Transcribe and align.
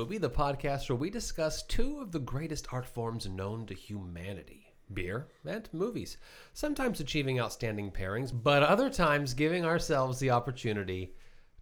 Movie, 0.00 0.16
the 0.16 0.30
podcast 0.30 0.88
where 0.88 0.96
we 0.96 1.10
discuss 1.10 1.62
two 1.64 2.00
of 2.00 2.10
the 2.10 2.20
greatest 2.20 2.72
art 2.72 2.86
forms 2.86 3.28
known 3.28 3.66
to 3.66 3.74
humanity 3.74 4.72
beer 4.94 5.28
and 5.44 5.68
movies. 5.74 6.16
Sometimes 6.54 7.00
achieving 7.00 7.38
outstanding 7.38 7.90
pairings, 7.90 8.32
but 8.32 8.62
other 8.62 8.88
times 8.88 9.34
giving 9.34 9.66
ourselves 9.66 10.18
the 10.18 10.30
opportunity 10.30 11.12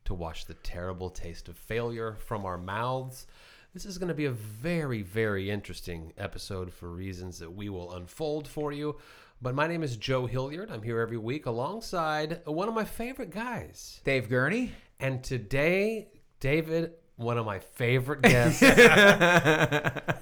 to 0.04 0.14
wash 0.14 0.44
the 0.44 0.54
terrible 0.54 1.10
taste 1.10 1.48
of 1.48 1.58
failure 1.58 2.14
from 2.14 2.46
our 2.46 2.56
mouths. 2.56 3.26
This 3.74 3.84
is 3.84 3.98
going 3.98 4.06
to 4.06 4.14
be 4.14 4.26
a 4.26 4.30
very, 4.30 5.02
very 5.02 5.50
interesting 5.50 6.12
episode 6.16 6.72
for 6.72 6.90
reasons 6.90 7.40
that 7.40 7.52
we 7.52 7.68
will 7.68 7.94
unfold 7.94 8.46
for 8.46 8.70
you. 8.70 8.98
But 9.42 9.56
my 9.56 9.66
name 9.66 9.82
is 9.82 9.96
Joe 9.96 10.26
Hilliard. 10.26 10.70
I'm 10.70 10.84
here 10.84 11.00
every 11.00 11.18
week 11.18 11.46
alongside 11.46 12.42
one 12.44 12.68
of 12.68 12.74
my 12.74 12.84
favorite 12.84 13.30
guys. 13.30 14.00
Dave 14.04 14.28
Gurney. 14.28 14.70
And 15.00 15.24
today, 15.24 16.12
David, 16.38 16.92
one 17.18 17.36
of 17.36 17.44
my 17.44 17.58
favorite 17.58 18.22
guests. 18.22 18.60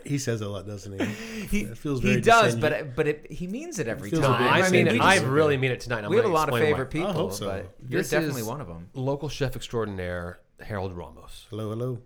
He 0.04 0.18
says 0.18 0.41
a 0.41 0.48
lot, 0.48 0.66
doesn't 0.66 1.00
he? 1.00 1.06
He, 1.46 1.60
It 1.66 1.78
feels 1.78 2.02
he 2.02 2.20
does, 2.20 2.54
descendant. 2.54 2.60
but 2.60 2.73
it, 2.73 2.96
but 2.96 3.09
it, 3.09 3.30
he 3.30 3.46
means 3.46 3.78
it 3.78 3.87
every 3.88 4.10
feels 4.10 4.24
a 4.24 4.27
time. 4.27 4.42
I 4.42 4.62
I 4.66 4.70
mean, 4.70 4.87
mean, 4.87 4.96
it, 4.96 5.01
I 5.02 5.18
really 5.20 5.56
mean 5.56 5.70
it 5.73 5.80
tonight. 5.80 6.04
I'm 6.04 6.10
we 6.10 6.16
have 6.16 6.24
a 6.24 6.28
lot 6.28 6.48
of 6.48 6.54
explain 6.54 6.62
why. 6.64 6.70
favorite 6.70 6.90
people, 6.90 7.30
so. 7.30 7.46
but 7.46 7.74
you're 7.88 8.01
This 8.01 8.10
definitely 8.10 8.40
is 8.42 8.46
one 8.46 8.60
of 8.60 8.66
them. 8.68 8.88
Local 8.95 9.28
chef 9.28 9.56
extraordinaire 9.56 10.40
Harold 10.60 10.92
Ramos. 10.96 11.46
hello, 11.51 11.70
hello. 11.70 11.98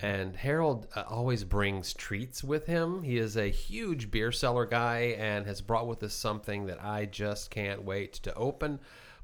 And 0.00 0.36
Harold 0.36 0.86
uh, 0.94 1.02
always 1.08 1.42
brings 1.42 1.92
treats 1.92 2.44
with 2.44 2.66
him. 2.66 3.02
He 3.02 3.18
is 3.18 3.36
a 3.36 3.48
huge 3.48 4.10
beer 4.12 4.30
cellar 4.30 4.64
guy 4.64 5.16
and 5.18 5.44
has 5.46 5.60
brought 5.60 5.88
with 5.88 6.02
us 6.04 6.14
something 6.14 6.66
that 6.66 6.82
I 6.82 7.04
just 7.06 7.50
can't 7.50 7.82
wait 7.84 8.12
to 8.14 8.32
open. 8.34 8.78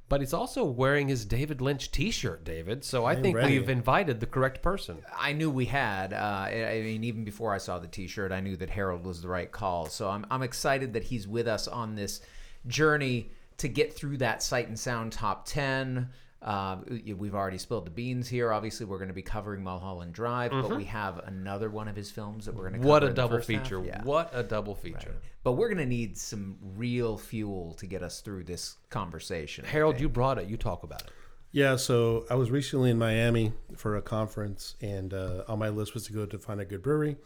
But 0.08 0.20
he's 0.20 0.34
also 0.34 0.64
wearing 0.64 1.08
his 1.08 1.24
David 1.24 1.60
Lynch 1.60 1.90
t 1.90 2.10
shirt, 2.10 2.44
David. 2.44 2.84
So 2.84 3.04
I 3.04 3.12
I'm 3.12 3.22
think 3.22 3.36
ready. 3.36 3.58
we've 3.58 3.70
invited 3.70 4.20
the 4.20 4.26
correct 4.26 4.62
person. 4.62 4.98
I 5.18 5.32
knew 5.32 5.50
we 5.50 5.64
had. 5.64 6.12
Uh, 6.12 6.16
I 6.16 6.68
I 6.72 6.82
mean, 6.82 7.04
even 7.04 7.24
before 7.24 7.54
I 7.54 7.58
saw 7.58 7.78
the 7.78 7.88
T-shirt, 7.88 8.30
I 8.30 8.40
knew 8.40 8.56
that 8.56 8.70
Harold 8.70 9.04
was 9.06 9.22
the 9.22 9.28
right 9.28 9.50
call. 9.50 9.86
So 9.86 10.10
I'm 10.10 10.26
I'm 10.30 10.42
excited 10.42 10.92
that 10.92 11.04
he's 11.04 11.26
with 11.26 11.48
us 11.48 11.66
on 11.66 11.94
this 11.94 12.20
journey 12.66 13.30
to 13.56 13.68
get 13.68 13.94
through 13.94 14.18
that 14.18 14.42
Sight 14.42 14.68
and 14.68 14.78
Sound 14.78 15.12
top 15.12 15.46
ten. 15.46 16.10
Uh, 16.44 16.76
we've 17.16 17.34
already 17.34 17.56
spilled 17.56 17.86
the 17.86 17.90
beans 17.90 18.28
here. 18.28 18.52
Obviously, 18.52 18.84
we're 18.84 18.98
going 18.98 19.08
to 19.08 19.14
be 19.14 19.22
covering 19.22 19.64
Mulholland 19.64 20.12
Drive, 20.12 20.50
but 20.50 20.76
we 20.76 20.84
have 20.84 21.18
another 21.26 21.70
one 21.70 21.88
of 21.88 21.96
his 21.96 22.10
films 22.10 22.44
that 22.44 22.54
we're 22.54 22.68
going 22.68 22.82
to. 22.82 22.86
What 22.86 23.00
cover 23.00 23.06
a 23.06 23.08
in 23.08 23.14
the 23.14 23.22
double 23.22 23.36
first 23.38 23.46
feature. 23.46 23.82
Yeah. 23.82 24.02
What 24.02 24.30
a 24.34 24.42
double 24.42 24.74
feature. 24.74 25.14
But 25.42 25.52
we're 25.52 25.68
going 25.68 25.78
to 25.78 25.86
need 25.86 26.18
some 26.18 26.58
real 26.76 27.16
fuel 27.16 27.72
to 27.78 27.86
get 27.86 28.02
us 28.02 28.20
through 28.20 28.44
this 28.44 28.76
conversation. 28.90 29.64
Harold, 29.64 29.98
you 29.98 30.10
brought 30.10 30.36
it. 30.36 30.46
You 30.46 30.58
talk 30.58 30.82
about 30.82 31.00
it. 31.00 31.10
Yeah, 31.50 31.76
so 31.76 32.26
I 32.28 32.34
was 32.34 32.50
recently 32.50 32.90
in 32.90 32.98
Miami 32.98 33.52
for 33.76 33.96
a 33.96 34.02
conference, 34.02 34.74
and 34.82 35.14
uh, 35.14 35.44
on 35.48 35.58
my 35.58 35.70
list 35.70 35.94
was 35.94 36.04
to 36.08 36.12
go 36.12 36.26
to 36.26 36.38
find 36.38 36.60
a 36.60 36.66
good 36.66 36.82
brewery. 36.82 37.16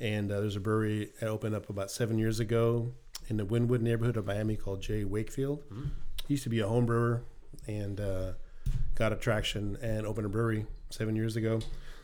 And 0.00 0.32
uh, 0.32 0.40
there's 0.40 0.56
a 0.56 0.60
brewery 0.60 1.10
that 1.20 1.28
opened 1.28 1.54
up 1.54 1.70
about 1.70 1.92
seven 1.92 2.18
years 2.18 2.40
ago 2.40 2.92
in 3.28 3.36
the 3.36 3.46
Wynwood 3.46 3.82
neighborhood 3.82 4.16
of 4.16 4.26
Miami 4.26 4.56
called 4.56 4.80
Jay 4.80 5.04
Wakefield. 5.04 5.62
He 6.26 6.34
used 6.34 6.44
to 6.44 6.48
be 6.48 6.60
a 6.60 6.66
home 6.66 6.86
brewer 6.86 7.22
and 7.66 8.00
uh, 8.00 8.32
got 8.94 9.12
attraction 9.12 9.78
and 9.82 10.06
opened 10.06 10.26
a 10.26 10.28
brewery 10.28 10.66
seven 10.90 11.16
years 11.16 11.36
ago. 11.36 11.60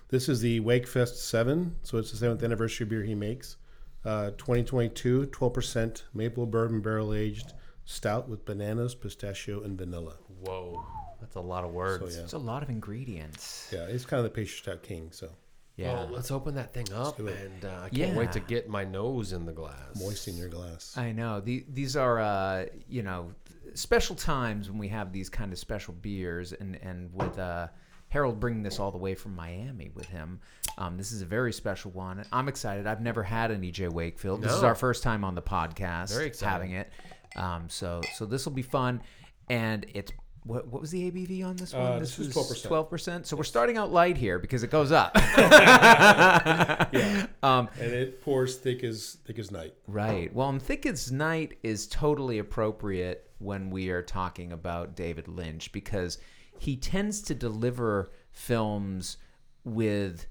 This 0.09 0.29
is 0.29 0.41
the 0.41 0.61
Wakefest 0.61 1.17
7, 1.17 1.75
so 1.83 1.99
it's 1.99 2.11
the 2.11 2.17
seventh 2.17 2.43
anniversary 2.43 2.87
beer 2.87 3.03
he 3.03 3.15
makes. 3.15 3.57
Uh, 4.05 4.31
2022, 4.33 5.27
12% 5.33 6.03
maple 6.13 6.47
bourbon 6.47 6.81
barrel 6.81 7.15
aged 7.15 7.55
stout 7.85 8.29
with 8.29 8.45
bananas, 8.45 8.95
pistachio, 8.95 9.63
and 9.63 9.79
vanilla. 9.79 10.15
Whoa. 10.41 10.85
That's 11.21 11.37
a 11.37 11.41
lot 11.41 11.65
of 11.65 11.73
words. 11.73 12.13
So, 12.13 12.19
yeah. 12.19 12.25
It's 12.25 12.33
a 12.35 12.39
lot 12.39 12.63
of 12.63 12.69
ingredients. 12.69 13.71
Yeah, 13.73 13.87
it's 13.87 14.05
kind 14.05 14.19
of 14.19 14.25
the 14.25 14.31
pastry 14.31 14.59
stout 14.59 14.83
king. 14.83 15.09
So 15.11 15.31
Yeah. 15.77 15.95
Well, 15.95 16.09
let's 16.13 16.31
open 16.31 16.55
that 16.57 16.75
thing 16.75 16.93
up, 16.93 17.19
and 17.19 17.65
uh, 17.65 17.81
I 17.85 17.89
can't 17.89 18.15
wait 18.17 18.33
to 18.33 18.41
get 18.41 18.69
my 18.69 18.85
nose 18.85 19.33
in 19.33 19.47
the 19.47 19.53
glass. 19.53 19.99
moisten 19.99 20.37
your 20.37 20.49
glass. 20.51 20.97
I 20.99 21.13
know. 21.13 21.41
The, 21.41 21.65
these 21.73 21.97
are, 21.97 22.21
uh, 22.21 22.67
you 22.89 23.03
know, 23.03 23.33
special 23.75 24.17
times 24.17 24.71
when 24.71 24.79
we 24.79 24.89
have 24.89 25.13
these 25.13 25.29
kind 25.29 25.53
of 25.53 25.59
special 25.59 25.95
beers, 25.95 26.53
and 26.53 26.77
and 26.83 27.13
with 27.13 27.39
uh, 27.39 27.69
Harold 28.09 28.41
bringing 28.41 28.63
this 28.63 28.79
all 28.79 28.91
the 28.91 28.99
way 28.99 29.15
from 29.15 29.35
Miami 29.35 29.91
with 29.95 30.07
him, 30.07 30.41
um, 30.79 30.97
this 30.97 31.13
is 31.13 31.23
a 31.23 31.27
very 31.27 31.53
special 31.53 31.91
one. 31.91 32.25
I'm 32.33 32.49
excited. 32.49 32.87
I've 32.87 33.01
never 33.01 33.23
had 33.23 33.51
an 33.51 33.63
EJ 33.63 33.91
Wakefield. 33.93 34.43
This 34.43 34.53
is 34.53 34.63
our 34.63 34.75
first 34.75 35.03
time 35.03 35.25
on 35.25 35.35
the 35.35 35.43
podcast 35.43 36.15
Very 36.15 36.27
exciting. 36.27 36.71
having 36.71 36.73
it. 36.73 36.93
Um, 37.37 37.69
so 37.69 38.01
so 38.15 38.27
this 38.27 38.45
will 38.45 38.53
be 38.53 38.63
fun, 38.63 39.03
and 39.49 39.87
it's. 39.95 40.13
What, 40.47 40.69
what 40.69 40.83
was 40.83 40.91
the 40.91 41.11
ABV 41.11 41.43
on 41.43 41.57
this 41.57 41.73
one? 41.73 41.83
Uh, 41.83 41.99
this 41.99 42.19
was 42.19 42.29
12%. 42.29 42.67
Twelve 42.67 42.91
percent. 42.91 43.27
So 43.27 43.35
we're 43.35 43.45
starting 43.45 43.79
out 43.79 43.91
light 43.91 44.19
here 44.19 44.39
because 44.39 44.63
it 44.63 44.71
goes 44.71 44.93
up. 44.93 45.13
yeah, 45.39 47.27
um, 47.43 47.71
and 47.81 47.91
it 47.91 48.23
pours 48.23 48.57
thick 48.57 48.85
as 48.85 49.17
thick 49.25 49.39
as 49.39 49.51
night. 49.51 49.73
Right. 49.87 50.31
Well, 50.35 50.51
and 50.51 50.61
Thick 50.61 50.85
as 50.85 51.11
Night 51.11 51.57
is 51.63 51.87
totally 51.87 52.41
appropriate 52.41 53.31
when 53.45 53.71
we 53.71 53.91
are 53.91 54.03
talking 54.03 54.53
about 54.53 54.97
David 54.97 55.29
Lynch 55.29 55.71
because 55.73 56.19
he 56.59 56.77
tends 56.77 57.21
to 57.23 57.35
deliver 57.35 58.11
films 58.33 59.17
with 59.65 60.27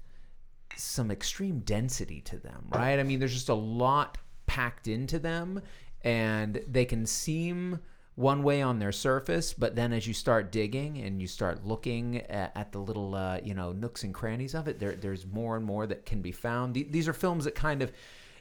some 0.76 1.10
extreme 1.10 1.60
density 1.60 2.20
to 2.22 2.36
them, 2.36 2.66
right? 2.70 2.98
I 2.98 3.02
mean, 3.04 3.18
there's 3.20 3.34
just 3.34 3.48
a 3.48 3.54
lot 3.54 4.18
packed 4.46 4.88
into 4.88 5.18
them, 5.18 5.60
and 6.02 6.60
they 6.66 6.84
can 6.84 7.06
seem 7.06 7.78
one 8.16 8.42
way 8.42 8.62
on 8.62 8.78
their 8.78 8.92
surface, 8.92 9.52
but 9.52 9.74
then 9.74 9.92
as 9.92 10.06
you 10.06 10.14
start 10.14 10.52
digging 10.52 10.98
and 10.98 11.20
you 11.20 11.26
start 11.26 11.64
looking 11.66 12.18
at, 12.22 12.52
at 12.56 12.70
the 12.72 12.78
little, 12.78 13.14
uh, 13.14 13.38
you 13.42 13.54
know, 13.54 13.72
nooks 13.72 14.04
and 14.04 14.14
crannies 14.14 14.54
of 14.54 14.68
it, 14.68 14.78
there, 14.78 14.94
there's 14.94 15.26
more 15.26 15.56
and 15.56 15.64
more 15.64 15.86
that 15.86 16.06
can 16.06 16.22
be 16.22 16.30
found. 16.32 16.74
The- 16.74 16.84
These 16.90 17.08
are 17.08 17.12
films 17.12 17.44
that 17.44 17.54
kind 17.56 17.82
of 17.82 17.90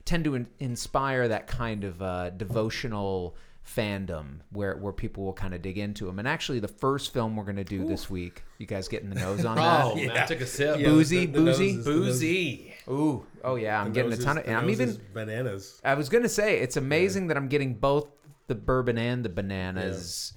tend 0.06 0.26
to 0.26 0.36
in- 0.36 0.48
inspire 0.60 1.28
that 1.28 1.48
kind 1.48 1.84
of 1.84 2.02
uh, 2.04 2.30
devotional 2.32 3.36
fandom 3.66 4.40
where, 4.52 4.76
where 4.78 4.92
people 4.94 5.24
will 5.24 5.34
kind 5.34 5.54
of 5.54 5.62
dig 5.62 5.78
into 5.78 6.06
them. 6.06 6.20
And 6.20 6.28
actually, 6.28 6.60
the 6.60 6.68
first 6.68 7.14
film 7.14 7.36
we're 7.36 7.44
going 7.46 7.56
to 7.56 7.64
do 7.64 7.86
this 7.86 8.10
week, 8.10 8.44
you 8.58 8.66
guys 8.66 8.88
getting 8.88 9.10
the 9.10 9.16
nose 9.20 9.46
on 9.46 9.56
that? 9.58 9.86
Oh, 9.86 9.96
man, 9.96 10.12
I 10.12 10.26
took 10.26 10.42
a 10.42 10.46
sip. 10.46 10.80
Yeah, 10.80 10.88
Boozy, 10.88 11.26
the- 11.26 11.32
the 11.32 11.46
boozy? 11.46 11.70
is- 11.70 11.86
Boozy. 11.86 12.74
Ooh, 12.90 13.26
oh 13.44 13.56
yeah, 13.56 13.80
I'm 13.80 13.88
the 13.88 13.94
getting 13.94 14.12
a 14.14 14.18
ton 14.18 14.38
of. 14.38 14.44
the 14.44 14.50
And 14.50 14.58
I'm 14.58 14.66
nose 14.68 14.74
even. 14.74 14.90
is 14.90 14.98
bananas. 14.98 15.82
I 15.86 15.94
was 15.94 16.10
gonna 16.10 16.28
say 16.28 16.60
it's 16.60 16.76
amazing 16.76 17.28
that 17.28 17.38
I'm 17.38 17.48
getting 17.48 17.76
both 17.76 18.08
the 18.48 18.56
bourbon 18.56 18.98
and 18.98 19.24
the 19.24 19.30
bananas. 19.30 20.34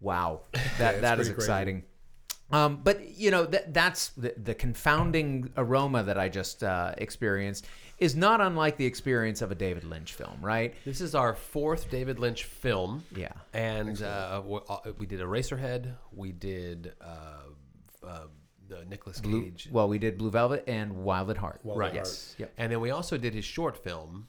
Wow, 0.00 0.42
that 0.78 0.94
it's 0.94 1.00
that 1.02 1.18
is 1.18 1.26
pretty 1.28 1.34
crazy. 1.34 1.34
exciting. 1.50 1.82
Um, 2.52 2.80
but 2.84 3.08
you 3.18 3.32
know 3.32 3.44
that 3.46 3.74
that's 3.74 4.10
the, 4.10 4.32
the 4.40 4.54
confounding 4.54 5.50
aroma 5.56 6.04
that 6.04 6.16
I 6.18 6.28
just 6.28 6.62
uh, 6.62 6.94
experienced 6.96 7.66
is 7.98 8.14
not 8.14 8.40
unlike 8.40 8.76
the 8.76 8.84
experience 8.84 9.40
of 9.42 9.50
a 9.50 9.54
David 9.54 9.84
Lynch 9.84 10.12
film, 10.12 10.38
right? 10.40 10.74
This 10.84 11.00
is 11.00 11.14
our 11.14 11.34
fourth 11.34 11.90
David 11.90 12.18
Lynch 12.18 12.44
film. 12.44 13.02
Yeah. 13.14 13.32
And 13.54 14.02
uh, 14.02 14.42
we, 14.44 14.58
uh, 14.68 14.78
we 14.98 15.06
did 15.06 15.20
Eraserhead. 15.20 15.94
We 16.12 16.32
did 16.32 16.92
uh, 17.00 18.06
uh, 18.06 18.20
the 18.68 18.84
Nicolas 18.84 19.20
Blue, 19.20 19.44
Cage. 19.44 19.68
well, 19.70 19.88
we 19.88 19.98
did 19.98 20.18
Blue 20.18 20.30
Velvet 20.30 20.64
and 20.66 21.04
Wild 21.04 21.30
at 21.30 21.36
Heart. 21.38 21.60
Wild 21.62 21.78
Right. 21.78 21.90
at 21.90 21.94
Yes. 21.96 22.34
Yep. 22.38 22.52
And 22.58 22.72
then 22.72 22.80
we 22.80 22.90
also 22.90 23.16
did 23.16 23.32
his 23.32 23.44
short 23.44 23.82
film, 23.82 24.26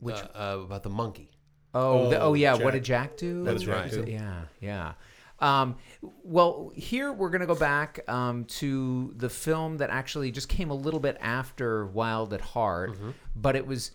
which 0.00 0.16
uh, 0.16 0.28
uh, 0.34 0.60
about 0.64 0.82
the 0.82 0.90
monkey. 0.90 1.30
Oh, 1.74 2.10
the, 2.10 2.20
Oh, 2.20 2.28
oh 2.30 2.34
yeah. 2.34 2.54
Jack. 2.54 2.64
What 2.64 2.74
did 2.74 2.84
Jack 2.84 3.16
do? 3.16 3.44
That's 3.44 3.66
right. 3.66 3.92
Yeah, 4.08 4.42
yeah. 4.60 4.92
Um, 5.40 5.76
well, 6.24 6.72
here 6.74 7.12
we're 7.12 7.30
going 7.30 7.42
to 7.42 7.46
go 7.46 7.54
back 7.54 8.00
um, 8.08 8.44
to 8.46 9.12
the 9.16 9.30
film 9.30 9.76
that 9.78 9.90
actually 9.90 10.32
just 10.32 10.48
came 10.48 10.70
a 10.70 10.74
little 10.74 11.00
bit 11.00 11.16
after 11.20 11.86
Wild 11.86 12.32
at 12.34 12.40
Heart, 12.40 12.96
but 13.36 13.54
it 13.54 13.66
was, 13.66 13.92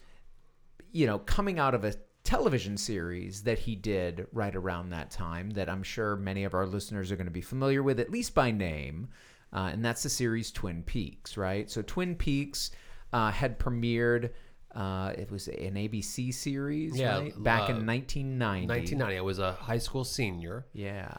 you 0.91 1.05
know, 1.05 1.19
coming 1.19 1.59
out 1.59 1.73
of 1.75 1.83
a 1.83 1.93
television 2.23 2.77
series 2.77 3.43
that 3.43 3.59
he 3.59 3.75
did 3.75 4.25
right 4.31 4.55
around 4.55 4.91
that 4.91 5.11
time 5.11 5.49
that 5.51 5.69
I'm 5.69 5.83
sure 5.83 6.15
many 6.15 6.45
of 6.45 6.53
our 6.53 6.65
listeners 6.65 7.11
are 7.11 7.17
going 7.17 7.27
to 7.27 7.31
be 7.31 7.41
familiar 7.41 7.83
with, 7.83 7.99
at 7.99 8.09
least 8.09 8.33
by 8.33 8.49
name. 8.51 9.09
Uh, 9.51 9.69
and 9.73 9.83
that's 9.83 10.03
the 10.03 10.09
series 10.09 10.49
Twin 10.51 10.81
Peaks, 10.83 11.35
right? 11.35 11.69
So 11.69 11.81
Twin 11.81 12.15
Peaks 12.15 12.71
uh, 13.11 13.31
had 13.31 13.59
premiered. 13.59 14.29
Uh, 14.75 15.13
it 15.17 15.29
was 15.31 15.47
an 15.47 15.75
ABC 15.75 16.33
series, 16.33 16.97
Yeah, 16.97 17.19
right? 17.19 17.43
Back 17.43 17.69
uh, 17.69 17.73
in 17.75 17.85
1990. 17.85 18.67
1990. 18.67 19.17
I 19.17 19.21
was 19.21 19.39
a 19.39 19.51
high 19.53 19.77
school 19.77 20.03
senior. 20.03 20.65
Yeah. 20.73 21.13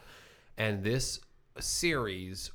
And 0.57 0.83
this 0.83 1.19
series, 1.59 2.51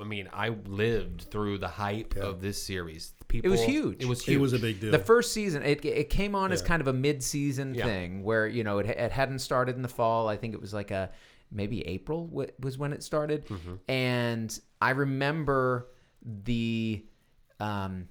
I 0.00 0.04
mean, 0.04 0.28
I 0.32 0.50
lived 0.66 1.22
through 1.30 1.58
the 1.58 1.68
hype 1.68 2.16
of 2.16 2.40
this 2.40 2.62
series. 2.62 3.12
People, 3.26 3.48
it 3.48 3.50
was 3.50 3.62
huge. 3.64 4.02
It 4.02 4.06
was 4.06 4.22
huge. 4.24 4.36
It 4.36 4.40
was 4.40 4.52
a 4.52 4.58
big 4.58 4.80
deal. 4.80 4.92
The 4.92 4.98
first 4.98 5.32
season, 5.32 5.62
it, 5.62 5.84
it 5.84 6.08
came 6.08 6.34
on 6.34 6.52
as 6.52 6.62
kind 6.62 6.80
of 6.80 6.86
a 6.88 6.92
mid-season 6.92 7.74
Yeah. 7.74 7.84
thing 7.84 8.22
where 8.22 8.46
you 8.46 8.64
know 8.64 8.78
it, 8.78 8.86
it 8.86 9.12
hadn't 9.12 9.40
started 9.40 9.76
in 9.76 9.82
the 9.82 9.88
fall. 9.88 10.28
I 10.28 10.36
think 10.36 10.54
it 10.54 10.60
was 10.60 10.72
like 10.72 10.90
a 10.90 11.10
maybe 11.50 11.86
April 11.86 12.26
was 12.28 12.78
when 12.78 12.92
it 12.92 13.02
started, 13.02 13.46
Mm-hmm. 13.48 13.74
and 13.90 14.60
I 14.80 14.90
remember 14.90 15.88
the 16.24 17.04
um, 17.60 18.06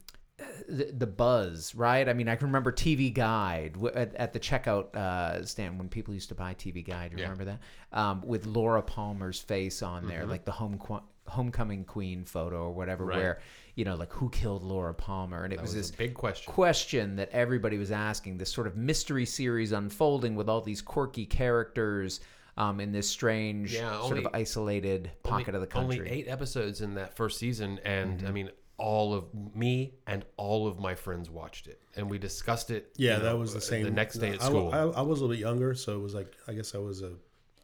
the, 0.68 0.92
the 0.96 1.08
buzz, 1.08 1.74
right? 1.76 2.08
I 2.08 2.14
mean, 2.14 2.28
I 2.28 2.36
can 2.36 2.48
remember 2.48 2.72
TV 2.72 3.14
Guide 3.14 3.74
w- 3.74 3.94
at, 3.96 4.16
at 4.16 4.34
the 4.34 4.40
checkout 4.40 4.96
uh, 4.96 5.44
stand 5.46 5.78
when 5.80 5.90
people 5.90 6.14
used 6.14 6.30
to 6.30 6.36
buy 6.36 6.54
TV 6.54 6.86
Guide. 6.86 7.12
You 7.12 7.18
Yeah. 7.20 7.24
remember 7.24 7.46
that? 7.46 7.60
Um, 7.92 8.22
with 8.26 8.46
Laura 8.46 8.82
Palmer's 8.82 9.40
face 9.40 9.82
on 9.82 10.02
Mm-hmm. 10.04 10.10
there, 10.10 10.26
like 10.26 10.46
the 10.46 10.52
home 10.52 10.78
qu- 10.78 11.02
homecoming 11.28 11.84
queen 11.86 12.24
photo 12.24 12.64
or 12.66 12.72
whatever, 12.72 13.06
Right. 13.06 13.18
where 13.18 13.40
you 13.76 13.86
know, 13.86 13.96
like 13.96 14.12
who 14.12 14.28
killed 14.30 14.64
Laura 14.64 14.94
Palmer, 14.94 15.44
and 15.44 15.54
it 15.54 15.62
was, 15.62 15.76
was 15.76 15.90
this 15.90 15.92
big 15.92 16.16
question. 16.16 16.52
question 16.52 17.16
that 17.18 17.30
everybody 17.30 17.78
was 17.78 17.92
asking. 17.92 18.38
This 18.40 18.52
sort 18.52 18.66
of 18.66 18.76
mystery 18.76 19.26
series 19.26 19.72
unfolding 19.72 20.36
with 20.36 20.50
all 20.50 20.62
these 20.62 20.82
quirky 20.82 21.28
characters 21.28 22.20
um, 22.58 22.80
in 22.80 22.92
this 22.92 23.08
strange, 23.08 23.76
Yeah, 23.76 24.00
sort 24.02 24.18
of 24.18 24.28
isolated 24.34 25.12
pocket 25.22 25.50
only, 25.50 25.56
of 25.58 25.62
the 25.62 25.68
country. 25.68 26.00
Only 26.00 26.10
eight 26.12 26.28
episodes 26.28 26.82
in 26.82 26.96
that 26.96 27.16
first 27.16 27.38
season, 27.38 27.80
and 27.86 28.18
Mm-hmm. 28.20 28.28
I 28.28 28.32
mean, 28.32 28.50
all 28.78 29.14
of 29.14 29.26
me 29.56 29.94
and 30.06 30.24
all 30.38 30.68
of 30.68 30.80
my 30.80 30.94
friends 30.96 31.30
watched 31.30 31.68
it, 31.68 31.82
and 31.96 32.10
we 32.10 32.18
discussed 32.20 32.70
it. 32.72 32.92
Yeah, 32.96 33.18
you 33.18 33.24
that 33.24 33.38
was 33.38 33.52
the 33.54 33.58
uh, 33.58 33.62
same. 33.62 33.84
The 33.84 33.92
next 33.92 34.16
day 34.18 34.30
at 34.32 34.42
I- 34.42 34.46
school. 34.46 34.72
I, 34.74 34.80
I 34.80 35.02
was 35.02 35.20
a 35.20 35.24
little 35.24 35.30
bit 35.30 35.40
younger, 35.40 35.74
so 35.76 35.96
it 35.96 36.02
was 36.02 36.14
like 36.14 36.32
I 36.48 36.54
guess 36.54 36.76
I 36.76 36.78
was 36.80 37.02
a 37.02 37.12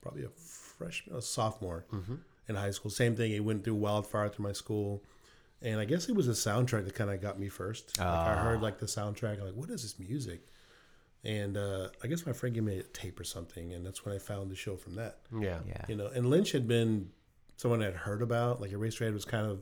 probably 0.01 0.23
a 0.23 0.29
freshman, 0.29 1.15
a 1.15 1.21
sophomore 1.21 1.85
Mm-hmm. 1.93 2.15
in 2.49 2.55
high 2.55 2.71
school. 2.71 2.89
Same 2.91 3.15
thing. 3.15 3.31
It 3.31 3.43
went 3.43 3.63
through 3.63 3.75
wildfire 3.75 4.27
through 4.29 4.43
my 4.43 4.53
school, 4.53 5.03
and 5.61 5.79
I 5.79 5.85
guess 5.85 6.09
it 6.09 6.15
was 6.15 6.25
the 6.27 6.33
soundtrack 6.33 6.85
that 6.85 6.95
kind 6.95 7.09
of 7.11 7.21
got 7.21 7.39
me 7.39 7.47
first. 7.49 7.97
Like 7.99 8.07
I 8.07 8.35
heard 8.35 8.61
like 8.61 8.79
the 8.79 8.87
soundtrack, 8.87 9.39
I'm 9.39 9.45
like 9.45 9.55
what 9.55 9.69
is 9.69 9.83
this 9.83 9.99
music? 9.99 10.41
And 11.25 11.55
uh, 11.55 11.87
I 12.03 12.07
guess 12.07 12.25
my 12.25 12.33
friend 12.33 12.53
gave 12.53 12.65
me 12.65 12.79
a 12.79 12.83
tape 12.83 13.17
or 13.19 13.23
something, 13.23 13.71
and 13.71 13.85
that's 13.85 14.03
when 14.03 14.13
I 14.13 14.17
found 14.17 14.51
the 14.51 14.55
show 14.57 14.75
from 14.75 14.95
that. 14.95 15.19
yeah, 15.39 15.59
yeah, 15.65 15.85
You 15.87 15.95
know, 15.95 16.07
and 16.07 16.25
Lynch 16.29 16.51
had 16.51 16.67
been 16.67 17.11
someone 17.55 17.81
I'd 17.81 17.93
heard 17.93 18.21
about. 18.21 18.59
Like 18.59 18.71
Eraserhead 18.71 19.13
was 19.13 19.23
kind 19.23 19.45
of 19.49 19.61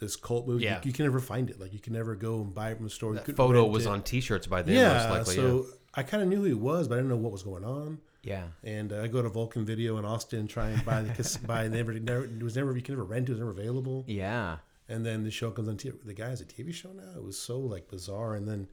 this 0.00 0.16
cult 0.16 0.46
movie. 0.48 0.64
Yeah. 0.64 0.76
You, 0.76 0.88
you 0.88 0.92
can 0.92 1.04
never 1.04 1.20
find 1.20 1.48
it. 1.50 1.60
Like 1.60 1.72
you 1.72 1.78
can 1.78 1.92
never 1.92 2.16
go 2.16 2.40
and 2.40 2.52
buy 2.52 2.70
it 2.70 2.76
from 2.76 2.84
the 2.84 2.90
store. 2.90 3.14
That 3.14 3.36
photo 3.36 3.64
was 3.66 3.86
it. 3.86 3.90
on 3.90 4.02
T-shirts 4.02 4.46
by 4.46 4.62
then. 4.62 4.74
Yeah, 4.74 4.94
most 4.94 5.10
likely. 5.10 5.34
so 5.36 5.56
yeah. 5.56 5.74
I 5.94 6.02
kind 6.02 6.22
of 6.22 6.28
knew 6.28 6.38
who 6.38 6.44
he 6.44 6.54
was, 6.54 6.88
but 6.88 6.94
I 6.94 6.98
didn't 6.98 7.10
know 7.10 7.16
what 7.16 7.32
was 7.32 7.42
going 7.42 7.64
on. 7.64 7.98
yeah. 8.22 8.44
And 8.64 8.92
uh, 8.92 9.02
I 9.02 9.06
go 9.06 9.22
to 9.22 9.28
Vulcan 9.28 9.64
Video 9.64 9.98
in 9.98 10.04
Austin, 10.04 10.48
try 10.48 10.70
and 10.70 10.84
buy 10.84 11.02
the 11.02 11.38
buy. 11.46 11.68
Never, 11.68 11.92
never, 11.94 12.24
it 12.24 12.42
was 12.42 12.56
never 12.56 12.74
you 12.74 12.82
can 12.82 12.94
never 12.94 13.04
rent. 13.04 13.28
It 13.28 13.32
was 13.32 13.38
never 13.38 13.50
available. 13.50 14.04
Yeah. 14.08 14.56
And 14.88 15.06
then 15.06 15.22
the 15.22 15.30
show 15.30 15.50
comes 15.52 15.68
on. 15.68 15.76
TV. 15.76 15.94
The 16.04 16.14
guy 16.14 16.28
has 16.28 16.40
a 16.40 16.44
TV 16.44 16.74
show 16.74 16.90
now. 16.92 17.12
It 17.16 17.22
was 17.22 17.38
so 17.38 17.58
like 17.58 17.88
bizarre. 17.88 18.34
And 18.34 18.48
then 18.48 18.66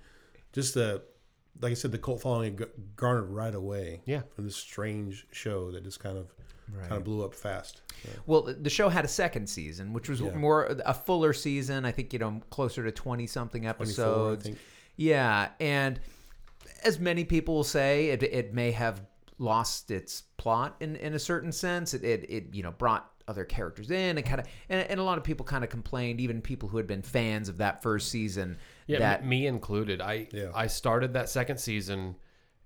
just 0.51 0.73
the, 0.73 1.03
like 1.61 1.71
I 1.71 1.75
said, 1.75 1.91
the 1.91 1.97
cult 1.99 2.21
following 2.21 2.59
garnered 2.95 3.29
right 3.29 3.53
away. 3.53 4.01
Yeah. 4.05 4.21
From 4.35 4.45
this 4.45 4.55
strange 4.55 5.27
show 5.31 5.71
that 5.71 5.83
just 5.83 5.99
kind 5.99 6.17
of 6.17 6.33
Right. 6.71 6.89
kind 6.89 6.97
of 6.97 7.03
blew 7.03 7.23
up 7.23 7.33
fast. 7.33 7.81
So, 8.03 8.09
Well, 8.25 8.41
the 8.59 8.69
show 8.69 8.89
had 8.89 9.05
a 9.05 9.07
second 9.07 9.47
season, 9.49 9.93
which 9.93 10.09
was 10.09 10.19
Yeah. 10.21 10.35
more 10.35 10.65
a 10.85 10.93
fuller 10.93 11.33
season. 11.33 11.85
I 11.85 11.91
think 11.91 12.13
you 12.13 12.19
know 12.19 12.41
closer 12.49 12.83
to 12.83 12.91
twenty 12.91 13.25
something 13.27 13.63
24, 13.63 13.69
I 13.69 13.69
episodes. 13.69 14.43
think. 14.45 14.57
Yeah, 14.95 15.49
and 15.59 15.99
as 16.83 16.99
many 16.99 17.23
people 17.23 17.55
will 17.55 17.63
say, 17.63 18.09
it, 18.09 18.23
it 18.23 18.53
may 18.53 18.71
have 18.71 19.01
lost 19.39 19.91
its 19.91 20.23
plot 20.37 20.75
in, 20.79 20.95
in 20.97 21.13
a 21.13 21.19
certain 21.19 21.51
sense. 21.51 21.93
It, 21.93 22.03
it, 22.03 22.25
it 22.29 22.53
you 22.53 22.63
know 22.63 22.71
brought 22.71 23.11
other 23.29 23.43
characters 23.43 23.91
in 23.91 24.17
and 24.17 24.25
kind 24.25 24.39
of 24.39 24.47
and, 24.69 24.89
and 24.89 24.99
a 24.99 25.03
lot 25.03 25.17
of 25.17 25.23
people 25.23 25.45
kind 25.45 25.63
of 25.63 25.69
complained, 25.69 26.19
even 26.21 26.41
people 26.41 26.69
who 26.69 26.77
had 26.77 26.87
been 26.87 27.01
fans 27.01 27.49
of 27.49 27.57
that 27.57 27.81
first 27.83 28.09
season. 28.09 28.57
Yeah, 28.87 28.99
that 28.99 29.25
me 29.25 29.47
included. 29.47 30.01
I 30.01 30.27
Yeah. 30.31 30.51
I 30.55 30.67
started 30.67 31.13
that 31.13 31.29
second 31.29 31.57
season, 31.59 32.15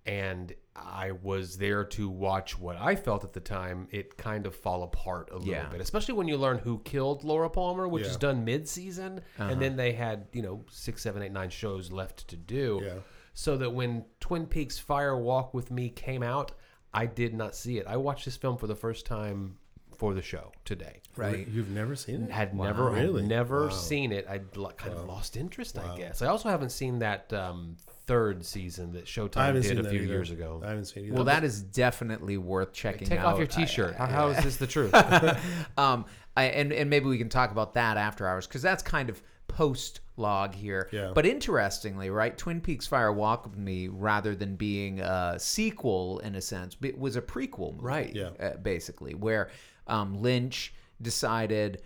and 0.06 0.54
I 0.76 1.12
was 1.12 1.58
there 1.58 1.84
to 1.84 2.10
watch 2.10 2.58
what 2.58 2.78
I 2.78 2.96
felt 2.96 3.24
at 3.26 3.34
the 3.34 3.40
time 3.42 3.88
it 3.92 4.18
kind 4.18 4.46
of 4.46 4.56
fall 4.56 4.84
apart 4.84 5.30
a 5.32 5.36
little 5.38 5.50
Yeah. 5.52 5.68
bit, 5.68 5.82
especially 5.82 6.14
when 6.14 6.28
you 6.30 6.38
learn 6.38 6.60
who 6.60 6.80
killed 6.80 7.24
Laura 7.26 7.50
Palmer, 7.50 7.88
which 7.88 8.06
is 8.06 8.16
done 8.18 8.46
mid-season, 8.46 9.20
Uh-huh. 9.38 9.50
and 9.52 9.62
then 9.62 9.76
they 9.76 9.92
had 9.92 10.28
you 10.32 10.42
know 10.42 10.64
six, 10.70 11.02
seven, 11.02 11.22
eight, 11.24 11.32
nine 11.34 11.50
shows 11.50 11.92
left 11.92 12.28
to 12.30 12.38
do. 12.38 12.80
Yeah. 12.84 12.94
So 13.34 13.58
that 13.58 13.70
when 13.72 14.06
Twin 14.20 14.46
Peaks 14.46 14.78
Fire 14.80 15.18
Walk 15.18 15.54
with 15.54 15.72
Me 15.72 15.90
came 15.90 16.24
out, 16.24 16.52
I 16.94 17.06
did 17.06 17.34
not 17.34 17.56
see 17.56 17.78
it. 17.78 17.86
I 17.88 17.98
watched 17.98 18.26
this 18.26 18.38
film 18.38 18.58
for 18.58 18.68
the 18.68 18.76
first 18.76 19.06
time 19.06 19.58
for 19.96 20.14
the 20.14 20.22
show 20.22 20.52
today. 20.66 21.02
right. 21.16 21.48
You've 21.48 21.70
never 21.70 21.96
seen 21.96 22.24
it? 22.24 22.32
Had 22.32 22.56
never, 22.56 22.90
Really? 22.90 23.22
never 23.28 23.64
Wow. 23.68 23.70
seen 23.70 24.12
it. 24.12 24.26
I 24.28 24.40
kind 24.40 24.94
of 24.94 25.06
lost 25.06 25.38
interest, 25.38 25.78
I 25.78 25.96
guess. 25.98 26.22
I 26.22 26.28
also 26.28 26.50
haven't 26.50 26.72
seen 26.72 27.00
that 27.00 27.32
um, 27.34 27.78
third 28.12 28.46
season 28.46 28.92
that 28.92 29.06
Showtime 29.06 29.62
did 29.62 29.80
a 29.80 29.90
few 29.90 30.02
either. 30.02 30.12
years 30.12 30.32
ago. 30.32 30.62
I 30.66 30.70
haven't 30.72 30.84
seen 30.86 31.04
it. 31.04 31.08
Either. 31.08 31.16
Well, 31.16 31.24
that 31.24 31.46
is 31.46 31.62
definitely 31.62 32.36
worth 32.38 32.74
checking 32.74 33.08
Take 33.08 33.20
out. 33.20 33.28
off 33.28 33.38
your 33.38 33.48
T-shirt. 33.48 33.96
how, 33.96 34.06
how 34.06 34.28
is 34.28 34.44
this 34.44 34.58
the 34.58 34.68
truth? 34.68 34.94
um, 35.78 36.04
I, 36.36 36.44
and 36.46 36.74
and 36.74 36.90
maybe 36.90 37.06
we 37.06 37.18
can 37.18 37.30
talk 37.30 37.52
about 37.52 37.74
that 37.76 37.96
after 37.96 38.28
hours 38.28 38.48
because 38.48 38.62
that's 38.62 38.84
kind 38.84 39.10
of 39.10 39.22
post 39.48 40.02
log 40.18 40.54
here. 40.54 40.90
Yeah. 40.92 41.12
But 41.16 41.26
interestingly, 41.26 42.10
right, 42.10 42.38
Twin 42.38 42.60
Peaks 42.60 42.86
Fire 42.86 43.14
Walk 43.14 43.46
with 43.46 43.58
Me, 43.58 43.88
rather 43.88 44.36
than 44.36 44.58
being 44.58 45.00
a 45.00 45.36
sequel 45.40 46.20
in 46.20 46.36
a 46.36 46.42
sense, 46.42 46.76
it 46.82 46.98
was 47.00 47.16
a 47.16 47.22
prequel 47.22 47.72
movie, 47.76 47.86
Right. 47.86 48.14
Yeah. 48.16 48.30
uh, 48.42 48.58
basically, 48.58 49.14
where 49.16 49.50
um, 49.88 50.22
Lynch 50.22 50.74
decided. 51.02 51.82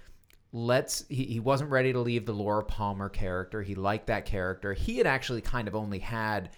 Let's. 0.57 1.03
He, 1.09 1.25
he 1.25 1.39
wasn't 1.41 1.69
ready 1.69 1.91
to 1.91 1.99
leave 1.99 2.25
the 2.25 2.31
Laura 2.31 2.63
Palmer 2.63 3.09
character. 3.09 3.61
He 3.61 3.75
liked 3.75 4.07
that 4.07 4.25
character. 4.25 4.71
He 4.73 4.97
had 4.97 5.05
actually 5.05 5.41
kind 5.41 5.67
of 5.67 5.75
only 5.75 5.99
had 5.99 6.49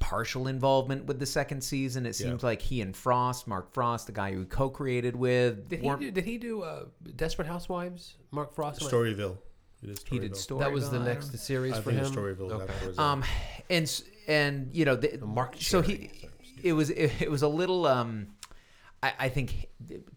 partial 0.00 0.46
involvement 0.48 1.04
with 1.04 1.18
the 1.18 1.26
second 1.26 1.62
season. 1.62 2.06
It 2.06 2.14
seems 2.14 2.42
like 2.42 2.62
he 2.62 2.80
and 2.80 2.96
Frost, 2.96 3.46
Mark 3.46 3.72
Frost, 3.74 4.06
the 4.06 4.12
guy 4.12 4.32
who 4.32 4.44
co-created 4.46 5.16
with, 5.16 5.68
Did 5.68 5.80
he 5.80 5.90
do, 5.96 6.10
did 6.10 6.24
he 6.24 6.38
do 6.38 6.62
uh, 6.62 6.84
Desperate 7.16 7.46
Housewives? 7.48 8.14
Mark 8.30 8.54
Frost. 8.54 8.80
Storyville. 8.80 9.36
He 9.82 9.88
did 9.88 9.98
Storyville. 10.32 10.36
story. 10.36 10.60
That 10.60 10.72
was 10.72 10.88
the 10.90 10.98
next 10.98 11.38
series 11.38 11.74
I 11.74 11.80
for 11.82 11.92
think 11.92 12.06
him. 12.06 12.14
Storyville. 12.14 12.50
Okay. 12.52 12.72
Um, 12.98 13.22
and 13.68 13.82
s- 13.84 14.02
and 14.26 14.70
you 14.72 14.84
know, 14.86 14.96
the, 14.96 15.18
Mark 15.24 15.56
so 15.60 15.82
he, 15.82 16.10
it 16.62 16.72
was 16.72 16.88
it, 16.90 17.12
it 17.20 17.30
was 17.30 17.42
a 17.42 17.48
little 17.48 17.86
um, 17.86 18.28
I, 19.06 19.26
I 19.26 19.28
think 19.28 19.68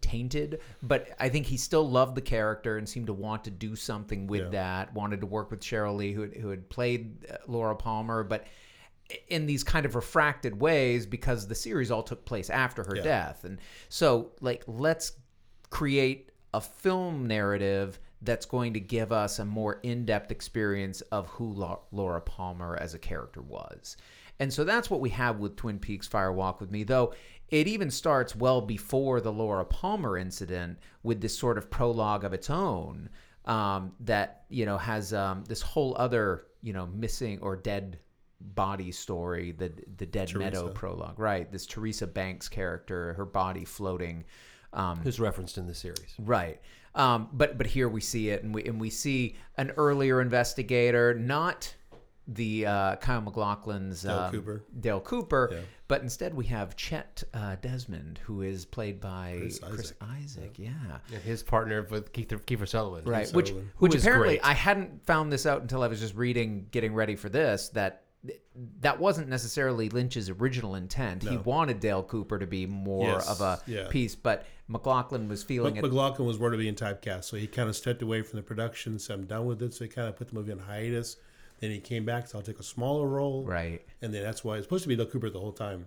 tainted, 0.01 0.59
but 0.81 1.09
I 1.19 1.29
think 1.29 1.45
he 1.45 1.57
still 1.57 1.87
loved 1.89 2.15
the 2.15 2.21
character 2.21 2.77
and 2.77 2.87
seemed 2.87 3.07
to 3.07 3.13
want 3.13 3.43
to 3.45 3.51
do 3.51 3.75
something 3.75 4.27
with 4.27 4.41
Yeah. 4.41 4.49
that. 4.49 4.93
Wanted 4.93 5.21
to 5.21 5.25
work 5.27 5.51
with 5.51 5.61
Sheryl 5.61 5.95
Lee, 5.95 6.13
who 6.13 6.21
had, 6.21 6.33
who 6.35 6.49
had 6.49 6.69
played 6.69 7.25
uh, 7.29 7.37
Laura 7.47 7.75
Palmer, 7.75 8.23
but 8.23 8.45
in 9.27 9.45
these 9.47 9.63
kind 9.63 9.85
of 9.85 9.95
refracted 9.95 10.59
ways 10.59 11.05
because 11.07 11.47
the 11.47 11.55
series 11.55 11.89
all 11.89 12.03
took 12.03 12.25
place 12.25 12.49
after 12.49 12.83
her 12.83 12.95
Yeah. 12.97 13.01
death, 13.03 13.43
and 13.43 13.59
so 13.89 14.31
like 14.41 14.63
let's 14.67 15.13
create 15.71 16.31
a 16.53 16.61
film 16.61 17.27
narrative 17.27 17.99
that's 18.21 18.45
going 18.45 18.73
to 18.73 18.79
give 18.79 19.11
us 19.11 19.39
a 19.39 19.45
more 19.45 19.79
in-depth 19.83 20.29
experience 20.31 21.01
of 21.11 21.27
who 21.27 21.53
Laura 21.91 22.19
Palmer 22.21 22.75
as 22.75 22.93
a 22.93 22.99
character 22.99 23.41
was. 23.41 23.95
And 24.39 24.51
so 24.53 24.63
that's 24.63 24.89
what 24.89 24.99
we 24.99 25.09
have 25.11 25.39
with 25.39 25.55
Twin 25.55 25.79
Peaks 25.79 26.07
Fire 26.07 26.31
Walk 26.31 26.59
with 26.59 26.69
Me, 26.71 26.83
though 26.83 27.13
it 27.51 27.67
even 27.67 27.89
starts 27.89 28.35
well 28.35 28.61
before 28.61 29.21
the 29.21 29.31
Laura 29.31 29.65
Palmer 29.65 30.17
incident 30.17 30.77
with 31.03 31.21
this 31.21 31.37
sort 31.37 31.57
of 31.57 31.69
prologue 31.69 32.23
of 32.23 32.33
its 32.33 32.49
own 32.49 33.09
um, 33.45 33.93
that, 34.01 34.43
you 34.49 34.65
know, 34.65 34.77
has 34.77 35.13
um, 35.13 35.43
this 35.47 35.61
whole 35.61 35.95
other, 35.97 36.45
you 36.61 36.73
know, 36.73 36.87
missing 36.87 37.39
or 37.41 37.55
dead 37.55 37.99
body 38.39 38.91
story, 38.91 39.51
the 39.51 39.71
the 39.97 40.05
Deer 40.05 40.27
Meadow 40.35 40.69
prologue, 40.69 41.19
right? 41.19 41.51
This 41.51 41.65
Teresa 41.65 42.07
Banks 42.07 42.47
character, 42.47 43.13
her 43.13 43.25
body 43.25 43.65
floating. 43.65 44.23
Um, 44.71 44.99
Who's 44.99 45.19
referenced 45.19 45.57
in 45.57 45.67
the 45.67 45.73
series? 45.73 46.15
Right. 46.19 46.61
Um, 46.95 47.29
but 47.33 47.57
but 47.57 47.67
here 47.67 47.89
we 47.89 48.01
see 48.01 48.29
it, 48.29 48.43
and 48.43 48.53
we 48.53 48.63
and 48.65 48.79
we 48.79 48.89
see 48.89 49.35
an 49.57 49.71
earlier 49.71 50.21
investigator, 50.21 51.13
not 51.13 51.73
the 52.33 52.65
uh, 52.65 52.95
Kyle 52.97 53.21
MacLachlan's 53.21 54.03
Dale 54.03 54.11
um, 54.19 54.31
Cooper. 54.31 54.63
Dale 54.79 54.99
Cooper, 54.99 55.49
Yeah. 55.51 55.59
but 55.87 56.01
instead 56.01 56.33
we 56.33 56.45
have 56.45 56.75
Chet 56.75 57.23
uh, 57.33 57.55
Desmond, 57.61 58.19
who 58.23 58.41
is 58.43 58.65
played 58.65 59.01
by 59.01 59.37
Chris 59.39 59.59
Chris 59.59 59.93
Isaak. 60.01 60.09
Isaak. 60.23 60.59
Yeah. 60.59 60.69
And 61.13 61.21
his 61.23 61.41
partner 61.43 61.87
with 61.89 62.13
Keith, 62.13 62.29
Kiefer 62.29 62.67
Sutherland. 62.67 63.07
Right, 63.07 63.25
Keith 63.25 63.35
which 63.35 63.47
Sutherland. 63.47 63.71
which 63.79 63.93
Who 63.93 63.97
is 63.97 64.03
apparently 64.03 64.35
great. 64.37 64.45
I 64.45 64.53
hadn't 64.53 65.05
found 65.05 65.31
this 65.33 65.45
out 65.45 65.61
until 65.61 65.81
I 65.83 65.87
was 65.87 65.99
just 65.99 66.15
reading, 66.15 66.67
getting 66.71 66.93
ready 66.93 67.15
for 67.15 67.29
this. 67.29 67.69
That 67.69 68.03
that 68.81 68.99
wasn't 68.99 69.29
necessarily 69.29 69.87
Lynch's 69.89 70.29
original 70.29 70.75
intent. 70.75 71.23
He 71.23 71.37
wanted 71.37 71.79
Dale 71.79 72.03
Cooper 72.03 72.37
to 72.37 72.45
be 72.45 72.65
more 72.65 73.05
Yes, 73.13 73.29
of 73.29 73.39
a 73.39 73.61
yeah. 73.65 73.87
piece, 73.89 74.13
but 74.13 74.45
MacLachlan 74.67 75.29
was 75.29 75.41
feeling 75.41 75.75
Mc- 75.75 75.85
it. 75.85 75.87
MacLachlan 75.87 76.27
was 76.27 76.37
worried 76.37 76.55
of 76.55 76.59
being 76.59 76.75
typecast, 76.75 77.23
so 77.23 77.37
he 77.37 77.47
kind 77.47 77.69
of 77.69 77.77
stepped 77.77 78.01
away 78.01 78.21
from 78.21 78.35
the 78.37 78.43
production. 78.43 78.99
Said, 78.99 79.13
"I'm 79.19 79.25
done 79.25 79.45
with 79.45 79.61
it." 79.63 79.73
So 79.73 79.85
he 79.85 79.89
kind 79.89 80.09
of 80.09 80.17
put 80.17 80.27
the 80.27 80.35
movie 80.35 80.51
on 80.51 80.59
hiatus. 80.59 81.15
Then 81.59 81.71
he 81.71 81.79
came 81.79 82.05
back, 82.05 82.27
so 82.27 82.37
I'll 82.37 82.43
take 82.43 82.59
a 82.59 82.63
smaller 82.63 83.07
role. 83.07 83.43
Right. 83.45 83.81
And 84.01 84.13
then 84.13 84.23
that's 84.23 84.43
why 84.43 84.55
it's 84.57 84.65
supposed 84.65 84.83
to 84.83 84.89
be 84.89 84.95
Dale 84.95 85.05
Cooper 85.05 85.29
the 85.29 85.39
whole 85.39 85.51
time. 85.51 85.85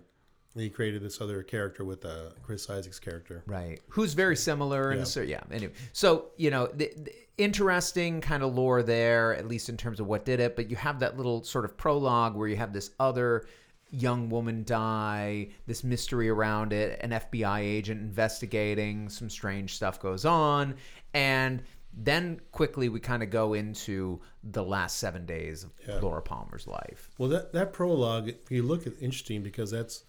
And 0.53 0.61
he 0.63 0.69
created 0.69 1.01
this 1.01 1.19
other 1.19 1.41
character 1.41 1.83
with 1.83 2.05
uh, 2.05 2.29
Chris 2.43 2.69
Isaak's 2.69 2.99
character. 2.99 3.43
Right. 3.47 3.79
Who's 3.89 4.13
very 4.13 4.35
similar 4.35 4.91
and 4.91 4.99
Yeah. 4.99 5.05
so 5.05 5.21
yeah. 5.21 5.41
Anyway, 5.51 5.73
so 5.93 6.27
you 6.37 6.51
know, 6.51 6.67
the, 6.67 6.91
the 6.95 7.11
interesting 7.39 8.21
kind 8.21 8.43
of 8.43 8.53
lore 8.53 8.83
there, 8.83 9.35
at 9.35 9.47
least 9.47 9.67
in 9.69 9.77
terms 9.77 9.99
of 9.99 10.05
what 10.05 10.25
did 10.25 10.39
it. 10.39 10.55
But 10.55 10.69
you 10.69 10.75
have 10.75 10.99
that 10.99 11.17
little 11.17 11.43
sort 11.43 11.65
of 11.65 11.75
prologue 11.75 12.35
where 12.35 12.47
you 12.47 12.55
have 12.55 12.71
this 12.71 12.91
other 12.99 13.45
young 13.89 14.29
woman 14.29 14.63
die, 14.63 15.49
this 15.67 15.83
mystery 15.83 16.29
around 16.29 16.71
it, 16.73 16.99
an 17.03 17.11
FBI 17.11 17.59
agent 17.59 18.01
investigating, 18.01 19.09
some 19.09 19.29
strange 19.29 19.75
stuff 19.75 19.99
goes 19.99 20.25
on, 20.25 20.75
and 21.13 21.61
then 21.95 22.41
quickly 22.51 22.89
we 22.89 22.99
kind 22.99 23.21
of 23.23 23.29
go 23.29 23.53
into 23.53 24.19
the 24.43 24.63
last 24.63 24.97
seven 24.97 25.25
days 25.25 25.63
of 25.63 25.71
Yeah. 25.87 25.99
Laura 25.99 26.21
Palmer's 26.21 26.65
life. 26.67 27.11
Well, 27.17 27.29
that 27.29 27.53
that 27.53 27.71
prologue, 27.73 28.29
if 28.29 28.49
you 28.51 28.63
look 28.63 28.87
at 28.87 28.93
interesting 28.99 29.43
because 29.43 29.71
that's 29.71 30.03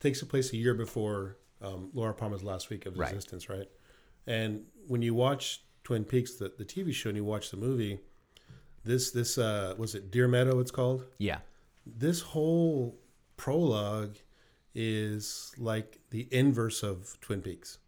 takes 0.00 0.22
place 0.22 0.52
a 0.52 0.56
year 0.56 0.74
before 0.74 1.36
um, 1.60 1.90
Laura 1.92 2.14
Palmer's 2.14 2.42
last 2.44 2.70
week 2.70 2.86
of 2.86 2.96
Right. 2.98 3.08
existence, 3.10 3.48
right? 3.48 3.68
And 4.26 4.64
when 4.86 5.02
you 5.02 5.14
watch 5.14 5.62
Twin 5.84 6.04
Peaks, 6.04 6.34
the, 6.34 6.52
the 6.56 6.64
TV 6.64 6.92
show, 6.92 7.08
and 7.10 7.16
you 7.16 7.24
watch 7.24 7.50
the 7.50 7.56
movie, 7.56 7.98
this 8.84 9.10
this 9.10 9.38
uh 9.38 9.74
was 9.78 9.94
it 9.94 10.10
Deer 10.10 10.28
Meadow? 10.28 10.58
It's 10.60 10.70
called. 10.70 11.04
Yeah. 11.18 11.38
This 11.86 12.20
whole 12.20 12.98
prologue 13.36 14.16
is 14.74 15.52
like 15.58 15.98
the 16.10 16.28
inverse 16.30 16.82
of 16.82 17.16
Twin 17.20 17.40
Peaks. 17.42 17.78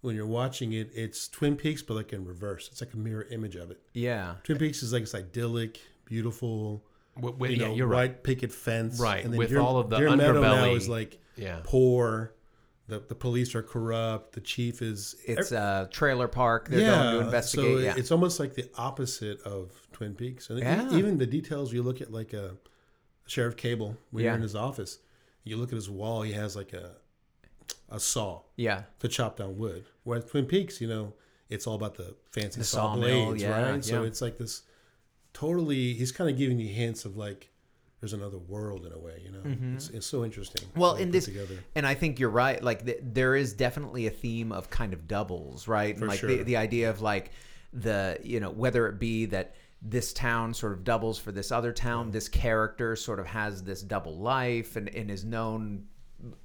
When 0.00 0.14
you're 0.14 0.26
watching 0.26 0.72
it, 0.74 0.90
it's 0.94 1.26
Twin 1.28 1.56
Peaks, 1.56 1.82
but 1.82 1.94
like 1.94 2.12
in 2.12 2.24
reverse. 2.24 2.68
It's 2.70 2.80
like 2.80 2.94
a 2.94 2.96
mirror 2.96 3.26
image 3.30 3.56
of 3.56 3.70
it. 3.72 3.80
Yeah. 3.94 4.36
Twin 4.44 4.56
Peaks 4.58 4.82
is 4.82 4.92
like 4.92 5.02
it's 5.02 5.14
idyllic, 5.14 5.80
beautiful, 6.04 6.84
W- 7.16 7.34
w- 7.34 7.52
you 7.52 7.60
yeah, 7.60 7.68
know, 7.68 7.74
you're 7.74 7.86
right. 7.88 8.10
white 8.12 8.22
picket 8.22 8.52
fence, 8.52 9.00
Right, 9.00 9.24
And 9.24 9.32
then 9.32 9.38
with 9.38 9.56
all 9.56 9.78
of 9.78 9.90
the 9.90 9.98
Deer 9.98 10.14
Meadow 10.14 10.40
now 10.40 10.54
underbelly. 10.54 10.76
is 10.76 10.88
like 10.88 11.18
Yeah. 11.36 11.60
poor. 11.64 12.32
The 12.86 13.00
the 13.00 13.14
police 13.16 13.54
are 13.56 13.62
corrupt. 13.62 14.32
The 14.34 14.40
chief 14.40 14.80
is 14.82 15.16
It's 15.26 15.50
a 15.52 15.88
trailer 15.92 16.28
park. 16.28 16.68
They're 16.68 16.78
going 16.90 17.14
to 17.18 17.20
investigate. 17.24 17.66
So 17.66 17.78
yeah. 17.78 17.94
it's 17.96 18.10
almost 18.12 18.38
like 18.40 18.54
the 18.54 18.70
opposite 18.76 19.42
of 19.42 19.72
Twin 19.92 20.14
Peaks, 20.14 20.48
and 20.48 20.60
Yeah. 20.60 20.94
even 20.96 21.18
the 21.18 21.26
details. 21.26 21.72
You 21.72 21.82
look 21.82 22.00
at 22.00 22.12
like 22.12 22.32
a 22.32 22.56
Sheriff 23.26 23.56
Cable 23.56 23.96
when 24.12 24.22
Yeah. 24.24 24.30
you're 24.30 24.36
in 24.36 24.42
his 24.42 24.54
office. 24.54 25.00
You 25.44 25.56
look 25.56 25.70
at 25.70 25.74
his 25.76 25.90
wall. 25.90 26.22
He 26.22 26.32
has 26.32 26.54
like 26.56 26.72
a 26.72 26.92
a 27.88 28.00
saw 28.00 28.42
yeah. 28.56 28.82
to 29.00 29.08
chop 29.08 29.36
down 29.36 29.58
wood. 29.58 29.84
Whereas 30.04 30.24
Twin 30.24 30.46
Peaks, 30.46 30.80
you 30.80 30.88
know, 30.88 31.14
it's 31.48 31.66
all 31.66 31.74
about 31.74 31.94
the 31.94 32.14
fancy 32.30 32.60
The 32.60 32.64
saw 32.64 32.94
blades, 32.94 33.42
yeah, 33.42 33.70
right? 33.70 33.84
So 33.84 34.02
it's 34.02 34.20
like 34.20 34.38
this 34.38 34.62
totally. 35.32 35.94
He's 35.94 36.12
kind 36.12 36.28
of 36.28 36.36
giving 36.36 36.58
you 36.58 36.68
hints 36.68 37.04
of 37.04 37.16
like 37.16 37.50
there's 38.00 38.12
another 38.12 38.38
world 38.38 38.86
in 38.86 38.92
a 38.92 38.98
way. 38.98 39.22
You 39.24 39.32
know, 39.32 39.74
it's, 39.74 39.88
it's 39.88 40.06
so 40.06 40.24
interesting. 40.24 40.68
Mm-hmm. 40.68 40.80
Well, 40.80 40.94
in 40.96 41.10
this, 41.10 41.24
together. 41.24 41.58
and 41.74 41.86
I 41.86 41.94
think 41.94 42.20
you're 42.20 42.30
right. 42.30 42.62
Like 42.62 42.84
th- 42.84 43.00
there 43.02 43.34
is 43.34 43.54
definitely 43.54 44.06
a 44.06 44.10
theme 44.10 44.52
of 44.52 44.70
kind 44.70 44.92
of 44.92 45.08
doubles, 45.08 45.66
right? 45.66 45.96
And 45.96 46.06
like 46.06 46.20
sure. 46.20 46.28
the, 46.28 46.42
the 46.42 46.56
idea 46.56 46.90
of 46.90 47.00
like 47.00 47.32
the 47.72 48.18
you 48.22 48.40
know 48.40 48.50
whether 48.50 48.86
it 48.88 48.98
be 48.98 49.26
that 49.26 49.54
this 49.82 50.12
town 50.12 50.52
sort 50.52 50.72
of 50.72 50.84
doubles 50.84 51.18
for 51.18 51.32
this 51.32 51.52
other 51.52 51.72
town, 51.72 52.10
this 52.10 52.28
character 52.28 52.96
sort 52.96 53.20
of 53.20 53.26
has 53.26 53.62
this 53.62 53.82
double 53.82 54.16
life 54.18 54.76
and, 54.76 54.88
and 54.88 55.10
is 55.10 55.24
known 55.24 55.84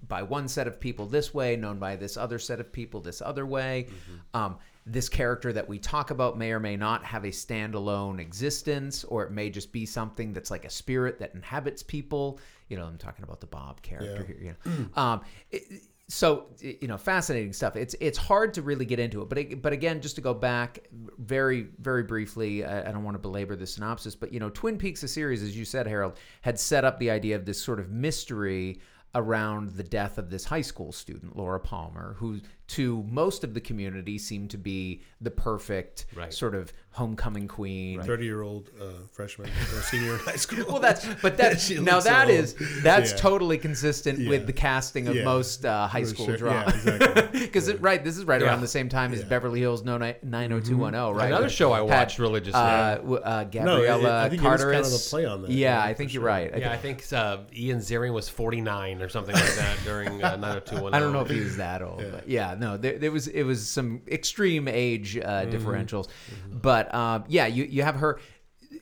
by 0.07 0.21
one 0.23 0.47
set 0.47 0.67
of 0.67 0.79
people 0.79 1.05
this 1.05 1.33
way, 1.33 1.55
known 1.55 1.79
by 1.79 1.95
this 1.95 2.17
other 2.17 2.39
set 2.39 2.59
of 2.59 2.71
people 2.71 3.01
this 3.01 3.21
other 3.21 3.45
way. 3.45 3.87
Mm-hmm. 3.89 4.37
Um, 4.41 4.57
this 4.85 5.07
character 5.07 5.53
that 5.53 5.67
we 5.69 5.79
talk 5.79 6.11
about 6.11 6.37
may 6.37 6.51
or 6.51 6.59
may 6.59 6.75
not 6.75 7.05
have 7.05 7.23
a 7.23 7.29
standalone 7.29 8.19
existence, 8.19 9.05
or 9.05 9.23
it 9.23 9.31
may 9.31 9.49
just 9.49 9.71
be 9.71 9.85
something 9.85 10.33
that's 10.33 10.51
like 10.51 10.65
a 10.65 10.69
spirit 10.69 11.19
that 11.19 11.33
inhabits 11.33 11.81
people. 11.81 12.39
You 12.67 12.77
know, 12.77 12.85
I'm 12.85 12.97
talking 12.97 13.23
about 13.23 13.39
the 13.39 13.47
Bob 13.47 13.81
character 13.81 14.25
Yeah. 14.29 14.35
here. 14.39 14.55
You 14.65 14.71
know, 14.71 14.85
um, 15.01 15.21
it- 15.51 15.83
so 16.09 16.47
you 16.59 16.87
know, 16.89 16.97
fascinating 16.97 17.53
stuff. 17.53 17.77
It's 17.77 17.95
it's 18.01 18.17
hard 18.17 18.53
to 18.55 18.61
really 18.61 18.83
get 18.83 18.99
into 18.99 19.21
it, 19.21 19.29
but 19.29 19.37
it, 19.37 19.61
but 19.61 19.71
again, 19.71 20.01
just 20.01 20.15
to 20.15 20.21
go 20.21 20.33
back 20.33 20.79
very 21.17 21.67
very 21.79 22.03
briefly, 22.03 22.65
I, 22.65 22.89
I 22.89 22.91
don't 22.91 23.05
want 23.05 23.15
to 23.15 23.19
belabor 23.19 23.55
the 23.55 23.65
synopsis, 23.65 24.13
but 24.13 24.33
you 24.33 24.39
know, 24.41 24.49
Twin 24.49 24.77
Peaks, 24.77 24.99
the 24.99 25.07
series, 25.07 25.41
as 25.41 25.57
you 25.57 25.63
said, 25.63 25.87
Harold, 25.87 26.19
had 26.41 26.59
set 26.59 26.83
up 26.83 26.99
the 26.99 27.09
idea 27.09 27.37
of 27.37 27.45
this 27.45 27.59
sort 27.59 27.79
of 27.79 27.89
mystery 27.89 28.79
around 29.15 29.75
the 29.75 29.83
death 29.83 30.17
of 30.17 30.29
this 30.29 30.45
high 30.45 30.61
school 30.61 30.91
student, 30.91 31.35
Laura 31.37 31.59
Palmer, 31.59 32.15
who 32.19 32.41
to 32.73 33.03
most 33.09 33.43
of 33.43 33.53
the 33.53 33.61
community 33.61 34.17
seemed 34.17 34.49
to 34.51 34.57
be 34.57 35.01
the 35.21 35.31
perfect 35.31 36.05
Right. 36.15 36.33
sort 36.33 36.55
of 36.55 36.71
homecoming 36.91 37.47
queen. 37.47 38.01
thirty 38.03 38.25
year 38.25 38.43
old 38.43 38.69
uh, 38.79 38.85
freshman 39.11 39.49
or 39.49 39.81
senior 39.81 40.13
in 40.13 40.19
high 40.29 40.35
school. 40.35 40.63
Well, 40.67 40.79
that's 40.79 41.07
but 41.21 41.37
that 41.37 41.53
now 41.81 41.93
looks 41.95 42.05
that 42.05 42.27
so- 42.27 42.33
is 42.33 42.55
that's 42.83 43.11
yeah. 43.11 43.17
totally 43.17 43.57
consistent 43.57 44.19
Yeah. 44.19 44.29
with 44.29 44.45
the 44.47 44.53
casting 44.53 45.07
of 45.07 45.15
Yeah. 45.15 45.23
most 45.23 45.65
uh, 45.65 45.87
high 45.87 46.01
For 46.03 46.09
school 46.09 46.25
sure. 46.27 46.37
drama. 46.37 46.71
Yeah, 46.85 46.93
exactly. 46.93 47.39
Because 47.53 47.73
right, 47.75 48.03
this 48.03 48.17
is 48.17 48.25
right 48.25 48.41
Yeah. 48.41 48.47
around 48.47 48.61
the 48.61 48.67
same 48.67 48.89
time 48.89 49.13
as 49.13 49.23
Beverly 49.23 49.59
Hills 49.59 49.83
no 49.83 49.97
nine 49.97 50.51
oh 50.53 50.59
two 50.59 50.77
one 50.77 50.93
zero. 50.93 51.11
Right, 51.13 51.27
Another 51.27 51.45
Which 51.45 51.53
show 51.53 51.71
I 51.73 51.79
had, 51.79 51.89
watched 51.89 52.19
religiously. 52.19 52.59
Uh, 52.61 52.95
w- 52.97 53.17
uh, 53.17 53.31
No, 53.31 53.39
it- 53.41 53.51
Gabrielle 53.51 54.05
I 54.07 54.29
think 54.29 54.41
was 54.41 54.49
Carteris. 54.61 54.73
kind 54.75 54.85
of 54.85 54.93
a 54.93 55.09
play 55.09 55.25
on 55.25 55.41
that. 55.43 55.51
Yeah, 55.51 55.77
Yeah, 55.79 55.83
I 55.83 55.93
for 55.93 55.97
think 55.97 56.13
you're 56.13 56.21
sure. 56.21 56.27
right. 56.27 56.53
I 56.53 56.57
yeah, 56.57 56.71
I 56.71 56.77
think- 56.77 57.01
think 57.01 57.13
uh, 57.13 57.37
Ian 57.55 57.79
Ziering 57.79 58.13
was 58.13 58.29
49 58.29 59.01
or 59.01 59.09
something 59.09 59.33
like 59.35 59.55
that 59.55 59.77
during 59.85 60.23
uh, 60.23 60.35
90210. 60.35 60.93
I 60.93 60.99
don't 60.99 61.13
know 61.13 61.21
if 61.21 61.29
he 61.29 61.39
was 61.39 61.57
that 61.57 61.81
old, 61.81 62.01
Yeah. 62.01 62.09
but 62.11 62.27
yeah, 62.29 62.55
no, 62.63 62.77
there, 62.77 62.97
there 62.97 63.11
was 63.11 63.27
it 63.27 63.43
was 63.43 63.59
some 63.77 64.01
extreme 64.07 64.67
age 64.67 65.17
uh, 65.17 65.21
Mm-hmm. 65.21 65.53
differentials, 65.55 66.07
but 66.51 66.85
um, 66.93 67.23
yeah, 67.27 67.47
you 67.47 67.63
you 67.75 67.81
have 67.83 67.97
her, 67.97 68.19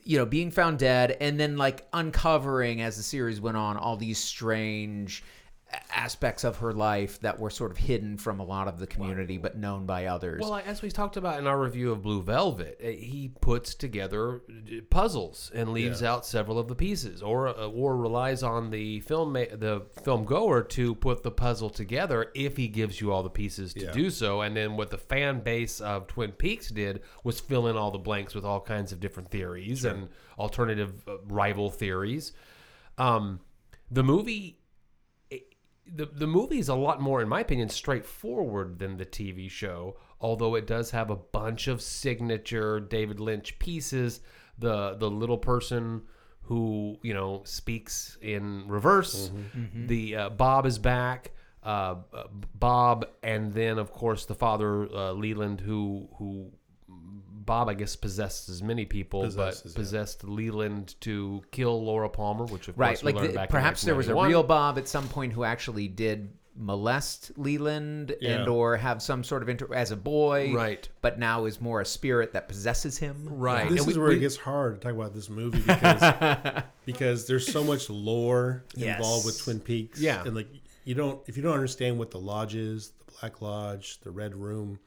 you 0.04 0.16
know, 0.18 0.26
being 0.26 0.50
found 0.50 0.78
dead, 0.78 1.16
and 1.20 1.38
then 1.40 1.56
like 1.56 1.78
uncovering 1.92 2.80
as 2.80 2.96
the 2.96 3.02
series 3.02 3.40
went 3.40 3.56
on 3.56 3.76
all 3.76 3.96
these 3.96 4.18
strange 4.18 5.22
aspects 5.90 6.44
of 6.44 6.56
her 6.58 6.72
life 6.72 7.20
that 7.20 7.38
were 7.38 7.50
sort 7.50 7.70
of 7.70 7.76
hidden 7.78 8.16
from 8.16 8.40
a 8.40 8.44
lot 8.44 8.68
of 8.68 8.78
the 8.78 8.86
community, 8.86 9.38
but 9.38 9.56
known 9.56 9.86
by 9.86 10.06
others. 10.06 10.40
Well, 10.40 10.60
as 10.66 10.82
we 10.82 10.90
talked 10.90 11.16
about 11.16 11.38
in 11.38 11.46
our 11.46 11.58
review 11.58 11.92
of 11.92 12.02
Blue 12.02 12.22
Velvet, 12.22 12.78
uh, 12.82 12.88
he 12.88 13.30
puts 13.40 13.74
together 13.74 14.42
uh, 14.50 14.80
puzzles 14.90 15.50
and 15.54 15.72
leaves 15.72 16.02
out 16.02 16.26
several 16.26 16.58
of 16.58 16.68
the 16.68 16.74
pieces, 16.74 17.22
or 17.22 17.48
uh, 17.48 17.68
or 17.68 17.96
relies 17.96 18.42
on 18.42 18.70
the 18.70 19.00
film 19.00 19.32
the 19.34 19.86
film 20.04 20.24
goer 20.24 20.62
to 20.62 20.94
put 20.96 21.22
the 21.22 21.30
puzzle 21.30 21.70
together 21.70 22.30
if 22.34 22.56
he 22.56 22.68
gives 22.68 23.00
you 23.00 23.12
all 23.12 23.22
the 23.22 23.30
pieces 23.30 23.72
to 23.74 23.84
Yeah. 23.84 23.92
do 23.92 24.10
so. 24.10 24.40
And 24.42 24.56
then 24.56 24.76
what 24.76 24.90
the 24.90 24.98
fan 24.98 25.40
base 25.40 25.80
of 25.80 26.06
Twin 26.06 26.32
Peaks 26.32 26.68
did 26.68 27.02
was 27.24 27.40
fill 27.40 27.68
in 27.68 27.76
all 27.76 27.90
the 27.90 27.98
blanks 27.98 28.34
with 28.34 28.44
all 28.44 28.60
kinds 28.60 28.92
of 28.92 29.00
different 29.00 29.30
theories 29.30 29.84
and 29.84 30.08
alternative 30.38 31.02
uh, 31.08 31.18
rival 31.28 31.70
theories. 31.70 32.32
Um, 32.98 33.40
the 33.90 34.02
movie 34.02 34.58
the 35.94 36.06
the 36.06 36.26
movie 36.26 36.58
is 36.58 36.68
a 36.68 36.74
lot 36.74 37.00
more, 37.00 37.20
in 37.22 37.28
my 37.28 37.40
opinion, 37.40 37.68
straightforward 37.68 38.78
than 38.78 38.96
the 38.96 39.06
TV 39.06 39.50
show. 39.50 39.96
Although 40.20 40.54
it 40.54 40.66
does 40.66 40.90
have 40.92 41.10
a 41.10 41.16
bunch 41.16 41.68
of 41.68 41.82
signature 41.82 42.80
David 42.80 43.20
Lynch 43.20 43.58
pieces. 43.58 44.20
The 44.58 44.94
the 44.94 45.10
little 45.10 45.38
person 45.38 46.02
who 46.42 46.98
you 47.02 47.14
know 47.14 47.42
speaks 47.44 48.16
in 48.20 48.68
reverse. 48.68 49.30
The 49.86 50.16
uh, 50.16 50.30
Bob 50.30 50.66
is 50.66 50.78
back. 50.78 51.32
Uh, 51.62 51.96
uh, 52.12 52.24
Bob, 52.56 53.06
and 53.22 53.52
then 53.52 53.78
of 53.78 53.92
course 53.92 54.26
the 54.26 54.34
father 54.34 54.88
uh, 54.92 55.12
Leland, 55.12 55.60
who 55.60 56.08
who 56.18 56.50
Bob, 57.52 57.68
I 57.68 57.74
guess, 57.74 57.96
possessed 57.96 58.48
as 58.48 58.62
many 58.62 58.84
people, 58.86 59.22
Possesses, 59.24 59.62
but 59.62 59.70
yeah. 59.70 59.76
possessed 59.76 60.24
Leland 60.24 60.94
to 61.02 61.42
kill 61.50 61.84
Laura 61.84 62.08
Palmer, 62.08 62.46
which 62.46 62.68
of 62.68 62.78
right, 62.78 62.88
course 62.90 63.02
we 63.02 63.06
like 63.12 63.16
learned 63.16 63.28
the- 63.30 63.34
back 63.34 63.48
in 63.50 63.52
perhaps 63.52 63.82
there 63.82 63.94
was 63.94 64.08
a 64.08 64.14
1991. 64.14 64.28
real 64.30 64.42
Bob 64.42 64.78
at 64.78 64.88
some 64.88 65.06
point 65.08 65.34
who 65.34 65.44
actually 65.44 65.86
did 65.88 66.30
molest 66.56 67.32
Leland 67.36 68.14
Yeah. 68.20 68.30
and 68.40 68.48
or 68.48 68.76
have 68.76 69.02
some 69.02 69.22
sort 69.24 69.42
of 69.42 69.48
inter 69.50 69.72
as 69.74 69.90
a 69.90 69.96
boy, 69.96 70.52
Right. 70.54 70.88
But 71.02 71.18
now 71.18 71.44
is 71.46 71.60
more 71.60 71.80
a 71.80 71.84
spirit 71.84 72.32
that 72.34 72.48
possesses 72.48 72.96
him, 72.98 73.26
Right. 73.28 73.68
This 73.68 73.80
And 73.82 73.90
is 73.90 73.96
we- 73.96 74.00
where 74.00 74.10
we- 74.10 74.16
it 74.16 74.20
gets 74.20 74.36
hard 74.36 74.74
to 74.74 74.80
talk 74.86 74.94
about 74.94 75.12
this 75.14 75.28
movie 75.28 75.60
because 75.60 76.62
because 76.86 77.26
there's 77.26 77.46
so 77.50 77.62
much 77.64 77.90
lore 77.90 78.64
involved 78.76 79.26
with 79.26 79.38
Twin 79.42 79.60
Peaks. 79.60 80.00
Yeah. 80.00 80.22
and 80.24 80.34
like 80.34 80.48
you 80.84 80.94
don't 80.94 81.20
if 81.26 81.36
you 81.36 81.42
don't 81.42 81.54
understand 81.54 81.98
what 81.98 82.10
the 82.10 82.18
lodge 82.18 82.54
is, 82.54 82.92
the 83.06 83.12
Black 83.20 83.40
Lodge, 83.42 84.00
the 84.00 84.10
Red 84.10 84.34
Room, 84.34 84.78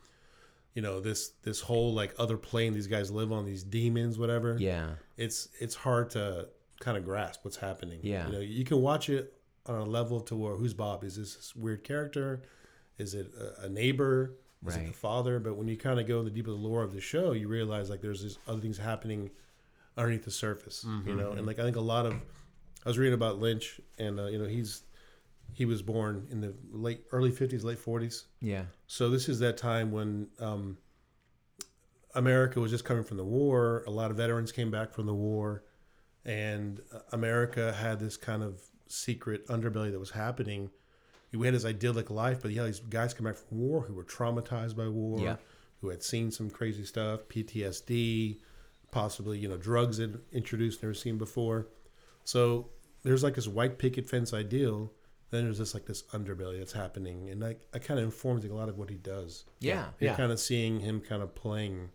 you 0.75 0.81
know 0.83 0.99
this 0.99 1.29
this 1.41 1.61
whole 1.61 1.93
like 1.93 2.13
other 2.19 2.37
plane 2.37 2.73
these 2.73 2.85
guys 2.87 3.09
live 3.09 3.31
on, 3.31 3.45
these 3.45 3.63
demons, 3.63 4.19
whatever. 4.19 4.55
Yeah, 4.59 4.89
it's 5.17 5.49
it's 5.59 5.73
hard 5.73 6.11
to 6.11 6.49
kind 6.79 6.97
of 6.97 7.03
grasp 7.05 7.39
what's 7.43 7.57
happening. 7.57 7.99
Yeah. 8.03 8.27
you 8.27 8.33
know, 8.33 8.39
you 8.41 8.63
can 8.65 8.81
watch 8.81 9.09
it 9.09 9.33
on 9.65 9.75
a 9.79 9.85
level 9.85 10.19
to 10.21 10.35
where 10.35 10.55
who's 10.55 10.73
Bob? 10.75 11.03
Is 11.03 11.15
this 11.15 11.35
this 11.35 11.55
weird 11.55 11.83
character? 11.83 12.43
Is 12.99 13.13
it 13.15 13.31
a, 13.39 13.63
a 13.65 13.69
neighbor? 13.69 14.35
Is 14.67 14.75
it 14.75 14.79
Right. 14.79 14.87
the 14.87 14.93
father? 14.93 15.39
But 15.39 15.55
when 15.57 15.67
you 15.67 15.77
kind 15.77 15.99
of 15.99 16.07
go 16.07 16.19
in 16.19 16.25
the 16.25 16.31
deep 16.31 16.47
of 16.47 16.53
the 16.53 16.59
lore 16.67 16.81
of 16.83 16.93
the 16.93 17.01
show, 17.01 17.31
you 17.33 17.47
realize 17.47 17.89
like 17.89 18.01
there's 18.01 18.21
these 18.23 18.37
other 18.47 18.59
things 18.59 18.77
happening 18.77 19.29
underneath 19.97 20.25
the 20.25 20.31
surface. 20.31 20.85
You 21.05 21.15
know, 21.15 21.31
and 21.31 21.45
like 21.47 21.59
I 21.59 21.63
think 21.63 21.75
a 21.77 21.81
lot 21.81 22.05
of 22.05 22.13
I 22.85 22.89
was 22.89 22.97
reading 22.97 23.13
about 23.13 23.39
Lynch, 23.39 23.79
and 23.97 24.19
uh, 24.19 24.25
you 24.25 24.37
know 24.39 24.45
he's 24.45 24.81
he 25.53 25.65
was 25.65 25.81
born 25.81 26.27
in 26.31 26.41
the 26.41 26.53
late 26.71 27.05
early 27.11 27.31
50s, 27.31 27.63
late 27.63 27.77
40s. 27.83 28.23
yeah, 28.41 28.65
So 28.87 29.09
this 29.09 29.29
is 29.29 29.39
that 29.39 29.57
time 29.57 29.91
when 29.91 30.27
um, 30.39 30.77
America 32.13 32.59
was 32.59 32.71
just 32.71 32.85
coming 32.85 33.03
from 33.03 33.17
the 33.17 33.23
war. 33.25 33.83
A 33.87 33.91
lot 33.91 34.11
of 34.11 34.17
veterans 34.17 34.51
came 34.51 34.71
back 34.71 34.91
from 34.93 35.05
the 35.05 35.13
war, 35.13 35.63
and 36.23 36.81
uh, 36.93 36.99
America 37.11 37.73
had 37.73 37.99
this 37.99 38.17
kind 38.17 38.43
of 38.43 38.61
secret 38.87 39.47
underbelly 39.47 39.91
that 39.91 39.99
was 39.99 40.11
happening. 40.11 40.69
We 41.33 41.45
had 41.47 41.53
this 41.55 41.65
idyllic 41.65 42.09
life, 42.09 42.41
but 42.41 42.51
you 42.51 42.59
had 42.61 42.67
these 42.67 42.79
guys 42.79 43.13
come 43.13 43.25
back 43.25 43.35
from 43.35 43.57
war 43.59 43.81
who 43.81 43.93
were 43.93 44.05
traumatized 44.05 44.75
by 44.77 44.87
war, 44.87 45.19
Yeah. 45.19 45.35
who 45.81 45.89
had 45.89 46.01
seen 46.01 46.31
some 46.31 46.49
crazy 46.49 46.85
stuff, 46.85 47.27
PTSD, 47.27 48.39
possibly 48.91 49.37
you 49.37 49.49
know 49.49 49.57
drugs 49.57 49.97
had 49.97 50.19
introduced 50.31 50.81
never 50.81 50.93
seen 50.93 51.17
before. 51.17 51.67
So 52.23 52.69
there's 53.03 53.21
like 53.23 53.35
this 53.35 53.47
white 53.47 53.77
picket 53.77 54.05
fence 54.09 54.33
ideal. 54.33 54.93
Then 55.31 55.43
there's 55.45 55.57
this 55.57 55.73
like 55.73 55.85
this 55.85 56.03
underbelly 56.13 56.59
that's 56.59 56.73
happening, 56.73 57.29
and 57.29 57.41
like 57.41 57.61
I 57.73 57.79
kind 57.79 57.99
of 57.99 58.05
informs 58.05 58.43
like, 58.43 58.51
a 58.51 58.55
lot 58.55 58.69
of 58.69 58.77
what 58.77 58.89
he 58.89 58.95
does. 58.97 59.45
yeah, 59.59 59.87
You're 59.99 60.11
Yeah. 60.11 60.17
kind 60.17 60.31
of 60.31 60.39
seeing 60.39 60.79
him 60.79 61.01
kind 61.01 61.21
of 61.23 61.33
playing 61.35 61.89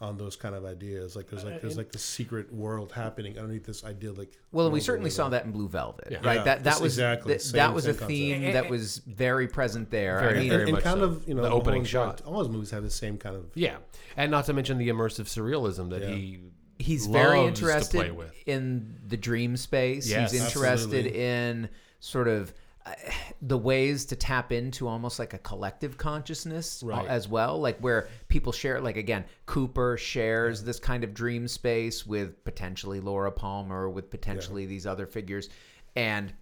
on 0.00 0.16
those 0.18 0.34
kind 0.34 0.54
of 0.54 0.64
ideas. 0.64 1.14
Like 1.14 1.28
there's 1.28 1.44
like 1.44 1.54
uh, 1.54 1.58
there's 1.62 1.76
like 1.76 1.92
the 1.92 1.98
secret 1.98 2.52
world 2.52 2.90
happening 2.92 3.38
underneath 3.38 3.64
this 3.64 3.84
idyllic. 3.84 4.32
Well, 4.50 4.66
and 4.66 4.72
we 4.72 4.80
certainly 4.80 5.10
saw 5.10 5.28
that 5.28 5.44
in 5.44 5.52
Blue 5.52 5.68
Velvet, 5.68 6.08
Yeah. 6.10 6.18
right? 6.24 6.36
Yeah, 6.38 6.42
that 6.44 6.64
that 6.64 6.80
was 6.80 6.94
exactly 6.94 7.34
that, 7.34 7.42
the 7.42 7.52
that 7.52 7.74
was 7.74 7.86
a 7.86 7.94
same 7.94 8.08
theme 8.08 8.34
concept. 8.42 8.52
that 8.54 8.70
was 8.70 8.98
very 9.06 9.46
present 9.46 9.90
there. 9.90 10.18
Very, 10.20 10.36
I 10.36 10.40
mean, 10.40 10.48
very 10.50 10.60
and, 10.62 10.68
and 10.70 10.74
much 10.76 10.84
kind 10.84 10.98
so. 11.00 11.04
of 11.04 11.28
you 11.28 11.34
know 11.34 11.42
The 11.42 11.48
opening 11.48 11.82
Mulholland 11.82 11.88
shot. 11.88 12.16
Drive, 12.18 12.28
All 12.28 12.38
his 12.40 12.48
movies 12.48 12.70
have 12.70 12.82
the 12.82 12.90
same 12.90 13.18
kind 13.18 13.36
of. 13.36 13.44
Yeah, 13.54 13.76
and 14.16 14.30
not 14.30 14.46
to 14.46 14.52
mention 14.52 14.78
the 14.78 14.88
immersive 14.88 15.26
surrealism 15.26 15.90
that 15.90 16.02
Yeah. 16.02 16.08
he 16.14 16.40
he's 16.78 17.06
very 17.06 17.38
loves 17.38 17.60
to 17.60 17.66
interested 17.66 17.98
play 17.98 18.10
with. 18.10 18.34
in 18.46 18.96
the 19.06 19.16
dream 19.16 19.56
space. 19.56 20.08
Yes. 20.08 20.32
he's 20.32 20.40
interested 20.42 21.06
Absolutely. 21.06 21.22
in 21.24 21.68
sort 22.04 22.28
of 22.28 22.52
uh, 22.84 22.92
the 23.40 23.56
ways 23.56 24.04
to 24.04 24.14
tap 24.14 24.52
into 24.52 24.86
almost 24.86 25.18
like 25.18 25.32
a 25.32 25.38
collective 25.38 25.96
consciousness 25.96 26.82
Right. 26.84 27.06
as 27.08 27.26
well, 27.28 27.58
like 27.58 27.78
where 27.78 28.08
people 28.28 28.52
share. 28.52 28.78
Like 28.78 28.98
again, 28.98 29.24
Cooper 29.46 29.96
shares 29.96 30.62
this 30.62 30.78
kind 30.78 31.02
of 31.02 31.14
dream 31.14 31.48
space 31.48 32.06
with 32.06 32.44
potentially 32.44 33.00
Laura 33.00 33.32
Palmer, 33.32 33.88
with 33.88 34.10
potentially 34.10 34.66
these 34.66 34.86
other 34.86 35.06
figures, 35.06 35.48
and 35.96 36.32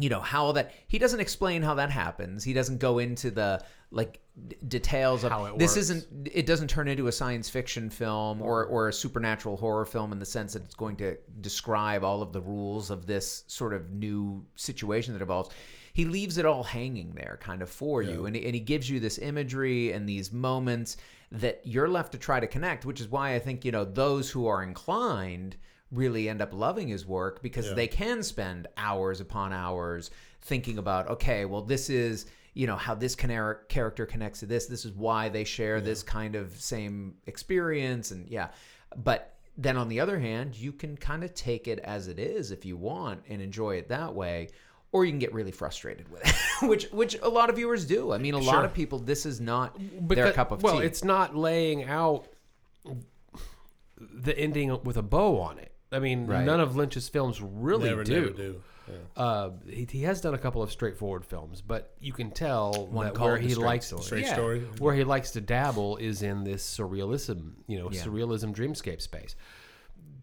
you 0.00 0.08
know 0.08 0.20
how 0.20 0.52
that 0.52 0.72
he 0.88 0.98
doesn't 0.98 1.20
explain 1.20 1.62
how 1.62 1.74
that 1.74 1.90
happens. 1.90 2.42
He 2.44 2.52
doesn't 2.52 2.78
go 2.78 2.98
into 2.98 3.30
the 3.30 3.62
like 3.92 4.20
d- 4.48 4.56
details 4.68 5.24
of 5.24 5.32
How 5.32 5.44
it 5.46 5.58
this 5.58 5.72
works. 5.72 5.90
isn't 5.90 6.28
it 6.32 6.46
doesn't 6.46 6.68
turn 6.68 6.88
into 6.88 7.06
a 7.08 7.12
science 7.12 7.48
fiction 7.50 7.90
film 7.90 8.40
or 8.40 8.64
or 8.66 8.88
a 8.88 8.92
supernatural 8.92 9.56
horror 9.56 9.84
film 9.84 10.12
in 10.12 10.18
the 10.18 10.24
sense 10.24 10.52
that 10.52 10.62
it's 10.64 10.74
going 10.74 10.96
to 10.96 11.16
describe 11.40 12.04
all 12.04 12.22
of 12.22 12.32
the 12.32 12.40
rules 12.40 12.90
of 12.90 13.06
this 13.06 13.44
sort 13.48 13.74
of 13.74 13.90
new 13.90 14.44
situation 14.56 15.12
that 15.14 15.22
evolves. 15.22 15.50
He 15.92 16.04
leaves 16.04 16.38
it 16.38 16.46
all 16.46 16.62
hanging 16.62 17.12
there 17.14 17.38
kind 17.42 17.62
of 17.62 17.68
for 17.68 18.00
you 18.00 18.26
and, 18.26 18.36
and 18.36 18.54
he 18.54 18.60
gives 18.60 18.88
you 18.88 19.00
this 19.00 19.18
imagery 19.18 19.92
and 19.92 20.08
these 20.08 20.32
moments 20.32 20.96
that 21.32 21.60
you're 21.64 21.88
left 21.88 22.12
to 22.12 22.18
try 22.18 22.38
to 22.38 22.46
connect 22.46 22.84
which 22.84 23.00
is 23.00 23.08
why 23.08 23.34
i 23.34 23.38
think 23.40 23.64
you 23.64 23.72
know 23.72 23.84
those 23.84 24.30
who 24.30 24.46
are 24.46 24.62
inclined 24.62 25.56
really 25.92 26.28
end 26.28 26.40
up 26.40 26.52
loving 26.52 26.88
his 26.88 27.04
work 27.06 27.42
because 27.42 27.74
they 27.74 27.86
can 27.86 28.22
spend 28.22 28.68
hours 28.76 29.20
upon 29.20 29.52
hours 29.52 30.10
thinking 30.40 30.78
about 30.78 31.08
okay 31.08 31.44
well 31.44 31.62
this 31.62 31.90
is 31.90 32.26
you 32.54 32.66
know 32.66 32.76
how 32.76 32.94
this 32.94 33.14
cana- 33.14 33.58
character 33.68 34.06
connects 34.06 34.40
to 34.40 34.46
this. 34.46 34.66
This 34.66 34.84
is 34.84 34.92
why 34.92 35.28
they 35.28 35.44
share 35.44 35.80
this 35.80 36.02
kind 36.02 36.34
of 36.34 36.58
same 36.60 37.14
experience 37.26 38.10
and 38.10 38.28
yeah. 38.28 38.48
But 38.96 39.36
then 39.56 39.76
on 39.76 39.88
the 39.88 40.00
other 40.00 40.18
hand 40.18 40.56
you 40.56 40.72
can 40.72 40.96
kind 40.96 41.22
of 41.22 41.34
take 41.34 41.68
it 41.68 41.78
as 41.80 42.08
it 42.08 42.18
is 42.18 42.50
if 42.50 42.64
you 42.64 42.76
want 42.76 43.22
and 43.28 43.42
enjoy 43.42 43.76
it 43.76 43.88
that 43.88 44.14
way 44.14 44.48
or 44.92 45.04
you 45.04 45.12
can 45.12 45.18
get 45.18 45.32
really 45.34 45.52
frustrated 45.52 46.10
with 46.10 46.26
it 46.26 46.34
which 46.68 46.86
which 46.90 47.16
a 47.22 47.28
lot 47.28 47.50
of 47.50 47.56
viewers 47.56 47.84
do. 47.84 48.12
I 48.12 48.18
mean 48.18 48.34
a 48.34 48.38
lot 48.38 48.64
of 48.64 48.74
people 48.74 48.98
this 48.98 49.26
is 49.26 49.40
not 49.40 49.76
their 50.00 50.32
cup 50.32 50.50
of 50.50 50.62
well, 50.62 50.80
tea. 50.80 50.86
it's 50.86 51.04
not 51.04 51.36
laying 51.36 51.84
out 51.84 52.26
the 53.98 54.36
ending 54.38 54.76
with 54.82 54.96
a 54.96 55.02
bow 55.02 55.40
on 55.40 55.58
it. 55.58 55.69
I 55.92 55.98
mean, 55.98 56.26
Right. 56.26 56.44
none 56.44 56.60
of 56.60 56.76
Lynch's 56.76 57.08
films 57.08 57.40
really 57.40 57.88
Never, 57.88 58.04
do. 58.04 58.14
never 58.20 58.30
do. 58.30 58.62
Yeah. 58.88 58.94
Uh, 59.22 59.50
he, 59.68 59.86
he 59.90 60.02
has 60.02 60.20
done 60.20 60.34
a 60.34 60.38
couple 60.38 60.62
of 60.62 60.70
straightforward 60.72 61.24
films, 61.24 61.62
but 61.62 61.94
you 62.00 62.12
can 62.12 62.30
tell 62.32 62.88
One 62.90 63.06
that 63.06 63.18
where 63.18 63.36
he 63.38 63.50
Straight 63.50 63.64
likes 63.64 63.86
Story. 63.86 64.02
Straight 64.02 64.24
yeah, 64.24 64.32
Story. 64.34 64.60
where 64.78 64.94
he 64.94 65.04
likes 65.04 65.30
to 65.32 65.40
dabble 65.40 65.96
is 65.98 66.22
in 66.22 66.42
this 66.44 66.64
surrealism, 66.64 67.52
you 67.68 67.78
know, 67.78 67.90
Yeah. 67.90 68.02
surrealism 68.02 68.54
dreamscape 68.54 69.00
space. 69.00 69.36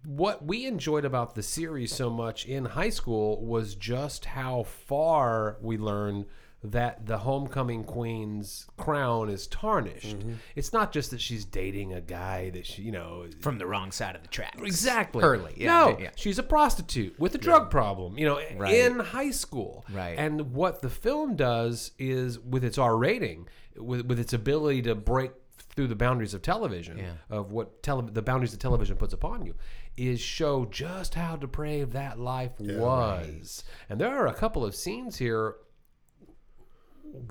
What 0.05 0.45
we 0.45 0.65
enjoyed 0.65 1.05
about 1.05 1.35
the 1.35 1.43
series 1.43 1.93
so 1.93 2.09
much 2.09 2.45
in 2.45 2.65
high 2.65 2.89
school 2.89 3.45
was 3.45 3.75
just 3.75 4.25
how 4.25 4.63
far 4.63 5.57
we 5.61 5.77
learned 5.77 6.25
that 6.71 7.05
the 7.05 7.17
homecoming 7.19 7.83
queen's 7.83 8.67
crown 8.77 9.29
is 9.29 9.47
tarnished. 9.47 10.19
Mm-hmm. 10.19 10.33
It's 10.55 10.73
not 10.73 10.91
just 10.91 11.11
that 11.11 11.21
she's 11.21 11.45
dating 11.45 11.93
a 11.93 12.01
guy 12.01 12.49
that 12.51 12.65
she, 12.65 12.81
you 12.83 12.91
know, 12.91 13.25
from 13.41 13.57
the 13.57 13.65
wrong 13.65 13.91
side 13.91 14.15
of 14.15 14.21
the 14.21 14.27
tracks 14.27 14.61
Exactly. 14.61 15.21
Hurley, 15.21 15.53
yeah, 15.57 15.67
no, 15.67 15.97
yeah. 15.99 16.09
she's 16.15 16.39
a 16.39 16.43
prostitute 16.43 17.19
with 17.19 17.35
a 17.35 17.37
drug 17.37 17.69
problem, 17.69 18.17
you 18.17 18.25
know, 18.25 18.39
Right. 18.55 18.73
in 18.75 18.99
high 18.99 19.31
school. 19.31 19.85
Right. 19.91 20.17
And 20.17 20.53
what 20.53 20.81
the 20.81 20.89
film 20.89 21.35
does 21.35 21.91
is, 21.99 22.39
with 22.39 22.63
its 22.63 22.77
R 22.77 22.97
rating, 22.97 23.47
with, 23.75 24.05
with 24.05 24.19
its 24.19 24.33
ability 24.33 24.81
to 24.83 24.95
break 24.95 25.31
through 25.75 25.87
the 25.87 25.95
boundaries 25.95 26.33
of 26.33 26.41
television, 26.41 26.97
Yeah. 26.97 27.11
of 27.29 27.51
what 27.51 27.83
tele- 27.83 28.09
the 28.11 28.21
boundaries 28.23 28.51
that 28.51 28.59
television 28.59 28.97
puts 28.97 29.13
upon 29.13 29.45
you, 29.45 29.55
is 29.95 30.19
show 30.19 30.65
just 30.65 31.13
how 31.15 31.35
depraved 31.35 31.91
that 31.93 32.19
life 32.19 32.59
was. 32.59 33.63
And 33.89 33.99
there 33.99 34.09
are 34.09 34.27
a 34.27 34.33
couple 34.33 34.63
of 34.65 34.75
scenes 34.75 35.17
here 35.17 35.55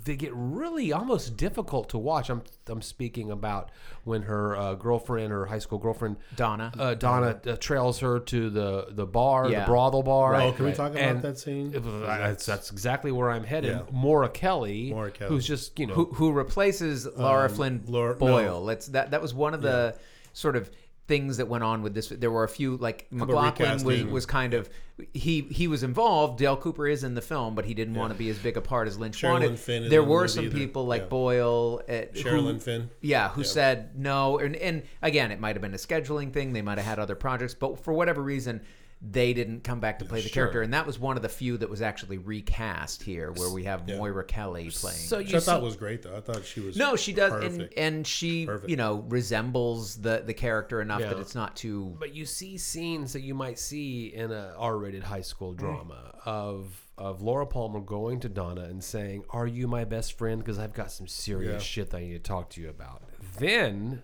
they 0.04 0.16
get 0.16 0.32
really 0.34 0.92
almost 0.92 1.36
difficult 1.36 1.88
to 1.90 1.98
watch. 1.98 2.30
I'm 2.30 2.42
I'm 2.68 2.82
speaking 2.82 3.30
about 3.30 3.70
when 4.04 4.22
her 4.22 4.56
uh, 4.56 4.74
girlfriend, 4.74 5.30
her 5.32 5.46
high 5.46 5.58
school 5.58 5.78
girlfriend, 5.78 6.16
Donna. 6.36 6.72
uh, 6.78 6.94
Donna 6.94 7.40
uh, 7.46 7.56
trails 7.56 8.00
her 8.00 8.18
to 8.20 8.50
the 8.50 8.86
the 8.90 9.06
bar, 9.06 9.48
Yeah. 9.50 9.60
the 9.60 9.66
brothel 9.66 10.02
bar. 10.02 10.34
oh, 10.36 10.52
can 10.52 10.64
we 10.64 10.72
talk 10.72 10.92
about 10.92 11.02
And 11.02 11.22
that 11.22 11.38
scene? 11.38 11.70
That's, 11.72 12.46
that's 12.46 12.70
exactly 12.70 13.12
where 13.12 13.30
I'm 13.30 13.44
headed. 13.44 13.70
Yeah. 13.70 13.82
Moira 13.92 14.28
Kelly, 14.28 14.90
Moira 14.90 15.10
Kelly. 15.10 15.30
who's 15.30 15.46
just 15.46 15.78
you 15.78 15.86
know 15.86 15.94
who 15.94 16.06
who 16.14 16.32
replaces 16.32 17.06
Lara 17.16 17.48
Flynn 17.48 17.82
Um, 17.86 17.92
Laura- 17.92 18.14
Boyle. 18.14 18.42
no. 18.42 18.60
Let's 18.60 18.86
that 18.88 19.10
that 19.12 19.22
was 19.22 19.34
one 19.34 19.54
of 19.54 19.62
the 19.62 19.96
sort 20.32 20.56
of 20.56 20.70
things 21.08 21.36
that 21.36 21.46
went 21.46 21.62
on 21.64 21.82
with 21.82 21.94
this. 21.94 22.08
There 22.08 22.30
were 22.30 22.44
a 22.44 22.48
few 22.48 22.76
like 22.76 23.06
MacLachlan 23.10 23.84
was 23.84 24.04
was 24.04 24.26
kind 24.26 24.54
of 24.54 24.68
he 25.12 25.42
he 25.42 25.68
was 25.68 25.82
involved. 25.82 26.38
Dale 26.38 26.56
Cooper 26.56 26.88
is 26.88 27.04
in 27.04 27.14
the 27.14 27.20
film, 27.22 27.54
but 27.54 27.64
he 27.64 27.74
didn't 27.74 27.94
want 27.94 28.12
to 28.12 28.18
be 28.18 28.28
as 28.30 28.38
big 28.38 28.56
a 28.56 28.60
part 28.60 28.88
as 28.88 28.98
Lynch 28.98 29.20
Sherilyn 29.20 29.30
wanted. 29.32 29.58
Fenn 29.58 29.88
there 29.88 30.00
the 30.02 30.08
were 30.08 30.26
some 30.28 30.46
either. 30.46 30.56
people 30.56 30.86
like 30.86 31.02
Yeah. 31.02 31.08
Boyle, 31.08 31.82
uh, 31.88 31.92
who- 32.12 32.20
Sherilyn 32.22 32.60
Fenn. 32.62 32.90
yeah, 33.00 33.28
who 33.28 33.44
said 33.44 33.96
no, 33.98 34.38
and 34.38 34.56
and 34.56 34.82
again, 35.02 35.30
it 35.30 35.38
might 35.40 35.54
have 35.54 35.62
been 35.62 35.74
a 35.74 35.78
scheduling 35.78 36.32
thing. 36.32 36.52
They 36.52 36.62
might 36.62 36.78
have 36.78 36.86
had 36.86 36.98
other 36.98 37.14
projects, 37.14 37.54
but 37.54 37.82
for 37.84 37.92
whatever 37.92 38.22
reason. 38.22 38.60
They 39.08 39.32
didn't 39.34 39.62
come 39.62 39.78
back 39.78 40.00
to 40.00 40.04
play 40.04 40.20
the 40.20 40.28
Sure. 40.28 40.34
character, 40.44 40.62
and 40.62 40.74
that 40.74 40.84
was 40.86 40.98
one 40.98 41.16
of 41.16 41.22
the 41.22 41.28
few 41.28 41.56
that 41.58 41.70
was 41.70 41.80
actually 41.80 42.18
recast 42.18 43.02
here, 43.02 43.30
where 43.32 43.50
we 43.50 43.64
have 43.64 43.88
Yeah. 43.88 43.98
Moira 43.98 44.24
Kelly 44.24 44.70
playing. 44.70 44.96
So 44.98 45.18
you 45.18 45.36
I 45.36 45.40
thought 45.40 45.62
was 45.62 45.76
great 45.76 46.02
though. 46.02 46.16
I 46.16 46.20
thought 46.20 46.44
she 46.44 46.60
was 46.60 46.76
No, 46.76 46.96
she 46.96 47.12
does, 47.12 47.32
and 47.44 47.68
and 47.76 48.06
she, 48.06 48.46
Perfect. 48.46 48.68
you 48.70 48.76
know, 48.76 49.04
resembles 49.08 49.96
the 49.96 50.22
the 50.26 50.34
character 50.34 50.80
enough 50.80 51.00
that 51.02 51.18
it's 51.18 51.34
not 51.34 51.54
too. 51.56 51.96
But 52.00 52.14
you 52.14 52.24
see 52.24 52.58
scenes 52.58 53.12
that 53.12 53.20
you 53.22 53.34
might 53.34 53.58
see 53.58 54.06
in 54.14 54.32
a 54.32 54.54
R-rated 54.56 55.04
high 55.04 55.20
school 55.20 55.52
mm. 55.54 55.58
drama 55.58 56.18
of 56.24 56.82
of 56.98 57.20
Laura 57.20 57.46
Palmer 57.46 57.80
going 57.80 58.20
to 58.20 58.28
Donna 58.28 58.62
and 58.62 58.82
saying, 58.82 59.24
"Are 59.30 59.46
you 59.46 59.68
my 59.68 59.84
best 59.84 60.16
friend? 60.16 60.40
Because 60.40 60.58
I've 60.58 60.72
got 60.72 60.90
some 60.90 61.06
serious 61.06 61.52
Yeah. 61.52 61.58
shit 61.58 61.90
that 61.90 61.98
I 61.98 62.00
need 62.00 62.12
to 62.14 62.18
talk 62.18 62.50
to 62.50 62.60
you 62.60 62.70
about." 62.70 63.02
Then, 63.38 64.02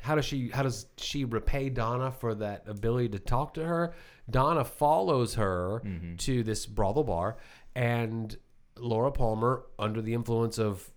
how 0.00 0.14
does 0.14 0.24
she 0.24 0.48
how 0.48 0.62
does 0.62 0.86
she 0.96 1.24
repay 1.24 1.68
Donna 1.70 2.10
for 2.10 2.34
that 2.36 2.64
ability 2.66 3.10
to 3.10 3.18
talk 3.18 3.54
to 3.54 3.64
her? 3.64 3.94
Donna 4.30 4.64
follows 4.64 5.34
her 5.34 5.82
Mm-hmm. 5.84 6.16
to 6.16 6.42
this 6.42 6.66
brothel 6.66 7.04
bar, 7.04 7.36
and 7.74 8.36
Laura 8.76 9.10
Palmer, 9.10 9.64
under 9.78 10.00
the 10.02 10.14
influence 10.14 10.58
of 10.58 10.88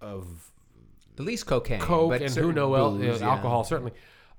of 0.00 0.52
At 1.18 1.24
least 1.24 1.46
cocaine, 1.46 1.80
coke 1.80 2.10
but 2.10 2.22
and 2.22 2.30
who 2.34 2.52
know 2.52 2.70
booze, 2.70 3.02
you 3.02 3.12
yeah. 3.20 3.30
alcohol 3.30 3.64
certainly 3.64 3.92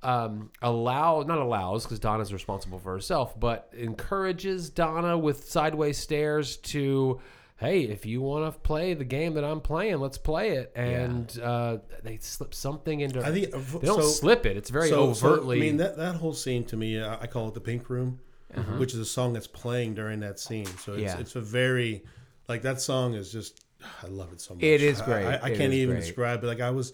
um, 0.03 0.51
allow 0.61 1.21
not 1.23 1.39
allows 1.39 1.83
because 1.83 1.99
Donna's 1.99 2.31
responsible 2.31 2.77
for 2.79 2.91
herself, 2.93 3.39
but 3.39 3.71
encourages 3.75 4.69
Donna 4.69 5.17
with 5.17 5.49
sideways 5.49 5.97
stares 5.97 6.57
to, 6.57 7.19
hey, 7.57 7.83
if 7.83 8.05
you 8.05 8.21
want 8.21 8.53
to 8.53 8.59
play 8.59 8.93
the 8.93 9.05
game 9.05 9.33
that 9.35 9.43
I'm 9.45 9.61
playing, 9.61 9.97
let's 9.99 10.17
play 10.17 10.51
it. 10.51 10.71
And 10.75 11.37
uh, 11.41 11.77
they 12.03 12.17
slip 12.17 12.53
something 12.53 12.99
into. 12.99 13.21
I 13.25 13.31
think 13.31 13.53
uh, 13.53 13.59
they 13.79 13.87
don't 13.87 14.01
so- 14.01 14.07
slip 14.09 14.45
it. 14.45 14.57
It's 14.57 14.69
very 14.69 14.89
so, 14.89 15.13
so, 15.13 15.27
overtly. 15.27 15.57
I 15.57 15.61
mean 15.61 15.77
that 15.77 15.97
that 15.97 16.15
whole 16.15 16.33
scene 16.33 16.63
to 16.65 16.77
me, 16.77 17.01
I 17.01 17.21
I 17.21 17.27
call 17.27 17.47
it 17.47 17.53
the 17.53 17.61
Pink 17.61 17.89
Room, 17.89 18.19
uh-huh. 18.55 18.73
which 18.77 18.93
is 18.93 18.99
a 18.99 19.05
song 19.05 19.33
that's 19.33 19.47
playing 19.47 19.93
during 19.95 20.19
that 20.21 20.39
scene. 20.39 20.65
So 20.65 20.93
it's, 20.93 21.01
Yeah. 21.03 21.17
it's 21.19 21.35
a 21.35 21.41
very 21.41 22.03
like 22.47 22.61
that 22.63 22.81
song 22.81 23.13
is 23.13 23.31
just 23.31 23.65
I 24.03 24.07
love 24.07 24.31
it 24.33 24.41
so 24.41 24.53
much. 24.55 24.63
It 24.63 24.81
is 24.81 25.01
great. 25.01 25.25
I, 25.25 25.35
I 25.35 25.49
It 25.49 25.57
can't 25.57 25.73
even 25.73 25.95
great. 25.95 26.05
describe 26.05 26.43
it. 26.43 26.47
Like 26.47 26.61
I 26.61 26.71
was 26.71 26.93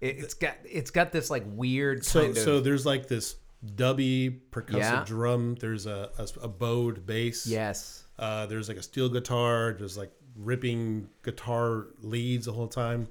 It, 0.00 0.18
it's 0.18 0.34
got 0.34 0.54
it's 0.64 0.90
got 0.90 1.12
this 1.12 1.30
like 1.30 1.44
weird 1.46 2.04
so 2.04 2.26
of. 2.26 2.38
so. 2.38 2.60
There's 2.60 2.84
like 2.84 3.08
this 3.08 3.36
dubby 3.64 4.40
percussive 4.50 4.78
Yeah. 4.78 5.04
drum. 5.06 5.54
There's 5.58 5.86
a, 5.86 6.10
a 6.18 6.28
a 6.42 6.48
bowed 6.48 7.06
bass. 7.06 7.46
yes, 7.46 8.03
Uh, 8.18 8.46
there's 8.46 8.68
like 8.68 8.76
a 8.76 8.82
steel 8.82 9.08
guitar. 9.08 9.74
There's 9.78 9.96
like 9.98 10.12
ripping 10.36 11.08
guitar 11.22 11.86
leads 12.02 12.46
the 12.46 12.52
whole 12.52 12.68
time, 12.68 13.08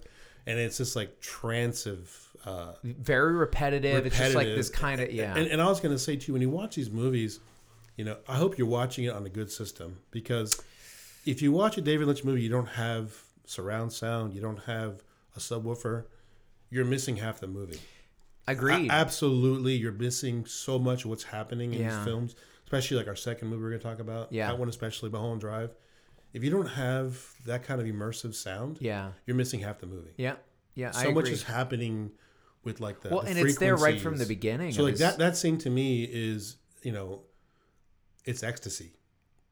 and 0.47 0.59
it's 0.59 0.77
just 0.77 0.95
like 0.95 1.19
transive. 1.21 2.29
Uh, 2.45 2.73
very 2.83 3.33
repetitive. 3.33 4.03
repetitive. 4.03 4.05
It's 4.05 4.17
just 4.17 4.35
like 4.35 4.47
this 4.47 4.69
kind 4.69 4.99
of 5.01 5.11
yeah. 5.11 5.35
And, 5.35 5.47
and 5.47 5.61
I 5.61 5.65
was 5.67 5.79
going 5.79 5.95
to 5.95 5.99
say 5.99 6.15
too, 6.15 6.33
when 6.33 6.41
you 6.41 6.49
watch 6.49 6.75
these 6.75 6.89
movies, 6.89 7.39
you 7.97 8.03
know, 8.05 8.17
I 8.27 8.35
hope 8.35 8.57
you're 8.57 8.67
watching 8.67 9.05
it 9.05 9.13
on 9.13 9.25
a 9.25 9.29
good 9.29 9.51
system 9.51 9.99
because 10.11 10.61
if 11.25 11.41
you 11.41 11.51
watch 11.51 11.77
a 11.77 11.81
David 11.81 12.07
Lynch 12.07 12.23
movie, 12.23 12.41
you 12.41 12.49
don't 12.49 12.67
have 12.67 13.13
surround 13.45 13.93
sound, 13.93 14.33
you 14.33 14.41
don't 14.41 14.59
have 14.65 15.03
a 15.35 15.39
subwoofer, 15.39 16.03
you're 16.69 16.85
missing 16.85 17.17
half 17.17 17.39
the 17.39 17.47
movie. 17.47 17.79
Agreed. 18.47 18.89
A- 18.89 18.93
absolutely, 18.93 19.73
you're 19.75 19.91
missing 19.93 20.45
so 20.45 20.77
much 20.77 21.05
of 21.05 21.09
what's 21.11 21.23
happening 21.23 21.73
in 21.73 21.81
Yeah. 21.81 21.95
these 21.95 22.05
films, 22.05 22.35
especially 22.73 22.97
like 22.97 23.07
our 23.07 23.15
second 23.15 23.47
movie 23.49 23.61
we're 23.63 23.69
going 23.69 23.81
to 23.81 23.87
talk 23.87 23.99
about. 23.99 24.31
Yeah. 24.31 24.47
that 24.47 24.57
one 24.59 24.69
especially, 24.69 25.09
Mulholland 25.09 25.41
Drive. 25.41 25.71
If 26.33 26.43
you 26.43 26.49
don't 26.49 26.67
have 26.67 27.23
that 27.45 27.63
kind 27.63 27.79
of 27.79 27.85
immersive 27.87 28.33
sound, 28.33 28.77
yeah, 28.81 29.11
you're 29.25 29.35
missing 29.35 29.59
half 29.59 29.79
the 29.79 29.85
movie 29.85 30.13
yeah, 30.17 30.35
yeah. 30.73 30.91
I 30.95 31.03
so 31.03 31.11
much 31.11 31.25
agree. 31.25 31.33
is 31.33 31.43
happening 31.43 32.11
with 32.63 32.79
like 32.79 33.01
the 33.01 33.09
Well, 33.09 33.21
the 33.21 33.29
and 33.29 33.37
it's 33.39 33.57
there 33.57 33.75
right 33.75 34.01
from 34.01 34.17
the 34.17 34.25
beginning. 34.25 34.71
So 34.73 34.83
like 34.83 34.91
his- 34.91 34.99
that 35.01 35.17
that 35.19 35.37
scene 35.37 35.57
to 35.59 35.69
me 35.69 36.03
is 36.03 36.57
you 36.81 36.91
know, 36.91 37.21
it's 38.25 38.41
ecstasy. 38.43 38.93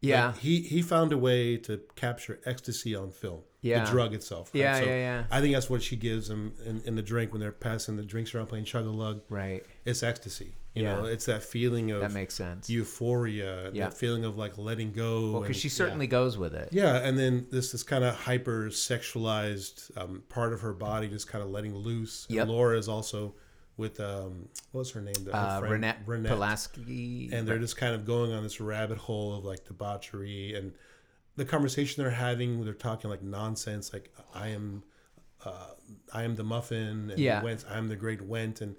Yeah. 0.02 0.28
Like, 0.28 0.38
he 0.40 0.62
he 0.62 0.82
found 0.82 1.14
a 1.14 1.18
way 1.18 1.58
to 1.58 1.82
capture 1.96 2.40
ecstasy 2.46 2.96
on 2.96 3.12
film. 3.12 3.42
Yeah. 3.62 3.86
The 3.86 3.92
drug 3.92 4.16
itself. 4.16 4.50
right? 4.54 4.62
Yeah, 4.62 4.80
So 4.80 4.86
yeah, 4.86 4.96
yeah. 4.96 5.24
I 5.30 5.40
think 5.40 5.54
that's 5.54 5.70
what 5.70 5.84
she 5.84 5.96
gives 5.96 6.32
him 6.32 6.54
in, 6.66 6.82
in 6.82 6.96
the 6.96 7.04
drink 7.04 7.32
when 7.32 7.42
they're 7.42 7.52
passing 7.52 7.96
the 7.96 8.04
drinks 8.04 8.34
around 8.34 8.48
playing 8.48 8.66
chug 8.66 8.88
a 8.88 8.90
lug. 8.90 9.22
right. 9.30 9.64
It's 9.86 10.02
ecstasy. 10.02 10.56
You 10.74 10.84
Yeah. 10.84 10.96
know, 10.96 11.06
it's 11.06 11.26
that 11.26 11.44
feeling 11.44 11.92
of 11.92 12.00
That 12.00 12.14
makes 12.14 12.34
sense. 12.34 12.70
euphoria, 12.70 13.72
Yeah. 13.74 13.90
that 13.90 13.94
feeling 13.98 14.24
of 14.24 14.38
like 14.38 14.58
letting 14.58 14.94
go. 14.94 15.32
well, 15.34 15.42
because 15.42 15.58
she 15.58 15.68
yeah. 15.68 15.74
certainly 15.74 16.08
goes 16.08 16.38
with 16.38 16.54
it. 16.56 16.70
Yeah, 16.72 16.96
and 16.98 17.18
then 17.20 17.48
this 17.52 17.72
this 17.74 17.84
kind 17.84 18.04
of 18.06 18.16
hyper 18.16 18.70
sexualized 18.70 19.96
um, 19.98 20.24
part 20.30 20.54
of 20.54 20.62
her 20.62 20.74
body 20.74 21.08
just 21.10 21.28
kind 21.28 21.44
of 21.44 21.50
letting 21.50 21.76
loose. 21.76 22.26
And 22.30 22.50
Laura 22.50 22.78
is 22.78 22.88
also 22.88 23.36
with 23.78 24.00
um, 24.00 24.48
what's 24.72 24.92
her 24.92 25.02
name? 25.02 25.14
The- 25.24 25.32
her 25.32 25.38
Uh, 25.38 25.60
friend, 25.60 25.84
Ronette, 26.06 26.28
Pulaski. 26.28 27.30
and 27.34 27.48
they're 27.48 27.60
just 27.60 27.78
kind 27.78 27.94
of 27.96 28.06
going 28.06 28.32
on 28.32 28.44
this 28.44 28.60
rabbit 28.62 28.98
hole 28.98 29.36
of 29.38 29.44
like 29.44 29.66
debauchery 29.66 30.54
and 30.56 30.74
the 31.36 31.46
conversation 31.46 32.02
they're 32.04 32.12
having. 32.12 32.64
They're 32.64 32.74
talking 32.74 33.10
like 33.10 33.22
nonsense, 33.24 33.92
like 33.94 34.14
I 34.34 34.50
am, 34.50 34.84
uh, 35.44 35.72
I 36.14 36.24
am 36.24 36.36
the 36.36 36.44
muffin, 36.44 37.10
and 37.12 37.20
Yeah. 37.20 37.42
Went, 37.44 37.66
I'm 37.70 37.88
the 37.90 37.96
great 37.96 38.22
Went, 38.22 38.62
and 38.62 38.76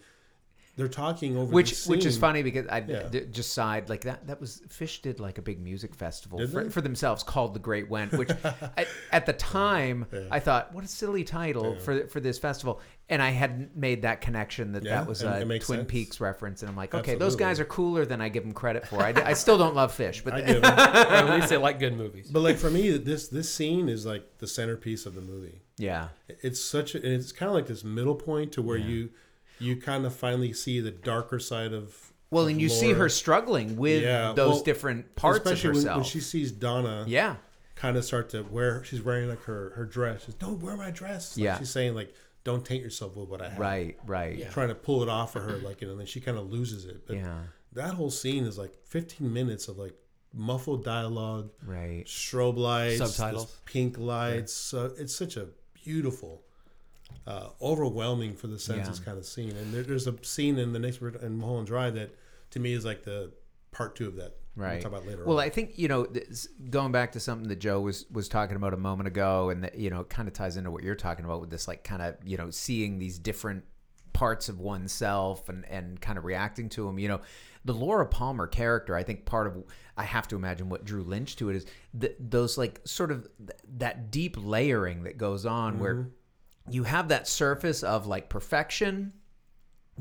they're 0.75 0.89
talking 0.89 1.37
over 1.37 1.53
which 1.53 1.71
this 1.71 1.87
which 1.87 2.07
is 2.07 2.17
funny 2.17 2.43
because 2.43 2.67
I 2.67 2.79
Yeah. 2.87 3.03
d- 3.11 3.27
just 3.31 3.53
side 3.53 3.91
like 3.91 4.05
that 4.05 4.27
that 4.27 4.41
was 4.41 4.63
Phish 4.69 5.03
did 5.03 5.21
like 5.21 5.37
a 5.37 5.43
big 5.43 5.61
music 5.61 5.95
festival 5.95 6.47
for, 6.49 6.71
for 6.71 6.81
themselves 6.81 7.23
called 7.23 7.53
the 7.55 7.59
Great 7.61 7.91
Went 7.91 8.13
which 8.13 8.31
I, 8.45 8.87
at 9.11 9.27
the 9.27 9.35
time 9.35 10.07
I 10.31 10.41
thought 10.41 10.73
what 10.75 10.83
a 10.83 10.89
silly 10.89 11.25
title 11.25 11.77
for 11.81 12.07
for 12.07 12.21
this 12.21 12.39
festival 12.39 12.81
and 13.11 13.21
I 13.21 13.29
hadn't 13.31 13.77
made 13.77 14.03
that 14.03 14.23
connection 14.23 14.73
that 14.73 14.83
Yeah, 14.85 14.97
that 15.01 15.07
was 15.07 15.23
a 15.23 15.45
Twin 15.45 15.61
sense. 15.61 15.85
Peaks 15.91 16.21
reference 16.21 16.63
and 16.63 16.71
I'm 16.71 16.77
like 16.77 16.95
okay 16.95 17.17
those 17.17 17.37
guys 17.37 17.61
are 17.61 17.67
cooler 17.67 18.07
than 18.07 18.23
I 18.23 18.31
give 18.31 18.43
them 18.43 18.55
credit 18.55 18.87
for 18.89 19.03
I, 19.03 19.13
d- 19.13 19.21
I 19.21 19.35
still 19.35 19.59
don't 19.59 19.75
love 19.75 19.95
Phish 19.95 20.25
but 20.25 20.33
I 20.33 20.41
do. 20.41 20.61
at 20.63 21.29
least 21.35 21.51
they 21.51 21.59
like 21.59 21.81
good 21.81 21.95
movies. 21.97 22.31
but 22.31 22.41
like 22.41 22.57
for 22.57 22.71
me, 22.71 22.97
this 22.97 23.29
this 23.29 23.53
scene 23.53 23.91
is 23.91 24.07
like 24.07 24.39
the 24.39 24.47
centerpiece 24.47 25.05
of 25.05 25.15
the 25.15 25.21
movie. 25.21 25.61
yeah 25.77 26.09
it's 26.29 26.61
such 26.65 26.95
a, 26.95 26.99
and 26.99 27.13
it's 27.13 27.31
kind 27.33 27.49
of 27.51 27.55
like 27.55 27.67
this 27.67 27.85
middle 27.85 28.15
point 28.15 28.53
to 28.53 28.63
where 28.63 28.79
you 28.79 29.11
you 29.59 29.77
kind 29.77 30.05
of 30.07 30.15
finally 30.15 30.53
see 30.53 30.81
the 30.81 30.91
darker 30.91 31.39
side 31.39 31.73
of 31.73 32.13
well 32.31 32.45
of 32.45 32.51
and 32.51 32.61
you 32.61 32.69
see 32.69 32.93
her 32.93 33.09
struggling 33.09 33.77
with 33.77 34.03
Yeah, 34.03 34.33
those 34.35 34.55
well, 34.55 34.63
different 34.63 35.15
parts 35.17 35.39
of 35.41 35.47
especially 35.47 35.69
when, 35.71 35.77
herself. 35.77 35.97
when 35.99 36.05
she 36.05 36.21
sees 36.21 36.51
Donna 36.53 37.05
yeah. 37.07 37.37
kind 37.75 37.97
of 37.97 38.05
start 38.05 38.31
to 38.31 38.43
wear 38.43 38.83
she's 38.85 39.03
wearing 39.03 39.29
like 39.29 39.43
her 39.43 39.71
her 39.77 39.85
dress. 39.85 40.25
She's, 40.25 40.35
don't 40.35 40.61
wear 40.63 40.77
my 40.77 40.91
dress. 40.91 41.37
Like, 41.37 41.45
Yeah. 41.45 41.59
she's 41.59 41.71
saying 41.71 41.95
like 41.95 42.15
don't 42.45 42.65
taint 42.65 42.83
yourself 42.83 43.17
with 43.17 43.29
what 43.29 43.41
I 43.41 43.51
have. 43.51 43.59
Right 43.59 43.97
right. 44.07 44.51
Trying 44.51 44.69
to 44.69 44.75
pull 44.75 45.03
it 45.03 45.09
off 45.09 45.37
of 45.37 45.43
her 45.45 45.59
like 45.59 45.81
you 45.81 45.87
know 45.87 45.93
and 45.93 46.01
then 46.01 46.07
she 46.07 46.21
kind 46.21 46.39
of 46.39 46.51
loses 46.51 46.85
it. 46.87 47.07
But 47.07 47.17
yeah. 47.17 47.39
that 47.75 47.95
whole 47.95 48.11
scene 48.11 48.45
is 48.45 48.59
like 48.59 48.73
15 48.87 49.33
minutes 49.33 49.69
of 49.69 49.79
like 49.79 49.95
muffled 50.35 50.83
dialogue 50.85 51.51
right. 51.67 52.05
strobe 52.07 52.57
lights, 52.57 52.99
Subtitles. 52.99 53.59
pink 53.67 53.99
lights. 53.99 54.53
So 54.55 54.91
it's 54.97 55.15
such 55.15 55.37
a 55.37 55.49
beautiful, 55.85 56.43
uh, 57.27 57.49
overwhelming 57.61 58.35
for 58.35 58.47
the 58.47 58.59
senses 58.59 58.99
Yeah. 58.99 59.05
kind 59.05 59.19
of 59.19 59.25
scene. 59.27 59.51
And 59.57 59.73
there, 59.73 59.83
there's 59.83 60.07
a 60.07 60.15
scene 60.23 60.59
in 60.59 60.73
the 60.73 60.79
next 60.79 61.01
in 61.01 61.37
Mulholland 61.39 61.67
Drive 61.67 61.95
that 61.95 62.15
to 62.51 62.61
me 62.61 62.73
is 62.73 62.85
like 62.85 63.03
the 63.05 63.33
part 63.71 63.95
two 63.97 64.07
of 64.09 64.17
that. 64.17 64.37
right 64.57 64.73
We'll 64.75 64.83
talk 64.83 64.93
about 64.93 65.07
later. 65.07 65.25
well 65.25 65.39
on. 65.39 65.45
i 65.45 65.49
think 65.49 65.79
you 65.79 65.89
know 65.89 66.07
going 66.69 66.93
back 66.93 67.13
to 67.13 67.21
something 67.21 67.49
that 67.49 67.59
joe 67.59 67.81
was 67.81 68.05
was 68.11 68.29
talking 68.29 68.55
about 68.57 68.75
a 68.75 68.77
moment 68.77 69.07
ago 69.07 69.49
and 69.49 69.65
that 69.65 69.79
you 69.79 69.89
know 69.89 70.01
it 70.01 70.11
kind 70.11 70.29
of 70.29 70.35
ties 70.35 70.59
into 70.59 70.71
what 70.71 70.83
you're 70.83 70.95
talking 70.95 71.25
about 71.25 71.41
with 71.41 71.49
this 71.49 71.67
like 71.67 71.83
kind 71.85 72.03
of 72.03 72.17
you 72.23 72.37
know 72.37 72.51
seeing 72.51 72.99
these 72.99 73.19
different 73.19 73.65
parts 74.13 74.51
of 74.51 74.61
oneself 74.61 75.49
and 75.49 75.65
and 75.71 75.99
kind 76.03 76.19
of 76.19 76.25
reacting 76.27 76.69
to 76.69 76.85
them 76.87 76.99
you 76.99 77.09
know 77.09 77.21
the 77.65 77.73
laura 77.73 78.05
palmer 78.05 78.47
character 78.47 78.95
i 78.95 79.03
think 79.03 79.25
part 79.25 79.47
of 79.47 79.65
i 79.97 80.03
have 80.05 80.29
to 80.29 80.37
imagine 80.37 80.69
what 80.69 80.85
drew 80.85 81.03
lynch 81.03 81.35
to 81.37 81.49
it 81.49 81.57
is 81.57 81.65
th- 81.99 82.15
those 82.21 82.59
like 82.59 82.79
sort 82.85 83.11
of 83.11 83.27
th- 83.39 83.59
that 83.79 84.11
deep 84.11 84.37
layering 84.39 85.05
that 85.05 85.17
goes 85.17 85.47
on 85.47 85.79
where 85.79 86.09
you 86.71 86.85
have 86.85 87.09
that 87.09 87.27
surface 87.29 87.83
of 87.83 88.07
like 88.07 88.29
perfection 88.29 89.13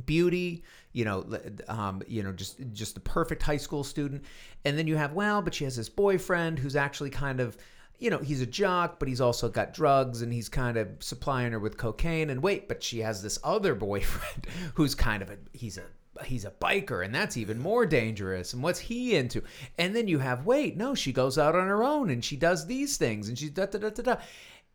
beauty 0.06 0.64
you 0.94 1.06
know 1.06 1.26
um, 1.68 2.02
you 2.08 2.24
know 2.24 2.32
just 2.32 2.60
just 2.74 2.96
the 2.96 3.02
perfect 3.02 3.44
high 3.44 3.58
school 3.58 3.84
student. 3.84 4.24
And 4.66 4.78
then 4.78 4.88
you 4.88 4.96
have 4.96 5.14
well 5.14 5.42
but 5.42 5.54
she 5.54 5.64
has 5.64 5.76
this 5.76 5.90
boyfriend 5.90 6.60
who's 6.60 6.76
actually 6.76 7.10
kind 7.10 7.40
of 7.40 7.58
you 8.00 8.10
know 8.10 8.18
he's 8.18 8.42
a 8.42 8.46
jock 8.46 9.00
but 9.00 9.08
he's 9.08 9.22
also 9.22 9.50
got 9.50 9.74
drugs 9.74 10.22
and 10.22 10.34
he's 10.34 10.50
kind 10.50 10.78
of 10.78 10.88
supplying 11.00 11.52
her 11.52 11.60
with 11.60 11.78
cocaine. 11.78 12.30
And 12.30 12.44
wait 12.44 12.68
but 12.68 12.84
she 12.84 13.00
has 13.00 13.22
this 13.22 13.40
other 13.44 13.76
boyfriend 13.90 14.48
who's 14.76 14.96
kind 14.96 15.22
of 15.22 15.30
a 15.30 15.38
he's 15.54 15.78
a 15.78 15.84
he's 16.26 16.46
a 16.46 16.52
biker 16.52 17.04
and 17.04 17.16
that's 17.16 17.38
even 17.38 17.60
more 17.60 17.86
dangerous. 17.86 18.54
And 18.54 18.62
what's 18.62 18.80
he 18.80 19.16
into? 19.16 19.44
And 19.78 19.96
then 19.96 20.08
you 20.08 20.20
have 20.20 20.46
wait 20.46 20.78
no 20.78 20.94
she 20.94 21.14
goes 21.14 21.38
out 21.38 21.56
on 21.56 21.68
her 21.68 21.84
own 21.84 22.10
and 22.10 22.24
she 22.24 22.36
does 22.36 22.66
these 22.66 22.98
things 22.98 23.30
and 23.30 23.40
she's 23.40 23.52
da 23.52 23.66
da 23.66 23.80
da 23.80 23.90
da 23.90 24.04
da. 24.04 24.16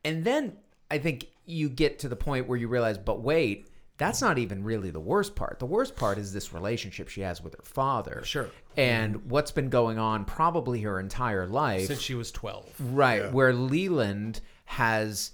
And 0.04 0.24
then 0.24 0.56
i 0.88 0.98
think 0.98 1.26
you 1.46 1.68
get 1.68 1.98
to 2.00 2.08
the 2.08 2.16
point 2.16 2.46
where 2.46 2.58
you 2.58 2.68
realize 2.68 2.98
but 2.98 3.22
wait 3.22 3.68
that's 3.98 4.20
not 4.20 4.38
even 4.38 4.62
really 4.62 4.90
the 4.90 5.00
worst 5.00 5.34
part. 5.34 5.58
The 5.58 5.66
worst 5.66 5.96
part 5.96 6.18
is 6.18 6.32
this 6.32 6.52
relationship 6.52 7.08
she 7.08 7.22
has 7.22 7.42
with 7.42 7.54
her 7.54 7.62
father. 7.62 8.22
Sure. 8.24 8.50
And 8.76 9.30
what's 9.30 9.50
been 9.50 9.70
going 9.70 9.98
on 9.98 10.24
probably 10.24 10.82
her 10.82 11.00
entire 11.00 11.46
life. 11.46 11.86
Since 11.86 12.02
she 12.02 12.14
was 12.14 12.30
12. 12.30 12.74
right. 12.92 13.32
Where 13.32 13.52
Leland 13.54 14.40
has, 14.66 15.30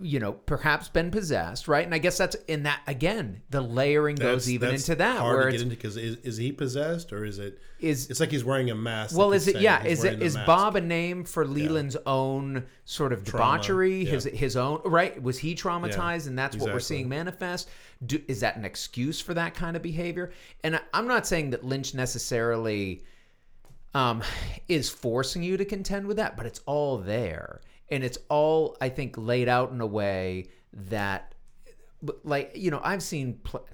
you 0.00 0.18
know, 0.18 0.32
perhaps 0.32 0.88
been 0.88 1.10
possessed, 1.10 1.68
right? 1.68 1.84
And 1.84 1.94
I 1.94 1.98
guess 1.98 2.18
that's 2.18 2.34
in 2.48 2.64
that, 2.64 2.80
again, 2.86 3.42
the 3.50 3.60
layering 3.60 4.16
goes 4.16 4.50
even 4.50 4.74
into 4.74 4.96
that. 4.96 5.18
Hard 5.18 5.36
where 5.36 5.42
to 5.44 5.48
it's, 5.48 5.56
get 5.58 5.62
into 5.62 5.76
because 5.76 5.96
is, 5.96 6.16
is 6.18 6.36
he 6.36 6.50
possessed 6.50 7.12
or 7.12 7.24
is 7.24 7.38
it? 7.38 7.60
is 7.78 8.10
It's 8.10 8.18
like 8.18 8.32
he's 8.32 8.44
wearing 8.44 8.70
a 8.70 8.74
mask. 8.74 9.16
well, 9.16 9.32
is 9.32 9.46
it 9.46 9.60
yeah? 9.60 9.84
Is 9.84 10.02
it 10.02 10.18
mask. 10.18 10.46
Bob 10.46 10.74
a 10.74 10.80
name 10.80 11.24
for 11.24 11.46
Leland's 11.46 11.96
own 12.06 12.64
sort 12.84 13.12
of 13.12 13.24
Trauma, 13.24 13.58
debauchery? 13.58 14.04
yeah. 14.04 14.10
His 14.10 14.24
his 14.24 14.56
own 14.56 14.80
right? 14.84 15.22
Was 15.22 15.38
he 15.38 15.54
traumatized, 15.54 16.24
Yeah, 16.24 16.30
and 16.30 16.38
that's 16.38 16.56
what 16.56 16.72
we're 16.72 16.80
seeing 16.80 17.08
manifest? 17.08 17.68
Do, 18.04 18.20
is 18.26 18.40
that 18.40 18.56
an 18.56 18.64
excuse 18.64 19.20
for 19.20 19.34
that 19.34 19.54
kind 19.54 19.76
of 19.76 19.82
behavior? 19.82 20.32
And 20.64 20.76
I, 20.76 20.80
I'm 20.92 21.06
not 21.06 21.26
saying 21.26 21.50
that 21.50 21.64
Lynch 21.64 21.94
necessarily 21.94 23.04
um, 23.94 24.22
is 24.68 24.90
forcing 24.90 25.42
you 25.42 25.56
to 25.56 25.64
contend 25.64 26.06
with 26.06 26.16
that, 26.16 26.36
but 26.36 26.46
it's 26.46 26.60
all 26.66 26.98
there, 26.98 27.60
and 27.90 28.02
it's 28.04 28.18
all 28.28 28.76
I 28.80 28.88
think 28.88 29.16
laid 29.16 29.48
out 29.48 29.70
in 29.70 29.80
a 29.80 29.86
way 29.86 30.46
that, 30.72 31.34
like 32.22 32.52
you 32.54 32.70
know, 32.70 32.80
I've 32.82 33.02
seen. 33.02 33.34
Pl- 33.44 33.66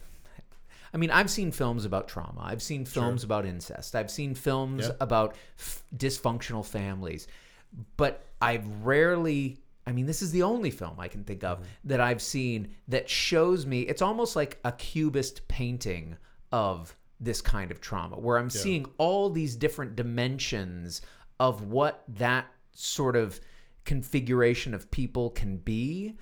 I 0.93 0.97
mean, 0.97 1.13
I've 1.13 1.31
seen 1.31 1.53
films 1.53 1.85
about 1.85 2.09
trauma. 2.09 2.41
I've 2.43 2.63
seen 2.63 2.85
films 2.85 3.23
about 3.23 3.47
incest. 3.47 3.95
I've 3.95 4.11
seen 4.11 4.35
films 4.35 4.89
Yeah. 4.89 4.95
about 5.01 5.37
f- 5.57 5.85
dysfunctional 5.97 6.67
families. 6.67 7.29
But 7.97 8.27
I've 8.43 8.67
rarely, 8.85 9.63
I 9.87 9.93
mean, 9.93 10.07
this 10.07 10.21
is 10.21 10.33
the 10.33 10.43
only 10.43 10.73
film 10.73 10.99
I 10.99 11.07
can 11.07 11.23
think 11.23 11.45
of 11.45 11.59
mm-hmm. 11.59 11.69
that 11.85 12.01
I've 12.01 12.21
seen 12.21 12.75
that 12.89 13.09
shows 13.09 13.67
me, 13.67 13.83
it's 13.83 14.03
almost 14.03 14.35
like 14.35 14.59
a 14.65 14.73
cubist 14.73 15.47
painting 15.47 16.17
of 16.51 16.97
this 17.21 17.41
kind 17.41 17.71
of 17.71 17.81
trauma, 17.81 18.19
where 18.19 18.39
I'm 18.39 18.51
seeing 18.51 18.87
all 18.99 19.31
these 19.31 19.55
different 19.55 19.95
dimensions 19.95 21.03
of 21.39 21.69
what 21.69 22.03
that 22.09 22.47
sort 22.73 23.15
of 23.15 23.41
configuration 23.91 24.73
of 24.73 24.89
people 24.93 25.31
can 25.31 25.57
be 25.57 26.15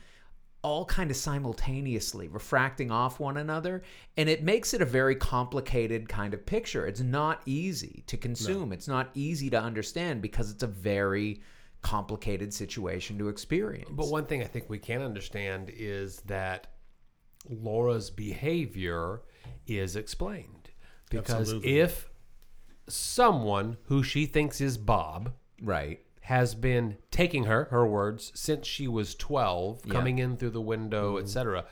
all 0.63 0.87
kind 0.87 1.11
of 1.11 1.17
simultaneously 1.19 2.27
refracting 2.27 2.91
off 2.91 3.21
one 3.21 3.37
another 3.37 3.83
and 4.17 4.27
it 4.27 4.43
makes 4.43 4.73
it 4.73 4.81
a 4.81 4.87
very 4.87 5.15
complicated 5.15 6.09
kind 6.09 6.33
of 6.33 6.47
picture. 6.47 6.87
It's 6.87 7.03
not 7.03 7.43
easy 7.45 8.05
to 8.07 8.17
consume. 8.17 8.73
It's 8.73 8.89
not 8.89 9.11
easy 9.13 9.51
to 9.51 9.61
understand 9.61 10.23
because 10.23 10.51
it's 10.51 10.63
a 10.63 10.67
very 10.67 11.43
complicated 11.83 12.55
situation 12.55 13.19
to 13.19 13.29
experience. 13.29 13.91
But 13.93 14.09
one 14.09 14.25
thing 14.25 14.41
I 14.41 14.47
think 14.47 14.71
we 14.71 14.79
can 14.79 15.03
understand 15.03 15.71
is 15.71 16.23
that 16.23 16.69
Laura's 17.51 18.09
behavior 18.09 19.21
is 19.67 19.95
explained. 19.95 20.71
Because 21.11 21.53
Absolutely. 21.53 21.81
if 21.81 22.09
someone 22.89 23.77
who 23.83 24.03
she 24.03 24.25
thinks 24.25 24.63
is 24.63 24.79
Bob 24.79 25.35
right 25.61 26.01
has 26.29 26.55
been 26.55 26.99
taking 27.11 27.45
her, 27.45 27.65
her 27.71 27.87
words, 27.87 28.33
since 28.35 28.67
she 28.67 28.87
was 28.87 29.15
12, 29.15 29.87
Yeah. 29.87 29.93
coming 29.95 30.19
in 30.19 30.37
through 30.37 30.51
the 30.51 30.61
window, 30.61 31.15
mm-hmm. 31.15 31.25
etc., 31.25 31.65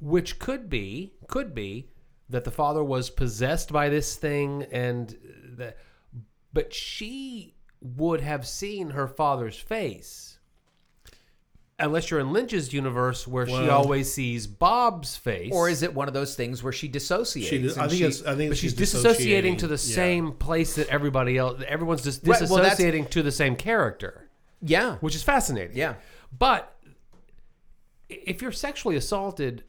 which 0.00 0.40
could 0.40 0.68
be, 0.68 1.14
could 1.28 1.54
be 1.54 1.90
that 2.28 2.42
the 2.42 2.50
father 2.50 2.82
was 2.82 3.08
possessed 3.08 3.72
by 3.72 3.88
this 3.88 4.16
thing 4.16 4.64
and 4.72 5.16
that, 5.56 5.76
but 6.52 6.74
she 6.74 7.54
would 7.80 8.20
have 8.20 8.48
seen 8.48 8.90
her 8.90 9.06
father's 9.06 9.60
face. 9.60 10.39
Unless 11.80 12.10
you're 12.10 12.20
in 12.20 12.32
Lynch's 12.32 12.72
universe 12.72 13.26
where 13.26 13.46
she 13.46 13.68
always 13.68 14.12
sees 14.12 14.46
Bob's 14.46 15.16
face. 15.16 15.50
or 15.52 15.68
is 15.68 15.82
it 15.82 15.94
one 15.94 16.08
of 16.08 16.14
those 16.14 16.34
things 16.34 16.62
where 16.62 16.72
she 16.72 16.88
dissociates 16.88 17.48
She, 17.50 17.56
and 17.56 17.70
I 17.70 17.88
think 17.88 17.98
she- 17.98 18.04
it's. 18.04 18.24
I 18.24 18.34
think 18.36 18.50
but 18.50 18.58
she's, 18.58 18.72
she's 18.76 18.94
disassociating 18.94 19.58
to 19.58 19.66
the 19.66 19.74
Yeah. 19.74 19.94
same 19.94 20.32
place 20.32 20.74
that 20.76 20.88
everybody 20.88 21.38
else, 21.38 21.62
everyone's 21.66 22.02
just 22.02 22.26
Right, 22.26 22.40
well, 22.48 22.62
that's- 22.62 23.10
to 23.12 23.22
the 23.22 23.32
same 23.32 23.56
character, 23.56 24.28
yeah 24.60 24.96
which 24.96 25.14
is 25.14 25.22
fascinating. 25.22 25.76
yeah 25.76 25.94
But 26.36 26.76
if 28.08 28.42
you're 28.42 28.52
sexually 28.52 28.96
assaulted 28.96 29.64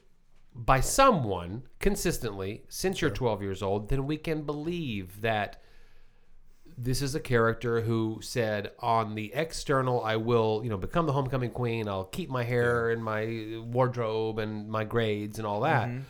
by 0.54 0.80
someone 0.80 1.62
consistently 1.78 2.64
since 2.68 3.00
you're 3.00 3.10
12 3.10 3.40
years 3.42 3.62
old, 3.62 3.88
then 3.88 4.06
we 4.06 4.16
can 4.16 4.42
believe 4.42 5.20
that 5.22 5.61
this 6.76 7.02
is 7.02 7.14
a 7.14 7.20
character 7.20 7.80
who 7.80 8.18
said 8.22 8.72
on 8.78 9.14
the 9.14 9.32
external 9.34 10.02
I 10.02 10.16
will, 10.16 10.60
you 10.62 10.70
know, 10.70 10.76
become 10.76 11.06
the 11.06 11.12
homecoming 11.12 11.50
queen, 11.50 11.88
I'll 11.88 12.04
keep 12.04 12.30
my 12.30 12.44
hair 12.44 12.90
and 12.90 13.02
my 13.02 13.60
wardrobe 13.64 14.38
and 14.38 14.68
my 14.68 14.84
grades 14.84 15.38
and 15.38 15.46
all 15.46 15.60
that. 15.60 15.88
Mm-hmm. 15.88 16.00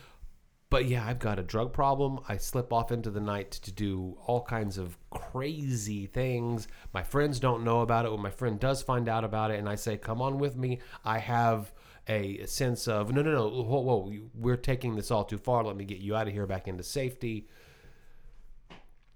But 0.69 0.85
yeah, 0.85 1.05
I've 1.05 1.19
got 1.19 1.37
a 1.37 1.43
drug 1.43 1.71
problem. 1.71 2.19
I 2.27 2.37
slip 2.37 2.73
off 2.73 2.91
into 2.91 3.11
the 3.11 3.21
night 3.21 3.51
to 3.51 3.71
do 3.71 4.17
all 4.25 4.41
kinds 4.41 4.79
of 4.79 4.97
crazy 5.11 6.07
things. 6.07 6.67
My 6.93 7.03
friends 7.03 7.39
don't 7.39 7.63
know 7.63 7.81
about 7.81 8.05
it. 8.05 8.11
When 8.11 8.21
my 8.21 8.31
friend 8.31 8.59
does 8.59 8.81
find 8.81 9.07
out 9.07 9.23
about 9.23 9.51
it, 9.51 9.59
and 9.59 9.69
I 9.69 9.75
say, 9.75 9.97
"Come 9.97 10.19
on 10.19 10.39
with 10.39 10.55
me," 10.55 10.79
I 11.05 11.19
have 11.19 11.71
a 12.07 12.43
sense 12.47 12.87
of 12.87 13.13
no, 13.13 13.21
no, 13.21 13.31
no. 13.31 13.49
Whoa, 13.49 13.81
whoa, 13.81 14.11
we're 14.33 14.57
taking 14.57 14.95
this 14.95 15.11
all 15.11 15.23
too 15.23 15.37
far. 15.37 15.63
Let 15.63 15.77
me 15.77 15.85
get 15.85 15.99
you 15.99 16.15
out 16.15 16.27
of 16.27 16.33
here, 16.33 16.47
back 16.47 16.67
into 16.67 16.81
safety. 16.81 17.47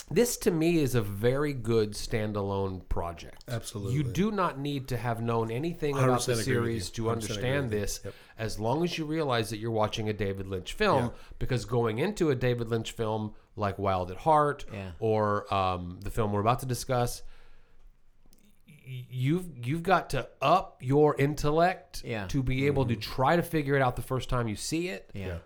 This 0.09 0.37
to 0.37 0.51
me 0.51 0.77
is 0.77 0.95
a 0.95 1.01
very 1.01 1.51
good 1.53 1.91
standalone 1.91 2.87
project. 2.87 3.43
Absolutely. 3.49 3.93
You 3.95 4.03
do 4.03 4.31
not 4.31 4.57
need 4.57 4.87
to 4.87 4.97
have 4.97 5.21
known 5.21 5.51
anything 5.51 5.97
about 5.97 6.25
the 6.25 6.35
series 6.37 6.89
to 6.91 7.09
understand 7.09 7.69
this 7.69 7.99
Yep. 8.05 8.13
as 8.37 8.57
long 8.59 8.83
as 8.85 8.97
you 8.97 9.03
realize 9.05 9.49
that 9.49 9.57
you're 9.57 9.69
watching 9.71 10.07
a 10.07 10.13
David 10.13 10.47
Lynch 10.47 10.71
film 10.73 11.05
Yeah. 11.05 11.09
because 11.39 11.65
going 11.65 11.99
into 11.99 12.29
a 12.29 12.35
David 12.35 12.69
Lynch 12.69 12.93
film 12.93 13.33
like 13.57 13.77
Wild 13.77 14.09
at 14.09 14.17
Heart 14.17 14.65
Yeah. 14.71 14.91
or 14.99 15.53
um, 15.53 15.99
the 16.01 16.09
film 16.09 16.31
we're 16.31 16.39
about 16.41 16.59
to 16.59 16.65
discuss 16.65 17.21
you've 18.85 19.45
you've 19.67 19.83
got 19.83 20.09
to 20.11 20.29
up 20.41 20.77
your 20.81 21.15
intellect 21.19 22.01
Yeah. 22.05 22.27
to 22.27 22.41
be 22.41 22.67
able 22.67 22.85
to 22.85 22.95
try 22.95 23.35
to 23.35 23.41
figure 23.43 23.75
it 23.75 23.81
out 23.81 23.97
the 23.97 24.01
first 24.01 24.29
time 24.29 24.47
you 24.47 24.55
see 24.55 24.87
it 24.87 25.09
Yeah. 25.13 25.39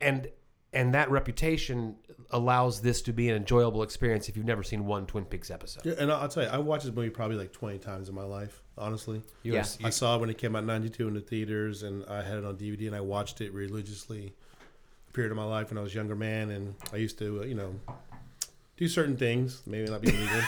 and 0.00 0.30
and 0.72 0.94
that 0.94 1.10
reputation 1.10 1.96
allows 2.30 2.80
this 2.82 3.00
to 3.02 3.12
be 3.12 3.28
an 3.30 3.36
enjoyable 3.36 3.82
experience 3.82 4.28
if 4.28 4.36
you've 4.36 4.44
never 4.46 4.62
seen 4.62 4.84
one 4.86 5.06
Twin 5.06 5.24
Peaks 5.24 5.50
episode. 5.50 5.86
Yeah, 5.86 5.94
and 5.98 6.12
I'll 6.12 6.22
I'll 6.22 6.28
tell 6.28 6.42
you, 6.42 6.48
I 6.50 6.58
watched 6.58 6.84
this 6.84 6.94
movie 6.94 7.10
probably 7.10 7.36
like 7.36 7.52
20 7.52 7.78
times 7.78 8.08
in 8.08 8.14
my 8.14 8.24
life, 8.24 8.60
honestly. 8.76 9.22
You 9.42 9.54
Yeah. 9.54 9.60
are- 9.82 9.86
I 9.86 9.90
saw 9.90 10.16
it 10.16 10.20
when 10.20 10.28
it 10.30 10.36
came 10.38 10.54
out 10.54 10.60
in 10.60 10.66
92 10.66 11.08
in 11.08 11.14
the 11.14 11.20
theaters, 11.20 11.82
and 11.82 12.04
I 12.06 12.22
had 12.22 12.36
it 12.38 12.44
on 12.44 12.56
DVD, 12.56 12.86
and 12.88 12.94
I 12.96 13.00
watched 13.00 13.40
it 13.40 13.52
religiously 13.54 14.34
a 15.08 15.12
period 15.12 15.30
of 15.30 15.36
my 15.38 15.44
life 15.44 15.70
when 15.70 15.78
I 15.78 15.80
was 15.82 15.92
a 15.92 15.94
younger 15.96 16.16
man, 16.16 16.50
and 16.50 16.74
I 16.92 16.96
used 16.96 17.18
to, 17.20 17.40
uh, 17.42 17.44
you 17.46 17.54
know, 17.54 17.74
do 18.76 18.86
certain 18.86 19.16
things, 19.16 19.62
maybe 19.66 19.90
not 19.90 20.02
be 20.02 20.12
legal. 20.12 20.40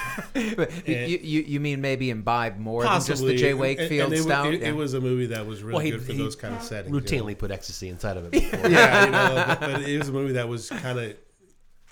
But 0.57 0.71
you, 0.88 0.97
you 1.21 1.40
you 1.40 1.61
mean 1.61 1.81
maybe 1.81 2.11
imbibe 2.11 2.59
more 2.59 2.85
Possibly. 2.85 3.14
than 3.16 3.37
just 3.37 3.43
the 3.43 3.49
Jay 3.49 3.55
Wakefield 3.55 4.12
and 4.12 4.21
it, 4.21 4.21
wa- 4.21 4.27
stout? 4.27 4.55
It, 4.55 4.61
Yeah. 4.61 4.69
it 4.69 4.77
was 4.77 4.95
a 4.95 5.01
movie 5.01 5.27
that 5.27 5.47
was 5.47 5.62
really 5.62 5.73
Well, 5.75 5.85
he- 5.85 5.90
good 5.93 6.03
for 6.03 6.12
he 6.12 6.19
those 6.19 6.37
kind 6.37 6.55
of 6.55 6.62
settings. 6.62 6.95
you 6.95 7.01
know? 7.01 7.07
routinely 7.25 7.37
put 7.38 7.51
ecstasy 7.51 7.88
inside 7.88 8.16
of 8.19 8.27
it 8.27 8.31
before. 8.33 8.69
yeah, 8.69 9.07
you 9.07 9.11
know, 9.11 9.45
but, 9.49 9.61
but 9.61 9.83
it 9.83 9.99
was 9.99 10.09
a 10.11 10.12
movie 10.12 10.35
that 10.35 10.47
was 10.49 10.69
kind 10.69 10.99
of 10.99 11.14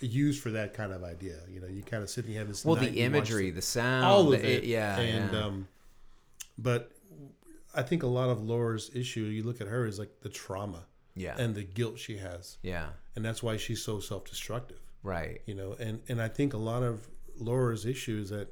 used 0.00 0.42
for 0.42 0.50
that 0.52 0.74
kind 0.74 0.92
of 0.92 1.02
idea. 1.04 1.38
You 1.50 1.60
know, 1.60 1.66
you 1.66 1.82
kind 1.82 2.02
of 2.02 2.10
sit 2.10 2.24
and 2.24 2.32
you 2.32 2.38
have 2.38 2.48
this. 2.48 2.64
well, 2.64 2.76
the 2.76 3.00
imagery, 3.00 3.50
the 3.50 3.62
sound, 3.62 4.04
all 4.04 4.32
of 4.32 4.40
the- 4.42 4.56
it. 4.58 4.64
yeah, 4.64 4.98
and 4.98 5.32
yeah. 5.32 5.44
um, 5.44 5.68
but 6.56 6.92
I 7.74 7.82
think 7.82 8.02
a 8.02 8.06
lot 8.08 8.28
of 8.30 8.42
Laura's 8.42 8.90
issue, 8.94 9.22
you 9.22 9.42
look 9.42 9.60
at 9.60 9.66
her, 9.68 9.86
is 9.86 9.98
like 9.98 10.20
the 10.22 10.28
trauma 10.28 10.84
yeah, 11.14 11.36
and 11.38 11.54
the 11.54 11.62
guilt 11.64 11.98
she 11.98 12.18
has, 12.18 12.58
yeah, 12.62 12.88
and 13.16 13.24
that's 13.24 13.42
why 13.42 13.56
she's 13.56 13.82
so 13.82 14.00
self-destructive. 14.00 14.78
right, 15.02 15.40
You 15.46 15.54
know, 15.54 15.76
and 15.78 16.00
and 16.08 16.20
I 16.22 16.28
think 16.28 16.54
a 16.54 16.58
lot 16.58 16.82
of 16.82 17.08
Laura's 17.38 17.84
issue 17.86 18.18
is 18.22 18.30
that 18.30 18.48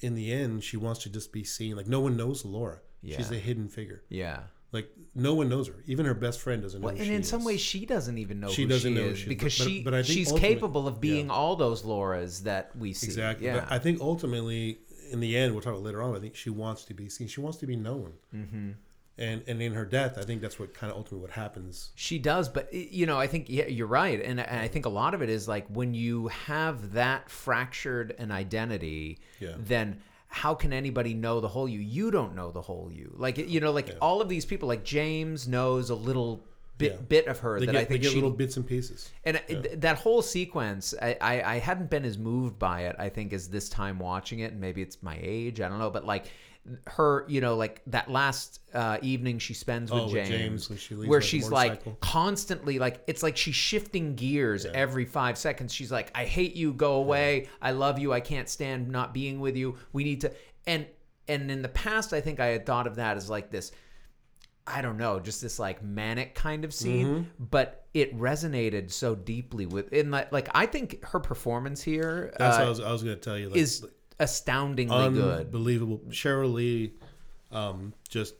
in 0.00 0.14
the 0.14 0.32
end 0.32 0.62
she 0.62 0.76
wants 0.76 1.02
to 1.04 1.08
just 1.10 1.32
be 1.32 1.44
seen. 1.44 1.76
Like 1.76 1.86
no 1.88 2.00
one 2.00 2.16
knows 2.16 2.44
Laura. 2.44 2.80
She's 3.04 3.30
a 3.30 3.36
hidden 3.38 3.68
figure. 3.68 4.02
yeah. 4.08 4.40
Like 4.76 4.90
no 5.14 5.34
one 5.34 5.48
knows 5.48 5.68
her. 5.68 5.82
Even 5.86 6.04
her 6.06 6.14
best 6.14 6.40
friend 6.40 6.62
doesn't 6.62 6.80
know. 6.80 6.86
Well, 6.88 6.96
and 6.96 7.10
in 7.10 7.22
some 7.22 7.42
ways, 7.44 7.60
she 7.60 7.86
doesn't 7.86 8.18
even 8.18 8.40
know 8.40 8.48
She 8.50 8.62
who 8.62 8.68
doesn't 8.68 8.94
she 8.94 9.00
know 9.00 9.06
is 9.08 9.18
she 9.18 9.28
because 9.28 9.56
but- 9.58 9.64
but- 9.64 9.70
she 9.70 9.82
but 9.82 9.94
I 9.94 10.02
think 10.02 10.14
she's 10.18 10.32
capable 10.32 10.86
of 10.86 11.00
being 11.00 11.26
yeah. 11.26 11.32
all 11.32 11.56
those 11.56 11.82
Lauras 11.82 12.42
that 12.42 12.76
we 12.76 12.92
see. 12.92 13.06
Exactly. 13.06 13.46
Yeah. 13.46 13.60
But 13.60 13.72
I 13.72 13.78
think 13.78 14.00
ultimately, 14.00 14.78
in 15.10 15.20
the 15.20 15.36
end, 15.36 15.52
we'll 15.52 15.62
talk 15.62 15.72
about 15.72 15.82
later 15.84 16.02
on. 16.02 16.14
I 16.14 16.20
think 16.20 16.36
she 16.36 16.50
wants 16.50 16.84
to 16.84 16.94
be 16.94 17.08
seen. 17.08 17.28
She 17.28 17.40
wants 17.40 17.58
to 17.58 17.66
be 17.66 17.76
known. 17.76 18.12
Mm-hmm. 18.34 18.70
And 19.18 19.42
and 19.46 19.62
in 19.62 19.72
her 19.72 19.86
death, 19.86 20.18
I 20.18 20.22
think 20.24 20.42
that's 20.42 20.58
what 20.58 20.74
kind 20.74 20.90
of 20.90 20.98
ultimately 20.98 21.22
what 21.26 21.30
happens. 21.30 21.90
She 21.94 22.18
does, 22.18 22.50
but 22.50 22.70
you 22.74 23.06
know, 23.06 23.18
I 23.18 23.26
think 23.26 23.46
yeah, 23.48 23.66
you're 23.66 23.86
right, 23.86 24.20
and, 24.20 24.38
and 24.38 24.60
I 24.60 24.68
think 24.68 24.84
a 24.84 24.90
lot 24.90 25.14
of 25.14 25.22
it 25.22 25.30
is 25.30 25.48
like 25.48 25.66
when 25.68 25.94
you 25.94 26.28
have 26.28 26.92
that 26.92 27.30
fractured 27.30 28.14
an 28.18 28.30
identity, 28.30 29.18
Yeah. 29.40 29.54
then 29.56 30.02
how 30.28 30.54
can 30.54 30.72
anybody 30.72 31.14
know 31.14 31.40
the 31.40 31.48
whole 31.48 31.68
you? 31.68 31.78
You 31.80 32.10
don't 32.10 32.34
know 32.34 32.50
the 32.50 32.62
whole 32.62 32.90
you. 32.92 33.14
Like 33.16 33.38
you 33.38 33.60
know, 33.60 33.72
like 33.72 33.96
all 34.00 34.20
of 34.20 34.28
these 34.28 34.44
people, 34.44 34.68
like 34.68 34.84
James 34.84 35.46
knows 35.48 35.90
a 35.90 35.94
little 35.94 36.44
bit 36.78 36.92
Yeah. 36.92 36.98
bit 37.08 37.26
of 37.26 37.38
her 37.38 37.58
They 37.58 37.66
that 37.66 37.72
get, 37.72 37.80
I 37.80 37.84
think 37.84 38.02
they 38.02 38.04
get 38.04 38.10
she 38.10 38.16
little 38.16 38.30
bits 38.30 38.56
and 38.58 38.66
pieces. 38.66 39.10
and 39.24 39.38
uh, 39.38 39.40
th- 39.48 39.80
that 39.80 39.96
whole 39.98 40.20
sequence, 40.20 40.92
I, 41.00 41.16
I, 41.20 41.54
I 41.54 41.58
hadn't 41.58 41.88
been 41.88 42.04
as 42.04 42.18
moved 42.18 42.58
by 42.58 42.82
it, 42.82 42.96
I 42.98 43.08
think, 43.08 43.32
as 43.32 43.48
this 43.48 43.70
time 43.70 43.98
watching 43.98 44.40
it. 44.40 44.52
And 44.52 44.60
maybe 44.60 44.82
it's 44.82 45.02
my 45.02 45.18
age, 45.22 45.60
I 45.62 45.68
don't 45.70 45.78
know. 45.78 45.88
But 45.90 46.04
like 46.04 46.26
her, 46.86 47.24
you 47.28 47.40
know, 47.40 47.56
like 47.56 47.82
that 47.86 48.10
last 48.10 48.60
uh, 48.74 48.98
evening 49.02 49.38
she 49.38 49.54
spends 49.54 49.90
with 49.90 50.02
Oh, 50.02 50.08
James, 50.08 50.28
James 50.28 50.68
when 50.68 50.78
she 50.78 50.94
where 50.94 51.20
she's 51.20 51.50
like 51.50 52.00
constantly, 52.00 52.78
like, 52.78 53.02
it's 53.06 53.22
like 53.22 53.36
she's 53.36 53.54
shifting 53.54 54.14
gears 54.14 54.66
every 54.66 55.04
five 55.04 55.38
seconds. 55.38 55.72
She's 55.72 55.92
like, 55.92 56.10
I 56.14 56.24
hate 56.24 56.54
you, 56.56 56.72
go 56.72 56.94
away. 56.94 57.48
I 57.62 57.72
love 57.72 57.98
you. 57.98 58.12
I 58.12 58.20
can't 58.20 58.48
stand 58.48 58.88
not 58.88 59.14
being 59.14 59.40
with 59.40 59.56
you. 59.56 59.76
We 59.92 60.04
need 60.04 60.22
to. 60.22 60.32
And, 60.66 60.86
and 61.28 61.50
in 61.50 61.62
the 61.62 61.68
past, 61.68 62.12
I 62.12 62.20
think 62.20 62.40
I 62.40 62.46
had 62.46 62.66
thought 62.66 62.86
of 62.86 62.96
that 62.96 63.16
as 63.16 63.30
like 63.30 63.50
this. 63.50 63.72
I 64.68 64.82
don't 64.82 64.96
know, 64.96 65.20
just 65.20 65.40
this 65.40 65.60
like 65.60 65.80
manic 65.84 66.34
kind 66.34 66.64
of 66.64 66.74
scene, 66.74 67.06
Mm-hmm. 67.06 67.44
but 67.50 67.86
it 67.94 68.18
resonated 68.18 68.90
so 68.90 69.14
deeply 69.14 69.64
with 69.64 69.92
in 69.92 70.10
like 70.10 70.32
like 70.32 70.48
I 70.54 70.66
think 70.66 71.04
her 71.04 71.20
performance 71.20 71.80
here 71.82 72.34
That's 72.36 72.56
uh, 72.56 72.58
what 72.58 72.66
I 72.66 72.68
was, 72.68 72.80
I 72.80 72.90
was 72.92 73.04
going 73.04 73.14
to 73.16 73.22
tell 73.22 73.38
you. 73.38 73.48
Like, 73.50 73.56
is 73.58 73.86
astoundingly 74.18 75.10
good. 75.10 75.46
unbelievable. 75.46 76.00
Sheryl 76.10 76.52
Lee 76.54 76.92
um, 77.52 77.92
just 78.08 78.34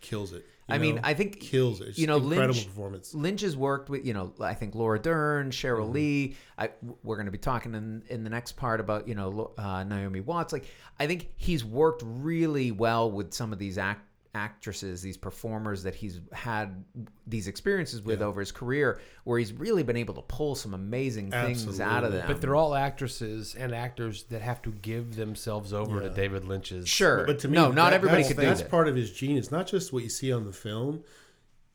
kills 0.00 0.32
it. 0.32 0.44
you 0.68 0.74
I 0.74 0.78
mean. 0.78 1.00
I 1.02 1.14
think 1.14 1.40
kills 1.40 1.80
it. 1.80 1.88
It's 1.88 1.98
you 1.98 2.06
know, 2.06 2.16
incredible 2.18 2.54
Lynch- 2.54 2.66
performance. 2.66 3.14
Lynch 3.14 3.40
has 3.42 3.56
worked 3.56 3.88
with 3.90 4.04
you 4.06 4.14
know 4.14 4.32
I 4.40 4.54
think 4.54 4.74
Laura 4.74 4.98
Dern, 4.98 5.50
Sheryl 5.50 5.84
Mm-hmm. 5.84 5.92
Lee. 5.92 6.36
I 6.58 6.70
we're 7.02 7.16
going 7.16 7.26
to 7.26 7.32
be 7.32 7.38
talking 7.38 7.74
in 7.74 8.02
in 8.08 8.24
the 8.24 8.30
next 8.30 8.52
part 8.52 8.80
about 8.80 9.08
you 9.08 9.14
know 9.14 9.52
uh, 9.58 9.84
Naomi 9.84 10.20
Watts. 10.20 10.52
Like 10.52 10.66
I 10.98 11.06
think 11.06 11.30
he's 11.36 11.64
worked 11.64 12.02
really 12.04 12.70
well 12.72 13.10
with 13.10 13.32
some 13.32 13.52
of 13.52 13.58
these 13.58 13.78
act 13.78 14.02
actresses, 14.38 15.02
these 15.02 15.16
performers 15.16 15.82
that 15.82 15.94
he's 15.94 16.20
had 16.32 16.84
these 17.26 17.48
experiences 17.48 18.00
with 18.02 18.22
over 18.22 18.40
his 18.40 18.52
career, 18.52 19.00
where 19.24 19.38
he's 19.38 19.52
really 19.52 19.82
been 19.82 19.96
able 19.96 20.14
to 20.14 20.22
pull 20.22 20.54
some 20.54 20.74
amazing 20.74 21.30
things 21.30 21.80
out 21.80 22.04
of 22.04 22.12
them. 22.12 22.26
But 22.26 22.40
they're 22.40 22.56
all 22.56 22.74
actresses 22.74 23.54
and 23.54 23.74
actors 23.74 24.24
that 24.30 24.40
have 24.42 24.62
to 24.62 24.70
give 24.70 25.16
themselves 25.16 25.72
over 25.72 26.00
to 26.00 26.10
David 26.10 26.44
Lynch's. 26.44 26.88
sure, 26.88 27.24
But 27.26 27.40
to 27.40 27.48
me, 27.48 27.54
no, 27.54 27.70
not 27.70 27.90
that- 27.90 27.94
everybody 27.94 28.22
that's, 28.22 28.34
could 28.34 28.40
do 28.40 28.46
That's 28.46 28.62
that. 28.62 28.70
part 28.70 28.88
of 28.88 28.94
his 28.96 29.10
genius. 29.12 29.50
Not 29.50 29.66
just 29.66 29.92
what 29.92 30.02
you 30.04 30.08
see 30.10 30.32
on 30.32 30.44
the 30.44 30.52
film; 30.52 31.02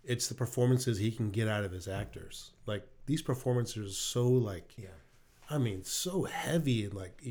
it's 0.04 0.28
the 0.28 0.36
performances 0.36 0.97
he 0.97 1.12
can 1.12 1.30
get 1.32 1.47
out 1.47 1.63
of 1.63 1.71
his 1.71 1.88
actors. 1.88 2.52
Like 2.65 2.88
these 3.06 3.21
performances 3.21 3.78
are 3.91 3.93
so 3.93 4.28
like, 4.28 4.71
yeah, 4.78 4.88
I 5.49 5.58
mean, 5.58 5.84
so 5.84 6.23
heavy 6.23 6.86
and 6.86 6.93
like 6.93 7.21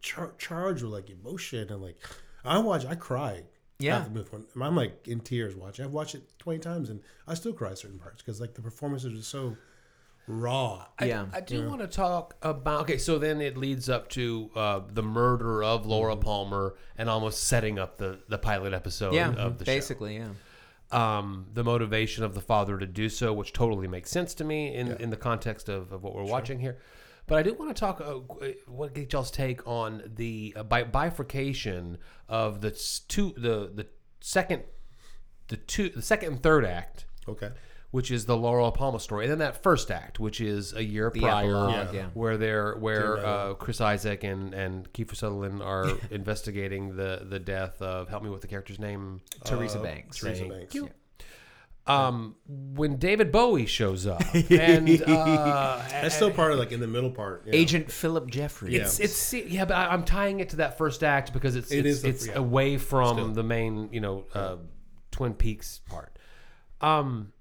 char- 0.00 0.34
charged 0.38 0.82
with 0.82 0.92
like 0.92 1.10
emotion 1.10 1.70
and 1.70 1.80
like, 1.82 1.96
I 2.44 2.58
watch, 2.58 2.84
I 2.86 2.94
cried. 2.94 3.44
Yeah. 3.80 3.98
half 3.98 4.04
the 4.04 4.10
movie. 4.10 4.46
I'm 4.60 4.76
like 4.76 5.08
in 5.08 5.20
tears 5.20 5.56
watching. 5.56 5.84
I've 5.84 5.92
watched 5.92 6.14
it 6.14 6.22
20 6.38 6.58
times 6.60 6.90
and 6.90 7.00
I 7.26 7.34
still 7.34 7.52
cry 7.52 7.74
certain 7.74 7.98
parts 7.98 8.22
because 8.22 8.40
like 8.40 8.54
the 8.54 8.62
performances 8.62 9.18
are 9.18 9.22
so 9.22 9.56
raw. 10.26 10.86
I, 10.98 11.06
Yeah. 11.06 11.26
I 11.32 11.40
do 11.40 11.68
want 11.68 11.80
to 11.80 11.86
talk 11.86 12.36
about. 12.42 12.82
Okay, 12.82 12.98
so 12.98 13.18
then 13.18 13.40
it 13.40 13.56
leads 13.56 13.88
up 13.88 14.08
to 14.10 14.50
uh, 14.54 14.80
the 14.92 15.02
murder 15.02 15.62
of 15.62 15.86
Laura 15.86 16.16
Palmer 16.16 16.76
and 16.96 17.08
almost 17.08 17.44
setting 17.44 17.78
up 17.78 17.98
the 17.98 18.20
the 18.28 18.38
pilot 18.38 18.72
episode 18.72 19.14
yeah, 19.14 19.32
of 19.32 19.58
the 19.58 19.64
show. 19.64 19.72
basically, 19.72 20.16
yeah. 20.18 20.28
um, 20.92 21.46
the 21.52 21.64
motivation 21.64 22.24
of 22.24 22.34
the 22.34 22.40
father 22.40 22.78
to 22.78 22.86
do 22.86 23.08
so, 23.08 23.32
which 23.32 23.52
totally 23.52 23.88
makes 23.88 24.10
sense 24.10 24.34
to 24.34 24.44
me 24.44 24.74
in, 24.74 24.92
in 24.92 25.10
the 25.10 25.16
context 25.16 25.68
of, 25.68 25.92
of 25.92 26.02
what 26.02 26.14
we're 26.14 26.24
watching 26.24 26.60
here. 26.60 26.78
But 27.26 27.38
I 27.38 27.42
do 27.42 27.54
want 27.54 27.74
to 27.74 27.78
talk. 27.80 28.00
Uh, 28.00 28.14
what 28.66 28.94
get 28.94 29.12
y'all's 29.12 29.30
take 29.30 29.66
on 29.66 30.02
the 30.16 30.52
uh, 30.56 30.62
bifurcation 30.64 31.98
of 32.28 32.60
the 32.60 32.70
two, 33.08 33.32
the 33.36 33.70
the 33.74 33.86
second, 34.20 34.62
the 35.48 35.56
two, 35.56 35.90
the 35.90 36.02
second 36.02 36.32
and 36.32 36.42
third 36.42 36.64
act, 36.64 37.04
Okay. 37.28 37.50
which 37.92 38.10
is 38.10 38.26
the 38.26 38.36
Laura 38.36 38.70
Palmer 38.72 38.98
story, 38.98 39.24
and 39.24 39.30
then 39.32 39.38
that 39.38 39.62
first 39.62 39.90
act, 39.90 40.18
which 40.18 40.40
is 40.40 40.72
a 40.74 40.82
year 40.82 41.10
prior, 41.10 41.44
epilogue, 41.44 41.94
yeah. 41.94 42.06
where 42.14 42.36
they're 42.36 42.74
where 42.76 43.24
uh, 43.24 43.54
Chris 43.54 43.80
Isaak 43.80 44.24
and 44.24 44.52
and 44.52 44.92
Kiefer 44.92 45.14
Sutherland 45.16 45.62
are 45.62 45.86
investigating 46.10 46.96
the 46.96 47.24
the 47.28 47.38
death 47.38 47.80
of. 47.80 48.08
Help 48.08 48.22
me 48.24 48.30
with 48.30 48.40
the 48.40 48.48
character's 48.48 48.78
name. 48.80 49.20
Teresa 49.44 49.78
Uh, 49.78 49.82
Banks. 49.82 50.18
Teresa 50.18 50.40
Thank 50.40 50.52
Banks. 50.52 50.74
you. 50.74 50.90
Um, 51.90 52.36
when 52.46 52.96
David 52.96 53.32
Bowie 53.32 53.66
shows 53.66 54.06
up, 54.06 54.22
and 54.50 55.02
uh, 55.02 55.82
That's 55.90 56.14
still 56.14 56.30
part 56.30 56.52
of 56.52 56.58
like 56.58 56.72
in 56.72 56.80
the 56.80 56.86
middle 56.86 57.10
part. 57.10 57.44
yeah. 57.46 57.52
Agent 57.54 57.90
Philip 57.90 58.30
Jeffries. 58.30 58.74
it's 58.98 59.00
it's 59.00 59.32
yeah, 59.50 59.64
but 59.64 59.74
I, 59.76 59.86
I'm 59.88 60.04
tying 60.04 60.40
it 60.40 60.50
to 60.50 60.56
that 60.56 60.78
first 60.78 61.02
act 61.02 61.32
because 61.32 61.56
it's 61.56 61.70
It 61.72 61.86
it's, 61.86 61.96
is 61.98 62.02
the- 62.02 62.08
it's 62.08 62.26
yeah. 62.28 62.38
away 62.38 62.76
from 62.78 63.16
Still. 63.16 63.28
the 63.32 63.42
main 63.42 63.88
you 63.92 64.00
know 64.00 64.24
uh, 64.34 64.56
Twin 65.10 65.34
Peaks 65.34 65.80
part. 65.88 66.18
Um, 66.80 67.32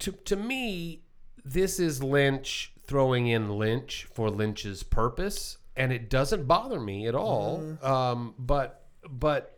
to 0.00 0.12
to 0.12 0.36
me, 0.36 1.02
this 1.44 1.78
is 1.78 2.02
Lynch 2.02 2.72
throwing 2.86 3.28
in 3.28 3.56
Lynch 3.58 4.06
for 4.12 4.28
Lynch's 4.30 4.82
purpose, 4.82 5.58
and 5.76 5.92
it 5.92 6.10
doesn't 6.10 6.46
bother 6.46 6.80
me 6.80 7.06
at 7.06 7.14
all. 7.14 7.62
Um, 7.82 8.34
but 8.38 8.86
but 9.08 9.56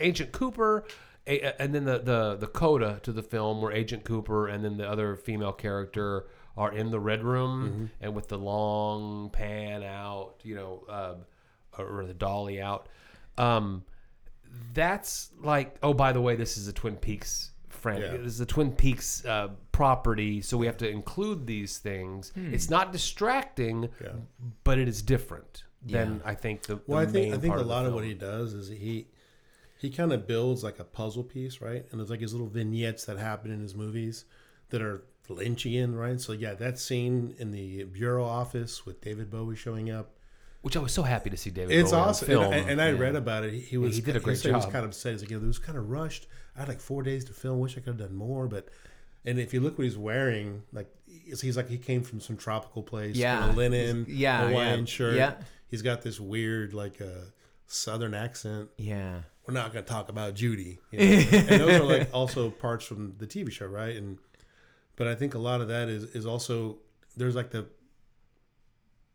Agent 0.00 0.32
Cooper, 0.32 0.78
a, 0.78 0.84
and 1.26 1.74
then 1.74 1.84
the, 1.84 1.98
the 1.98 2.36
the 2.36 2.46
coda 2.46 3.00
to 3.04 3.12
the 3.12 3.22
film 3.22 3.62
where 3.62 3.72
Agent 3.72 4.04
Cooper 4.04 4.48
and 4.48 4.64
then 4.64 4.76
the 4.76 4.88
other 4.88 5.16
female 5.16 5.52
character 5.52 6.26
are 6.56 6.72
in 6.72 6.90
the 6.90 7.00
red 7.00 7.22
room 7.24 7.90
and 8.00 8.14
with 8.14 8.28
the 8.28 8.36
long 8.38 9.30
pan 9.30 9.82
out, 9.82 10.34
you 10.42 10.54
know, 10.54 10.84
uh, 10.88 11.14
or 11.80 12.04
the 12.06 12.12
dolly 12.14 12.60
out. 12.60 12.88
Um, 13.38 13.84
that's 14.74 15.30
like, 15.40 15.76
oh, 15.82 15.94
by 15.94 16.12
the 16.12 16.20
way, 16.20 16.36
this 16.36 16.56
is 16.58 16.68
a 16.68 16.72
Twin 16.72 16.96
Peaks 16.96 17.52
friend. 17.68 18.02
Yeah. 18.02 18.16
This 18.18 18.34
is 18.34 18.40
a 18.40 18.46
Twin 18.46 18.72
Peaks 18.72 19.24
uh, 19.24 19.48
property, 19.72 20.42
so 20.42 20.56
we 20.58 20.66
have 20.66 20.76
to 20.78 20.88
include 20.88 21.46
these 21.46 21.78
things. 21.78 22.32
It's 22.36 22.68
not 22.68 22.92
distracting, 22.92 23.88
Yeah. 24.02 24.10
but 24.64 24.78
it 24.78 24.88
is 24.88 25.00
different 25.02 25.64
than 25.84 26.20
I 26.24 26.34
think 26.34 26.64
the. 26.64 26.80
Well, 26.86 27.00
I 27.00 27.04
the 27.06 27.12
think 27.12 27.34
I 27.34 27.38
think 27.38 27.54
a 27.56 27.60
lot 27.62 27.80
of 27.84 27.92
film. 27.92 27.94
what 27.94 28.04
he 28.04 28.14
does 28.14 28.52
is 28.52 28.68
he 28.68 29.06
he 29.82 29.90
kind 29.90 30.12
of 30.12 30.26
builds 30.26 30.62
like 30.64 30.78
a 30.78 30.84
puzzle 30.84 31.24
piece, 31.24 31.60
right? 31.60 31.84
And 31.90 32.00
there's 32.00 32.08
like 32.10 32.20
his 32.20 32.32
little 32.32 32.48
vignettes 32.48 33.04
that 33.04 33.18
happen 33.18 33.50
in 33.50 33.60
his 33.60 33.74
movies 33.74 34.24
that 34.70 34.80
are 34.80 35.02
Lynchian, 35.28 35.96
right? 35.98 36.20
So 36.20 36.32
yeah, 36.32 36.54
that 36.54 36.78
scene 36.78 37.34
in 37.38 37.50
the 37.50 37.84
bureau 37.84 38.24
office 38.24 38.86
with 38.86 39.00
David 39.00 39.30
Bowie 39.30 39.56
showing 39.56 39.90
up, 39.90 40.10
which 40.62 40.76
I 40.76 40.80
was 40.80 40.92
so 40.92 41.02
happy 41.02 41.30
to 41.30 41.36
see 41.36 41.50
David. 41.50 41.76
it's 41.76 41.90
Bowie 41.90 42.00
awesome. 42.00 42.28
film. 42.28 42.44
And, 42.44 42.54
I- 42.54 42.70
and 42.70 42.80
I 42.80 42.92
read 42.92 43.16
about 43.16 43.44
it. 43.44 43.52
He, 43.52 43.60
he 43.60 43.76
was 43.78 43.96
he 43.96 44.02
did 44.02 44.16
a 44.16 44.20
great 44.20 44.38
said 44.38 44.48
He 44.50 44.54
was 44.54 44.64
kind 44.66 44.78
of 44.84 44.90
upset. 44.92 45.12
He's 45.12 45.22
like, 45.22 45.30
you 45.30 45.38
know, 45.38 45.44
it 45.44 45.48
was 45.48 45.58
kind 45.58 45.76
of 45.76 45.90
rushed. 45.90 46.26
I 46.56 46.60
had 46.60 46.68
like 46.68 46.80
four 46.80 47.02
days 47.02 47.24
to 47.26 47.32
film. 47.32 47.58
Wish 47.60 47.72
I 47.76 47.80
could 47.80 47.98
have 47.98 47.98
done 47.98 48.14
more, 48.16 48.46
but. 48.46 48.68
And 49.24 49.38
if 49.38 49.54
you 49.54 49.60
look 49.60 49.78
what 49.78 49.84
he's 49.84 49.96
wearing, 49.96 50.64
like 50.72 50.88
he's 51.06 51.56
like 51.56 51.68
he 51.68 51.78
came 51.78 52.02
from 52.02 52.18
some 52.20 52.36
tropical 52.36 52.82
place, 52.82 53.14
Yeah. 53.14 53.52
linen, 53.52 54.04
Yeah, 54.08 54.48
Hawaiian 54.48 54.80
yeah. 54.80 54.84
shirt. 54.86 55.14
Yeah. 55.16 55.34
He's 55.68 55.80
got 55.80 56.02
this 56.02 56.18
weird 56.18 56.74
like 56.74 57.00
uh, 57.00 57.26
southern 57.68 58.14
accent 58.14 58.70
Yeah. 58.78 59.20
We're 59.46 59.54
not 59.54 59.72
going 59.72 59.84
to 59.84 59.90
talk 59.90 60.08
about 60.08 60.34
Judy. 60.34 60.78
You 60.90 60.98
know? 60.98 61.04
and 61.32 61.60
those 61.60 61.80
are 61.80 61.84
like 61.84 62.08
also 62.14 62.50
parts 62.50 62.84
from 62.84 63.14
the 63.18 63.26
TV 63.26 63.50
show, 63.50 63.66
right? 63.66 63.96
And 63.96 64.18
but 64.96 65.06
I 65.08 65.14
think 65.14 65.34
a 65.34 65.38
lot 65.38 65.60
of 65.60 65.68
that 65.68 65.88
is 65.88 66.04
is 66.14 66.26
also 66.26 66.78
there's 67.16 67.34
like 67.34 67.50
the 67.50 67.66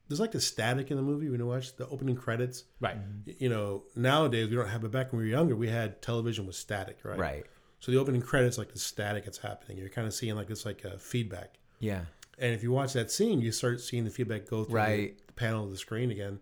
there's 0.07 0.19
like 0.19 0.31
the 0.31 0.39
static 0.41 0.89
in 0.89 0.95
the 0.97 1.03
movie 1.03 1.29
when 1.29 1.39
you 1.39 1.45
watch 1.45 1.75
the 1.75 1.87
opening 1.89 2.15
credits. 2.15 2.63
right. 2.79 2.95
You 3.25 3.49
know, 3.49 3.83
nowadays 3.95 4.49
we 4.49 4.55
don't 4.55 4.69
have 4.69 4.83
it. 4.85 4.91
Back 4.91 5.11
when 5.11 5.19
we 5.21 5.25
were 5.25 5.31
younger, 5.37 5.55
we 5.55 5.67
had 5.67 6.01
television 6.01 6.45
with 6.45 6.55
static, 6.55 6.99
right? 7.03 7.19
Right. 7.19 7.45
So 7.79 7.91
the 7.91 7.97
opening 7.97 8.21
credits, 8.21 8.57
like 8.57 8.71
the 8.71 8.79
static 8.79 9.25
that's 9.25 9.37
happening, 9.39 9.77
you're 9.77 9.89
kind 9.89 10.07
of 10.07 10.13
seeing 10.13 10.35
like 10.35 10.47
this 10.47 10.65
like 10.65 10.83
a 10.85 10.97
feedback. 10.97 11.55
Yeah. 11.79 12.05
And 12.39 12.53
if 12.53 12.63
you 12.63 12.71
watch 12.71 12.93
that 12.93 13.11
scene, 13.11 13.41
you 13.41 13.51
start 13.51 13.81
seeing 13.81 14.03
the 14.05 14.09
feedback 14.09 14.47
go 14.47 14.63
through 14.63 14.75
Right. 14.75 15.27
the 15.27 15.33
panel 15.33 15.65
of 15.65 15.71
the 15.71 15.77
screen 15.77 16.09
again, 16.09 16.39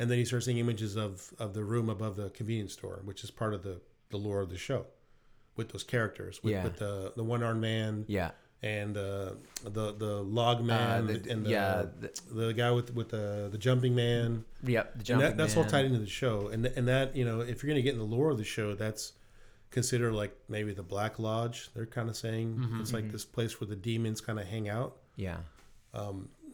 and 0.00 0.10
then 0.10 0.18
you 0.18 0.24
start 0.24 0.42
seeing 0.42 0.58
images 0.58 0.96
of 0.96 1.30
of 1.38 1.54
the 1.54 1.62
room 1.62 1.88
above 1.88 2.16
the 2.16 2.30
convenience 2.30 2.72
store, 2.72 3.00
which 3.04 3.22
is 3.22 3.30
part 3.30 3.54
of 3.54 3.62
the 3.62 3.80
the 4.10 4.16
lore 4.16 4.40
of 4.40 4.48
the 4.50 4.58
show, 4.58 4.86
with 5.56 5.68
those 5.70 5.84
characters, 5.84 6.42
with, 6.42 6.52
Yeah. 6.52 6.64
with 6.64 6.76
the 6.78 7.12
the 7.14 7.22
one 7.22 7.42
armed 7.44 7.60
man 7.60 8.04
Yeah. 8.08 8.30
and 8.62 8.96
uh, 8.96 9.32
the 9.62 9.92
the 9.92 10.14
log 10.22 10.64
man 10.64 11.04
Uh, 11.04 11.12
the- 11.12 11.30
and 11.32 11.46
the, 11.46 11.50
yeah, 11.50 11.84
the- 12.00 12.34
the 12.34 12.52
guy 12.52 12.70
with 12.72 12.94
with 12.94 13.10
the 13.10 13.48
the 13.52 13.58
jumping 13.58 13.94
man. 13.94 14.44
Yep. 14.64 14.98
The 14.98 15.04
jumping 15.04 15.26
that, 15.28 15.36
that's 15.36 15.56
all 15.56 15.64
tied 15.64 15.84
into 15.84 15.98
the 16.00 16.06
show, 16.22 16.48
and 16.48 16.66
and 16.66 16.88
that 16.88 17.14
you 17.14 17.24
know 17.24 17.40
if 17.40 17.62
you're 17.62 17.70
gonna 17.70 17.82
get 17.82 17.92
in 17.92 17.98
the 18.00 18.12
lore 18.16 18.30
of 18.30 18.38
the 18.38 18.44
show, 18.44 18.74
that's 18.74 19.12
considered 19.70 20.12
like 20.14 20.34
maybe 20.48 20.72
the 20.72 20.82
Black 20.82 21.18
Lodge. 21.20 21.70
They're 21.74 21.86
kind 21.86 22.08
of 22.08 22.16
saying 22.16 22.56
Mm-hmm, 22.56 22.80
it's 22.80 22.92
like 22.92 23.12
this 23.12 23.24
place 23.24 23.60
where 23.60 23.68
the 23.68 23.76
demons 23.76 24.20
kind 24.20 24.40
of 24.40 24.46
hang 24.48 24.68
out 24.68 24.96
Yeah. 25.16 25.38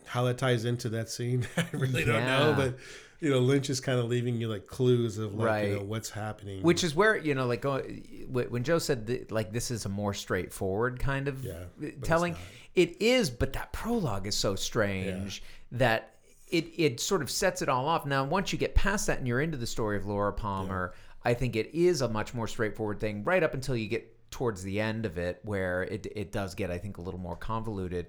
How 0.06 0.24
that 0.24 0.38
ties 0.38 0.64
into 0.64 0.88
that 0.90 1.08
scene, 1.08 1.46
I 1.56 1.66
really 1.72 2.04
don't 2.04 2.24
know. 2.24 2.54
But 2.56 2.76
you 3.20 3.30
know, 3.30 3.38
Lynch 3.38 3.70
is 3.70 3.80
kind 3.80 3.98
of 3.98 4.06
leaving 4.06 4.40
you 4.40 4.48
like 4.48 4.66
clues 4.66 5.18
of 5.18 5.34
like 5.34 5.68
you 5.68 5.76
know 5.76 5.82
what's 5.82 6.10
happening. 6.10 6.62
Which 6.62 6.84
is 6.84 6.94
where 6.94 7.16
you 7.16 7.34
know, 7.34 7.46
like 7.46 7.64
when 8.28 8.62
Joe 8.62 8.78
said 8.78 9.06
that, 9.06 9.32
like 9.32 9.52
this 9.52 9.70
is 9.70 9.84
a 9.84 9.88
more 9.88 10.14
straightforward 10.14 10.98
kind 10.98 11.28
of 11.28 11.44
Yeah, 11.44 11.52
uh, 11.82 11.88
telling. 12.02 12.36
It 12.74 13.00
is, 13.00 13.30
but 13.30 13.54
that 13.54 13.72
prologue 13.72 14.26
is 14.26 14.34
so 14.34 14.54
strange 14.54 15.42
that 15.72 16.16
it 16.48 16.66
it 16.76 17.00
sort 17.00 17.22
of 17.22 17.30
sets 17.30 17.62
it 17.62 17.68
all 17.70 17.88
off. 17.88 18.04
Now, 18.04 18.24
once 18.24 18.52
you 18.52 18.58
get 18.58 18.74
past 18.74 19.06
that 19.06 19.18
and 19.18 19.26
you're 19.26 19.40
into 19.40 19.56
the 19.56 19.66
story 19.66 19.96
of 19.96 20.04
Laura 20.06 20.32
Palmer, 20.32 20.92
I 21.24 21.32
think 21.32 21.56
it 21.56 21.74
is 21.74 22.02
a 22.02 22.08
much 22.08 22.34
more 22.34 22.46
straightforward 22.46 23.00
thing. 23.00 23.24
Right 23.24 23.42
up 23.42 23.54
until 23.54 23.76
you 23.76 23.88
get 23.88 24.30
towards 24.30 24.62
the 24.62 24.78
end 24.78 25.06
of 25.06 25.16
it, 25.16 25.40
where 25.42 25.84
it 25.84 26.06
it 26.14 26.32
does 26.32 26.54
get, 26.54 26.70
I 26.70 26.76
think, 26.76 26.98
a 26.98 27.00
little 27.00 27.20
more 27.20 27.36
convoluted. 27.36 28.08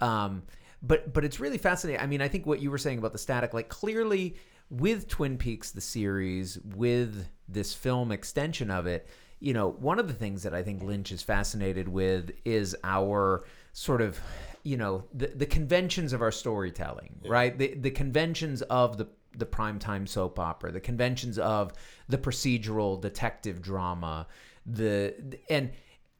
Um, 0.00 0.42
but 0.82 1.12
but 1.12 1.24
it's 1.24 1.40
really 1.40 1.58
fascinating. 1.58 2.00
I 2.00 2.06
mean, 2.06 2.22
I 2.22 2.28
think 2.28 2.46
what 2.46 2.60
you 2.60 2.70
were 2.70 2.78
saying 2.78 2.98
about 2.98 3.12
the 3.12 3.18
static, 3.18 3.52
like 3.54 3.68
clearly 3.68 4.36
with 4.70 5.08
Twin 5.08 5.38
Peaks 5.38 5.70
the 5.70 5.80
series, 5.80 6.58
with 6.76 7.28
this 7.48 7.74
film 7.74 8.12
extension 8.12 8.70
of 8.70 8.86
it, 8.86 9.08
you 9.40 9.54
know, 9.54 9.70
one 9.70 9.98
of 9.98 10.08
the 10.08 10.14
things 10.14 10.42
that 10.42 10.54
I 10.54 10.62
think 10.62 10.82
Lynch 10.82 11.12
is 11.12 11.22
fascinated 11.22 11.88
with 11.88 12.32
is 12.44 12.76
our 12.84 13.44
sort 13.72 14.02
of, 14.02 14.20
you 14.62 14.76
know, 14.76 15.04
the 15.12 15.28
the 15.28 15.46
conventions 15.46 16.12
of 16.12 16.22
our 16.22 16.32
storytelling, 16.32 17.20
right? 17.26 17.56
The 17.56 17.74
the 17.74 17.90
conventions 17.90 18.62
of 18.62 18.98
the 18.98 19.08
the 19.36 19.46
primetime 19.46 20.08
soap 20.08 20.38
opera, 20.38 20.72
the 20.72 20.80
conventions 20.80 21.38
of 21.38 21.72
the 22.08 22.18
procedural 22.18 23.00
detective 23.00 23.62
drama, 23.62 24.26
the 24.66 25.14
and 25.48 25.70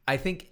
I 0.07 0.17
think 0.17 0.49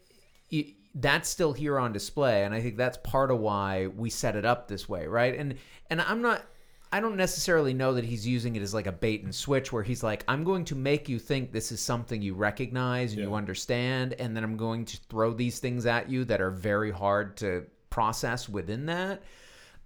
that's 1.00 1.30
still 1.30 1.54
here 1.54 1.78
on 1.80 1.94
display 1.94 2.44
and 2.44 2.54
i 2.54 2.62
think 2.62 2.78
that's 2.78 2.98
part 3.04 3.32
of 3.32 3.40
why 3.40 3.88
we 3.88 4.10
set 4.10 4.36
it 4.36 4.46
up 4.46 4.68
this 4.68 4.88
way 4.88 5.08
right? 5.08 5.38
And 5.38 5.56
and 5.90 6.02
i'm 6.02 6.22
not 6.22 6.44
i 6.92 7.00
don't 7.00 7.16
necessarily 7.18 7.74
know 7.74 7.94
that 7.94 8.04
he's 8.06 8.26
using 8.26 8.56
it 8.56 8.62
as 8.62 8.74
like 8.74 8.88
a 8.88 8.92
bait 8.92 9.24
and 9.24 9.34
switch 9.34 9.72
where 9.72 9.84
he's 9.84 10.04
like 10.04 10.24
i'm 10.28 10.44
going 10.44 10.66
to 10.66 10.76
make 10.76 11.08
you 11.10 11.20
think 11.20 11.52
this 11.52 11.72
is 11.72 11.82
something 11.82 12.22
you 12.22 12.34
recognize 12.34 13.14
and 13.14 13.22
you 13.22 13.36
understand 13.36 14.14
and 14.14 14.36
then 14.36 14.44
i'm 14.44 14.58
going 14.58 14.86
to 14.86 14.98
throw 15.10 15.34
these 15.34 15.60
things 15.60 15.86
at 15.86 16.10
you 16.10 16.26
that 16.26 16.42
are 16.42 16.52
very 16.52 16.92
hard 16.92 17.38
to 17.38 17.66
process 17.90 18.48
within 18.48 18.86
that. 18.86 19.24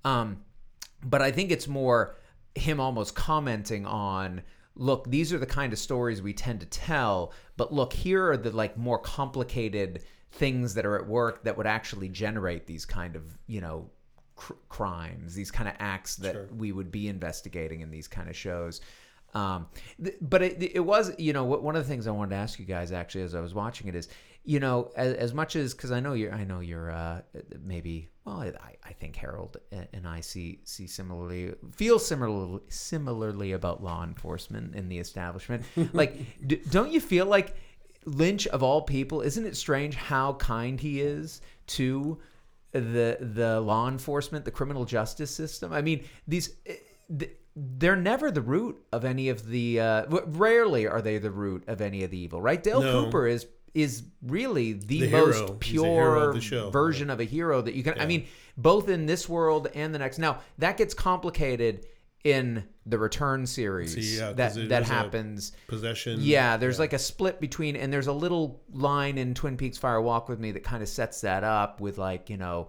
Um 0.04 0.42
but 1.04 1.22
I 1.22 1.32
think 1.32 1.50
it's 1.50 1.68
more 1.68 2.18
him 2.56 2.82
almost 2.82 3.16
commenting 3.16 3.86
on 3.86 4.42
look 4.76 5.10
these 5.10 5.32
are 5.32 5.38
the 5.38 5.46
kind 5.46 5.72
of 5.72 5.80
stories 5.80 6.22
we 6.22 6.34
tend 6.34 6.60
to 6.60 6.66
tell 6.66 7.32
but 7.56 7.74
look 7.74 7.94
here 7.94 8.32
are 8.32 8.36
the 8.36 8.52
like 8.52 8.78
more 8.78 9.00
complicated 9.00 10.04
things 10.32 10.74
that 10.76 10.86
are 10.86 10.96
at 10.98 11.08
work 11.08 11.44
that 11.44 11.58
would 11.58 11.68
actually 11.68 12.10
generate 12.10 12.66
these 12.66 12.86
kind 12.86 13.16
of 13.16 13.24
you 13.48 13.62
know 13.62 13.90
cr- 14.36 14.54
crimes 14.70 15.34
these 15.36 15.52
kind 15.52 15.68
of 15.70 15.76
acts 15.80 16.16
that 16.18 16.34
Sure. 16.34 16.48
we 16.58 16.72
would 16.72 16.92
be 16.92 17.08
investigating 17.08 17.82
in 17.82 17.92
these 17.92 18.08
kind 18.08 18.30
of 18.30 18.36
shows 18.36 18.82
um, 19.34 19.68
th- 20.04 20.16
but 20.22 20.42
it, 20.42 20.62
it 20.76 20.80
was 20.80 21.14
you 21.18 21.34
know 21.34 21.44
one 21.46 21.76
of 21.76 21.84
the 21.84 21.88
things 21.88 22.08
i 22.08 22.12
wanted 22.12 22.32
to 22.32 22.36
ask 22.38 22.60
you 22.60 22.66
guys 22.66 22.92
actually 22.92 23.24
as 23.24 23.36
i 23.36 23.40
was 23.42 23.54
watching 23.54 23.88
it 23.88 23.96
is 23.96 24.08
you 24.44 24.60
know 24.60 24.92
as, 24.96 25.14
as 25.16 25.34
much 25.34 25.56
as 25.56 25.74
because 25.74 25.92
i 25.92 26.00
know 26.00 26.14
you're 26.14 26.34
i 26.34 26.44
know 26.44 26.60
you're 26.62 26.92
uh, 26.92 27.22
maybe 27.64 28.10
well 28.26 28.40
I, 28.42 28.54
I 28.84 28.94
think 28.94 29.16
harold 29.16 29.58
and 29.94 30.08
i 30.08 30.20
see 30.22 30.60
see 30.64 30.88
similarly 30.88 31.54
feel 31.76 32.00
similarly 32.00 32.62
similarly 32.70 33.52
about 33.52 33.84
law 33.84 34.04
enforcement 34.04 34.76
in 34.76 34.90
the 34.90 34.98
establishment 34.98 35.64
like 35.94 36.16
d- 36.48 36.62
don't 36.70 36.92
you 36.92 37.00
feel 37.02 37.26
like 37.26 37.56
lynch 38.06 38.48
of 38.48 38.64
all 38.64 38.82
people 38.82 39.22
isn't 39.22 39.46
it 39.46 39.56
strange 39.56 39.96
how 39.96 40.34
kind 40.34 40.80
he 40.80 41.02
is 41.02 41.42
to 41.68 42.18
the 42.72 43.18
the 43.20 43.60
law 43.62 43.88
enforcement 43.88 44.46
the 44.46 44.52
criminal 44.52 44.86
justice 44.86 45.30
system? 45.32 45.72
I 45.74 45.82
mean 45.82 46.04
these 46.28 46.56
eh, 46.66 47.26
they're 47.56 47.98
never 47.98 48.32
the 48.32 48.42
root 48.42 48.82
of 48.94 49.04
any 49.04 49.30
of 49.30 49.46
the 49.48 49.80
uh 49.80 50.06
rarely 50.28 50.88
are 50.88 51.02
they 51.02 51.18
the 51.18 51.32
root 51.32 51.64
of 51.68 51.82
any 51.82 52.04
of 52.04 52.12
the 52.12 52.18
evil 52.18 52.42
right? 52.42 52.62
Dale 52.64 52.82
No. 52.82 53.04
cooper 53.06 53.28
is 53.28 53.46
is 53.74 54.04
really 54.22 54.74
the, 54.74 55.02
The 55.02 55.10
most 55.12 55.60
pure 55.60 56.16
of 56.16 56.34
the 56.34 56.70
version 56.72 57.10
of 57.10 57.20
a 57.22 57.24
hero 57.24 57.62
that 57.62 57.74
you 57.74 57.84
can 57.84 57.98
i 58.00 58.06
mean 58.06 58.26
both 58.58 58.90
in 58.90 59.06
this 59.06 59.30
world 59.30 59.68
and 59.74 59.94
the 59.94 60.00
next. 60.00 60.18
Now 60.18 60.40
that 60.58 60.78
gets 60.78 60.94
complicated 60.94 61.86
in 62.24 62.64
the 62.86 62.98
return 62.98 63.46
series 63.46 63.94
See, 63.94 64.18
yeah, 64.20 64.34
that 64.34 64.70
that 64.70 64.84
happens 64.84 65.54
possession. 65.68 66.20
yeah, 66.22 66.58
there's 66.58 66.80
like 66.80 66.94
a 66.94 67.00
split 67.00 67.40
between, 67.40 67.76
and 67.76 67.92
there's 67.92 68.08
a 68.08 68.14
little 68.14 68.62
line 68.72 69.18
in 69.18 69.34
Twin 69.34 69.58
Peaks 69.58 69.78
Fire 69.78 70.02
Walk 70.02 70.30
with 70.30 70.40
Me 70.40 70.52
that 70.52 70.64
kind 70.64 70.82
of 70.84 70.90
sets 70.90 71.22
that 71.22 71.44
up 71.44 71.80
with 71.82 71.98
like 71.98 72.30
you 72.30 72.38
know, 72.38 72.68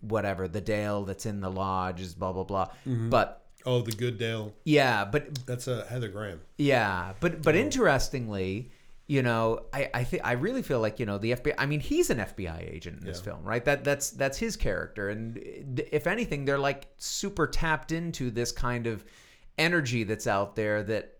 whatever 0.00 0.48
the 0.48 0.60
Dale 0.60 1.04
that's 1.04 1.26
in 1.26 1.40
the 1.40 1.50
lodge 1.50 2.00
is 2.00 2.14
blah 2.14 2.32
blah 2.32 2.44
blah. 2.44 2.66
Mm-hmm. 2.86 3.10
But 3.10 3.42
oh, 3.64 3.80
the 3.82 3.92
good 3.92 4.18
Dale. 4.18 4.52
yeah, 4.64 5.04
but 5.04 5.44
That's 5.46 5.68
uh, 5.68 5.86
Heather 5.88 6.08
Graham. 6.08 6.40
yeah, 6.58 7.12
but 7.20 7.42
but 7.42 7.54
interestingly, 7.54 8.70
you 9.08 9.22
know, 9.22 9.66
I 9.72 9.90
I 9.92 10.04
think 10.04 10.24
I 10.24 10.32
really 10.32 10.62
feel 10.62 10.80
like 10.80 10.98
you 11.00 11.06
know 11.06 11.18
the 11.18 11.32
FBI. 11.32 11.54
I 11.58 11.66
mean, 11.66 11.80
he's 11.80 12.08
an 12.10 12.18
FBI 12.18 12.72
agent 12.72 13.00
in 13.00 13.04
this 13.06 13.18
Yeah. 13.18 13.24
film, 13.32 13.44
right? 13.44 13.64
That 13.64 13.84
that's 13.84 14.10
that's 14.10 14.38
his 14.38 14.56
character, 14.56 15.08
and 15.10 15.36
uh, 15.38 15.82
if 15.92 16.06
anything, 16.06 16.44
they're 16.44 16.58
like 16.58 16.86
super 16.98 17.46
tapped 17.46 17.92
into 17.92 18.30
this 18.30 18.52
kind 18.52 18.86
of 18.86 19.04
energy 19.58 20.04
that's 20.04 20.26
out 20.26 20.56
there 20.56 20.82
that 20.84 21.18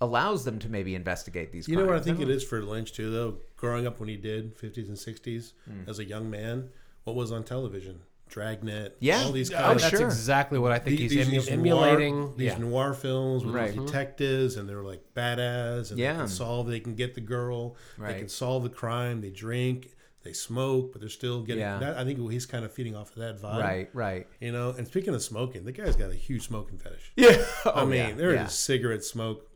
allows 0.00 0.44
them 0.44 0.58
to 0.58 0.68
maybe 0.68 0.94
investigate 0.94 1.52
these. 1.52 1.68
You 1.68 1.76
know 1.76 1.82
what 1.82 1.90
I 1.90 2.00
crimes. 2.00 2.06
think 2.06 2.20
it 2.20 2.28
is 2.30 2.44
for 2.44 2.62
Lynch 2.62 2.92
too, 2.92 3.10
though. 3.10 3.38
Growing 3.56 3.86
up 3.86 4.00
when 4.00 4.08
he 4.08 4.16
did, 4.16 4.56
fifties 4.56 4.88
and 4.88 4.98
sixties, 4.98 5.54
Hmm. 5.66 5.88
as 5.88 5.98
a 5.98 6.04
young 6.04 6.30
man, 6.30 6.70
what 7.04 7.16
was 7.16 7.32
on 7.32 7.44
television? 7.44 8.00
Dragnet, 8.28 8.96
Yeah. 9.00 9.22
all 9.22 9.32
these 9.32 9.52
Oh, 9.52 9.56
kind 9.56 9.76
of 9.76 9.80
that's 9.82 9.96
sure. 9.96 10.06
exactly 10.06 10.58
what 10.58 10.72
I 10.72 10.78
think 10.78 10.98
these, 10.98 11.12
he's 11.12 11.28
these 11.28 11.48
emulating. 11.48 12.18
noir, 12.20 12.32
these 12.36 12.46
yeah. 12.52 12.58
noir 12.58 12.94
films 12.94 13.44
with 13.44 13.54
Right. 13.54 13.66
these 13.68 13.76
mm-hmm. 13.76 13.86
detectives, 13.86 14.56
and 14.56 14.68
they're 14.68 14.82
like 14.82 15.02
badass, 15.14 15.90
and 15.90 15.98
Yeah. 15.98 16.14
they 16.14 16.18
can 16.20 16.28
solve. 16.28 16.66
They 16.66 16.80
can 16.80 16.94
get 16.94 17.14
the 17.14 17.20
girl. 17.20 17.76
Right. 17.96 18.12
They 18.14 18.18
can 18.20 18.28
solve 18.28 18.62
the 18.64 18.70
crime. 18.70 19.20
They 19.20 19.30
drink. 19.30 19.90
They 20.24 20.32
smoke, 20.32 20.92
but 20.92 21.02
they're 21.02 21.10
still 21.10 21.42
getting. 21.42 21.60
Yeah. 21.60 21.78
That, 21.78 21.98
I 21.98 22.04
think 22.04 22.18
he's 22.30 22.46
kind 22.46 22.64
of 22.64 22.72
feeding 22.72 22.96
off 22.96 23.10
of 23.10 23.16
that 23.16 23.38
vibe, 23.40 23.60
Right, 23.60 23.90
right. 23.92 24.26
You 24.40 24.52
know. 24.52 24.70
And 24.70 24.86
speaking 24.86 25.14
of 25.14 25.22
smoking, 25.22 25.64
the 25.64 25.72
guy's 25.72 25.96
got 25.96 26.10
a 26.10 26.14
huge 26.14 26.46
smoking 26.46 26.78
fetish. 26.78 27.12
Yeah. 27.16 27.44
I 27.66 27.82
oh, 27.82 27.86
mean, 27.86 27.98
yeah, 28.08 28.14
there 28.14 28.30
is 28.30 28.34
yeah. 28.36 28.46
cigarette 28.46 29.04
smoke 29.04 29.46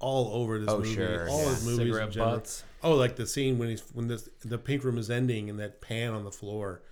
all 0.00 0.34
over 0.42 0.58
this 0.58 0.68
Oh, 0.70 0.78
movie. 0.78 0.94
sure, 0.94 1.28
all 1.28 1.42
yeah. 1.44 1.48
his 1.50 1.64
movies, 1.64 1.78
in 1.78 1.86
Cigarette 1.86 2.16
butts. 2.16 2.64
Oh, 2.82 2.94
like 2.94 3.16
the 3.16 3.26
scene 3.26 3.58
when 3.58 3.68
he's 3.68 3.82
when 3.92 4.08
this 4.08 4.28
the 4.44 4.58
pink 4.58 4.82
room 4.82 4.98
is 4.98 5.10
ending 5.10 5.48
and 5.50 5.58
that 5.60 5.80
pan 5.80 6.12
on 6.14 6.24
the 6.24 6.32
floor, 6.32 6.82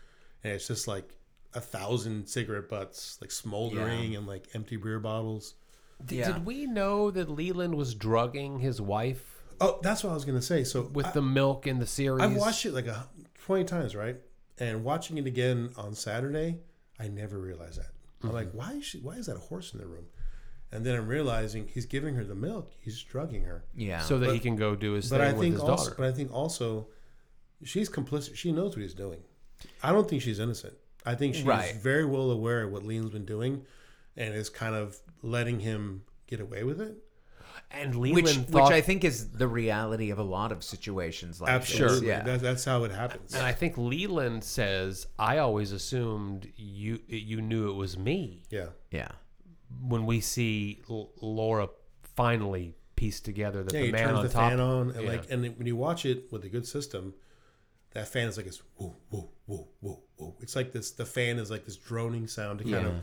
and 0.45 0.53
it's 0.53 0.69
just 0.69 0.87
like 0.87 1.15
a 1.55 1.61
thousand 1.61 2.27
cigarette 2.29 2.69
butts 2.69 3.19
like 3.21 3.31
smoldering 3.31 4.17
and 4.17 4.27
like 4.27 4.49
empty 4.55 4.77
beer 4.77 4.99
bottles. 5.01 5.55
Did, 6.05 6.17
Yeah. 6.19 6.33
did 6.33 6.47
we 6.47 6.67
know 6.67 7.11
that 7.11 7.29
Leland 7.31 7.75
was 7.77 7.95
drugging 7.95 8.59
his 8.61 8.81
wife 8.81 9.29
Oh, 9.61 9.79
that's 9.83 10.03
what 10.03 10.11
I 10.11 10.15
was 10.15 10.25
gonna 10.25 10.43
say. 10.43 10.65
So 10.65 10.83
with 10.93 11.07
I, 11.07 11.11
the 11.13 11.23
milk 11.23 11.67
in 11.69 11.79
the 11.79 11.87
series? 11.87 12.23
I've 12.23 12.35
watched 12.37 12.67
it 12.67 12.73
like 12.75 12.87
a 12.87 13.07
twenty 13.45 13.65
times, 13.65 13.95
right? 13.95 14.17
And 14.59 14.83
watching 14.83 15.19
it 15.19 15.27
again 15.27 15.71
on 15.77 15.95
Saturday, 15.95 16.59
I 16.99 17.07
never 17.09 17.39
realized 17.39 17.79
that. 17.79 17.91
I'm 18.23 18.29
Mm-hmm. 18.29 18.37
like, 18.37 18.53
why 18.53 18.73
is 18.73 18.85
she? 18.85 18.99
Why 18.99 19.15
is 19.15 19.27
that 19.27 19.37
a 19.37 19.41
horse 19.41 19.73
in 19.73 19.79
the 19.79 19.87
room? 19.87 20.07
And 20.73 20.85
then 20.87 20.97
I'm 20.97 21.07
realizing 21.07 21.69
he's 21.69 21.87
giving 21.87 22.15
her 22.17 22.25
the 22.25 22.35
milk. 22.35 22.73
He's 22.81 23.01
drugging 23.03 23.45
her. 23.45 23.65
Yeah. 23.77 24.01
so 24.01 24.19
that 24.19 24.27
But- 24.27 24.35
he 24.35 24.41
can 24.41 24.57
go 24.57 24.75
do 24.75 24.93
his 24.95 25.09
But 25.11 25.19
thing 25.19 25.29
I 25.29 25.33
with 25.33 25.41
think 25.43 25.53
his 25.55 25.63
also, 25.63 25.85
daughter. 25.85 25.95
but 25.99 26.07
I 26.09 26.13
think 26.13 26.33
also, 26.33 26.89
she's 27.63 27.89
complicit. 27.91 28.35
She 28.37 28.51
knows 28.53 28.75
what 28.75 28.83
he's 28.83 28.95
doing. 28.95 29.21
I 29.83 29.93
don't 29.93 30.09
think 30.09 30.23
she's 30.23 30.41
innocent. 30.41 30.75
I 31.05 31.15
think 31.15 31.35
she's 31.35 31.45
Right. 31.45 31.75
very 31.77 32.05
well 32.05 32.31
aware 32.31 32.63
of 32.63 32.73
what 32.73 32.85
Leland's 32.85 33.13
been 33.13 33.25
doing, 33.25 33.65
and 34.17 34.35
is 34.35 34.49
kind 34.51 34.75
of 34.75 34.99
letting 35.23 35.61
him 35.61 36.03
get 36.27 36.41
away 36.41 36.63
with 36.65 36.81
it. 36.81 36.97
and 37.71 37.95
Leland 37.97 38.15
which 38.27 38.37
thought, 38.37 38.65
which 38.65 38.73
I 38.73 38.81
think 38.83 39.03
is 39.03 39.31
the 39.31 39.49
reality 39.49 40.11
of 40.11 40.19
a 40.19 40.23
lot 40.23 40.53
of 40.53 40.63
situations 40.63 41.41
like 41.41 41.51
Absolutely, 41.51 42.01
this. 42.01 42.07
Yeah. 42.07 42.23
That, 42.23 42.41
that's 42.41 42.65
how 42.67 42.85
it 42.85 42.91
happens. 42.93 43.35
and 43.35 43.43
I 43.45 43.53
think 43.53 43.79
Leland 43.79 44.45
says, 44.45 45.07
"I 45.19 45.39
always 45.39 45.73
assumed 45.73 46.51
you 46.57 47.01
you 47.09 47.41
knew 47.41 47.71
it 47.71 47.75
was 47.75 47.97
me." 47.97 48.43
Yeah, 48.51 48.69
yeah. 48.91 49.09
When 49.81 50.05
we 50.05 50.21
see 50.21 50.83
L- 50.91 51.13
Laura 51.23 51.69
finally 52.03 52.75
piece 52.97 53.21
together 53.21 53.63
that 53.63 53.73
yeah. 53.73 53.81
the 53.81 53.87
He 53.87 53.93
man 53.93 54.07
turns 54.09 54.19
on 54.19 54.25
the 54.25 54.31
top, 54.33 54.51
fan 54.51 54.61
on, 54.61 54.91
and 54.91 55.03
Yeah. 55.05 55.09
like, 55.11 55.31
and 55.31 55.43
when 55.57 55.67
you 55.67 55.77
watch 55.77 56.05
it 56.05 56.31
with 56.31 56.45
a 56.45 56.49
good 56.51 56.67
system, 56.67 57.15
that 57.95 58.09
fan 58.09 58.29
is 58.29 58.37
like 58.37 58.47
this 58.47 58.63
whoa, 58.77 58.97
whoa, 59.11 59.31
whoa, 59.47 59.69
whoa, 59.81 60.03
whoa. 60.17 60.37
It's 60.41 60.57
like 60.57 60.73
this. 60.73 60.91
The 60.93 61.05
fan 61.07 61.39
is 61.39 61.51
like 61.51 61.65
this 61.65 61.77
droning 61.77 62.27
sound 62.27 62.59
to 62.61 62.65
kind 62.65 62.87
of. 62.87 62.95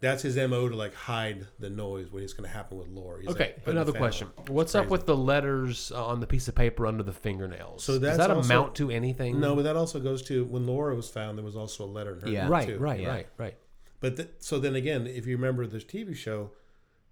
That's 0.00 0.22
his 0.24 0.34
mo 0.36 0.68
to 0.68 0.74
like 0.74 0.94
hide 0.94 1.46
the 1.60 1.70
noise. 1.70 2.10
What 2.10 2.24
is 2.24 2.32
going 2.32 2.48
to 2.50 2.52
happen 2.52 2.76
with 2.76 2.88
Laura? 2.88 3.20
He's, 3.20 3.30
Okay, 3.30 3.54
like, 3.58 3.68
another 3.68 3.92
question. 3.92 4.26
on. 4.36 4.46
What's 4.46 4.74
up 4.74 4.88
with 4.88 5.06
the 5.06 5.16
letters 5.16 5.92
uh, 5.94 6.04
on 6.04 6.18
the 6.18 6.26
piece 6.26 6.48
of 6.48 6.56
paper 6.56 6.88
under 6.88 7.04
the 7.04 7.12
fingernails? 7.12 7.84
So 7.84 7.92
Does 7.92 8.00
that's 8.02 8.16
that 8.18 8.30
also- 8.32 8.44
amount 8.52 8.74
to 8.76 8.90
anything? 8.90 9.38
No, 9.38 9.54
but 9.54 9.62
that 9.62 9.76
also 9.76 10.00
goes 10.00 10.22
to 10.22 10.44
when 10.46 10.66
Laura 10.66 10.96
was 10.96 11.08
found. 11.08 11.38
There 11.38 11.44
was 11.44 11.54
also 11.54 11.84
a 11.84 11.86
letter 11.86 12.14
in 12.14 12.20
her. 12.22 12.28
Yeah. 12.30 12.48
Right, 12.48 12.66
too. 12.66 12.78
right, 12.78 12.98
Yeah. 13.00 13.08
right, 13.10 13.28
right. 13.38 13.54
But 14.00 14.16
th- 14.16 14.28
so 14.40 14.58
then 14.58 14.74
again, 14.74 15.06
if 15.06 15.24
you 15.28 15.36
remember 15.36 15.68
this 15.68 15.84
TV 15.84 16.16
show, 16.16 16.50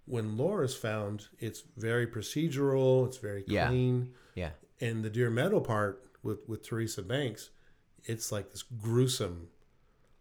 when 0.05 0.35
Laura's 0.35 0.75
found, 0.75 1.27
it's 1.39 1.63
very 1.77 2.05
procedural. 2.07 3.07
It's 3.07 3.17
very 3.17 3.43
clean. 3.43 4.11
Yeah. 4.35 4.49
And 4.81 5.01
the 5.01 5.09
Deer 5.09 5.29
Meadow 5.29 5.61
part 5.61 6.03
with 6.23 6.39
with 6.47 6.63
Teresa 6.67 7.01
Banks, 7.01 7.49
it's 8.03 8.31
like 8.31 8.51
this 8.51 8.63
gruesome. 8.63 9.47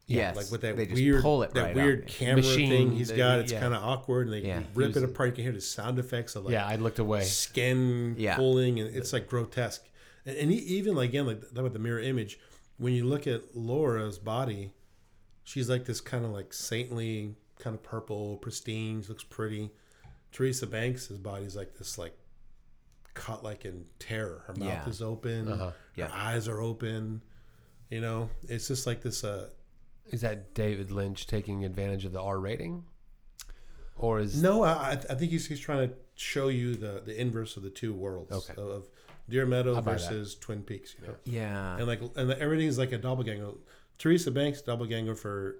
Yes. 0.06 0.34
like 0.34 0.50
with 0.50 0.62
that 0.62 0.76
weird, 0.76 1.22
pull 1.22 1.44
it 1.44 1.54
that 1.54 1.62
right 1.62 1.74
weird 1.76 2.02
out. 2.02 2.08
camera 2.08 2.36
Machine, 2.38 2.68
thing 2.68 2.96
he's 2.96 3.12
got. 3.12 3.38
It's 3.38 3.52
yeah. 3.52 3.60
kind 3.60 3.72
of 3.74 3.82
awkward, 3.84 4.26
and 4.26 4.34
they 4.34 4.40
Yeah. 4.46 4.62
rip 4.74 4.96
it 4.96 5.04
apart. 5.04 5.28
You 5.28 5.34
can 5.36 5.44
hear 5.44 5.52
the 5.52 5.60
sound 5.60 6.00
effects 6.00 6.34
of 6.34 6.44
like 6.46 6.52
yeah, 6.52 6.66
I 6.66 6.74
looked 6.76 6.98
away. 6.98 7.22
skin 7.22 8.16
Yeah. 8.18 8.34
pulling, 8.34 8.80
and 8.80 8.92
it's 8.94 9.12
like 9.12 9.28
grotesque. 9.28 9.86
And, 10.26 10.36
and 10.36 10.52
even 10.52 10.96
like 10.96 11.10
again, 11.10 11.26
like 11.26 11.42
about 11.54 11.72
the 11.72 11.78
mirror 11.78 12.00
image, 12.00 12.40
when 12.76 12.92
you 12.92 13.04
look 13.04 13.28
at 13.28 13.54
Laura's 13.54 14.18
body, 14.18 14.72
she's 15.44 15.70
like 15.70 15.84
this 15.84 16.00
kind 16.00 16.24
of 16.24 16.32
like 16.32 16.52
saintly, 16.52 17.36
kind 17.60 17.76
of 17.76 17.82
purple, 17.84 18.36
pristine. 18.38 19.04
Looks 19.08 19.22
pretty. 19.22 19.70
Teresa 20.32 20.66
Banks' 20.66 21.06
body's 21.06 21.54
like 21.54 21.76
this, 21.78 21.98
like 21.98 22.16
cut 23.14 23.42
like 23.44 23.64
in 23.64 23.84
terror. 23.98 24.44
Her 24.46 24.54
mouth 24.54 24.68
Yeah. 24.68 24.88
is 24.88 25.02
open. 25.02 25.48
Uh-huh. 25.48 25.72
Yeah. 25.96 26.08
Her 26.08 26.14
eyes 26.14 26.48
are 26.48 26.60
open. 26.60 27.22
You 27.90 28.00
know, 28.00 28.30
it's 28.48 28.68
just 28.68 28.86
like 28.86 29.02
this. 29.02 29.24
Uh, 29.24 29.48
Is 30.06 30.20
that 30.20 30.54
David 30.54 30.90
Lynch 30.90 31.26
taking 31.26 31.64
advantage 31.64 32.04
of 32.04 32.12
the 32.12 32.20
R 32.20 32.38
rating, 32.38 32.84
or 33.96 34.20
is 34.20 34.40
no, 34.42 34.62
I, 34.62 34.70
I 34.72 34.90
I 34.92 35.14
think 35.14 35.30
he's, 35.32 35.46
he's 35.46 35.60
trying 35.60 35.88
to 35.88 35.94
show 36.14 36.48
you 36.48 36.74
the 36.76 37.02
the 37.04 37.18
inverse 37.20 37.56
of 37.56 37.62
the 37.62 37.70
two 37.70 37.92
worlds 37.92 38.32
Okay. 38.32 38.60
of, 38.60 38.68
of 38.68 38.88
Deer 39.28 39.46
Meadow 39.46 39.74
buy 39.76 39.80
that. 39.80 39.90
versus 40.00 40.34
Twin 40.36 40.62
Peaks. 40.62 40.94
You 41.00 41.08
know. 41.08 41.14
Yeah. 41.24 41.76
and 41.78 41.86
like 41.86 42.00
and 42.16 42.30
everything's 42.32 42.78
like 42.78 42.92
a 42.92 42.98
doppelganger. 42.98 43.50
Teresa 43.98 44.30
Banks 44.30 44.62
doppelganger 44.62 45.14
for 45.14 45.56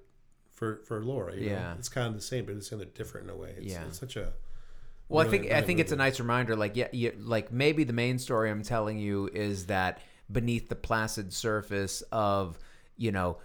for 0.53 0.83
for 0.87 1.03
Laura. 1.05 1.35
You 1.35 1.47
know? 1.47 1.53
Yeah. 1.57 1.75
it's 1.79 1.89
kind 1.89 2.07
of 2.07 2.15
the 2.15 2.21
same, 2.21 2.45
but 2.47 2.55
it's 2.57 2.71
kind 2.71 2.81
of 2.83 2.95
different 2.95 3.29
in 3.29 3.35
a 3.35 3.37
way. 3.37 3.55
It's, 3.59 3.73
Yeah. 3.73 3.85
it's 3.87 3.99
such 3.99 4.17
a 4.17 4.33
Well, 5.11 5.21
I 5.27 5.31
really- 5.31 5.39
think 5.49 5.53
I 5.53 5.61
think 5.63 5.81
it's 5.81 5.93
a 5.93 5.97
nice 5.97 6.19
reminder. 6.21 6.57
Like, 6.57 6.77
yeah, 6.77 6.89
you, 6.93 7.13
like 7.19 7.53
maybe 7.53 7.85
the 7.85 7.93
main 7.93 8.19
story 8.19 8.51
I'm 8.51 8.63
telling 8.63 8.99
you 8.99 9.29
is 9.33 9.67
that 9.67 10.01
beneath 10.33 10.69
the 10.69 10.77
placid 10.77 11.33
surface 11.33 12.03
of 12.13 12.59
you 12.97 13.11
know 13.13 13.39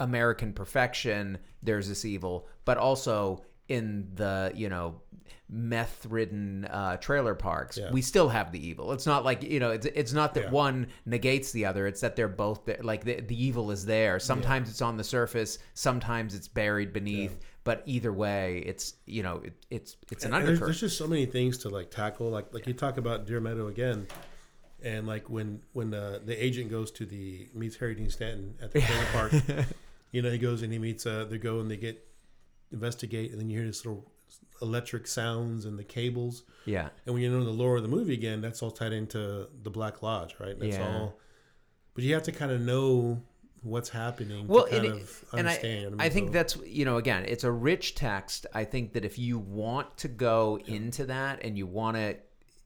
American 0.00 0.52
perfection, 0.52 1.38
there's 1.62 1.88
this 1.88 2.04
evil, 2.04 2.48
but 2.64 2.78
also 2.78 3.44
in 3.68 4.08
the 4.14 4.52
you 4.54 4.68
know 4.68 5.00
meth-ridden 5.48 6.64
uh, 6.66 6.96
trailer 6.96 7.34
parks, 7.34 7.78
Yeah. 7.78 7.90
we 7.92 8.02
still 8.02 8.28
have 8.28 8.50
the 8.52 8.64
evil. 8.66 8.92
It's 8.92 9.06
not 9.06 9.24
like 9.24 9.42
you 9.42 9.60
know, 9.60 9.70
it's 9.70 9.86
it's 9.86 10.12
not 10.12 10.34
that 10.34 10.44
Yeah. 10.44 10.50
one 10.50 10.86
negates 11.04 11.52
the 11.52 11.66
other. 11.66 11.86
It's 11.86 12.00
that 12.00 12.16
they're 12.16 12.28
both 12.28 12.64
there. 12.64 12.78
Like 12.82 13.04
the, 13.04 13.20
the 13.20 13.40
evil 13.44 13.70
is 13.70 13.84
there. 13.86 14.18
Sometimes 14.18 14.70
it's 14.70 14.82
on 14.82 14.96
the 14.96 15.04
surface. 15.04 15.58
Sometimes 15.74 16.34
it's 16.34 16.48
buried 16.48 16.92
beneath. 16.92 17.38
But 17.66 17.82
either 17.84 18.12
way, 18.12 18.62
it's 18.64 18.94
you 19.04 19.22
know, 19.22 19.42
it, 19.44 19.52
it's 19.70 19.96
it's 20.10 20.24
an 20.24 20.32
And 20.32 20.34
there's, 20.34 20.48
undercurrent. 20.60 20.68
there's 20.68 20.80
just 20.80 20.96
so 20.98 21.06
many 21.06 21.26
things 21.26 21.58
to 21.58 21.68
like 21.68 21.90
tackle. 21.90 22.30
Like 22.30 22.54
like 22.54 22.66
you 22.66 22.72
talk 22.72 22.96
about 22.96 23.26
Deer 23.26 23.40
Meadow 23.40 23.66
again, 23.68 24.06
and 24.82 25.06
like 25.06 25.28
when 25.28 25.60
when 25.72 25.92
uh, 25.92 26.20
the 26.24 26.42
agent 26.42 26.70
goes 26.70 26.90
to 26.92 27.04
the 27.04 27.48
meets 27.54 27.76
Harry 27.76 27.94
Dean 27.94 28.08
Stanton 28.08 28.54
at 28.62 28.72
the 28.72 28.80
trailer 28.80 29.04
park, 29.12 29.32
you 30.12 30.22
know 30.22 30.30
he 30.30 30.38
goes 30.38 30.62
and 30.62 30.72
he 30.72 30.78
meets 30.78 31.04
uh 31.06 31.26
they 31.28 31.38
go 31.38 31.60
and 31.60 31.70
they 31.70 31.76
get 31.76 32.02
investigate, 32.72 33.32
and 33.32 33.40
then 33.40 33.50
you 33.50 33.58
hear 33.58 33.66
this 33.66 33.84
little 33.84 34.10
electric 34.62 35.06
sounds 35.06 35.64
and 35.66 35.78
the 35.78 35.84
cables. 35.84 36.44
Yeah. 36.64 36.88
And 37.04 37.14
when 37.14 37.22
you 37.22 37.30
know 37.30 37.44
the 37.44 37.50
lore 37.50 37.76
of 37.76 37.82
the 37.82 37.88
movie 37.88 38.14
again, 38.14 38.40
that's 38.40 38.62
all 38.62 38.70
tied 38.70 38.92
into 38.92 39.48
the 39.62 39.70
Black 39.70 40.02
Lodge, 40.02 40.34
right? 40.40 40.58
That's 40.58 40.76
Yeah. 40.76 40.88
all. 41.00 41.18
But 41.94 42.04
you 42.04 42.14
have 42.14 42.22
to 42.24 42.32
kind 42.32 42.50
of 42.52 42.60
know 42.60 43.22
what's 43.66 43.88
happening 43.88 44.46
Well, 44.46 44.64
to 44.64 44.70
kind 44.70 44.86
and, 44.86 44.94
of 45.00 45.24
and 45.34 45.48
I. 45.48 46.04
I 46.04 46.08
think 46.08 46.32
that's 46.32 46.56
you 46.66 46.84
know 46.84 46.96
again, 46.96 47.24
it's 47.26 47.44
a 47.44 47.50
rich 47.50 47.94
text. 47.94 48.46
I 48.54 48.64
think 48.64 48.92
that 48.94 49.04
if 49.04 49.18
you 49.18 49.38
want 49.38 49.96
to 49.98 50.08
go 50.08 50.58
into 50.66 51.06
that 51.06 51.42
and 51.44 51.56
you 51.58 51.66
want 51.66 51.96
to 51.96 52.16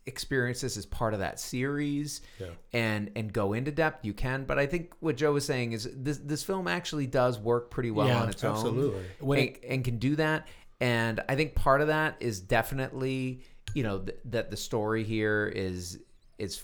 experience 0.06 0.62
this 0.62 0.76
as 0.76 0.86
part 0.86 1.12
of 1.14 1.20
that 1.20 1.38
series 1.38 2.20
Yeah. 2.38 2.46
and 2.72 3.10
and 3.16 3.32
go 3.32 3.52
into 3.52 3.70
depth, 3.70 4.04
you 4.04 4.12
can. 4.12 4.44
But 4.44 4.58
I 4.58 4.66
think 4.66 4.94
what 5.00 5.16
Joe 5.16 5.32
was 5.32 5.44
saying 5.44 5.72
is 5.72 5.88
this 5.94 6.18
this 6.18 6.42
film 6.42 6.68
actually 6.68 7.06
does 7.06 7.38
work 7.38 7.70
pretty 7.70 7.90
well 7.90 8.06
Yeah, 8.08 8.22
on 8.22 8.28
its 8.28 8.42
absolutely. 8.42 8.98
own, 8.98 9.04
When 9.20 9.38
and, 9.38 9.56
and 9.68 9.84
can 9.84 9.98
do 9.98 10.16
that. 10.16 10.48
And 10.80 11.20
I 11.28 11.36
think 11.36 11.54
part 11.54 11.80
of 11.82 11.88
that 11.88 12.16
is 12.20 12.40
definitely 12.40 13.42
you 13.74 13.82
know 13.82 13.98
th- 14.00 14.18
that 14.26 14.50
the 14.50 14.56
story 14.56 15.04
here 15.04 15.52
is 15.54 15.98
is 16.38 16.62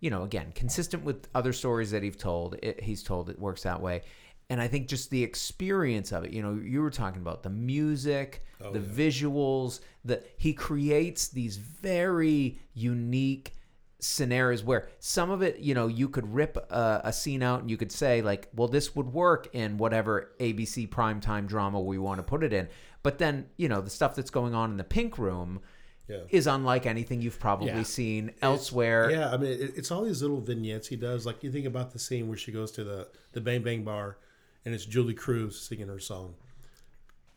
you 0.00 0.10
know, 0.10 0.22
again, 0.22 0.52
consistent 0.54 1.04
with 1.04 1.28
other 1.34 1.52
stories 1.52 1.90
that 1.90 2.02
he's 2.02 2.16
told. 2.16 2.56
It, 2.62 2.82
he's 2.82 3.02
told 3.02 3.30
it 3.30 3.38
works 3.38 3.62
that 3.62 3.80
way, 3.80 4.02
and 4.50 4.60
I 4.60 4.68
think 4.68 4.88
just 4.88 5.10
the 5.10 5.22
experience 5.22 6.12
of 6.12 6.24
it. 6.24 6.32
You 6.32 6.42
know, 6.42 6.54
you 6.54 6.82
were 6.82 6.90
talking 6.90 7.20
about 7.20 7.42
the 7.42 7.50
music, 7.50 8.44
Oh, 8.60 8.72
the 8.72 8.80
visuals. 8.80 9.80
That 10.04 10.26
he 10.36 10.52
creates 10.52 11.28
these 11.28 11.56
very 11.56 12.58
unique 12.74 13.54
scenarios 14.00 14.62
where 14.62 14.88
some 15.00 15.30
of 15.30 15.42
it, 15.42 15.58
you 15.58 15.74
know, 15.74 15.88
you 15.88 16.08
could 16.08 16.32
rip 16.32 16.56
a, 16.56 17.00
a 17.04 17.12
scene 17.12 17.42
out 17.42 17.60
and 17.60 17.70
you 17.70 17.76
could 17.76 17.90
say 17.90 18.22
like, 18.22 18.48
well, 18.54 18.68
this 18.68 18.94
would 18.94 19.12
work 19.12 19.48
in 19.52 19.76
whatever 19.76 20.32
ABC 20.38 20.88
primetime 20.88 21.46
drama 21.46 21.80
we 21.80 21.98
want 21.98 22.18
to 22.18 22.22
put 22.22 22.44
it 22.44 22.52
in. 22.52 22.68
But 23.02 23.18
then, 23.18 23.46
you 23.56 23.68
know, 23.68 23.80
the 23.80 23.90
stuff 23.90 24.14
that's 24.14 24.30
going 24.30 24.54
on 24.54 24.70
in 24.70 24.76
the 24.76 24.84
pink 24.84 25.18
room 25.18 25.60
Yeah. 26.08 26.20
is 26.30 26.46
unlike 26.46 26.86
anything 26.86 27.20
you've 27.22 27.38
probably 27.38 27.68
Yeah. 27.68 27.82
seen 27.82 28.32
elsewhere. 28.42 29.10
Yeah, 29.10 29.30
I 29.30 29.36
mean, 29.36 29.52
it, 29.52 29.72
it's 29.76 29.90
all 29.90 30.02
these 30.04 30.22
little 30.22 30.40
vignettes 30.40 30.88
he 30.88 30.96
does. 30.96 31.26
Like 31.26 31.42
you 31.44 31.52
think 31.52 31.66
about 31.66 31.92
the 31.92 31.98
scene 31.98 32.28
where 32.28 32.38
she 32.38 32.50
goes 32.52 32.70
to 32.72 32.84
the 32.84 33.08
the 33.32 33.40
Bang 33.40 33.62
Bang 33.62 33.84
Bar, 33.84 34.16
and 34.64 34.74
it's 34.74 34.84
Julee 34.86 35.14
Cruise 35.14 35.60
singing 35.60 35.88
her 35.88 35.98
song, 35.98 36.34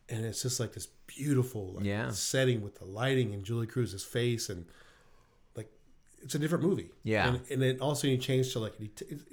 and 0.10 0.26
it's 0.26 0.42
just 0.42 0.60
like 0.60 0.74
this 0.74 0.88
beautiful 1.08 1.74
like, 1.74 1.86
Yeah. 1.86 2.12
setting 2.12 2.62
with 2.62 2.76
the 2.80 2.86
lighting 2.86 3.34
and 3.34 3.44
Julee 3.44 3.68
Cruise's 3.68 4.04
face 4.06 4.50
and 4.50 4.66
like 5.56 5.70
it's 6.24 6.36
a 6.36 6.40
different 6.40 6.64
movie. 6.64 6.92
Yeah. 7.04 7.28
and, 7.28 7.42
and 7.52 7.62
then 7.62 7.80
also 7.82 8.08
you 8.08 8.18
change 8.18 8.54
to 8.54 8.60
like 8.60 8.76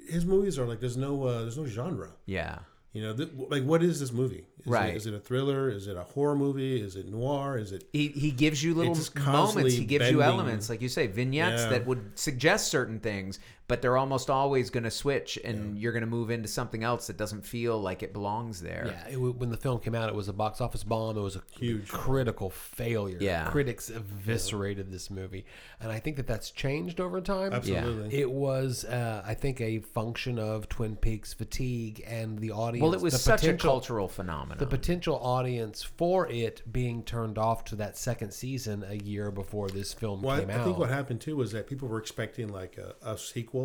his 0.09 0.25
movies 0.25 0.59
are 0.59 0.65
like 0.65 0.81
there's 0.81 0.97
no 0.97 1.23
uh, 1.23 1.41
there's 1.41 1.57
no 1.57 1.65
genre. 1.65 2.11
Yeah. 2.25 2.59
You 2.91 3.03
know, 3.03 3.13
th- 3.13 3.29
like 3.49 3.63
what 3.63 3.83
is 3.83 3.99
this 3.99 4.11
movie? 4.11 4.45
Is 4.61 4.65
Right. 4.65 4.89
It, 4.89 4.97
is 4.97 5.05
it 5.05 5.13
a 5.13 5.19
thriller? 5.19 5.69
Is 5.69 5.87
it 5.87 5.95
a 5.95 6.03
horror 6.03 6.35
movie? 6.35 6.81
Is 6.81 6.95
it 6.95 7.07
noir? 7.07 7.57
Is 7.57 7.71
it 7.71 7.83
He, 7.93 8.07
he 8.07 8.31
gives 8.31 8.63
you 8.63 8.73
little 8.73 8.95
moments. 9.25 9.73
He 9.75 9.85
gives 9.85 10.09
you 10.09 10.23
elements, 10.23 10.69
like 10.69 10.81
you 10.81 10.89
say, 10.89 11.05
vignettes 11.07 11.63
Yeah. 11.63 11.69
that 11.69 11.85
would 11.85 12.17
suggest 12.17 12.69
certain 12.69 12.99
things, 12.99 13.37
but 13.69 13.81
they're 13.81 13.95
almost 13.97 14.29
always 14.29 14.69
going 14.69 14.83
to 14.83 14.91
switch, 14.91 15.39
and 15.45 15.77
you're 15.77 15.93
going 15.93 16.01
to 16.03 16.07
move 16.09 16.29
into 16.31 16.49
something 16.49 16.83
else 16.83 17.07
that 17.07 17.15
doesn't 17.15 17.45
feel 17.45 17.79
like 17.79 18.03
it 18.03 18.11
belongs 18.11 18.61
there. 18.61 18.87
Yeah, 19.07 19.13
it, 19.13 19.17
when 19.17 19.49
the 19.51 19.57
film 19.57 19.79
came 19.79 19.95
out, 19.95 20.09
it 20.09 20.15
was 20.15 20.27
a 20.27 20.33
box 20.33 20.59
office 20.59 20.83
bomb. 20.83 21.17
It 21.17 21.21
was 21.21 21.37
a 21.37 21.43
Huge. 21.57 21.87
critical 21.87 22.49
failure. 22.49 23.17
Yeah. 23.21 23.45
critics 23.49 23.89
eviscerated 23.89 24.91
this 24.91 25.09
movie, 25.09 25.45
and 25.79 25.91
I 25.91 25.99
think 25.99 26.17
that 26.17 26.27
that's 26.27 26.51
changed 26.51 26.99
over 26.99 27.21
time. 27.21 27.53
absolutely? 27.53 28.19
It 28.19 28.29
was, 28.31 28.83
uh, 28.85 29.23
I 29.25 29.35
think, 29.35 29.61
a 29.61 29.79
function 29.79 30.39
of 30.39 30.67
Twin 30.67 30.95
Peaks 30.95 31.33
fatigue 31.33 32.03
and 32.07 32.39
the 32.39 32.51
audience. 32.51 32.81
Well, 32.83 32.93
it 32.93 33.01
was 33.01 33.21
such 33.21 33.43
a 33.45 33.53
cultural 33.55 34.07
phenomenon. 34.07 34.57
The 34.57 34.65
potential 34.67 35.15
audience 35.21 35.83
for 35.83 36.27
it 36.27 36.63
being 36.71 37.03
turned 37.03 37.37
off 37.37 37.63
to 37.65 37.75
that 37.77 37.97
second 37.97 38.31
season 38.33 38.83
a 38.87 38.95
year 38.95 39.29
before 39.31 39.69
this 39.69 39.93
film 39.93 40.23
Well, 40.23 40.35
I, 40.37 40.39
came 40.39 40.49
I 40.49 40.53
out. 40.55 40.65
think 40.65 40.77
what 40.79 40.89
happened 40.89 41.21
too 41.21 41.35
was 41.35 41.51
that 41.51 41.67
people 41.67 41.87
were 41.87 41.99
expecting 41.99 42.47
like 42.49 42.77
a, 42.77 42.95
a 43.01 43.17
sequel 43.17 43.58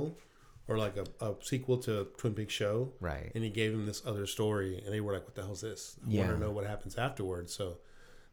or 0.69 0.79
like 0.79 0.97
a, 0.97 1.05
a 1.25 1.35
sequel 1.43 1.77
to 1.79 2.09
Twin 2.17 2.35
Peaks 2.35 2.53
show, 2.55 2.93
Right. 3.01 3.31
And 3.35 3.45
he 3.45 3.51
gave 3.51 3.73
them 3.73 3.85
this 3.87 4.03
other 4.07 4.27
story, 4.27 4.81
and 4.85 4.93
they 4.95 5.01
were 5.01 5.13
like, 5.13 5.25
"What 5.25 5.35
the 5.35 5.43
hell's 5.43 5.61
this? 5.61 5.97
I 6.07 6.11
Yeah. 6.11 6.21
want 6.27 6.33
to 6.35 6.39
know 6.45 6.51
what 6.53 6.67
happens 6.67 6.97
afterwards." 6.97 7.53
So 7.55 7.79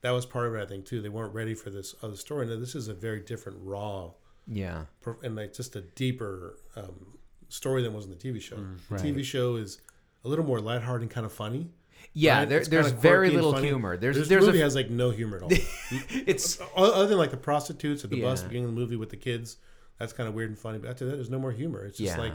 that 0.01 0.11
was 0.11 0.25
part 0.25 0.47
of 0.47 0.55
it, 0.55 0.61
I 0.61 0.65
think, 0.65 0.85
too. 0.85 1.01
They 1.01 1.09
weren't 1.09 1.33
ready 1.33 1.53
for 1.53 1.69
this 1.69 1.93
other 2.01 2.15
story. 2.15 2.47
Now 2.47 2.57
this 2.59 2.73
is 2.75 2.87
a 2.87 2.93
very 2.93 3.19
different, 3.21 3.57
raw, 3.61 4.11
yeah. 4.47 4.85
and 5.23 5.35
like 5.35 5.53
just 5.53 5.75
a 5.75 5.81
deeper 5.81 6.57
um, 6.75 7.17
story 7.49 7.83
than 7.83 7.93
was 7.93 8.05
in 8.05 8.11
the 8.11 8.17
TV 8.17 8.41
show. 8.41 8.55
Mm, 8.55 8.77
the 8.89 8.95
TV 8.95 9.23
show 9.23 9.57
is 9.57 9.79
a 10.23 10.27
little 10.29 10.45
more 10.45 10.59
lighthearted 10.61 11.01
and 11.03 11.11
kind 11.11 11.25
of 11.25 11.33
funny. 11.33 11.69
Yeah, 12.13 12.39
right? 12.39 12.49
there, 12.49 12.63
there's 12.63 12.91
very 12.91 13.29
little 13.29 13.53
humor. 13.53 13.95
There's 13.97 14.15
this 14.17 14.27
there's 14.27 14.45
movie 14.45 14.61
a, 14.61 14.63
has 14.63 14.73
like 14.75 14.89
no 14.89 15.11
humor 15.11 15.37
at 15.37 15.43
all. 15.43 15.49
it's 16.31 16.59
other 16.75 17.07
than 17.07 17.17
like 17.17 17.31
the 17.31 17.37
prostitutes 17.37 18.03
at 18.03 18.09
the 18.09 18.21
bus 18.21 18.39
Yeah. 18.39 18.43
the 18.43 18.49
beginning 18.49 18.69
of 18.69 18.75
the 18.75 18.79
movie 18.81 18.95
with 18.95 19.09
the 19.11 19.17
kids 19.17 19.57
that's 20.01 20.13
kind 20.13 20.27
of 20.27 20.35
weird 20.35 20.49
and 20.49 20.59
funny 20.59 20.77
but 20.79 20.89
after 20.89 21.05
that 21.05 21.15
there's 21.15 21.29
no 21.29 21.39
more 21.39 21.51
humor 21.51 21.85
it's 21.85 21.97
just 21.97 22.15
Yeah. 22.17 22.21
like 22.21 22.33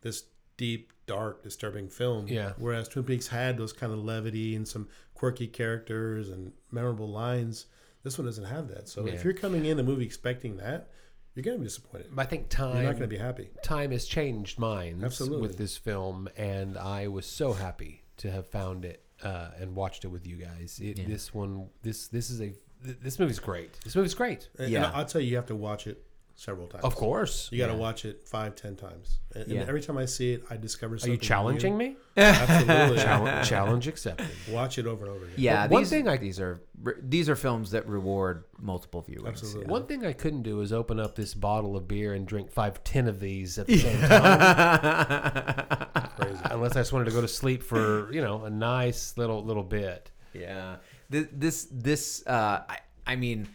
this 0.00 0.24
deep 0.56 0.92
dark 1.06 1.42
disturbing 1.42 1.88
film 1.88 2.26
Yeah. 2.28 2.52
whereas 2.58 2.88
twin 2.88 3.04
peaks 3.04 3.26
had 3.28 3.56
those 3.58 3.72
kind 3.72 3.92
of 3.92 3.98
levity 3.98 4.54
and 4.56 4.66
some 4.66 4.88
quirky 5.14 5.46
characters 5.46 6.30
and 6.30 6.52
memorable 6.70 7.08
lines 7.10 7.66
this 8.02 8.18
one 8.18 8.24
doesn't 8.26 8.44
have 8.44 8.68
that 8.68 8.88
so 8.88 9.06
Yeah. 9.06 9.12
if 9.14 9.24
you're 9.24 9.32
coming 9.34 9.64
in 9.66 9.76
the 9.76 9.82
movie 9.82 10.04
expecting 10.04 10.56
that 10.58 10.88
you're 11.34 11.42
gonna 11.42 11.58
be 11.58 11.64
disappointed 11.64 12.06
But 12.14 12.22
I 12.22 12.30
think 12.30 12.48
time. 12.48 12.76
you're 12.76 12.84
not 12.84 12.94
gonna 12.94 13.08
be 13.08 13.16
happy 13.18 13.50
time 13.62 13.90
has 13.90 14.04
changed 14.06 14.58
minds 14.58 15.02
Absolutely. 15.02 15.42
with 15.42 15.58
this 15.58 15.76
film, 15.76 16.28
and 16.36 16.78
I 16.78 17.08
was 17.08 17.26
so 17.26 17.52
happy 17.52 18.04
to 18.18 18.30
have 18.30 18.46
found 18.46 18.84
it 18.84 19.02
uh, 19.22 19.50
and 19.58 19.74
watched 19.74 20.04
it 20.04 20.08
with 20.08 20.26
you 20.26 20.36
guys. 20.36 20.78
It, 20.82 21.06
This 21.08 21.34
one, 21.34 21.70
this 21.82 22.06
this 22.08 22.30
is 22.30 22.40
a 22.40 22.52
th- 22.84 22.98
this 23.02 23.18
movie's 23.18 23.40
great. 23.40 23.72
This 23.82 23.96
movie's 23.96 24.14
great. 24.14 24.48
And- 24.58 24.70
Yeah. 24.70 24.86
and 24.86 24.94
i'll 24.96 25.04
tell 25.06 25.20
you 25.20 25.30
you 25.30 25.36
have 25.36 25.46
to 25.46 25.56
watch 25.56 25.86
it 25.88 26.04
several 26.36 26.66
times 26.66 26.82
Of 26.84 26.96
course. 26.96 27.48
you 27.52 27.58
got 27.58 27.68
to 27.68 27.74
watch 27.74 28.04
it 28.04 28.26
five 28.26 28.56
ten 28.56 28.74
times 28.76 29.20
and, 29.34 29.44
and 29.44 29.52
Yeah. 29.52 29.64
every 29.68 29.80
time 29.80 29.96
i 29.98 30.04
see 30.04 30.32
it 30.32 30.42
i 30.50 30.56
discover 30.56 30.98
something. 30.98 31.12
Are 31.12 31.14
you 31.14 31.20
challenging 31.20 31.78
new. 31.78 31.90
me? 31.90 31.96
absolutely 32.16 32.98
Challenge, 32.98 33.48
challenge 33.48 33.88
accepted. 33.88 34.26
watch 34.50 34.76
it 34.78 34.86
over 34.86 35.06
and 35.06 35.14
over 35.14 35.24
again 35.26 35.34
yeah. 35.38 35.66
One 35.68 35.82
these, 35.82 35.90
thing 35.90 36.08
I- 36.08 36.16
these 36.16 36.40
are 36.40 36.60
these 37.02 37.28
are 37.28 37.36
films 37.36 37.70
that 37.70 37.86
reward 37.88 38.44
multiple 38.60 39.02
viewings. 39.02 39.28
Absolutely. 39.28 39.66
One 39.70 39.86
thing 39.86 40.04
I 40.04 40.12
couldn't 40.12 40.42
do 40.42 40.60
is 40.60 40.70
open 40.72 41.00
up 41.00 41.14
this 41.14 41.32
bottle 41.32 41.76
of 41.76 41.88
beer 41.88 42.12
and 42.12 42.26
drink 42.26 42.50
five, 42.52 42.84
ten 42.84 43.08
of 43.08 43.20
these 43.20 43.58
at 43.58 43.66
the 43.68 43.78
same 43.78 44.00
time, 44.08 45.86
crazy 46.16 46.40
unless 46.50 46.76
I 46.76 46.80
just 46.80 46.92
wanted 46.92 47.06
to 47.06 47.10
go 47.12 47.20
to 47.20 47.28
sleep 47.28 47.62
for 47.62 48.12
you 48.12 48.20
know 48.20 48.44
a 48.44 48.50
nice 48.50 49.16
little 49.16 49.44
little 49.44 49.62
bit. 49.62 50.10
Yeah. 50.32 50.76
This 51.10 51.26
this 51.32 51.68
this 51.70 52.26
uh 52.26 52.62
I, 52.68 52.78
I 53.06 53.16
mean 53.16 53.48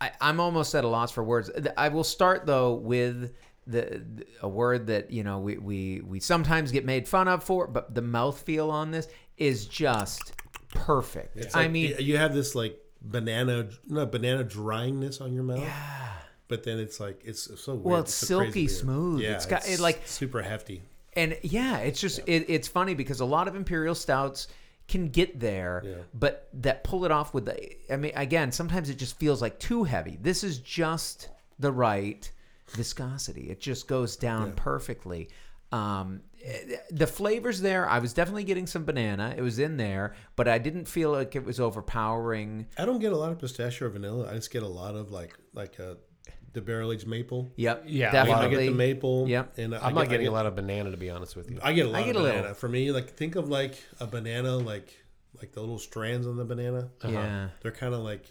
I, 0.00 0.12
I'm 0.20 0.38
almost 0.40 0.74
at 0.74 0.84
a 0.84 0.88
loss 0.88 1.10
for 1.12 1.22
words. 1.24 1.50
I 1.76 1.88
will 1.88 2.04
start 2.04 2.46
though 2.46 2.74
with 2.74 3.34
the, 3.66 4.02
a 4.42 4.48
word 4.48 4.86
that 4.86 5.10
you 5.10 5.24
know 5.24 5.40
we, 5.40 5.58
we 5.58 6.00
we 6.06 6.20
sometimes 6.20 6.70
get 6.72 6.84
made 6.84 7.06
fun 7.08 7.28
of 7.28 7.42
for, 7.44 7.66
but 7.66 7.94
the 7.94 8.00
mouthfeel 8.02 8.70
on 8.70 8.90
this 8.90 9.08
is 9.36 9.66
just 9.66 10.32
perfect. 10.70 11.36
It's 11.36 11.54
I 11.54 11.62
like- 11.62 11.70
mean, 11.70 11.94
you 11.98 12.16
have 12.16 12.34
this 12.34 12.54
like 12.54 12.78
banana, 13.02 13.68
no 13.86 14.06
banana 14.06 14.44
dryingness 14.44 15.20
on 15.20 15.32
your 15.32 15.42
mouth. 15.44 15.60
yeah. 15.60 16.08
But 16.48 16.64
then 16.64 16.78
it's 16.78 16.98
like 16.98 17.20
it's 17.24 17.42
so 17.60 17.74
weird. 17.74 17.84
Well, 17.84 18.00
it's 18.00 18.18
crazy 18.18 18.26
silky 18.26 18.68
smooth. 18.68 19.20
Yeah, 19.20 19.32
It's 19.34 19.46
got- 19.46 19.68
it, 19.68 19.80
like- 19.80 20.02
super 20.06 20.40
hefty. 20.42 20.82
And 21.14 21.36
yeah, 21.42 21.78
it's 21.78 22.00
just 22.00 22.20
it, 22.26 22.46
it's 22.48 22.68
funny 22.68 22.94
because 22.94 23.20
a 23.20 23.24
lot 23.24 23.48
of 23.48 23.56
imperial 23.56 23.94
stouts 23.94 24.46
can 24.88 25.08
get 25.10 25.38
there, 25.38 25.82
Yeah. 25.84 25.94
but 26.14 26.48
that 26.54 26.82
pull 26.82 27.04
it 27.04 27.10
off 27.10 27.34
with 27.34 27.44
the. 27.44 27.92
I 27.92 27.96
mean, 27.96 28.12
again, 28.16 28.50
sometimes 28.52 28.88
it 28.90 28.96
just 28.98 29.18
feels 29.18 29.40
like 29.42 29.58
too 29.58 29.84
heavy. 29.84 30.18
This 30.20 30.42
is 30.42 30.58
just 30.58 31.28
the 31.58 31.70
right 31.70 32.30
viscosity. 32.70 33.50
It 33.50 33.60
just 33.60 33.86
goes 33.86 34.16
down 34.16 34.52
perfectly. 34.52 35.28
Um, 35.70 36.22
the 36.90 37.06
flavors 37.06 37.60
there, 37.60 37.86
I 37.88 37.98
was 37.98 38.14
definitely 38.14 38.44
getting 38.44 38.66
some 38.66 38.84
banana. 38.84 39.34
It 39.36 39.42
was 39.42 39.58
in 39.58 39.76
there, 39.76 40.14
but 40.36 40.48
I 40.48 40.56
didn't 40.58 40.86
feel 40.86 41.10
like 41.10 41.36
it 41.36 41.44
was 41.44 41.60
overpowering. 41.60 42.66
I 42.78 42.84
don't 42.86 43.00
get 43.00 43.12
a 43.12 43.16
lot 43.16 43.32
of 43.32 43.38
pistachio 43.38 43.88
or 43.88 43.90
vanilla. 43.90 44.30
I 44.30 44.34
just 44.34 44.50
get 44.50 44.62
a 44.62 44.68
lot 44.68 44.94
of 44.94 45.10
like 45.10 45.34
like 45.52 45.78
uh, 45.78 45.94
the 46.52 46.60
barrel 46.60 46.92
aged 46.92 47.06
maple. 47.06 47.50
Yep, 47.56 47.84
Yeah, 47.86 48.10
Definitely. 48.10 48.46
I 48.46 48.48
get 48.50 48.58
the 48.58 48.70
maple. 48.70 49.28
Yep. 49.28 49.58
and 49.58 49.74
I 49.74 49.78
I'm 49.78 49.82
get, 49.90 49.94
not 49.94 50.08
getting 50.08 50.26
I 50.26 50.28
a 50.28 50.30
get, 50.30 50.36
lot 50.36 50.46
of 50.46 50.56
banana 50.56 50.90
to 50.90 50.96
be 50.96 51.10
honest 51.10 51.36
with 51.36 51.50
you. 51.50 51.58
I 51.62 51.72
get 51.72 51.86
a 51.86 51.88
lot 51.90 52.00
I 52.02 52.04
get 52.04 52.16
of 52.16 52.22
a 52.22 52.24
little. 52.24 52.40
banana. 52.40 52.54
For 52.54 52.68
me, 52.68 52.90
like 52.92 53.10
think 53.10 53.36
of 53.36 53.48
like 53.48 53.82
a 54.00 54.06
banana, 54.06 54.56
like 54.56 54.94
like 55.40 55.52
the 55.52 55.60
little 55.60 55.78
strands 55.78 56.26
on 56.26 56.36
the 56.36 56.44
banana. 56.44 56.88
Yeah. 57.06 57.48
They're 57.60 57.70
kind 57.72 57.94
of 57.94 58.00
like 58.00 58.24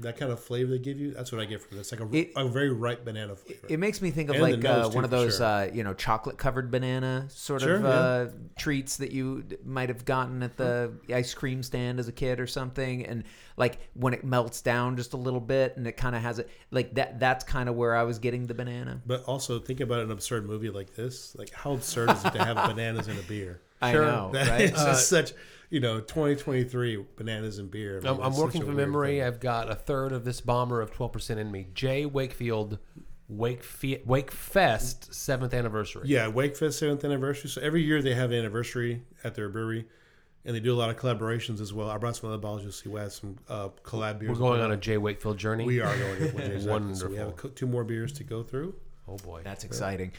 that 0.00 0.16
kind 0.18 0.30
of 0.30 0.38
flavor 0.40 0.70
they 0.72 0.78
give 0.78 0.98
you. 1.00 1.12
That's 1.12 1.32
what 1.32 1.40
I 1.40 1.44
get 1.44 1.60
from 1.62 1.76
this. 1.78 1.90
Like 1.92 2.00
a, 2.00 2.16
It- 2.16 2.32
a 2.36 2.46
very 2.48 2.70
ripe 2.70 3.04
banana 3.04 3.34
flavor. 3.36 3.66
It 3.68 3.78
makes 3.78 4.00
me 4.02 4.10
think 4.10 4.28
of 4.28 4.36
And 4.36 4.42
like 4.42 4.64
uh, 4.64 4.88
one 4.90 5.04
of 5.04 5.10
those, 5.10 5.38
sure. 5.38 5.46
uh, 5.46 5.64
you 5.72 5.82
know, 5.84 5.94
chocolate 5.94 6.38
covered 6.38 6.70
banana 6.70 7.26
sort 7.28 7.62
Sure, 7.62 7.76
of 7.76 7.82
yeah. 7.82 7.88
uh, 7.88 8.30
treats 8.58 8.96
that 8.98 9.10
you 9.12 9.44
might 9.64 9.88
have 9.88 10.04
gotten 10.04 10.42
at 10.42 10.56
the 10.56 10.92
ice 11.12 11.32
cream 11.34 11.62
stand 11.62 11.98
as 11.98 12.08
a 12.08 12.12
kid 12.12 12.40
or 12.40 12.46
something. 12.46 13.04
And 13.06 13.24
like 13.56 13.78
when 13.94 14.12
it 14.14 14.22
melts 14.24 14.60
down 14.62 14.96
just 14.96 15.14
a 15.14 15.16
little 15.16 15.40
bit 15.40 15.76
and 15.76 15.86
it 15.86 15.96
kind 15.96 16.14
of 16.14 16.22
has 16.22 16.38
it 16.38 16.50
like 16.70 16.94
that, 16.94 17.18
that's 17.18 17.44
kind 17.44 17.68
of 17.68 17.74
where 17.74 17.96
I 17.96 18.02
was 18.02 18.18
getting 18.18 18.46
the 18.46 18.54
banana. 18.54 19.00
But 19.06 19.24
also 19.24 19.58
think 19.58 19.80
about 19.80 20.00
an 20.00 20.10
absurd 20.10 20.46
movie 20.46 20.70
like 20.70 20.94
this. 20.94 21.34
Like 21.36 21.52
how 21.52 21.72
absurd 21.72 22.10
is 22.10 22.24
it 22.24 22.32
to 22.32 22.44
have 22.44 22.56
bananas 22.68 23.08
in 23.08 23.16
a 23.18 23.22
beer? 23.22 23.60
I 23.80 23.92
know, 23.92 24.30
That 24.32 24.48
right? 24.48 24.60
is 24.62 24.70
just 24.72 25.08
such, 25.10 25.32
you 25.70 25.80
know, 25.80 26.00
2023 26.00 27.04
bananas 27.16 27.58
and 27.58 27.70
beer. 27.70 27.98
I 27.98 28.00
mean, 28.00 28.06
I'm, 28.14 28.20
I'm 28.32 28.36
working 28.36 28.64
from 28.64 28.76
memory. 28.76 29.18
thing. 29.18 29.22
I've 29.26 29.40
got 29.40 29.70
a 29.70 29.74
third 29.74 30.12
of 30.12 30.24
this 30.24 30.40
bomber 30.40 30.80
of 30.80 30.92
12% 30.92 31.36
in 31.38 31.50
me. 31.50 31.68
Jay 31.74 32.06
Wakefield, 32.06 32.78
Wake 33.28 33.62
Fe- 33.64 34.02
Wake 34.06 34.30
Fest 34.30 35.12
seventh 35.14 35.52
anniversary. 35.54 36.02
Yeah, 36.06 36.30
Wakefest 36.30 36.74
seventh 36.74 37.04
anniversary. 37.04 37.50
So 37.50 37.60
every 37.60 37.82
year 37.82 38.00
they 38.02 38.14
have 38.14 38.30
an 38.30 38.38
anniversary 38.38 39.02
at 39.24 39.34
their 39.34 39.48
brewery, 39.48 39.86
and 40.44 40.54
they 40.54 40.60
do 40.60 40.72
a 40.72 40.78
lot 40.78 40.90
of 40.90 40.96
collaborations 40.96 41.60
as 41.60 41.72
well. 41.72 41.90
I 41.90 41.98
brought 41.98 42.14
some 42.14 42.30
other 42.30 42.38
bottles. 42.38 42.62
You'll 42.62 42.70
see 42.72 42.88
we 42.88 43.00
have 43.00 43.12
some 43.12 43.36
uh, 43.48 43.70
collab 43.82 44.20
beers. 44.20 44.30
We're 44.30 44.36
going 44.38 44.60
on 44.60 44.70
a 44.70 44.76
Jay 44.76 44.96
Wakefield 44.96 45.38
journey. 45.38 45.64
We 45.64 45.80
are 45.80 45.96
going. 45.98 46.22
Exactly. 46.22 46.60
So 46.60 46.66
we 46.66 46.70
Wonderful. 47.16 47.16
have 47.44 47.54
two 47.56 47.66
more 47.66 47.82
beers 47.82 48.12
to 48.12 48.24
go 48.24 48.44
through. 48.44 48.74
Oh 49.08 49.16
boy. 49.16 49.40
That's 49.42 49.64
exciting. 49.64 50.12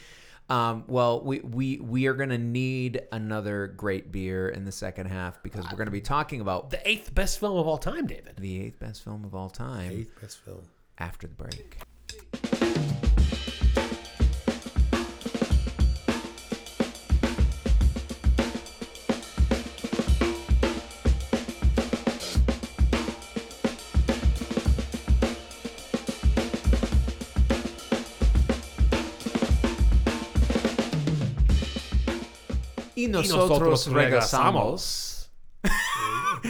Um, 0.49 0.85
well, 0.87 1.21
we, 1.21 1.39
we 1.39 1.77
we 1.79 2.07
are 2.07 2.13
going 2.13 2.29
to 2.29 2.37
need 2.37 3.01
another 3.11 3.67
great 3.67 4.11
beer 4.13 4.47
in 4.47 4.63
the 4.63 4.71
second 4.71 5.07
half 5.07 5.43
because 5.43 5.65
we're 5.65 5.77
going 5.77 5.87
to 5.87 5.91
be 5.91 5.99
talking 5.99 6.39
about 6.39 6.69
the 6.69 6.87
eighth 6.87 7.13
best 7.13 7.39
film 7.39 7.57
of 7.57 7.67
all 7.67 7.77
time, 7.77 8.07
David. 8.07 8.35
the 8.37 8.61
eighth 8.61 8.79
best 8.79 9.03
film 9.03 9.25
of 9.25 9.35
all 9.35 9.49
time 9.49 9.91
Eighth 9.91 10.21
best 10.21 10.37
film. 10.39 10.61
after 10.99 11.27
the 11.27 11.33
break. 11.35 11.77
Y 33.21 33.27
nosotros 33.27 33.87
regresamos. 33.87 35.27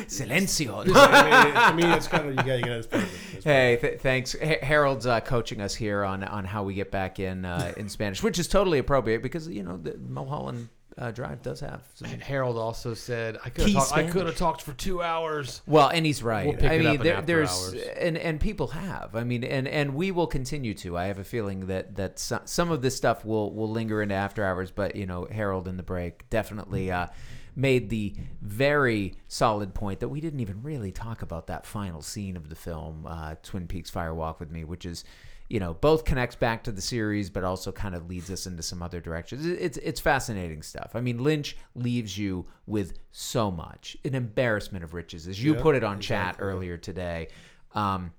Silencio. 0.08 0.84
I 0.84 0.84
mean, 0.86 1.56
I 1.56 1.74
mean, 1.74 1.86
it's 1.92 2.08
kind 2.08 2.28
of 2.28 2.32
you 2.32 2.36
got 2.36 2.60
you 2.60 2.66
got 2.66 2.72
it's 2.78 2.88
part 2.88 3.04
of 3.04 3.14
it. 3.38 3.44
Hey, 3.44 3.78
th- 3.80 4.00
thanks. 4.02 4.36
Ha- 4.40 4.60
Harold's 4.62 5.06
uh, 5.08 5.22
coaching 5.22 5.62
us 5.62 5.74
here 5.76 6.04
on 6.04 6.24
on 6.24 6.46
how 6.46 6.64
we 6.64 6.74
get 6.74 6.92
back 6.92 7.20
in 7.20 7.46
uh, 7.46 7.74
in 7.78 7.90
Spanish, 7.90 8.22
which 8.22 8.38
is 8.38 8.48
totally 8.48 8.80
appropriate 8.80 9.24
because 9.24 9.48
you 9.48 9.64
know 9.64 9.78
the 9.78 9.98
Mulholland 9.98 10.70
uh, 10.98 11.12
Drive 11.12 11.42
does 11.44 11.60
have. 11.60 11.82
Some, 11.94 12.10
And 12.10 12.22
Harold 12.22 12.58
also 12.58 12.94
said, 12.94 13.38
"I 13.46 13.50
could 13.50 13.66
Key 13.66 13.74
have 13.74 13.88
talked, 13.88 13.98
I 13.98 14.10
could 14.10 14.26
have 14.26 14.36
talked 14.36 14.62
for 14.64 14.74
two 14.74 15.02
hours." 15.02 15.62
well, 15.68 15.90
and 15.90 16.06
he's 16.06 16.24
right. 16.24 16.48
We'll 16.48 16.72
I 16.72 16.80
mean, 16.80 17.00
there, 17.02 17.22
there's 17.22 17.74
and 17.98 18.18
and 18.18 18.40
people 18.40 18.68
have. 18.70 19.16
I 19.16 19.24
mean, 19.24 19.44
and 19.44 19.68
and 19.68 19.94
we 19.94 20.12
will 20.12 20.28
continue 20.28 20.74
to. 20.76 20.98
I 20.98 21.06
have 21.06 21.20
a 21.20 21.24
feeling 21.24 21.68
that 21.68 21.96
that 21.96 22.18
some, 22.18 22.42
some 22.46 22.72
of 22.72 22.82
this 22.82 22.96
stuff 22.96 23.24
will 23.24 23.54
will 23.54 23.70
linger 23.70 24.02
into 24.02 24.16
after 24.16 24.44
hours. 24.44 24.72
But 24.72 24.96
you 24.96 25.06
know, 25.06 25.28
Harold 25.32 25.68
in 25.68 25.78
the 25.78 25.84
break 25.84 26.28
definitely 26.32 26.92
uh, 26.92 27.08
made 27.56 27.90
the 27.90 28.16
very 28.42 29.14
solid 29.28 29.76
point 29.76 30.00
that 30.00 30.10
we 30.10 30.20
didn't 30.20 30.40
even 30.40 30.64
really 30.64 30.92
talk 30.92 31.22
about 31.22 31.48
that 31.48 31.66
final 31.66 32.02
scene 32.02 32.36
of 32.36 32.50
the 32.50 32.56
film, 32.56 33.06
uh, 33.08 33.36
Twin 33.44 33.68
Peaks: 33.68 33.92
Fire 33.92 34.16
Walk 34.16 34.40
with 34.40 34.50
Me, 34.50 34.64
which 34.64 34.86
is. 34.86 35.04
You 35.50 35.60
know, 35.62 35.74
both 35.74 36.04
connects 36.04 36.36
back 36.36 36.64
to 36.66 36.72
the 36.72 36.82
series, 36.82 37.30
but 37.30 37.44
also 37.44 37.72
kind 37.72 37.96
of 37.96 38.10
leads 38.10 38.30
us 38.30 38.48
into 38.48 38.62
some 38.62 38.84
other 38.84 39.00
directions. 39.00 39.46
It's 39.46 39.78
it's 39.78 40.02
fascinating 40.02 40.62
stuff. 40.62 40.92
I 40.94 41.02
mean, 41.02 41.24
Lynch 41.24 41.56
leaves 41.74 42.18
you 42.18 42.48
with 42.66 43.00
so 43.12 43.50
much, 43.50 43.96
an 44.04 44.14
embarrassment 44.14 44.84
of 44.84 44.94
riches, 44.94 45.28
as 45.28 45.42
you 45.42 45.56
Yeah, 45.56 45.62
put 45.62 45.76
it 45.76 45.84
on 45.84 46.02
chat 46.02 46.36
earlier 46.40 46.78
today. 46.78 47.30
Um, 47.74 48.12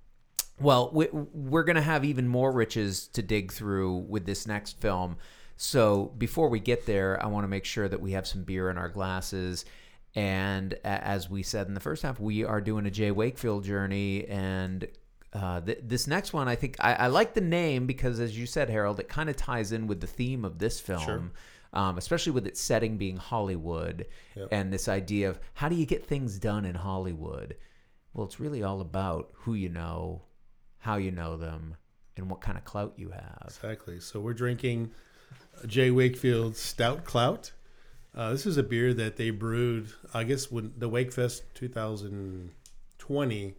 well, 0.60 0.90
we, 0.92 1.08
we're 1.12 1.64
going 1.64 1.76
to 1.76 1.82
have 1.82 2.04
even 2.04 2.26
more 2.26 2.50
riches 2.50 3.08
to 3.08 3.22
dig 3.22 3.52
through 3.52 3.98
with 4.08 4.26
this 4.26 4.46
next 4.46 4.80
film. 4.80 5.16
So 5.56 6.14
before 6.18 6.48
we 6.48 6.60
get 6.60 6.86
there, 6.86 7.22
I 7.22 7.26
want 7.26 7.44
to 7.44 7.48
make 7.48 7.64
sure 7.64 7.88
that 7.88 8.00
we 8.00 8.12
have 8.12 8.26
some 8.26 8.42
beer 8.42 8.70
in 8.70 8.78
our 8.78 8.88
glasses. 8.88 9.64
And 10.14 10.74
as 10.84 11.28
we 11.28 11.42
said 11.42 11.66
in 11.68 11.74
the 11.74 11.80
first 11.80 12.02
half, 12.02 12.18
we 12.18 12.44
are 12.44 12.60
doing 12.60 12.86
a 12.86 12.90
Jay 12.90 13.10
Wakefield 13.10 13.64
journey. 13.64 14.26
And 14.26 14.88
uh, 15.32 15.60
th- 15.60 15.80
this 15.82 16.06
next 16.06 16.32
one, 16.32 16.48
I 16.48 16.54
think 16.56 16.76
I, 16.80 16.94
I 16.94 17.06
like 17.08 17.34
the 17.34 17.40
name 17.40 17.86
because, 17.86 18.20
as 18.20 18.38
you 18.38 18.46
said, 18.46 18.70
Harold, 18.70 18.98
it 19.00 19.08
kind 19.08 19.28
of 19.28 19.36
ties 19.36 19.72
in 19.72 19.86
with 19.86 20.00
the 20.00 20.06
theme 20.06 20.44
of 20.44 20.58
this 20.58 20.80
film. 20.80 21.02
Sure. 21.02 21.22
Um, 21.74 21.98
especially 21.98 22.32
with 22.32 22.46
its 22.46 22.62
setting 22.62 22.96
being 22.96 23.18
Hollywood 23.18 24.06
Yep. 24.34 24.48
and 24.50 24.72
this 24.72 24.88
idea 24.88 25.28
of 25.28 25.38
how 25.52 25.68
do 25.68 25.74
you 25.76 25.84
get 25.84 26.06
things 26.06 26.38
done 26.38 26.64
in 26.64 26.74
Hollywood? 26.74 27.56
Well, 28.14 28.24
it's 28.24 28.40
really 28.40 28.62
all 28.62 28.80
about 28.80 29.28
who 29.34 29.52
you 29.52 29.68
know, 29.68 30.22
how 30.78 30.96
you 30.96 31.10
know 31.10 31.36
them, 31.36 31.76
and 32.16 32.30
what 32.30 32.40
kind 32.40 32.56
of 32.56 32.64
clout 32.64 32.94
you 32.96 33.10
have. 33.10 33.42
Exactly. 33.48 34.00
So 34.00 34.18
we're 34.18 34.32
drinking 34.32 34.92
Jay 35.66 35.90
Wakefield 35.90 36.56
Stout 36.56 37.04
Clout. 37.04 37.52
Uh, 38.14 38.30
this 38.32 38.46
is 38.46 38.56
a 38.56 38.62
beer 38.62 38.94
that 38.94 39.16
they 39.16 39.28
brewed, 39.28 39.88
I 40.14 40.24
guess, 40.24 40.50
when 40.50 40.72
the 40.78 40.88
Wakefest 40.88 41.42
2020. 41.52 43.54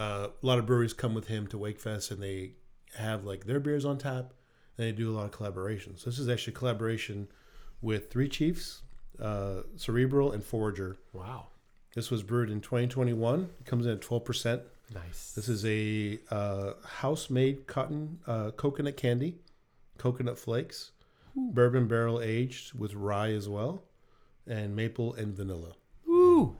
Uh, 0.00 0.28
a 0.42 0.46
lot 0.46 0.58
of 0.58 0.64
breweries 0.64 0.94
come 0.94 1.12
with 1.12 1.26
him 1.28 1.46
to 1.48 1.58
Wakefest, 1.58 2.10
and 2.10 2.22
they 2.22 2.52
have 2.96 3.24
like 3.24 3.44
their 3.44 3.60
beers 3.60 3.84
on 3.84 3.98
tap, 3.98 4.32
and 4.78 4.86
they 4.86 4.92
do 4.92 5.10
a 5.10 5.14
lot 5.14 5.26
of 5.26 5.30
collaborations. 5.32 5.98
So 6.00 6.08
this 6.10 6.18
is 6.18 6.28
actually 6.28 6.54
a 6.54 6.56
collaboration 6.56 7.28
with 7.82 8.10
Three 8.10 8.28
Chiefs, 8.28 8.80
uh, 9.20 9.62
Cerebral, 9.76 10.32
and 10.32 10.42
Forager. 10.42 10.96
Wow, 11.12 11.48
This 11.94 12.10
was 12.10 12.22
brewed 12.22 12.48
in 12.50 12.60
2021. 12.62 13.50
It 13.60 13.66
comes 13.66 13.84
in 13.84 13.92
at 13.92 14.00
12 14.00 14.24
percent. 14.24 14.62
nice. 14.94 15.32
This 15.32 15.48
is 15.50 15.64
a 15.66 16.18
uh, 16.30 16.72
house-made 17.02 17.66
cotton 17.66 18.20
uh, 18.26 18.52
coconut 18.52 18.96
candy, 18.96 19.36
coconut 19.98 20.38
flakes, 20.38 20.92
bourbon 21.36 21.86
barrel 21.88 22.22
aged 22.22 22.72
with 22.72 22.94
rye 22.94 23.32
as 23.32 23.48
well, 23.50 23.82
and 24.46 24.74
maple 24.74 25.12
and 25.14 25.34
vanilla. 25.34 25.74
Ooh, 26.08 26.56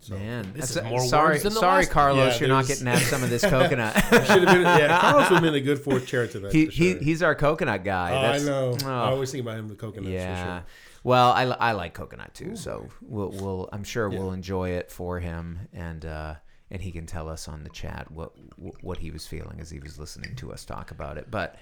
So, 0.00 0.16
man, 0.16 0.52
This 0.54 0.60
That's 0.60 0.70
is 0.70 0.76
a- 0.76 0.84
more 0.84 1.00
sorry, 1.04 1.38
the 1.38 1.50
sorry, 1.50 1.84
Carlos, 1.86 2.34
Yeah, 2.34 2.38
you're 2.46 2.48
not 2.48 2.66
getting 2.66 2.84
to 2.84 2.92
have 2.92 3.02
some 3.02 3.22
of 3.24 3.30
this 3.30 3.42
coconut. 3.48 3.94
Should 3.94 4.12
have 4.12 4.46
been, 4.46 4.62
yeah, 4.62 5.00
Carlos 5.00 5.28
would 5.30 5.34
have 5.36 5.42
been 5.42 5.54
a 5.54 5.60
good 5.60 5.80
fourth 5.80 6.06
chair 6.06 6.26
tonight. 6.28 6.52
he, 6.52 6.66
for 6.66 6.72
he 6.72 6.94
he's 6.98 7.22
our 7.22 7.34
coconut 7.34 7.84
guy. 7.84 8.12
Oh, 8.12 8.32
I 8.32 8.38
know. 8.38 8.76
oh. 8.84 8.88
I 8.88 9.10
always 9.10 9.32
think 9.32 9.42
about 9.42 9.58
him 9.58 9.68
with 9.68 9.78
coconuts 9.78 10.08
yeah. 10.08 10.44
for 10.44 10.50
sure. 10.60 10.66
Well, 11.04 11.32
I, 11.32 11.42
I 11.44 11.72
like 11.72 11.94
coconut 11.94 12.34
too, 12.34 12.54
so 12.56 12.88
we'll, 13.02 13.30
we'll 13.30 13.68
I'm 13.72 13.84
sure 13.84 14.10
Yeah. 14.10 14.18
we'll 14.18 14.32
enjoy 14.32 14.70
it 14.70 14.90
for 14.90 15.18
him, 15.20 15.68
and 15.72 16.04
uh, 16.04 16.34
and 16.70 16.80
he 16.82 16.90
can 16.92 17.06
tell 17.06 17.28
us 17.28 17.48
on 17.48 17.62
the 17.64 17.70
chat 17.70 18.10
what 18.10 18.32
what 18.80 18.98
he 18.98 19.10
was 19.10 19.26
feeling 19.26 19.58
as 19.60 19.70
he 19.70 19.78
was 19.80 19.98
listening 19.98 20.36
to 20.36 20.52
us 20.52 20.64
talk 20.64 20.90
about 20.90 21.18
it. 21.18 21.30
But 21.30 21.56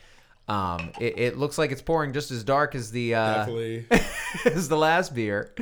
um, 0.49 0.93
it, 1.01 1.19
it 1.19 1.37
looks 1.39 1.59
like 1.59 1.71
it's 1.73 1.83
pouring 1.83 2.13
just 2.13 2.31
as 2.31 2.45
dark 2.45 2.75
as 2.75 2.91
the 2.91 3.15
uh, 3.15 3.47
as 4.47 4.69
the 4.69 4.77
last 4.77 5.15
beer. 5.15 5.55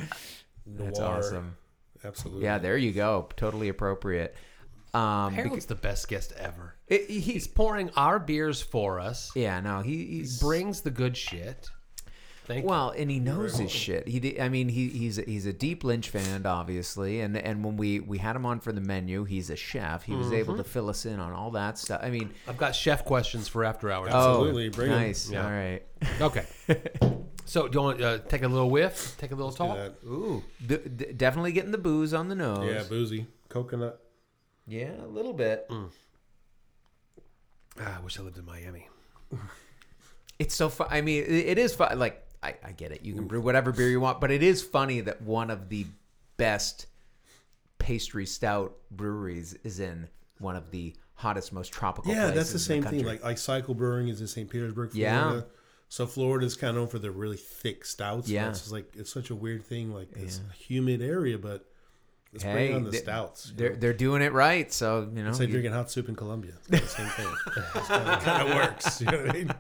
That's 0.67 0.99
awesome. 0.99 1.57
Absolutely. 2.05 2.45
Yeah, 2.45 2.59
there 2.59 2.77
you 2.77 2.93
go. 2.93 3.29
Totally 3.37 3.69
appropriate. 3.69 4.37
Um, 4.93 5.33
Harold's 5.35 5.67
the 5.67 5.75
best 5.75 6.07
guest 6.09 6.33
ever. 6.37 6.77
because- 6.89 7.07
he- 7.09 7.21
He's 7.21 7.47
pouring 7.49 7.91
our 7.97 8.19
beers 8.21 8.61
for 8.63 9.01
us. 9.01 9.33
yeah, 9.35 9.59
no, 9.61 9.81
he, 9.81 9.97
He 9.97 10.05
he's 10.19 10.39
brings 10.39 10.83
the 10.83 10.91
good 10.91 11.17
shit. 11.17 11.69
Thank 12.47 12.65
you. 12.65 12.69
Well, 12.69 12.91
and 12.91 13.11
he 13.11 13.21
knows 13.21 13.57
his 13.57 13.71
shit. 13.73 14.07
He, 14.07 14.39
I 14.39 14.51
mean, 14.51 14.69
he, 14.69 14.89
he's 14.91 15.19
a, 15.19 15.23
he's 15.23 15.47
a 15.47 15.53
deep 15.55 15.83
Lynch 15.83 16.11
fan, 16.11 16.45
obviously, 16.45 17.23
and 17.23 17.39
and 17.39 17.65
when 17.65 17.79
we 17.79 18.01
we 18.01 18.19
had 18.19 18.37
him 18.37 18.45
on 18.45 18.61
for 18.61 18.71
the 18.71 18.83
menu, 18.83 19.25
he's 19.25 19.49
a 19.49 19.57
chef. 19.57 20.03
He 20.03 20.15
was 20.15 20.31
able 20.31 20.55
to 20.59 20.63
fill 20.63 20.91
us 20.91 21.07
in 21.07 21.19
on 21.21 21.33
all 21.33 21.53
that 21.53 21.79
stuff. 21.79 22.01
I 22.03 22.11
mean. 22.11 22.33
I've 22.47 22.59
got 22.59 22.75
chef 22.77 23.07
questions 23.07 23.49
for 23.49 23.65
after 23.65 23.91
hours. 23.91 24.11
Absolutely, 24.13 24.67
oh, 24.67 24.71
bring 24.73 24.91
'em. 24.93 24.99
nice. 25.01 25.31
Yeah. 25.31 25.43
All 25.47 25.51
right, 25.51 25.83
Okay. 26.21 26.45
So 27.47 27.69
do 27.69 27.79
you 27.79 27.83
want 27.83 27.99
to 27.99 28.07
uh, 28.09 28.19
take 28.19 28.43
a 28.43 28.49
little 28.49 28.71
whiff? 28.71 29.17
Take 29.19 29.31
a 29.33 29.35
little 29.35 29.53
talk? 29.53 29.77
that. 29.77 29.95
ooh, 30.07 30.43
d- 30.67 30.79
d- 30.79 31.13
definitely 31.17 31.53
getting 31.53 31.73
the 31.73 31.79
booze 31.79 32.15
on 32.15 32.29
the 32.29 32.35
nose. 32.35 32.71
Yeah, 32.73 32.83
boozy. 32.89 33.27
Coconut. 33.49 34.01
yeah, 34.67 34.93
a 35.03 35.07
little 35.07 35.33
bit. 35.35 35.67
Ah, 37.81 37.99
I 37.99 38.01
wish 38.03 38.19
I 38.19 38.23
lived 38.23 38.39
in 38.39 38.45
Miami. 38.45 38.89
It's 40.39 40.55
so 40.55 40.69
fun. 40.69 40.89
I 40.91 41.01
mean, 41.01 41.25
it, 41.25 41.31
it 41.31 41.59
is 41.59 41.75
fun. 41.75 41.99
Like, 41.99 42.25
I, 42.43 42.55
I 42.65 42.73
get 42.73 42.93
it. 42.93 43.05
You 43.05 43.15
can 43.15 43.27
brew 43.27 43.41
whatever 43.41 43.73
beer 43.73 43.89
you 43.89 44.01
want, 44.01 44.21
but 44.21 44.31
it 44.31 44.43
is 44.43 44.63
funny 44.63 45.01
that 45.03 45.23
one 45.23 45.51
of 45.51 45.69
the 45.69 45.87
best 46.37 46.87
pastry 47.79 48.27
stout 48.27 48.77
breweries 48.91 49.55
is 49.65 49.81
in 49.81 50.09
one 50.39 50.57
of 50.57 50.71
the 50.71 50.95
hottest, 51.15 51.53
most 51.53 51.73
tropical. 51.73 52.13
Yeah, 52.13 52.31
places 52.33 52.35
that's 52.35 52.51
the 52.51 52.55
in 52.55 52.61
same 52.61 52.83
thing. 52.91 52.91
country. 53.03 53.09
Like 53.13 53.25
like 53.25 53.39
Cycle 53.39 53.75
Brewing 53.75 54.09
is 54.09 54.21
in 54.21 54.27
St. 54.27 54.49
Petersburg, 54.49 54.91
Yeah. 54.95 55.23
Florida. 55.23 55.47
So 55.89 56.07
Florida 56.07 56.45
is 56.47 56.57
kind 56.57 56.71
of 56.71 56.77
known 56.77 56.89
for 56.89 56.99
the 56.99 57.11
really 57.11 57.37
thick 57.37 57.85
stouts. 57.85 58.29
Yeah. 58.29 58.45
Yeah, 58.45 58.49
it's 58.51 58.73
like 58.73 58.93
it's 58.97 59.13
such 59.13 59.31
a 59.31 59.35
weird 59.35 59.65
thing. 59.65 59.93
Like 59.93 60.09
it's 60.17 60.41
a 60.49 60.53
humid 60.55 61.03
area, 61.03 61.39
but 61.39 61.65
it's 62.33 62.43
Hey, 62.43 62.53
bringing 62.53 62.75
on 62.77 62.85
the 62.85 62.91
they- 62.91 62.99
stouts. 62.99 63.53
they're 63.55 63.71
know? 63.71 63.77
they're 63.77 63.93
doing 63.93 64.21
it 64.23 64.33
right. 64.33 64.73
So 64.73 65.09
you 65.15 65.23
know, 65.23 65.31
It's 65.31 65.39
like 65.39 65.49
you- 65.49 65.53
drinking 65.55 65.73
hot 65.73 65.91
soup 65.91 66.09
in 66.09 66.17
Colombia. 66.17 66.55
It's 66.69 66.95
the 66.97 67.03
same 67.03 67.09
thing. 67.11 67.35
it 67.57 68.21
kind 68.23 68.49
of 68.49 68.55
works. 68.57 69.01
You 69.01 69.07
know 69.07 69.19
what 69.19 69.31
I 69.31 69.33
mean? 69.33 69.55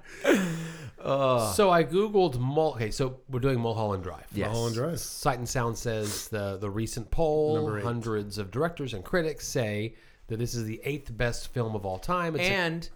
So 1.55 1.71
I 1.71 1.85
googled 1.85 2.39
Mul. 2.39 2.73
Okay, 2.75 2.91
so 2.91 3.21
we're 3.29 3.41
doing 3.41 3.61
Mulholland 3.61 4.03
Drive. 4.03 4.27
Yes. 4.33 4.49
Mulholland 4.49 4.75
Drive. 4.75 4.99
Sight 5.01 5.39
and 5.39 5.49
Sound 5.49 5.77
says 5.79 6.29
the 6.29 6.57
the 6.57 6.71
recent 6.71 7.11
poll, 7.11 7.81
hundreds 7.81 8.39
of 8.39 8.51
directors 8.51 8.95
and 8.95 9.05
critics 9.05 9.47
say 9.47 9.95
that 10.29 10.39
this 10.39 10.55
is 10.55 10.65
the 10.65 10.81
eighth 10.85 11.15
best 11.17 11.49
film 11.53 11.75
of 11.77 11.85
all 11.87 11.99
time. 11.99 12.35
It's 12.35 12.43
a- 12.49 12.53
and 12.53 12.89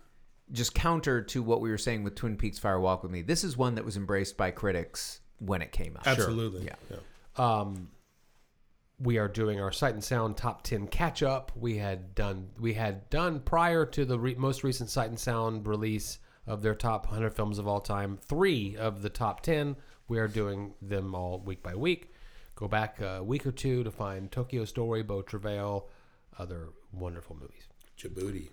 just 0.53 0.75
counter 0.75 1.23
to 1.23 1.43
what 1.43 1.61
we 1.61 1.71
were 1.71 1.79
saying 1.79 2.05
with 2.05 2.15
Twin 2.15 2.37
Peaks: 2.37 2.59
Fire 2.59 2.81
Walk 2.81 3.03
with 3.03 3.13
Me. 3.13 3.23
This 3.23 3.45
is 3.45 3.57
one 3.57 3.75
that 3.77 3.85
was 3.85 3.97
embraced 3.97 4.37
by 4.37 4.51
critics 4.51 5.21
when 5.39 5.63
it 5.63 5.73
came 5.73 5.97
out. 5.97 6.07
Absolutely. 6.07 6.67
Yeah. 6.67 6.97
um, 7.37 7.91
we 9.01 9.19
are 9.19 9.29
doing 9.29 9.61
our 9.61 9.71
Sight 9.71 9.95
and 9.95 10.03
Sound 10.03 10.37
top 10.37 10.63
ten 10.63 10.89
catch 10.89 11.23
up. 11.23 11.53
We 11.55 11.77
had 11.79 12.15
done 12.15 12.49
we 12.59 12.75
had 12.75 13.09
done 13.11 13.41
prior 13.41 13.87
to 13.87 14.05
the 14.05 14.19
re- 14.19 14.35
most 14.35 14.65
recent 14.65 14.91
Sight 14.91 15.09
and 15.09 15.19
Sound 15.19 15.67
release 15.67 16.19
of 16.47 16.63
their 16.63 16.75
top 16.75 17.07
100 17.07 17.35
films 17.35 17.59
of 17.59 17.69
all 17.69 17.81
time. 17.81 18.19
Three 18.23 18.75
of 18.75 19.03
the 19.03 19.11
top 19.11 19.43
10. 19.43 19.77
We 20.09 20.19
are 20.19 20.27
doing 20.27 20.73
them 20.81 21.15
all 21.15 21.39
week 21.41 21.63
by 21.63 21.75
week. 21.75 22.15
Go 22.57 22.67
back 22.67 23.01
a 23.03 23.23
week 23.23 23.47
or 23.47 23.53
two 23.53 23.85
to 23.85 23.91
find 23.91 24.33
Tokyo 24.33 24.65
Story, 24.65 25.03
Beau 25.03 25.21
Travail, 25.21 25.91
other 26.39 26.71
wonderful 26.91 27.37
movies. 27.39 27.69
Djibouti. 27.99 28.49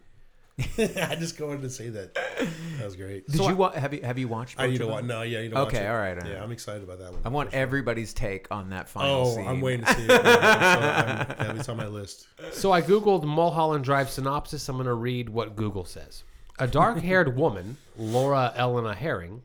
I 0.77 1.15
just 1.19 1.39
wanted 1.41 1.63
to 1.63 1.69
say 1.69 1.89
that. 1.89 2.13
That 2.15 2.85
was 2.85 2.95
great. 2.95 3.27
Did 3.27 3.35
So 3.35 3.43
you 3.43 3.49
I- 3.49 3.53
wa- 3.53 3.71
have 3.73 3.93
you 3.93 4.01
have 4.03 4.17
you 4.17 4.29
watched? 4.29 4.57
I 4.57 4.67
need 4.67 4.77
to 4.77 4.85
Bojack? 4.85 4.89
watch. 4.89 5.03
No, 5.03 5.21
yeah, 5.21 5.39
I 5.39 5.41
need 5.41 5.49
to 5.49 5.55
watch 5.55 5.67
Okay, 5.67 5.83
it. 5.85 5.87
all 5.89 5.97
right, 5.97 6.17
all 6.17 6.29
yeah. 6.29 6.41
I'm 6.41 6.51
excited 6.51 6.81
about 6.83 6.99
that 6.99 7.11
one. 7.11 7.21
I 7.25 7.29
want 7.29 7.51
sure. 7.51 7.59
everybody's 7.59 8.13
take 8.13 8.47
on 8.51 8.69
that 8.69 8.87
final 8.87 9.27
Oh, 9.27 9.35
scene. 9.35 9.47
I'm 9.47 9.59
waiting 9.59 9.85
to 9.85 9.93
see 9.93 10.03
it. 10.05 10.09
Yeah, 10.09 10.21
so 10.23 10.29
I'm- 10.29 11.35
yeah, 11.55 11.59
it's 11.59 11.67
on 11.69 11.75
my 11.77 11.87
list. 11.87 12.27
So 12.53 12.71
I 12.71 12.81
googled 12.81 13.23
Mulholland 13.23 13.83
Drive 13.83 14.09
synopsis. 14.09 14.69
I'm 14.69 14.77
going 14.77 14.85
to 14.87 14.93
read 14.93 15.27
what 15.27 15.57
Google 15.57 15.83
says. 15.83 16.23
A 16.57 16.67
dark-haired 16.67 17.35
woman, 17.37 17.75
Laura 17.97 18.53
Elena 18.55 18.93
Harring, 18.93 19.41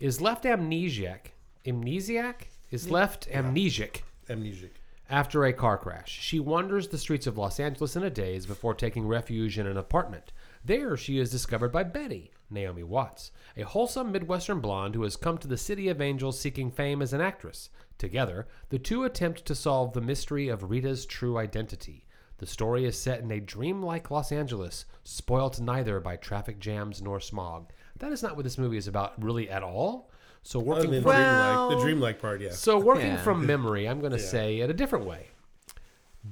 is 0.00 0.20
left 0.20 0.42
amnesiac. 0.44 1.26
Amnesiac 1.64 2.34
is 2.72 2.90
left 2.90 3.28
amnesic 3.30 4.00
Amnesic. 4.28 4.70
after 5.08 5.44
a 5.44 5.52
car 5.52 5.78
crash. 5.78 6.18
She 6.20 6.40
wanders 6.40 6.88
the 6.88 6.98
streets 6.98 7.26
of 7.28 7.38
Los 7.38 7.60
Angeles 7.60 7.94
in 7.94 8.02
a 8.02 8.10
daze 8.10 8.46
before 8.46 8.74
taking 8.74 9.06
refuge 9.06 9.58
in 9.58 9.66
an 9.68 9.76
apartment. 9.76 10.32
There, 10.64 10.96
she 10.96 11.18
is 11.18 11.30
discovered 11.30 11.72
by 11.72 11.84
Betty, 11.84 12.30
Naomi 12.50 12.82
Watts, 12.82 13.30
a 13.56 13.62
wholesome 13.62 14.12
Midwestern 14.12 14.60
blonde 14.60 14.94
who 14.94 15.02
has 15.02 15.16
come 15.16 15.38
to 15.38 15.48
the 15.48 15.56
City 15.56 15.88
of 15.88 16.00
Angels 16.00 16.38
seeking 16.38 16.70
fame 16.70 17.00
as 17.00 17.12
an 17.12 17.20
actress. 17.20 17.70
Together, 17.98 18.46
the 18.68 18.78
two 18.78 19.04
attempt 19.04 19.44
to 19.46 19.54
solve 19.54 19.92
the 19.92 20.00
mystery 20.00 20.48
of 20.48 20.70
Rita's 20.70 21.06
true 21.06 21.38
identity. 21.38 22.06
The 22.38 22.46
story 22.46 22.84
is 22.84 22.98
set 22.98 23.20
in 23.20 23.30
a 23.30 23.40
dreamlike 23.40 24.10
Los 24.10 24.32
Angeles, 24.32 24.86
spoilt 25.04 25.60
neither 25.60 26.00
by 26.00 26.16
traffic 26.16 26.58
jams 26.58 27.02
nor 27.02 27.20
smog. 27.20 27.70
That 27.98 28.12
is 28.12 28.22
not 28.22 28.36
what 28.36 28.44
this 28.44 28.56
movie 28.58 28.78
is 28.78 28.88
about, 28.88 29.22
really, 29.22 29.50
at 29.50 29.62
all. 29.62 30.10
So 30.42 30.58
Other 30.60 30.68
working 30.68 30.90
than 30.92 31.02
from, 31.02 31.10
Well- 31.12 31.68
dreamlike, 31.68 31.78
the 31.78 31.84
dreamlike 31.84 32.20
part, 32.20 32.40
yeah. 32.40 32.50
so 32.52 32.78
working 32.78 33.08
Yeah. 33.08 33.22
from 33.22 33.44
memory, 33.46 33.86
I'm 33.86 34.00
going 34.00 34.12
to 34.12 34.18
say 34.18 34.60
it 34.60 34.70
a 34.70 34.74
different 34.74 35.04
way. 35.04 35.28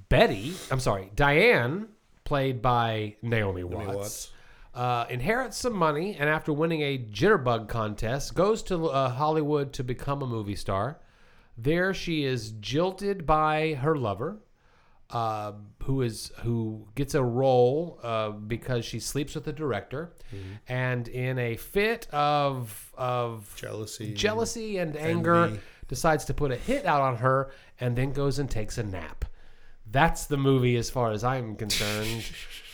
Betty, 0.08 0.54
I'm 0.70 0.80
sorry, 0.80 1.10
Diane, 1.14 1.88
played 2.28 2.60
by 2.60 3.16
Naomi 3.22 3.64
Watts, 3.64 3.96
Watts. 3.96 4.30
Uh, 4.74 5.06
inherits 5.08 5.56
some 5.56 5.72
money 5.72 6.14
and 6.14 6.28
after 6.28 6.52
winning 6.52 6.82
a 6.82 6.98
jitterbug 6.98 7.68
contest, 7.70 8.34
goes 8.34 8.62
to 8.64 8.88
uh, 8.88 9.08
Hollywood 9.08 9.72
to 9.72 9.82
become 9.82 10.20
a 10.20 10.26
movie 10.26 10.54
star. 10.54 11.00
There, 11.56 11.94
she 11.94 12.24
is 12.24 12.50
jilted 12.60 13.24
by 13.24 13.74
her 13.80 13.96
lover, 13.96 14.40
uh, 15.10 15.52
who 15.84 16.02
is 16.02 16.30
who 16.42 16.86
gets 16.94 17.14
a 17.14 17.22
role 17.24 17.98
uh, 18.02 18.30
because 18.32 18.84
she 18.84 19.00
sleeps 19.00 19.34
with 19.34 19.44
the 19.44 19.52
director, 19.54 20.12
and 20.68 21.08
in 21.08 21.38
a 21.38 21.56
fit 21.56 22.06
of 22.12 22.92
of 22.96 23.50
Jealousy. 23.56 24.12
jealousy 24.12 24.76
and 24.76 24.96
anger, 24.98 25.58
decides 25.88 26.26
to 26.26 26.34
put 26.34 26.52
a 26.52 26.56
hit 26.56 26.84
out 26.84 27.00
on 27.00 27.16
her, 27.16 27.50
and 27.80 27.96
then 27.96 28.12
goes 28.12 28.38
and 28.38 28.50
takes 28.50 28.76
a 28.76 28.82
nap. 28.82 29.24
That's 29.90 30.26
the 30.26 30.36
movie, 30.36 30.76
as 30.76 30.90
far 30.90 31.12
as 31.12 31.24
I'm 31.24 31.56
concerned. 31.56 32.24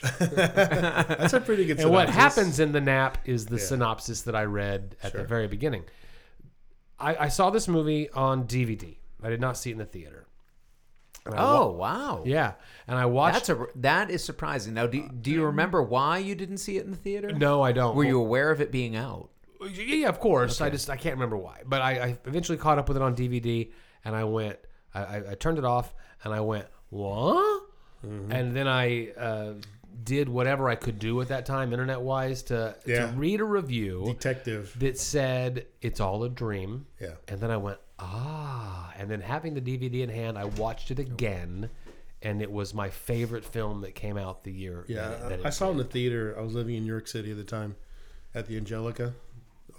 That's 0.20 1.32
a 1.32 1.40
pretty 1.40 1.64
good 1.66 1.78
and 1.80 1.90
what 1.90 2.08
happens 2.10 2.60
in 2.60 2.72
the 2.72 2.80
nap 2.80 3.18
is 3.24 3.46
the 3.46 3.58
synopsis 3.58 4.22
that 4.22 4.34
I 4.34 4.44
read 4.44 4.96
at 5.02 5.12
the 5.12 5.24
very 5.24 5.46
beginning. 5.46 5.84
I, 6.98 7.16
I 7.16 7.28
saw 7.28 7.50
this 7.50 7.68
movie 7.68 8.10
on 8.10 8.44
DVD. 8.44 8.96
I 9.22 9.30
did 9.30 9.40
not 9.40 9.56
see 9.56 9.70
it 9.70 9.74
in 9.74 9.78
the 9.78 9.84
theater. 9.86 10.26
And 11.26 11.34
I 11.34 11.42
wa- 11.42 11.60
Oh 11.62 11.70
wow. 11.72 12.22
yeah, 12.26 12.52
and 12.86 12.98
I 12.98 13.06
watched. 13.06 13.46
That's 13.46 13.48
a 13.48 13.66
that 13.76 14.10
is 14.10 14.22
surprising. 14.22 14.74
Now, 14.74 14.86
do, 14.86 15.08
do 15.08 15.30
you 15.30 15.44
remember 15.46 15.82
why 15.82 16.18
you 16.18 16.34
didn't 16.34 16.58
see 16.58 16.76
it 16.76 16.84
in 16.84 16.90
the 16.90 16.98
theater? 16.98 17.32
no, 17.32 17.62
I 17.62 17.72
don't. 17.72 17.96
Were 17.96 18.04
you 18.04 18.20
aware 18.20 18.50
of 18.50 18.60
it 18.60 18.70
being 18.70 18.94
out? 18.94 19.30
Yeah, 19.72 20.08
of 20.08 20.20
course. 20.20 20.60
I 20.60 20.68
just 20.68 20.90
I 20.90 20.96
can't 20.96 21.14
remember 21.14 21.38
why, 21.38 21.62
but 21.64 21.80
I, 21.80 21.90
I 21.92 22.18
eventually 22.26 22.58
caught 22.58 22.78
up 22.78 22.88
with 22.88 22.98
it 22.98 23.02
on 23.02 23.16
DVD, 23.16 23.70
and 24.04 24.14
I 24.14 24.24
went. 24.24 24.58
I, 24.92 25.00
I, 25.02 25.30
I 25.30 25.34
turned 25.34 25.56
it 25.56 25.64
off, 25.64 25.94
and 26.24 26.34
I 26.34 26.40
went 26.40 26.66
what? 26.90 27.62
Mm-hmm. 28.04 28.32
And 28.32 28.54
then 28.56 28.68
I 28.68 29.10
uh, 29.12 29.54
did 30.02 30.28
whatever 30.28 30.68
I 30.68 30.74
could 30.74 30.98
do 30.98 31.20
at 31.20 31.28
that 31.28 31.46
time, 31.46 31.72
internet 31.72 32.00
wise, 32.00 32.42
to 32.44 32.76
Yeah. 32.84 33.06
to 33.06 33.12
read 33.12 33.40
a 33.40 33.44
review 33.44 34.04
Detective. 34.06 34.74
that 34.78 34.98
said 34.98 35.66
it's 35.80 36.00
all 36.00 36.24
a 36.24 36.28
dream. 36.28 36.86
Yeah. 37.00 37.14
And 37.28 37.40
then 37.40 37.50
I 37.50 37.56
went 37.56 37.78
ah, 37.98 38.92
and 38.98 39.10
then 39.10 39.20
having 39.20 39.54
the 39.54 39.60
DVD 39.60 40.02
in 40.02 40.08
hand, 40.10 40.36
I 40.36 40.44
watched 40.46 40.90
it 40.90 40.98
again, 40.98 41.70
and 42.22 42.42
it 42.42 42.50
was 42.50 42.74
my 42.74 42.90
favorite 42.90 43.44
film 43.44 43.80
that 43.82 43.94
came 43.94 44.16
out 44.18 44.42
the 44.42 44.52
year. 44.52 44.84
Yeah, 44.88 45.08
that, 45.08 45.28
that 45.28 45.46
I 45.46 45.50
saw 45.50 45.68
it 45.68 45.72
in 45.72 45.76
the 45.78 45.84
theater. 45.84 46.34
I 46.38 46.42
was 46.42 46.54
living 46.54 46.74
in 46.74 46.82
New 46.82 46.90
York 46.90 47.06
City 47.06 47.30
at 47.30 47.36
the 47.36 47.44
time, 47.44 47.76
at 48.34 48.46
the 48.46 48.56
Angelika, 48.56 49.14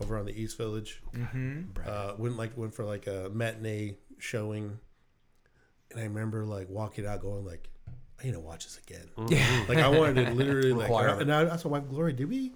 over 0.02 0.18
on 0.18 0.26
the 0.26 0.32
East 0.42 0.58
Village. 0.58 1.02
Mm-hmm. 1.14 1.62
Uh, 1.86 2.14
went 2.18 2.38
like 2.38 2.58
went 2.58 2.74
for 2.74 2.86
like 2.86 3.06
a 3.08 3.30
matinee 3.34 3.98
showing, 4.18 4.80
and 5.92 6.00
I 6.00 6.04
remember 6.04 6.46
like 6.46 6.70
walking 6.70 7.06
out, 7.06 7.22
going 7.22 7.46
like, 7.46 7.70
"I 8.20 8.26
need 8.26 8.34
to 8.34 8.40
watch 8.40 8.66
this 8.66 8.78
again." 8.86 9.10
Yeah. 9.30 9.66
Like 9.70 9.78
I 9.80 9.88
wanted 9.88 10.26
to 10.26 10.34
literally 10.34 10.74
like, 10.74 10.90
Requirement. 10.90 11.22
and 11.24 11.34
I 11.34 11.44
asked 11.44 11.66
my 11.66 11.72
wife, 11.72 11.90
"Glory, 11.90 12.14
did 12.14 12.30
we, 12.30 12.54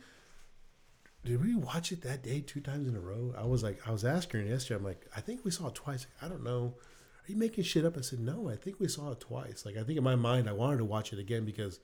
did 1.25 1.43
we 1.43 1.55
watch 1.55 1.91
it 1.91 2.01
that 2.03 2.23
day 2.23 2.41
two 2.41 2.61
times 2.61 2.87
in 2.87 2.95
a 2.95 2.99
row?" 2.99 3.33
I 3.37 3.45
was 3.45 3.63
like, 3.63 3.79
I 3.87 3.91
was 3.91 4.05
asking 4.05 4.41
her 4.41 4.45
yesterday. 4.47 4.77
I'm 4.79 4.83
like, 4.85 5.05
I 5.15 5.21
think 5.21 5.43
we 5.45 5.51
saw 5.51 5.67
it 5.67 5.75
twice. 5.75 6.07
I 6.21 6.27
don't 6.27 6.43
know. 6.43 6.75
Are 6.77 7.31
you 7.31 7.37
making 7.37 7.63
shit 7.63 7.85
up? 7.85 7.97
I 7.97 8.01
said, 8.01 8.19
no. 8.19 8.49
I 8.49 8.55
think 8.55 8.79
we 8.79 8.87
saw 8.87 9.11
it 9.11 9.19
twice. 9.19 9.63
Like 9.65 9.77
I 9.77 9.83
think 9.83 9.97
in 9.97 10.03
my 10.03 10.15
mind, 10.15 10.49
I 10.49 10.53
wanted 10.53 10.77
to 10.77 10.85
watch 10.85 11.13
it 11.13 11.19
again 11.19 11.45
because 11.45 11.79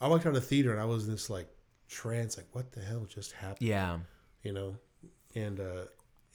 I 0.00 0.08
walked 0.08 0.24
out 0.26 0.30
of 0.30 0.34
the 0.34 0.40
theater 0.40 0.72
and 0.72 0.80
I 0.80 0.84
was 0.84 1.06
in 1.06 1.12
this 1.12 1.28
like 1.30 1.48
trance, 1.88 2.36
like 2.36 2.46
what 2.52 2.72
the 2.72 2.80
hell 2.80 3.04
just 3.06 3.32
happened? 3.32 3.68
Yeah. 3.68 3.98
You 4.42 4.52
know, 4.52 4.76
and 5.34 5.58
uh, 5.60 5.84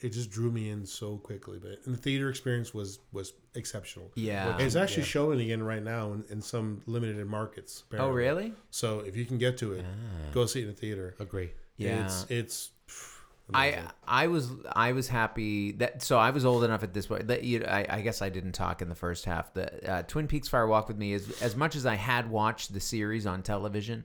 it 0.00 0.10
just 0.10 0.30
drew 0.30 0.50
me 0.50 0.70
in 0.70 0.86
so 0.86 1.16
quickly. 1.16 1.58
But 1.60 1.80
and 1.84 1.94
the 1.94 1.98
theater 1.98 2.28
experience 2.28 2.72
was 2.72 3.00
was 3.12 3.32
exceptional. 3.54 4.10
Yeah. 4.14 4.52
And 4.52 4.60
it's 4.62 4.76
actually 4.76 5.04
showing 5.04 5.40
again 5.40 5.62
right 5.62 5.82
now 5.82 6.12
in, 6.12 6.24
in 6.30 6.40
some 6.40 6.82
limited 6.86 7.26
markets. 7.26 7.84
Oh, 7.98 8.10
really? 8.10 8.52
So 8.70 9.00
if 9.00 9.16
you 9.16 9.24
can 9.24 9.38
get 9.38 9.58
to 9.58 9.72
it, 9.72 9.84
go 10.32 10.46
see 10.46 10.60
it 10.60 10.64
in 10.64 10.68
the 10.68 10.74
theater. 10.74 11.14
Agree. 11.18 11.50
Yeah. 11.76 12.04
It's 12.04 12.26
it's. 12.28 12.70
pff, 12.88 13.14
I. 13.52 13.82
I 14.06 14.26
was 14.26 14.50
I 14.72 14.92
was 14.92 15.08
happy 15.08 15.72
that 15.72 16.02
so 16.02 16.18
I 16.18 16.30
was 16.30 16.44
old 16.44 16.64
enough 16.64 16.82
at 16.82 16.92
this 16.94 17.06
point 17.06 17.28
that 17.28 17.44
you 17.44 17.64
I, 17.64 17.86
I 17.88 18.00
guess 18.02 18.22
I 18.22 18.28
didn't 18.28 18.52
talk 18.52 18.82
in 18.82 18.88
the 18.88 18.94
first 18.94 19.24
half. 19.24 19.52
The 19.54 19.90
uh, 19.90 20.02
Twin 20.02 20.28
Peaks 20.28 20.48
Fire 20.48 20.66
Walk 20.66 20.88
with 20.88 20.98
Me 20.98 21.12
is 21.12 21.42
as 21.42 21.56
much 21.56 21.74
as 21.74 21.86
I 21.86 21.94
had 21.94 22.30
watched 22.30 22.72
the 22.72 22.80
series 22.80 23.26
on 23.26 23.42
television. 23.42 24.04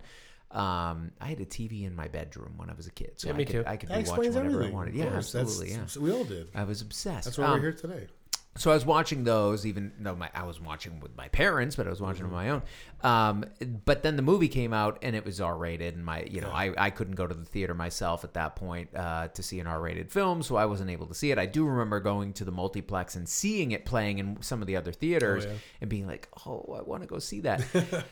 Um, 0.54 1.12
I 1.20 1.28
had 1.28 1.39
a 1.39 1.45
TV 1.45 1.84
in 1.86 1.95
my 1.95 2.08
bedroom 2.08 2.54
when 2.58 2.70
I 2.70 2.74
was 2.74 2.86
a 2.86 2.91
kid, 2.91 3.14
so 3.18 3.28
Yeah, 3.28 3.34
I 3.34 3.38
me 3.38 3.45
could, 3.45 3.51
too. 3.54 3.64
I 3.66 3.76
could 3.78 3.89
that 3.89 4.04
be 4.04 4.10
watching 4.10 4.34
whatever 4.34 4.49
everything. 4.49 4.72
I 4.72 4.74
wanted. 4.76 4.93
Yeah, 4.95 5.10
course. 5.10 5.36
Absolutely. 5.36 5.72
Yeah, 5.72 5.86
We 5.99 6.12
all 6.12 6.24
did. 6.24 6.47
I 6.54 6.64
was 6.64 6.82
obsessed. 6.82 7.26
That's 7.26 7.38
why 7.39 7.45
Um, 7.45 7.54
we're 7.54 7.60
here 7.62 7.74
today. 7.74 8.08
So 8.56 8.70
I 8.72 8.76
was 8.76 8.86
watching 8.86 9.24
those, 9.24 9.66
even 9.66 9.91
though 9.99 10.16
my 10.16 10.30
I 10.34 10.43
was 10.43 10.62
watching 10.62 10.99
with 10.99 11.16
my 11.18 11.28
parents, 11.30 11.76
but 11.76 11.88
I 11.88 11.89
was 11.89 12.01
watching 12.01 12.26
on 12.26 12.32
my 12.32 12.49
own. 12.49 12.62
Um, 13.01 13.45
but 13.86 14.01
then 14.04 14.16
the 14.16 14.22
movie 14.22 14.47
came 14.47 14.72
out 14.74 14.99
and 15.01 15.16
it 15.16 15.26
was 15.26 15.41
R 15.41 15.58
rated, 15.58 15.95
and 15.95 16.06
my 16.06 16.24
you 16.24 16.39
know 16.39 16.51
I, 16.51 16.74
I 16.78 16.89
couldn't 16.89 17.16
go 17.16 17.26
to 17.28 17.34
the 17.34 17.43
theater 17.45 17.74
myself 17.74 18.24
at 18.24 18.34
that 18.36 18.56
point 18.56 18.89
uh, 18.95 19.28
to 19.30 19.43
see 19.43 19.60
an 19.60 19.68
R 19.68 19.80
rated 19.82 20.12
film, 20.12 20.43
so 20.43 20.56
I 20.56 20.66
wasn't 20.66 20.89
able 20.91 21.08
to 21.08 21.14
see 21.14 21.32
it. 21.32 21.38
I 21.39 21.45
do 21.47 21.66
remember 21.66 21.99
going 21.99 22.32
to 22.34 22.45
the 22.45 22.51
multiplex 22.51 23.16
and 23.16 23.28
seeing 23.28 23.72
it 23.72 23.86
playing 23.86 24.20
in 24.20 24.41
some 24.41 24.62
of 24.62 24.68
the 24.68 24.76
other 24.78 24.91
theaters 24.91 25.45
Oh, 25.45 25.49
yeah. 25.49 25.56
and 25.82 25.89
being 25.89 26.08
like, 26.08 26.28
oh, 26.45 26.76
I 26.78 26.82
want 26.84 27.01
to 27.04 27.08
go 27.08 27.20
see 27.20 27.41
that, 27.41 27.66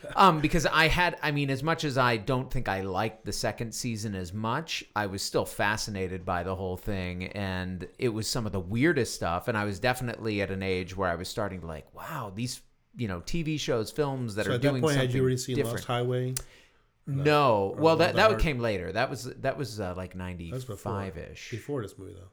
um, 0.16 0.40
because 0.40 0.66
I 0.66 0.88
had 0.88 1.18
I 1.22 1.30
mean, 1.30 1.50
as 1.50 1.62
much 1.62 1.84
as 1.84 1.96
I 1.96 2.16
don't 2.16 2.50
think 2.50 2.68
I 2.68 2.82
liked 2.82 3.24
the 3.24 3.32
second 3.32 3.72
season 3.72 4.14
as 4.14 4.32
much, 4.32 4.84
I 4.96 5.06
was 5.06 5.22
still 5.22 5.44
fascinated 5.46 6.24
by 6.24 6.42
the 6.42 6.54
whole 6.56 6.76
thing, 6.76 7.28
and 7.28 7.86
it 7.98 8.08
was 8.08 8.26
some 8.26 8.44
of 8.44 8.52
the 8.52 8.60
weirdest 8.60 9.14
stuff, 9.14 9.46
and 9.48 9.56
I 9.56 9.64
was 9.64 9.78
definitely 9.78 10.31
at 10.40 10.50
an 10.50 10.62
age 10.62 10.96
where 10.96 11.10
I 11.10 11.16
was 11.16 11.28
starting 11.28 11.60
to 11.60 11.66
like, 11.66 11.92
wow, 11.94 12.32
these 12.34 12.60
you 12.96 13.08
know 13.08 13.20
TV 13.20 13.58
shows, 13.60 13.90
films 13.90 14.34
that 14.36 14.46
So 14.46 14.52
are 14.52 14.54
at 14.54 14.62
that 14.62 14.68
doing 14.68 14.82
point, 14.82 14.94
something 14.94 15.08
had 15.08 15.14
you 15.14 15.20
already 15.22 15.36
seen 15.36 15.56
different. 15.56 15.76
Lost 15.78 15.86
Highway? 15.86 16.34
No, 17.06 17.74
well 17.78 17.96
that 17.96 18.14
that 18.14 18.38
came 18.38 18.60
later. 18.60 18.92
That 18.92 19.10
was 19.10 19.24
that 19.24 19.56
was 19.58 19.80
uh, 19.80 19.94
like 19.96 20.14
ninety 20.14 20.52
five 20.52 21.14
before. 21.14 21.32
ish. 21.32 21.50
Before 21.50 21.82
this 21.82 21.98
movie, 21.98 22.14
though. 22.14 22.28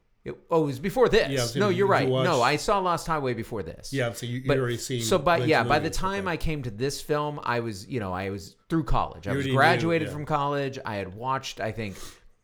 Oh, 0.52 0.64
it 0.64 0.66
was 0.68 0.80
before 0.80 1.10
this. 1.10 1.56
Yeah, 1.56 1.60
no, 1.60 1.70
you're 1.70 1.88
right. 1.88 2.08
watch- 2.08 2.26
No, 2.26 2.42
I 2.44 2.58
saw 2.58 2.78
Lost 2.80 3.08
Highway 3.08 3.34
before 3.34 3.64
this. 3.64 3.92
Yeah, 3.92 4.12
so 4.14 4.28
you, 4.28 4.40
you 4.40 4.48
But 4.48 4.60
already 4.60 4.78
seen. 4.78 5.02
so, 5.02 5.18
by 5.18 5.38
yeah, 5.38 5.64
by 5.64 5.80
the 5.80 5.90
time. 5.90 6.28
I 6.28 6.38
came 6.38 6.62
to 6.64 6.70
this 6.70 7.02
film, 7.02 7.40
I 7.42 7.62
was, 7.62 7.88
you 7.88 8.00
know, 8.00 8.14
I 8.14 8.30
was 8.30 8.56
through 8.68 8.84
college. 8.84 9.28
I 9.28 9.32
was 9.32 9.38
already 9.38 9.50
knew, 9.52 9.56
graduated 9.56 10.10
yeah. 10.10 10.14
from 10.14 10.26
college. 10.26 10.78
I 10.86 10.96
had 10.96 11.16
watched, 11.16 11.60
I 11.62 11.72
think, 11.72 11.96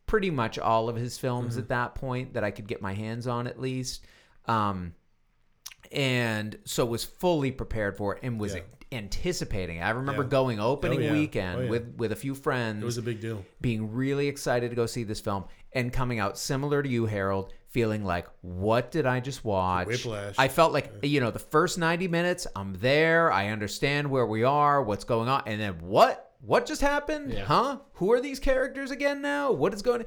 pretty 0.08 0.32
much 0.32 0.58
all 0.58 0.90
of 0.90 0.96
his 0.96 1.18
films 1.20 1.54
Mm-hmm. 1.54 1.60
at 1.60 1.68
that 1.68 1.96
point 1.96 2.34
that 2.34 2.44
I 2.44 2.50
could 2.50 2.66
get 2.66 2.82
my 2.82 2.94
hands 2.94 3.28
on, 3.28 3.46
at 3.46 3.60
least. 3.62 4.04
Um, 4.48 4.96
and 5.92 6.58
so 6.66 6.86
was 6.86 7.04
fully 7.04 7.52
prepared 7.52 7.98
for 7.98 8.16
it 8.16 8.20
and 8.24 8.40
was 8.40 8.56
Yeah. 8.56 8.62
anticipating. 8.92 9.78
it. 9.78 9.82
I 9.82 9.90
remember 9.92 10.24
Yeah. 10.24 10.30
going 10.30 10.60
opening 10.60 11.00
Oh, 11.00 11.04
yeah. 11.04 11.12
weekend 11.14 11.62
Oh, 11.64 11.68
with 11.70 11.96
with 11.98 12.12
a 12.12 12.16
few 12.16 12.34
friends 12.36 12.82
it 12.84 12.86
was 12.86 12.98
a 12.98 13.02
big 13.02 13.20
deal. 13.20 13.44
being 13.62 13.94
really 13.94 14.28
excited 14.28 14.70
to 14.70 14.76
go 14.76 14.86
see 14.86 15.04
this 15.04 15.20
film 15.20 15.46
and 15.74 15.92
coming 15.92 16.20
out 16.20 16.38
similar 16.38 16.82
to 16.82 16.88
you, 16.90 17.06
Harold, 17.06 17.52
feeling 17.68 18.06
like, 18.06 18.28
what 18.42 18.92
did 18.92 19.06
I 19.06 19.20
just 19.20 19.44
watch? 19.44 19.88
Whiplash. 19.88 20.36
I 20.38 20.48
felt 20.48 20.72
like, 20.72 20.94
you 21.04 21.20
know, 21.20 21.32
the 21.32 21.40
first 21.40 21.78
90 21.78 22.08
minutes, 22.08 22.48
I'm 22.56 22.74
there. 22.80 23.32
I 23.32 23.50
understand 23.50 24.10
where 24.10 24.26
we 24.26 24.44
are, 24.44 24.82
what's 24.82 25.04
going 25.04 25.28
on. 25.28 25.44
And 25.46 25.60
then 25.60 25.80
what? 25.82 26.22
What 26.42 26.66
just 26.66 26.82
happened? 26.82 27.34
Huh? 27.38 27.80
Who 27.96 28.12
are 28.14 28.22
these 28.22 28.40
characters 28.40 28.92
again 28.92 29.22
now? 29.22 29.52
What 29.52 29.74
is 29.74 29.82
going 29.82 30.06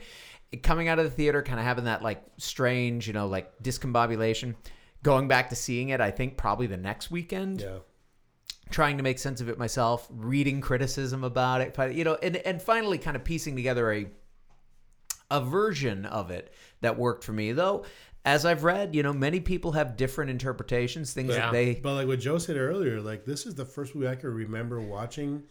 Coming 0.63 0.89
out 0.89 0.99
of 0.99 1.05
the 1.05 1.11
theater, 1.11 1.43
kind 1.43 1.59
of 1.61 1.67
having 1.67 1.85
that 1.85 2.01
like 2.03 2.23
strange, 2.39 3.07
you 3.07 3.13
know, 3.13 3.27
like 3.27 3.53
discombobulation. 3.63 4.55
Going 5.03 5.29
back 5.29 5.51
to 5.51 5.57
seeing 5.57 5.91
it, 5.91 6.01
I 6.01 6.11
think 6.11 6.37
probably 6.37 6.67
the 6.67 6.77
next 6.77 7.11
weekend 7.11 7.61
Yeah. 7.61 7.79
trying 8.71 8.97
to 8.97 9.03
make 9.03 9.19
sense 9.19 9.41
of 9.41 9.49
it 9.49 9.59
myself, 9.59 10.07
reading 10.11 10.61
criticism 10.61 11.23
about 11.25 11.61
it, 11.61 11.95
you 11.95 12.05
know, 12.05 12.15
and 12.23 12.37
and 12.37 12.61
finally 12.61 12.99
kind 12.99 13.17
of 13.17 13.25
piecing 13.25 13.57
together 13.57 13.93
a 13.93 14.07
a 15.31 15.41
version 15.43 16.07
of 16.07 16.31
it 16.31 16.53
that 16.81 16.99
worked 16.99 17.23
for 17.23 17.33
me. 17.33 17.53
Though, 17.53 17.85
as 18.25 18.45
I've 18.47 18.65
read, 18.65 18.95
you 18.95 19.03
know, 19.03 19.13
many 19.13 19.41
people 19.41 19.73
have 19.73 19.97
different 19.97 20.31
interpretations, 20.31 21.13
things 21.13 21.31
Yeah. 21.31 21.37
that 21.47 21.53
they 21.53 21.75
But 21.75 21.95
like 21.95 22.07
what 22.09 22.19
Joe 22.21 22.39
said 22.39 22.57
earlier, 22.57 23.01
like 23.01 23.25
this 23.25 23.47
is 23.47 23.55
the 23.55 23.65
first 23.67 23.95
movie 23.95 24.09
I 24.09 24.15
can 24.17 24.31
remember 24.33 24.81
watching 24.81 25.45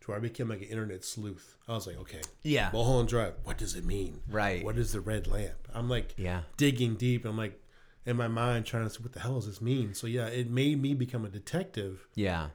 to 0.00 0.06
where 0.08 0.16
I 0.18 0.20
became 0.20 0.48
like 0.48 0.60
an 0.60 0.68
internet 0.68 1.04
sleuth. 1.04 1.56
I 1.68 1.72
was 1.72 1.86
like, 1.86 1.96
okay, 2.00 2.20
Yeah. 2.42 2.70
Mulholland 2.72 3.08
Drive. 3.08 3.34
What 3.44 3.56
does 3.56 3.74
it 3.74 3.84
mean? 3.84 4.20
Right. 4.28 4.64
What 4.64 4.76
is 4.76 4.92
the 4.92 5.00
red 5.00 5.26
lamp? 5.26 5.68
I'm 5.72 5.88
like, 5.88 6.14
Yeah. 6.16 6.42
digging 6.56 6.96
deep. 6.96 7.24
I'm 7.24 7.36
like, 7.38 7.58
in 8.06 8.16
my 8.16 8.28
mind 8.28 8.66
trying 8.66 8.84
to 8.84 8.90
see 8.90 9.02
what 9.02 9.12
the 9.12 9.20
hell 9.20 9.34
does 9.34 9.46
this 9.46 9.60
mean. 9.60 9.94
So 9.94 10.06
yeah, 10.06 10.26
it 10.26 10.50
made 10.50 10.80
me 10.80 10.94
become 10.94 11.24
a 11.24 11.28
detective, 11.28 12.06
yeah. 12.14 12.48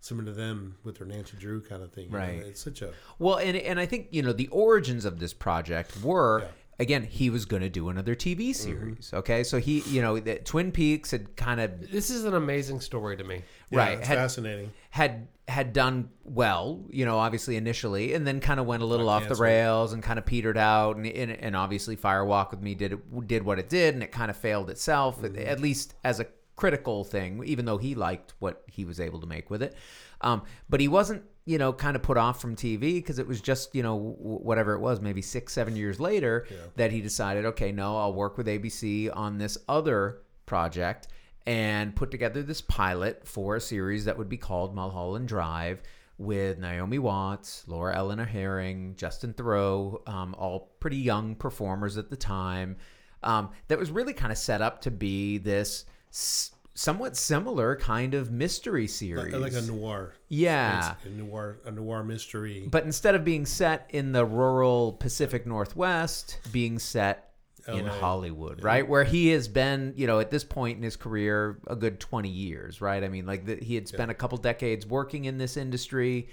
similar 0.00 0.26
to 0.26 0.32
them 0.32 0.76
with 0.84 0.98
their 0.98 1.06
Nancy 1.06 1.36
Drew 1.38 1.60
kind 1.60 1.82
of 1.82 1.92
thing. 1.92 2.04
you 2.04 2.10
know? 2.10 2.18
Right. 2.18 2.42
It's 2.46 2.62
such 2.62 2.82
a 2.82 2.92
Well, 3.18 3.36
and 3.36 3.56
and 3.56 3.78
I 3.78 3.86
think 3.86 4.08
you 4.10 4.22
know 4.22 4.32
the 4.32 4.48
origins 4.48 5.04
of 5.04 5.18
this 5.18 5.34
project 5.34 6.02
were 6.02 6.40
Yeah. 6.40 6.48
again, 6.78 7.02
he 7.04 7.30
was 7.30 7.44
going 7.44 7.62
to 7.62 7.68
do 7.68 7.88
another 7.88 8.14
TV 8.14 8.50
mm-hmm. 8.50 8.52
series. 8.52 9.10
Okay, 9.12 9.44
so 9.44 9.58
he, 9.58 9.80
you 9.80 10.00
know, 10.02 10.18
the 10.18 10.36
Twin 10.36 10.72
Peaks 10.72 11.10
had 11.10 11.36
kind 11.36 11.60
of 11.60 11.90
This 11.90 12.10
is 12.10 12.24
an 12.24 12.34
amazing 12.34 12.80
story 12.80 13.16
to 13.16 13.24
me. 13.24 13.42
Yeah, 13.70 13.78
right 13.78 13.98
it's 13.98 14.08
had, 14.08 14.18
fascinating. 14.18 14.72
had 14.90 15.28
had 15.46 15.72
done 15.74 16.08
well, 16.24 16.84
you 16.90 17.04
know, 17.04 17.18
obviously 17.18 17.56
initially, 17.56 18.14
and 18.14 18.26
then 18.26 18.40
kind 18.40 18.58
of 18.58 18.66
went 18.66 18.82
a 18.82 18.86
little 18.86 19.08
off 19.10 19.22
the 19.28 19.34
rails 19.42 19.92
and 19.92 20.02
kind 20.02 20.18
of 20.18 20.24
petered 20.24 20.56
out, 20.56 20.96
and, 20.96 21.06
and 21.06 21.30
and 21.30 21.54
obviously 21.56 21.96
Fire 21.96 22.24
Walk 22.24 22.50
with 22.50 22.62
Me 22.62 22.74
did 22.74 22.98
did 23.26 23.42
what 23.44 23.58
it 23.58 23.68
did, 23.68 23.94
and 23.94 24.02
it 24.02 24.10
kind 24.12 24.30
of 24.30 24.36
failed 24.36 24.70
itself, 24.70 25.20
Mm-hmm. 25.20 25.38
at 25.46 25.60
least 25.60 25.94
as 26.02 26.18
a 26.20 26.26
critical 26.56 27.04
thing, 27.04 27.42
even 27.44 27.64
though 27.64 27.78
he 27.78 27.94
liked 27.94 28.32
what 28.38 28.62
he 28.68 28.84
was 28.84 29.00
able 29.00 29.20
to 29.20 29.26
make 29.26 29.50
with 29.50 29.62
it. 29.62 29.74
Um, 30.20 30.42
but 30.70 30.80
he 30.80 30.86
wasn't, 30.88 31.24
you 31.44 31.58
know, 31.58 31.72
kind 31.72 31.96
of 31.96 32.02
put 32.02 32.16
off 32.16 32.40
from 32.40 32.54
TV 32.56 32.94
because 32.94 33.18
it 33.18 33.26
was 33.26 33.40
just, 33.40 33.74
you 33.74 33.82
know, 33.82 33.96
whatever 33.96 34.72
it 34.74 34.78
was, 34.80 35.00
maybe 35.00 35.20
six, 35.20 35.52
seven 35.52 35.74
years 35.76 35.98
later 36.00 36.46
that 36.76 36.92
he 36.92 37.00
decided, 37.00 37.44
okay, 37.44 37.72
no, 37.72 37.96
I'll 37.98 38.14
work 38.14 38.38
with 38.38 38.46
ABC 38.46 39.10
on 39.14 39.36
this 39.38 39.58
other 39.68 40.20
project 40.46 41.08
and 41.46 41.94
put 41.94 42.10
together 42.10 42.42
this 42.42 42.60
pilot 42.60 43.26
for 43.26 43.56
a 43.56 43.60
series 43.60 44.06
that 44.06 44.16
would 44.16 44.28
be 44.28 44.36
called 44.36 44.74
Mulholland 44.74 45.28
Drive 45.28 45.82
with 46.16 46.58
Naomi 46.58 46.98
Watts, 46.98 47.64
Laura 47.66 47.94
Eleanor 47.96 48.24
Harring, 48.24 48.94
Justin 48.96 49.34
Theroux, 49.34 50.06
um, 50.08 50.34
all 50.38 50.70
pretty 50.80 50.96
young 50.98 51.34
performers 51.34 51.98
at 51.98 52.08
the 52.08 52.16
time. 52.16 52.76
Um, 53.22 53.50
that 53.68 53.78
was 53.78 53.90
really 53.90 54.12
kind 54.12 54.30
of 54.30 54.38
set 54.38 54.62
up 54.62 54.80
to 54.82 54.90
be 54.90 55.38
this 55.38 55.86
s- 56.12 56.52
somewhat 56.74 57.16
similar 57.16 57.74
kind 57.76 58.14
of 58.14 58.30
mystery 58.30 58.86
series. 58.86 59.32
Like, 59.32 59.52
like 59.52 59.62
a 59.62 59.66
noir. 59.66 60.14
yeah. 60.28 60.94
It's 60.96 61.06
a 61.06 61.08
noir, 61.10 61.58
a 61.66 61.70
noir 61.70 62.04
mystery. 62.04 62.68
But 62.70 62.84
instead 62.84 63.14
of 63.14 63.24
being 63.24 63.44
set 63.46 63.88
in 63.90 64.12
the 64.12 64.24
rural 64.24 64.92
Pacific 64.92 65.46
Northwest, 65.46 66.38
being 66.52 66.78
set 66.78 67.33
in 67.68 67.86
LA. 67.86 67.92
Hollywood, 67.92 68.62
right? 68.62 68.86
Where 68.86 69.04
he 69.04 69.28
has 69.28 69.48
been, 69.48 69.94
you 69.96 70.06
know, 70.06 70.20
at 70.20 70.30
this 70.30 70.44
point 70.44 70.76
in 70.76 70.82
his 70.82 70.96
career, 70.96 71.58
a 71.66 71.76
good 71.76 72.00
20 72.00 72.28
years, 72.28 72.80
right? 72.80 73.02
I 73.02 73.08
mean, 73.08 73.26
like 73.26 73.46
the, 73.46 73.56
he 73.56 73.74
had 73.74 73.88
spent 73.88 74.10
a 74.10 74.14
couple 74.14 74.38
decades 74.38 74.86
working 74.86 75.24
in 75.24 75.38
this 75.38 75.56
industry, 75.56 76.28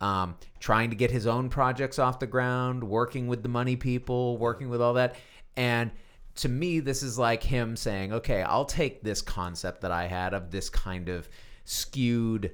um, 0.00 0.36
trying 0.60 0.90
to 0.90 0.96
get 0.96 1.10
his 1.10 1.26
own 1.26 1.48
projects 1.48 1.98
off 1.98 2.18
the 2.18 2.26
ground, 2.26 2.84
working 2.84 3.26
with 3.26 3.42
the 3.42 3.48
money 3.48 3.76
people, 3.76 4.36
working 4.38 4.68
with 4.68 4.82
all 4.82 4.94
that. 4.94 5.16
And 5.56 5.90
to 6.36 6.48
me, 6.48 6.80
this 6.80 7.02
is 7.02 7.18
like 7.18 7.42
him 7.42 7.76
saying, 7.76 8.12
okay, 8.12 8.42
I'll 8.42 8.66
take 8.66 9.02
this 9.02 9.22
concept 9.22 9.80
that 9.80 9.90
I 9.90 10.06
had 10.06 10.34
of 10.34 10.50
this 10.50 10.68
kind 10.68 11.08
of 11.08 11.28
skewed 11.64 12.52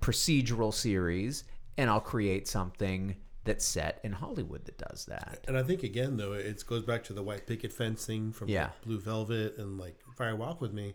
procedural 0.00 0.72
series 0.72 1.44
and 1.76 1.90
I'll 1.90 2.00
create 2.00 2.48
something 2.48 3.16
that's 3.46 3.64
set 3.64 4.00
in 4.04 4.12
Hollywood 4.12 4.64
that 4.66 4.78
does 4.78 5.06
that. 5.06 5.44
And 5.48 5.56
I 5.56 5.62
think 5.62 5.82
again 5.82 6.16
though, 6.16 6.32
it 6.32 6.64
goes 6.66 6.82
back 6.84 7.04
to 7.04 7.12
the 7.12 7.22
white 7.22 7.46
picket 7.46 7.72
fence 7.72 8.04
thing 8.04 8.32
from 8.32 8.48
Yeah. 8.48 8.70
Blue 8.84 8.98
Velvet 9.00 9.56
and 9.58 9.78
like 9.78 9.98
Fire 10.16 10.36
Walk 10.36 10.60
with 10.60 10.72
Me. 10.72 10.94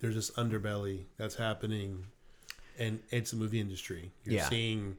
There's 0.00 0.14
this 0.14 0.30
underbelly 0.32 1.06
that's 1.16 1.36
happening, 1.36 2.06
and 2.78 3.00
it's 3.10 3.32
a 3.32 3.36
movie 3.36 3.60
industry. 3.60 4.12
You're 4.24 4.34
Yeah. 4.36 4.48
seeing 4.48 4.96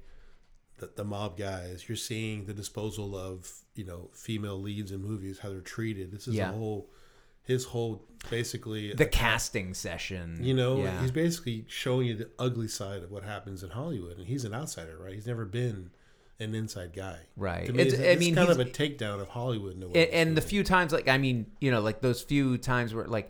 the, 0.80 0.89
the 0.95 1.04
mob 1.04 1.38
guys. 1.38 1.88
You're 1.88 1.95
seeing 1.98 2.45
the 2.45 2.54
disposal 2.54 3.16
of 3.16 3.52
you 3.76 3.84
know 3.84 4.10
female 4.14 4.60
leads 4.60 4.91
in 4.91 5.02
movies, 5.02 5.39
how 5.39 5.50
they're 5.50 5.62
treated. 5.62 6.12
This 6.12 6.28
is 6.28 6.34
Yeah. 6.36 6.50
a 6.50 6.54
whole, 6.54 6.89
his 7.43 7.66
whole 7.66 8.08
basically 8.32 8.93
The 8.93 9.06
uh, 9.06 9.10
casting 9.12 9.74
session. 9.76 10.43
You 10.43 10.56
know, 10.56 10.78
yeah. 10.82 11.00
he's 11.02 11.12
basically 11.12 11.66
showing 11.68 12.08
you 12.08 12.16
the 12.16 12.30
ugly 12.39 12.68
side 12.68 13.04
of 13.04 13.12
what 13.12 13.24
happens 13.24 13.62
in 13.64 13.70
Hollywood, 13.70 14.18
and 14.18 14.28
he's 14.28 14.45
an 14.45 14.54
outsider, 14.56 14.98
right? 14.98 15.14
He's 15.14 15.28
never 15.28 15.45
been 15.45 15.91
an 16.40 16.54
inside 16.56 16.94
guy, 16.94 17.18
Right. 17.36 17.74
Me, 17.74 17.82
It's- 17.84 18.00
it's, 18.00 18.08
I 18.08 18.16
mean, 18.20 18.36
kind 18.36 18.50
of 18.50 18.60
a 18.60 18.66
takedown 18.66 19.20
of 19.22 19.28
Hollywood 19.30 19.76
in 19.76 19.84
a 19.84 19.88
way. 19.88 20.06
and, 20.06 20.30
and 20.30 20.38
the 20.38 20.42
few 20.42 20.64
times 20.64 20.94
like 20.94 21.08
I 21.08 21.18
mean, 21.18 21.48
you 21.60 21.72
know, 21.72 21.82
like 21.82 22.02
those 22.02 22.22
few 22.22 22.58
times 22.58 22.94
where 22.94 23.06
like 23.06 23.30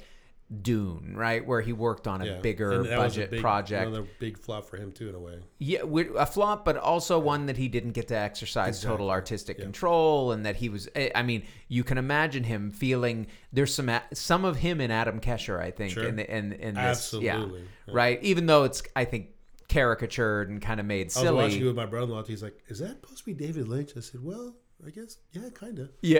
Dune, 0.62 1.14
right, 1.18 1.45
where 1.45 1.60
he 1.60 1.74
worked 1.74 2.08
on 2.08 2.22
a 2.22 2.26
Yeah. 2.26 2.39
bigger 2.39 2.72
And 2.72 2.86
that 2.86 2.97
was 2.99 3.18
a 3.18 3.20
budget 3.20 3.32
big- 3.32 3.41
project. 3.41 3.86
another 3.88 4.08
big 4.18 4.38
flop 4.38 4.64
for 4.70 4.78
him 4.78 4.93
too, 4.93 5.10
in 5.10 5.16
a 5.16 5.20
way. 5.20 5.39
Yeah, 5.60 5.80
a 6.18 6.26
flop, 6.26 6.64
but 6.64 6.78
also 6.78 7.20
one 7.20 7.47
that 7.47 7.58
he 7.58 7.68
didn't 7.68 7.91
get 7.91 8.08
to 8.10 8.16
exercise 8.18 8.80
total 8.82 9.08
Exactly. 9.08 9.10
artistic 9.12 9.58
control, 9.60 10.32
and 10.32 10.45
that 10.45 10.55
he 10.55 10.70
was. 10.70 10.88
I 10.95 11.12
I 11.16 11.24
mean, 11.24 11.43
you 11.68 11.84
can 11.84 11.97
imagine 11.97 12.45
him 12.45 12.72
feeling. 12.72 13.28
There's 13.51 13.74
some 13.76 13.91
some 14.14 14.45
of 14.45 14.55
him 14.58 14.80
in 14.80 14.89
Adam 14.89 15.20
Kesher, 15.20 15.60
I 15.60 15.72
think, 15.72 15.91
Sure. 15.93 16.05
in 16.08 16.16
the, 16.16 16.30
in 16.34 16.53
in 16.53 16.76
this, 16.76 17.14
yeah, 17.14 17.36
Absolutely. 17.36 17.62
Yeah. 17.88 17.93
right. 17.93 18.24
Even 18.24 18.45
though 18.45 18.64
it's, 18.64 18.84
I 18.95 19.03
think, 19.03 19.32
caricatured 19.70 20.49
and 20.49 20.61
kind 20.61 20.80
of 20.80 20.86
made 20.86 21.11
silly. 21.11 21.28
I 21.28 21.32
was 21.32 21.43
watching 21.45 21.61
it 21.61 21.65
with 21.65 21.76
my 21.76 21.86
brother-in-law. 21.86 22.24
He's 22.24 22.43
like, 22.43 22.57
"Is 22.68 22.80
that 22.80 23.01
supposed 23.01 23.20
to 23.20 23.26
be 23.26 23.34
David 23.34 23.68
Lynch?" 23.68 23.91
I 23.97 23.99
said, 23.99 24.24
"Well, 24.24 24.55
I 24.86 24.91
guess, 24.91 25.18
yeah, 25.32 25.49
kind 25.55 25.80
of. 25.80 25.89
yeah, 26.01 26.20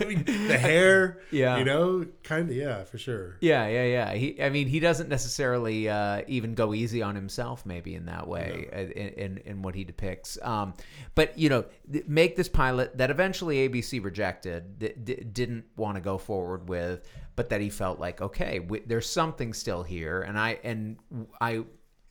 I 0.00 0.04
mean, 0.08 0.24
the 0.48 0.58
hair, 0.58 1.20
Yeah. 1.30 1.58
you 1.58 1.64
know, 1.64 2.04
kind 2.24 2.50
of, 2.50 2.56
yeah, 2.56 2.82
for 2.84 2.98
sure. 2.98 3.36
yeah, 3.40 3.68
yeah, 3.68 3.84
yeah. 3.84 4.14
He, 4.14 4.42
I 4.42 4.50
mean, 4.50 4.66
he 4.66 4.80
doesn't 4.80 5.08
necessarily 5.08 5.88
uh, 5.88 6.22
even 6.26 6.54
go 6.54 6.74
easy 6.74 7.02
on 7.02 7.14
himself, 7.14 7.64
maybe 7.64 7.94
in 7.94 8.06
that 8.06 8.26
way, 8.26 8.68
uh, 8.72 8.78
in, 8.80 9.08
in 9.14 9.38
in 9.46 9.62
what 9.62 9.74
he 9.76 9.84
depicts. 9.84 10.36
Um, 10.42 10.74
but 11.14 11.38
you 11.38 11.48
know, 11.48 11.64
make 12.08 12.34
this 12.36 12.48
pilot 12.48 12.98
that 12.98 13.10
eventually 13.10 13.66
ABC 13.68 14.02
rejected, 14.04 14.78
d- 14.80 14.92
d- 15.04 15.24
didn't 15.32 15.64
want 15.76 15.94
to 15.94 16.00
go 16.00 16.18
forward 16.18 16.68
with, 16.68 17.08
but 17.36 17.48
that 17.50 17.60
he 17.60 17.70
felt 17.70 18.00
like, 18.00 18.20
okay, 18.20 18.58
w- 18.58 18.82
there's 18.86 19.08
something 19.08 19.54
still 19.54 19.82
here, 19.84 20.20
and 20.20 20.38
I 20.38 20.58
and 20.64 20.96
I. 21.40 21.64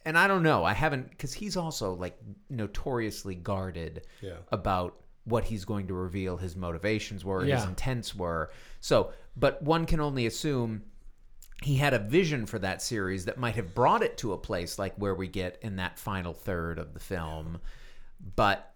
And 0.06 0.18
I 0.18 0.28
don't 0.28 0.44
know. 0.44 0.64
I 0.64 0.74
haven't 0.74 1.10
because 1.10 1.34
he's 1.34 1.56
also 1.56 1.94
like 1.94 2.18
notoriously 2.50 3.36
guarded 3.36 4.06
Yeah. 4.22 4.38
about 4.52 4.96
what 5.26 5.46
he's 5.46 5.64
going 5.64 5.88
to 5.88 5.94
reveal 5.94 6.36
his 6.38 6.56
motivations 6.56 7.24
were, 7.24 7.46
his 7.46 7.64
intents 7.64 8.14
were. 8.14 8.52
So, 8.82 9.14
but 9.38 9.62
one 9.64 9.86
can 9.86 10.02
only 10.02 10.26
assume 10.26 10.84
he 11.62 11.78
had 11.78 11.94
a 11.94 12.00
vision 12.00 12.46
for 12.46 12.60
that 12.60 12.82
series 12.82 13.24
that 13.26 13.38
might 13.38 13.56
have 13.56 13.74
brought 13.74 14.04
it 14.04 14.18
to 14.18 14.34
a 14.34 14.38
place 14.38 14.78
like 14.78 14.94
where 14.98 15.16
we 15.16 15.28
get 15.30 15.58
in 15.62 15.78
that 15.78 15.98
final 15.98 16.34
third 16.34 16.78
of 16.78 16.94
the 16.94 17.00
film. 17.00 17.62
But 18.36 18.74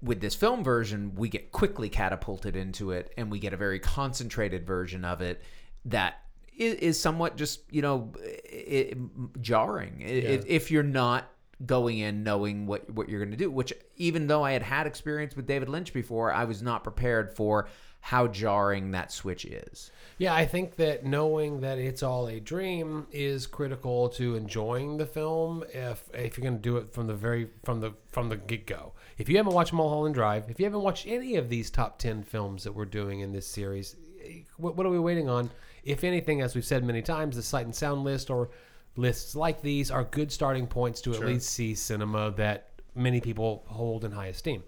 with 0.00 0.20
this 0.20 0.36
film 0.36 0.62
version, 0.62 1.16
we 1.16 1.28
get 1.28 1.50
quickly 1.50 1.88
catapulted 1.88 2.54
into 2.54 2.92
it 2.92 3.12
and 3.16 3.28
we 3.28 3.40
get 3.40 3.52
a 3.52 3.56
very 3.56 3.80
concentrated 3.80 4.64
version 4.64 5.04
of 5.04 5.20
it 5.20 5.42
that 5.86 6.20
is, 6.56 6.74
is 6.74 7.00
somewhat 7.00 7.36
just, 7.36 7.60
you 7.70 7.82
know, 7.82 8.12
i 8.52 8.92
i 8.92 8.94
jarring 9.40 10.02
I- 10.02 10.08
if, 10.08 10.46
if 10.46 10.70
you're 10.70 10.82
not 10.82 11.30
going 11.64 11.98
in 11.98 12.22
knowing 12.22 12.66
what, 12.66 12.88
what 12.90 13.08
you're 13.08 13.20
going 13.20 13.30
to 13.30 13.36
do, 13.36 13.50
which 13.50 13.72
even 13.96 14.26
though 14.26 14.42
I 14.42 14.52
had 14.52 14.62
had 14.62 14.86
experience 14.86 15.34
with 15.36 15.46
David 15.46 15.68
Lynch 15.68 15.92
before, 15.92 16.32
I 16.32 16.44
was 16.44 16.62
not 16.62 16.84
prepared 16.84 17.34
for 17.34 17.68
how 18.00 18.28
jarring 18.28 18.92
that 18.92 19.10
switch 19.10 19.44
is. 19.44 19.90
Yeah, 20.18 20.34
I 20.34 20.46
think 20.46 20.76
that 20.76 21.04
knowing 21.04 21.60
that 21.62 21.78
it's 21.78 22.02
all 22.02 22.28
a 22.28 22.38
dream 22.38 23.06
is 23.10 23.46
critical 23.46 24.08
to 24.10 24.36
enjoying 24.36 24.96
the 24.96 25.06
film. 25.06 25.64
If 25.72 26.08
if 26.14 26.38
you're 26.38 26.42
going 26.42 26.56
to 26.56 26.62
do 26.62 26.76
it 26.76 26.92
from 26.92 27.06
the 27.08 27.14
very 27.14 27.48
from 27.64 27.80
the 27.80 27.94
from 28.06 28.28
the 28.28 28.36
get 28.36 28.66
go, 28.66 28.92
if 29.18 29.28
you 29.28 29.36
haven't 29.38 29.54
watched 29.54 29.72
Mulholland 29.72 30.14
Drive, 30.14 30.48
if 30.48 30.60
you 30.60 30.66
haven't 30.66 30.82
watched 30.82 31.06
any 31.08 31.36
of 31.36 31.48
these 31.48 31.68
top 31.70 31.98
ten 31.98 32.22
films 32.22 32.62
that 32.64 32.72
we're 32.72 32.84
doing 32.84 33.20
in 33.20 33.32
this 33.32 33.46
series, 33.46 33.96
eh, 34.24 34.42
what, 34.56 34.76
what 34.76 34.86
are 34.86 34.90
we 34.90 35.00
waiting 35.00 35.28
on? 35.28 35.50
If 35.86 36.02
anything, 36.02 36.42
as 36.42 36.54
we've 36.54 36.64
said 36.64 36.84
many 36.84 37.00
times, 37.00 37.36
the 37.36 37.42
Sight 37.42 37.64
and 37.64 37.74
Sound 37.74 38.02
list 38.02 38.28
or 38.28 38.50
lists 38.96 39.36
like 39.36 39.62
these 39.62 39.90
are 39.90 40.04
good 40.04 40.32
starting 40.32 40.66
points 40.66 41.00
to 41.02 41.14
at 41.14 41.20
least 41.20 41.50
see 41.50 41.74
cinema 41.74 42.32
that 42.32 42.70
many 42.94 43.20
people 43.20 43.64
hold 43.68 44.04
in 44.04 44.10
high 44.10 44.26
esteem. 44.26 44.64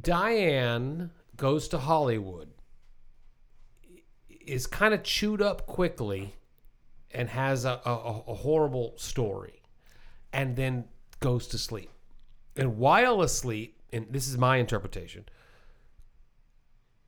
Diane 0.00 1.10
goes 1.36 1.66
to 1.68 1.78
Hollywood 1.78 2.50
is 4.48 4.66
kind 4.66 4.94
of 4.94 5.02
chewed 5.02 5.42
up 5.42 5.66
quickly 5.66 6.34
and 7.10 7.28
has 7.28 7.64
a, 7.64 7.80
a, 7.84 8.22
a 8.28 8.34
horrible 8.34 8.94
story 8.96 9.62
and 10.32 10.56
then 10.56 10.84
goes 11.20 11.46
to 11.48 11.58
sleep. 11.58 11.90
And 12.56 12.78
while 12.78 13.22
asleep, 13.22 13.80
and 13.92 14.06
this 14.10 14.28
is 14.28 14.38
my 14.38 14.56
interpretation, 14.56 15.26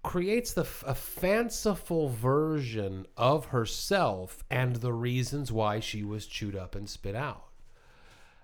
creates 0.03 0.53
the 0.55 0.67
a 0.87 0.95
fanciful 0.95 2.09
version 2.09 3.07
of 3.17 3.47
herself 3.47 4.43
and 4.51 4.77
the 4.77 4.93
reasons 4.93 5.53
why 5.53 5.79
she 5.81 6.03
was 6.03 6.27
chewed 6.27 6.57
up 6.57 6.75
and 6.75 6.89
spit 6.89 7.15
out. 7.15 7.45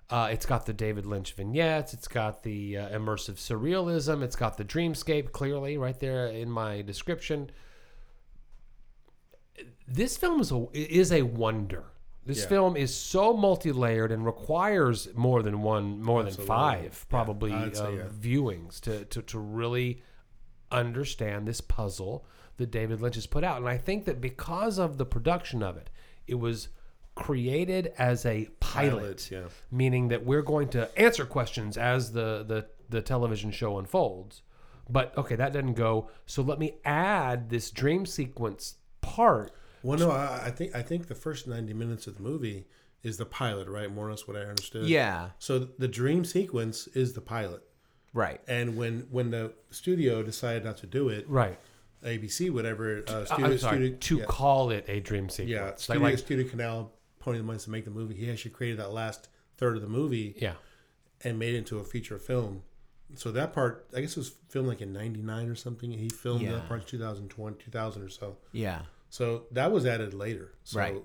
Uh, 0.09 0.29
it's 0.31 0.47
got 0.47 0.67
the 0.67 0.73
David 0.73 1.05
Lynch 1.05 1.33
vignettes. 1.33 1.93
It's 1.93 2.07
got 2.07 2.43
the 2.45 2.77
uh, 2.79 2.89
immersive 2.91 3.37
surrealism. 3.37 4.23
It's 4.23 4.37
got 4.37 4.57
the 4.57 4.65
dreamscape 4.65 5.33
clearly 5.33 5.77
right 5.79 5.99
there 5.99 6.27
in 6.29 6.49
my 6.51 6.83
description. 6.83 7.51
This 9.89 10.17
film 10.17 10.41
is 10.41 10.53
a 10.53 10.67
is 10.75 11.11
a 11.13 11.23
wonder. 11.23 11.85
This 12.25 12.43
Yeah. 12.43 12.49
film 12.49 12.77
is 12.77 12.95
so 12.95 13.37
multi-layered 13.37 14.11
and 14.11 14.27
requires 14.27 15.09
more 15.15 15.43
than 15.43 15.63
one, 15.63 16.03
more 16.03 16.25
than 16.25 16.35
five, 16.35 17.07
probably 17.09 17.53
I'd 17.53 17.77
say, 17.77 17.85
uh, 17.85 17.91
yeah. 17.91 18.03
viewings 18.21 18.81
to, 18.81 19.05
to 19.07 19.23
to 19.23 19.39
really 19.39 20.03
understand 20.71 21.47
this 21.47 21.61
puzzle 21.61 22.25
that 22.57 22.71
David 22.71 23.01
Lynch 23.01 23.17
has 23.17 23.27
put 23.27 23.45
out. 23.45 23.59
And 23.59 23.69
I 23.69 23.79
think 23.79 24.05
that 24.05 24.21
because 24.21 24.79
of 24.79 24.99
the 24.99 25.07
production 25.07 25.63
of 25.63 25.77
it, 25.77 25.91
it 26.27 26.37
was 26.37 26.69
created 27.15 27.93
as 27.99 28.27
a 28.27 28.49
pilot, 28.61 29.01
Pilot, 29.01 29.31
yeah. 29.31 29.43
meaning 29.71 30.09
that 30.09 30.25
we're 30.25 30.43
going 30.43 30.69
to 30.69 30.89
answer 30.99 31.25
questions 31.25 31.77
as 31.77 32.13
the, 32.13 32.45
the, 32.47 32.67
the 32.89 33.03
television 33.03 33.51
show 33.51 33.79
unfolds. 33.79 34.43
But 34.89 35.17
okay, 35.19 35.35
that 35.35 35.53
doesn't 35.53 35.75
go. 35.75 36.11
So 36.27 36.43
let 36.43 36.59
me 36.59 36.75
add 36.85 37.51
this 37.51 37.71
dream 37.71 38.07
sequence 38.07 38.77
part. 39.01 39.51
Well, 39.83 39.99
no, 39.99 40.11
I, 40.11 40.43
I 40.45 40.51
think 40.51 40.77
I 40.77 40.83
think 40.83 41.09
the 41.09 41.15
first 41.15 41.49
ninety 41.49 41.73
minutes 41.73 42.07
of 42.07 42.17
the 42.17 42.23
movie 42.23 42.67
is 43.03 43.17
the 43.17 43.27
pilot, 43.27 43.69
right? 43.69 43.93
More 43.93 44.07
or 44.07 44.11
less 44.11 44.29
what 44.29 44.37
I 44.37 44.41
understood. 44.41 44.87
Yeah. 44.87 45.31
So 45.39 45.59
the 45.59 45.89
dream 45.89 46.25
sequence 46.25 46.87
is 46.89 47.15
the 47.15 47.21
pilot, 47.21 47.63
Right. 48.17 48.41
and 48.49 48.77
when 48.77 49.07
when 49.11 49.31
the 49.31 49.53
studio 49.71 50.23
decided 50.23 50.65
not 50.65 50.79
to 50.79 50.87
do 50.87 51.09
it, 51.11 51.29
Right. 51.29 51.59
ABC, 52.03 52.51
whatever, 52.51 53.05
uh, 53.09 53.25
studio, 53.25 53.47
I'm 53.47 53.59
sorry. 53.59 53.77
studio, 53.79 53.97
to 53.99 54.19
yeah, 54.19 54.25
call 54.27 54.71
it 54.71 54.85
a 54.89 55.01
dream 55.01 55.29
sequence. 55.29 55.51
yeah, 55.51 55.65
Like- 55.67 55.79
studio, 55.79 56.03
like, 56.03 56.15
StudioCanal 56.17 56.91
ponying 57.21 57.39
the 57.39 57.43
money 57.43 57.59
to 57.59 57.71
make 57.71 57.85
the 57.85 57.91
movie. 57.91 58.15
He 58.15 58.31
actually 58.31 58.53
created 58.53 58.79
that 58.79 58.93
last 58.93 59.29
third 59.59 59.77
of 59.77 59.83
the 59.83 59.89
movie 59.89 60.35
yeah. 60.39 60.55
and 61.25 61.39
made 61.39 61.55
it 61.55 61.59
into 61.59 61.79
a 61.79 61.85
feature 61.85 62.19
film. 62.19 62.63
So 63.15 63.31
that 63.33 63.53
part, 63.53 63.87
I 63.95 64.01
guess, 64.01 64.13
it 64.13 64.19
was 64.19 64.35
filmed 64.49 64.69
like 64.69 64.81
in 64.81 64.93
'99 64.93 65.49
or 65.49 65.55
something. 65.55 65.91
He 65.93 66.09
filmed 66.09 66.43
Yeah. 66.43 66.53
that 66.53 66.69
part 66.69 66.81
in 66.83 66.87
2020, 66.87 67.57
2000 67.63 68.03
or 68.03 68.09
so. 68.09 68.37
Yeah. 68.53 68.83
So 69.11 69.47
that 69.53 69.71
was 69.73 69.85
added 69.87 70.15
later. 70.15 70.53
So 70.65 70.79
Right. 70.79 71.03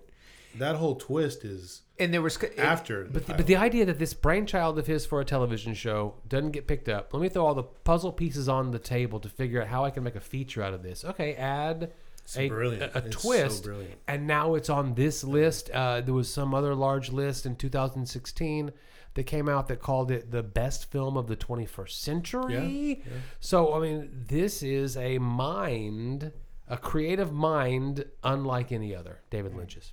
That 0.57 0.75
whole 0.75 0.95
twist 0.95 1.43
is 1.45 1.81
And 1.99 2.13
there 2.13 2.21
was 2.21 2.35
it- 2.37 2.57
after. 2.59 3.05
But 3.05 3.25
the, 3.27 3.33
but 3.35 3.47
the 3.47 3.55
idea 3.55 3.85
that 3.85 3.99
this 3.99 4.13
brainchild 4.13 4.77
of 4.79 4.87
his 4.87 5.05
for 5.05 5.21
a 5.21 5.25
television 5.25 5.73
show 5.73 6.15
doesn't 6.27 6.51
get 6.51 6.67
picked 6.67 6.89
up. 6.89 7.13
Let 7.13 7.21
me 7.21 7.29
throw 7.29 7.45
all 7.45 7.53
the 7.55 7.63
puzzle 7.63 8.11
pieces 8.11 8.49
on 8.49 8.71
the 8.71 8.79
table 8.79 9.19
to 9.21 9.29
figure 9.29 9.61
out 9.61 9.67
how 9.67 9.85
I 9.85 9.91
can 9.91 10.03
make 10.03 10.15
a 10.15 10.19
feature 10.21 10.61
out 10.63 10.73
of 10.73 10.83
this. 10.83 11.05
Okay, 11.05 11.35
add 11.35 11.91
a, 12.37 12.49
brilliant. 12.49 12.83
a, 12.83 12.95
a 12.99 13.05
It's 13.05 13.15
so 13.21 13.29
twist, 13.29 13.63
brilliant. 13.63 13.95
and 14.07 14.27
now 14.27 14.55
it's 14.55 14.69
on 14.69 14.93
this 14.95 15.23
list. 15.23 15.69
Uh, 15.71 16.01
there 16.01 16.13
was 16.13 16.31
some 16.31 16.53
other 16.53 16.75
large 16.75 17.11
list 17.11 17.45
in 17.45 17.55
2016 17.55 18.71
that 19.13 19.23
came 19.23 19.49
out 19.49 19.67
that 19.67 19.81
called 19.81 20.09
it 20.11 20.31
the 20.31 20.41
best 20.43 20.89
film 20.89 21.17
of 21.17 21.27
the 21.27 21.35
21st 21.35 21.89
century. 21.91 23.03
So 23.41 23.73
I 23.73 23.79
mean, 23.79 24.09
this 24.27 24.63
is 24.63 24.95
a 24.95 25.17
mind, 25.17 26.31
a 26.69 26.77
creative 26.77 27.33
mind, 27.33 28.05
unlike 28.23 28.71
any 28.71 28.95
other. 28.95 29.19
David 29.29 29.53
Lynch's. 29.55 29.91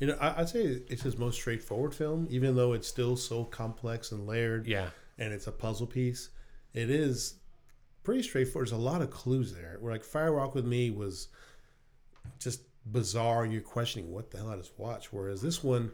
You 0.00 0.08
know, 0.08 0.16
I, 0.20 0.40
I'd 0.40 0.48
say 0.48 0.82
it's 0.88 1.02
his 1.02 1.16
most 1.16 1.36
straightforward 1.36 1.94
film, 1.94 2.26
even 2.30 2.56
though 2.56 2.72
it's 2.72 2.88
still 2.88 3.16
so 3.16 3.44
complex 3.44 4.12
and 4.12 4.26
layered. 4.26 4.66
Yeah. 4.66 4.90
And 5.18 5.32
it's 5.32 5.46
a 5.46 5.52
puzzle 5.52 5.86
piece. 5.86 6.30
It 6.72 6.90
is 6.90 7.34
pretty 8.02 8.22
straightforward. 8.22 8.68
There's 8.68 8.78
a 8.78 8.82
lot 8.82 9.02
of 9.02 9.10
clues 9.10 9.54
there. 9.54 9.76
Where 9.80 9.92
like 9.92 10.04
Fire 10.04 10.46
with 10.48 10.64
Me 10.64 10.90
was 10.90 11.28
just 12.38 12.62
bizarre. 12.86 13.46
You're 13.46 13.62
questioning 13.62 14.12
what 14.12 14.30
the 14.30 14.38
hell 14.38 14.50
I 14.50 14.56
just 14.56 14.78
watched. 14.78 15.12
Whereas 15.12 15.40
this 15.40 15.62
one 15.62 15.92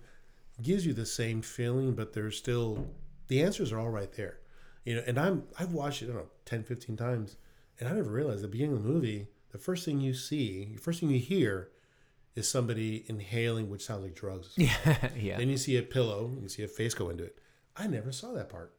gives 0.62 0.86
you 0.86 0.92
the 0.92 1.06
same 1.06 1.42
feeling, 1.42 1.92
but 1.92 2.12
there's 2.12 2.36
still 2.36 2.86
the 3.28 3.42
answers 3.42 3.72
are 3.72 3.78
all 3.78 3.90
right 3.90 4.12
there. 4.12 4.38
You 4.84 4.96
know, 4.96 5.02
and 5.06 5.18
I'm 5.18 5.44
I've 5.58 5.72
watched 5.72 6.02
it, 6.02 6.06
I 6.06 6.08
don't 6.08 6.16
know, 6.22 6.30
10, 6.46 6.64
15 6.64 6.96
times, 6.96 7.36
and 7.78 7.88
I 7.88 7.92
never 7.92 8.10
realized 8.10 8.38
at 8.38 8.42
the 8.42 8.48
beginning 8.48 8.76
of 8.76 8.82
the 8.82 8.88
movie, 8.88 9.28
the 9.52 9.58
first 9.58 9.84
thing 9.84 10.00
you 10.00 10.14
see, 10.14 10.70
the 10.74 10.80
first 10.80 11.00
thing 11.00 11.10
you 11.10 11.18
hear 11.18 11.70
is 12.40 12.48
somebody 12.48 13.04
inhaling, 13.06 13.70
which 13.70 13.84
sounds 13.84 14.02
like 14.02 14.14
drugs. 14.14 14.50
yeah. 14.56 14.72
yeah. 15.16 15.38
Then 15.38 15.48
you 15.48 15.56
see 15.56 15.76
a 15.76 15.82
pillow, 15.82 16.32
you 16.42 16.48
see 16.48 16.64
a 16.64 16.68
face 16.68 16.94
go 16.94 17.08
into 17.10 17.22
it. 17.24 17.38
I 17.76 17.86
never 17.86 18.10
saw 18.10 18.32
that 18.32 18.48
part. 18.48 18.74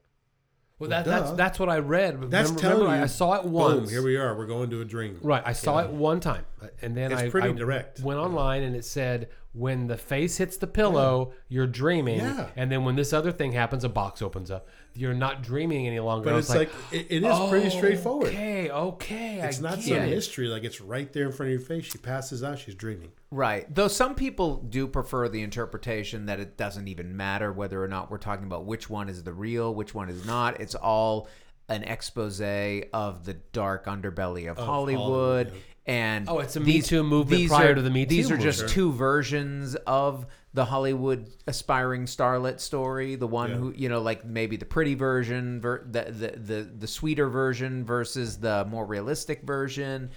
Well, 0.80 0.89
Well, 0.89 1.03
that, 1.03 1.05
that's 1.09 1.32
that's 1.34 1.59
what 1.59 1.70
I 1.70 1.78
read. 1.78 2.20
That's 2.32 2.49
remember, 2.49 2.59
telling 2.62 2.78
remember, 2.80 2.93
I- 2.95 2.97
you. 2.97 3.03
I 3.03 3.07
saw 3.07 3.34
it 3.36 3.43
Boom, 3.43 3.51
once. 3.53 3.89
here 3.91 4.03
we 4.03 4.18
are. 4.18 4.36
We're 4.36 4.47
going 4.47 4.70
to 4.72 4.82
a 4.82 4.86
dream. 4.86 5.20
Right, 5.22 5.43
I 5.45 5.53
saw 5.53 5.78
it 5.80 5.91
one 5.91 6.20
time, 6.20 6.45
and 6.82 6.97
then 6.97 7.12
It's 7.12 7.22
I, 7.22 7.30
pretty 7.30 7.49
I 7.49 7.53
direct. 7.53 7.99
went 7.99 8.20
online 8.20 8.64
and 8.64 8.76
it 8.76 8.84
said 8.84 9.30
when 9.54 9.88
the 9.88 9.97
face 9.97 10.38
hits 10.38 10.56
the 10.58 10.68
pillow, 10.68 11.34
you're 11.49 11.68
dreaming, 11.68 12.20
Yeah. 12.20 12.47
and 12.56 12.72
then 12.72 12.86
when 12.86 12.95
this 12.95 13.12
other 13.12 13.32
thing 13.34 13.52
happens, 13.52 13.84
a 13.84 13.89
box 13.89 14.22
opens 14.22 14.49
up. 14.49 14.68
You're 14.93 15.14
not 15.14 15.43
dreaming 15.43 15.88
any 15.88 15.99
longer. 15.99 16.30
But 16.30 16.38
it's 16.39 16.47
was 16.47 16.56
like, 16.58 16.70
it, 16.91 17.08
it 17.10 17.24
is 17.24 17.49
pretty 17.49 17.70
straightforward. 17.70 18.30
Okay, 18.30 18.70
okay, 18.70 19.39
It's 19.41 19.60
I 19.60 19.62
not 19.62 19.76
get 19.78 19.84
some 19.86 19.97
it. 19.97 20.10
mystery. 20.10 20.47
Like 20.47 20.64
it's 20.64 20.80
right 20.80 21.12
there 21.12 21.26
in 21.26 21.32
front 21.34 21.52
of 21.52 21.60
your 21.60 21.66
face. 21.68 21.86
She 21.86 21.97
passes 21.97 22.43
out. 22.43 22.60
She's 22.60 22.76
dreaming. 22.76 23.12
Right. 23.30 23.74
Though 23.74 23.88
some 23.89 24.16
people 24.16 24.58
do 24.58 24.88
prefer 24.88 25.28
the 25.30 25.41
interpretation 25.41 26.26
that 26.28 26.39
it 26.39 26.56
doesn't 26.58 26.88
even 26.88 27.16
matter 27.18 27.52
whether 27.52 27.82
or 27.84 27.88
not 27.88 28.10
we're 28.12 28.18
talking 28.20 28.45
about 28.45 28.66
which 28.66 28.89
one 28.89 29.08
is 29.10 29.24
the 29.24 29.34
real, 29.34 29.74
which 29.74 29.93
one 29.93 30.10
is 30.10 30.26
not. 30.26 30.60
It's 30.62 30.76
all 30.76 31.28
an 31.72 31.84
expose 31.84 32.40
of 32.42 33.26
the 33.26 33.34
dark 33.54 33.86
underbelly 33.86 34.50
of, 34.50 34.58
Hollywood. 34.58 35.48
Hollywood. 35.48 35.54
And 35.88 36.30
Oh, 36.30 36.38
it's 36.40 36.56
a 36.56 36.60
Me 36.60 36.80
Too 36.82 37.02
movement 37.04 37.40
these 37.40 37.50
prior 37.50 37.72
are- 37.72 37.76
to 37.76 37.82
the 37.82 37.90
Me 37.90 38.06
These 38.06 38.28
Too 38.28 38.36
are 38.36 38.38
just 38.38 38.60
movement. 38.60 38.74
two 38.76 38.92
versions 38.94 39.76
of 39.88 40.28
the 40.54 40.66
Hollywood 40.66 41.28
aspiring 41.48 42.06
starlet 42.06 42.60
story. 42.60 43.16
The 43.16 43.26
one 43.26 43.50
Yeah. 43.50 43.56
who, 43.58 43.74
you 43.76 43.90
know, 43.90 44.00
like 44.02 44.24
maybe 44.24 44.58
the 44.58 44.66
pretty 44.66 44.94
version, 44.94 45.60
ver- 45.60 45.84
the, 45.90 46.04
the 46.12 46.28
the 46.40 46.62
the 46.82 46.88
sweeter 46.88 47.30
version 47.30 47.84
versus 47.84 48.38
the 48.38 48.66
more 48.70 48.86
realistic 48.86 49.42
version. 49.44 50.12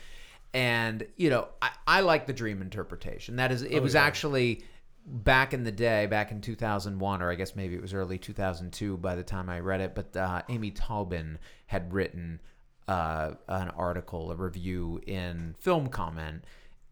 And 0.52 1.06
you 1.16 1.30
know, 1.30 1.48
I, 1.62 1.70
I 1.86 2.00
like 2.00 2.26
the 2.26 2.32
dream 2.34 2.60
interpretation. 2.62 3.36
That 3.36 3.50
is, 3.50 3.62
it 3.62 3.78
oh, 3.78 3.80
was 3.80 3.94
Oh, 3.94 3.98
yeah. 4.00 4.04
actually 4.04 4.64
back 5.06 5.52
in 5.52 5.64
the 5.64 5.72
day, 5.72 6.06
back 6.06 6.30
in 6.30 6.40
2001, 6.40 7.22
or 7.22 7.30
I 7.30 7.34
guess 7.34 7.54
maybe 7.54 7.74
it 7.74 7.82
was 7.82 7.94
early 7.94 8.18
2002 8.18 8.96
by 8.98 9.14
the 9.14 9.22
time 9.22 9.48
I 9.48 9.60
read 9.60 9.80
it. 9.80 9.94
But 9.94 10.16
uh, 10.16 10.42
Amy 10.48 10.70
Taubin 10.70 11.38
had 11.66 11.92
written 11.92 12.40
uh, 12.88 13.32
an 13.48 13.70
article, 13.70 14.30
a 14.30 14.36
review 14.36 15.00
in 15.06 15.54
Film 15.58 15.88
Comment, 15.88 16.44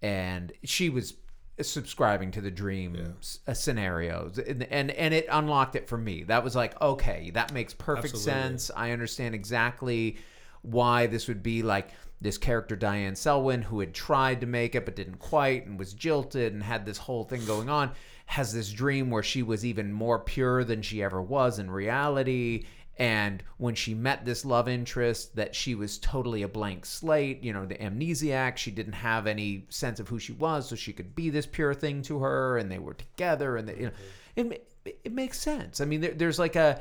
and 0.03 0.53
she 0.65 0.91
was 0.91 1.15
subscribing 1.61 2.31
to 2.33 2.41
the 2.41 2.51
dream 2.51 3.15
s- 3.21 3.41
uh, 3.47 3.53
scenarios 3.53 4.39
and, 4.39 4.63
and 4.65 4.91
and 4.93 5.13
it 5.13 5.27
unlocked 5.31 5.77
it 5.77 5.87
for 5.87 5.99
me 5.99 6.23
that 6.25 6.43
was 6.43 6.57
like 6.57 6.81
okay 6.81 7.31
that 7.35 7.53
makes 7.53 7.75
perfect 7.75 8.15
Absolutely. 8.15 8.33
sense 8.33 8.71
i 8.75 8.91
understand 8.91 9.35
exactly 9.35 10.17
why 10.63 11.07
this 11.07 11.29
would 11.29 11.43
be 11.43 11.63
like 11.63 11.91
this 12.23 12.39
character 12.39 12.77
Diane 12.77 13.16
Selwyn 13.16 13.62
who 13.62 13.81
had 13.81 13.95
tried 13.95 14.41
to 14.41 14.47
make 14.47 14.75
it 14.75 14.85
but 14.85 14.97
didn't 14.97 15.18
quite 15.18 15.66
and 15.66 15.79
was 15.79 15.93
jilted 15.93 16.53
and 16.53 16.62
had 16.62 16.87
this 16.87 16.99
whole 16.99 17.25
thing 17.25 17.45
going 17.45 17.68
on 17.68 17.93
has 18.27 18.53
this 18.53 18.70
dream 18.70 19.11
where 19.11 19.23
she 19.23 19.43
was 19.43 19.64
even 19.64 19.93
more 19.93 20.18
pure 20.18 20.64
than 20.64 20.83
she 20.83 21.03
ever 21.03 21.20
was 21.20 21.59
in 21.59 21.70
reality 21.70 22.64
and 22.99 23.43
when 23.57 23.75
she 23.75 23.95
met 23.95 24.25
this 24.25 24.45
love 24.45 24.68
interest 24.68 25.35
that 25.35 25.55
she 25.55 25.75
was 25.75 25.99
totally 25.99 26.43
a 26.43 26.49
blank 26.49 26.87
slate 26.87 27.43
you 27.43 27.53
know 27.53 27.66
the 27.66 27.75
amnesiac 27.77 28.57
she 28.57 28.70
didn't 28.70 28.93
have 28.93 29.27
any 29.27 29.66
sense 29.70 29.99
of 29.99 30.09
who 30.09 30.18
she 30.18 30.33
was 30.33 30.68
so 30.68 30.77
she 30.77 30.93
could 30.93 31.14
be 31.14 31.31
this 31.31 31.47
pure 31.47 31.75
thing 31.75 32.03
to 32.03 32.20
her 32.20 32.59
and 32.59 32.70
they 32.70 32.79
were 32.79 32.95
together 32.95 33.57
and 33.57 33.68
they, 33.68 33.77
you 33.77 33.87
know 33.87 33.93
it, 34.37 34.68
it 35.05 35.12
makes 35.12 35.39
sense 35.39 35.81
i 35.81 35.85
mean 35.85 36.01
there, 36.01 36.12
there's 36.12 36.39
like 36.39 36.57
a 36.57 36.81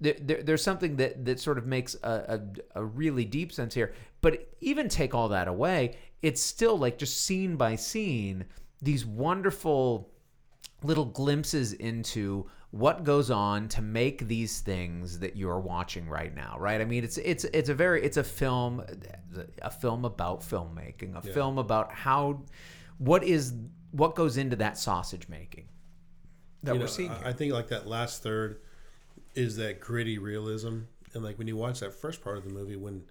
there, 0.00 0.16
there, 0.20 0.42
there's 0.42 0.62
something 0.62 0.96
that, 0.96 1.24
that 1.24 1.40
sort 1.40 1.58
of 1.58 1.66
makes 1.66 1.94
a, 2.02 2.40
a, 2.74 2.80
a 2.80 2.84
really 2.84 3.24
deep 3.24 3.52
sense 3.52 3.74
here. 3.74 3.92
But 4.20 4.48
even 4.60 4.88
take 4.88 5.14
all 5.14 5.28
that 5.28 5.48
away, 5.48 5.96
it's 6.22 6.42
still 6.42 6.76
like 6.76 6.98
just 6.98 7.24
scene 7.24 7.56
by 7.56 7.76
scene, 7.76 8.44
these 8.82 9.04
wonderful 9.04 10.10
little 10.82 11.06
glimpses 11.06 11.72
into 11.74 12.46
what 12.70 13.04
goes 13.04 13.30
on 13.30 13.68
to 13.68 13.82
make 13.82 14.28
these 14.28 14.60
things 14.60 15.18
that 15.18 15.36
you're 15.36 15.58
watching 15.58 16.08
right 16.08 16.34
now 16.34 16.56
right 16.58 16.80
i 16.80 16.84
mean 16.84 17.02
it's 17.02 17.18
it's 17.18 17.44
it's 17.44 17.68
a 17.68 17.74
very 17.74 18.02
it's 18.02 18.16
a 18.16 18.22
film 18.24 18.82
a 19.60 19.70
film 19.70 20.04
about 20.04 20.40
filmmaking 20.40 21.16
a 21.16 21.20
film 21.20 21.58
about 21.58 21.92
how 21.92 22.40
what 22.98 23.24
is 23.24 23.52
what 23.90 24.14
goes 24.14 24.36
into 24.36 24.54
that 24.56 24.78
sausage 24.78 25.28
making 25.28 25.66
that 26.62 26.74
You 26.74 26.80
we're 26.80 26.86
know, 26.86 26.90
seeing 26.90 27.08
here. 27.08 27.22
I 27.24 27.32
think 27.32 27.52
like 27.52 27.68
that 27.68 27.86
last 27.86 28.22
third 28.22 28.60
is 29.34 29.56
that 29.56 29.80
gritty 29.80 30.18
realism, 30.18 30.80
and 31.14 31.24
like 31.24 31.38
when 31.38 31.48
you 31.48 31.56
watch 31.56 31.80
that 31.80 31.94
first 31.94 32.22
part 32.22 32.36
of 32.36 32.44
the 32.44 32.50
movie, 32.50 32.76
when 32.76 33.04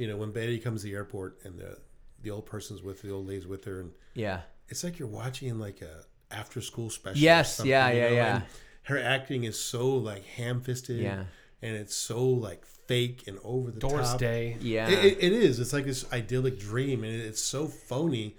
you 0.00 0.06
know 0.08 0.16
when 0.16 0.32
Betty 0.32 0.58
comes 0.58 0.80
to 0.82 0.88
the 0.88 0.94
airport 0.94 1.38
and 1.44 1.58
the 1.58 1.78
the 2.22 2.30
old 2.30 2.46
person's 2.46 2.82
with 2.82 3.02
the 3.02 3.10
old 3.10 3.26
lady's 3.28 3.46
with 3.46 3.64
her, 3.64 3.80
and 3.80 3.92
yeah 4.14 4.40
it's 4.68 4.82
like 4.84 4.98
you're 4.98 5.08
watching 5.22 5.58
like 5.58 5.80
a 5.82 6.04
after 6.30 6.60
school 6.60 6.90
special. 6.90 7.18
or 7.18 7.24
Yes, 7.32 7.56
something, 7.56 7.70
yeah, 7.70 7.90
yeah, 7.90 8.08
know, 8.08 8.14
yeah. 8.14 8.34
and 8.36 8.44
her 8.84 8.98
acting 8.98 9.44
is 9.44 9.58
so 9.72 9.88
like 10.10 10.24
ham 10.24 10.60
fisted, 10.60 10.98
Yeah. 11.00 11.24
and 11.62 11.72
it's 11.76 11.96
so 11.96 12.24
like 12.26 12.64
fake 12.64 13.24
and 13.28 13.38
over 13.44 13.70
the 13.70 13.80
Doris 13.80 14.10
top. 14.10 14.18
Day. 14.20 14.56
yeah 14.60 14.88
It, 14.88 15.04
it, 15.04 15.18
it 15.26 15.32
is. 15.32 15.58
It's 15.60 15.72
like 15.72 15.84
this 15.86 16.04
idyllic 16.12 16.58
dream, 16.58 17.02
and 17.04 17.12
it's 17.14 17.42
so 17.42 17.66
phony. 17.66 18.36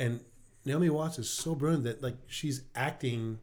And 0.00 0.20
Naomi 0.64 0.90
Watts 0.90 1.18
is 1.18 1.28
so 1.30 1.54
brilliant 1.54 1.84
that 1.84 2.02
like 2.02 2.16
she's 2.26 2.62
acting 2.74 3.38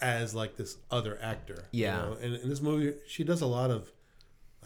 as 0.00 0.34
like 0.34 0.56
this 0.56 0.76
other 0.90 1.18
actor. 1.22 1.64
you 1.72 1.84
Yeah. 1.84 1.96
know? 1.96 2.16
And 2.22 2.34
in 2.34 2.48
this 2.48 2.60
movie, 2.60 2.94
she 3.08 3.24
does 3.24 3.40
a 3.40 3.46
lot 3.46 3.70
of, 3.70 3.90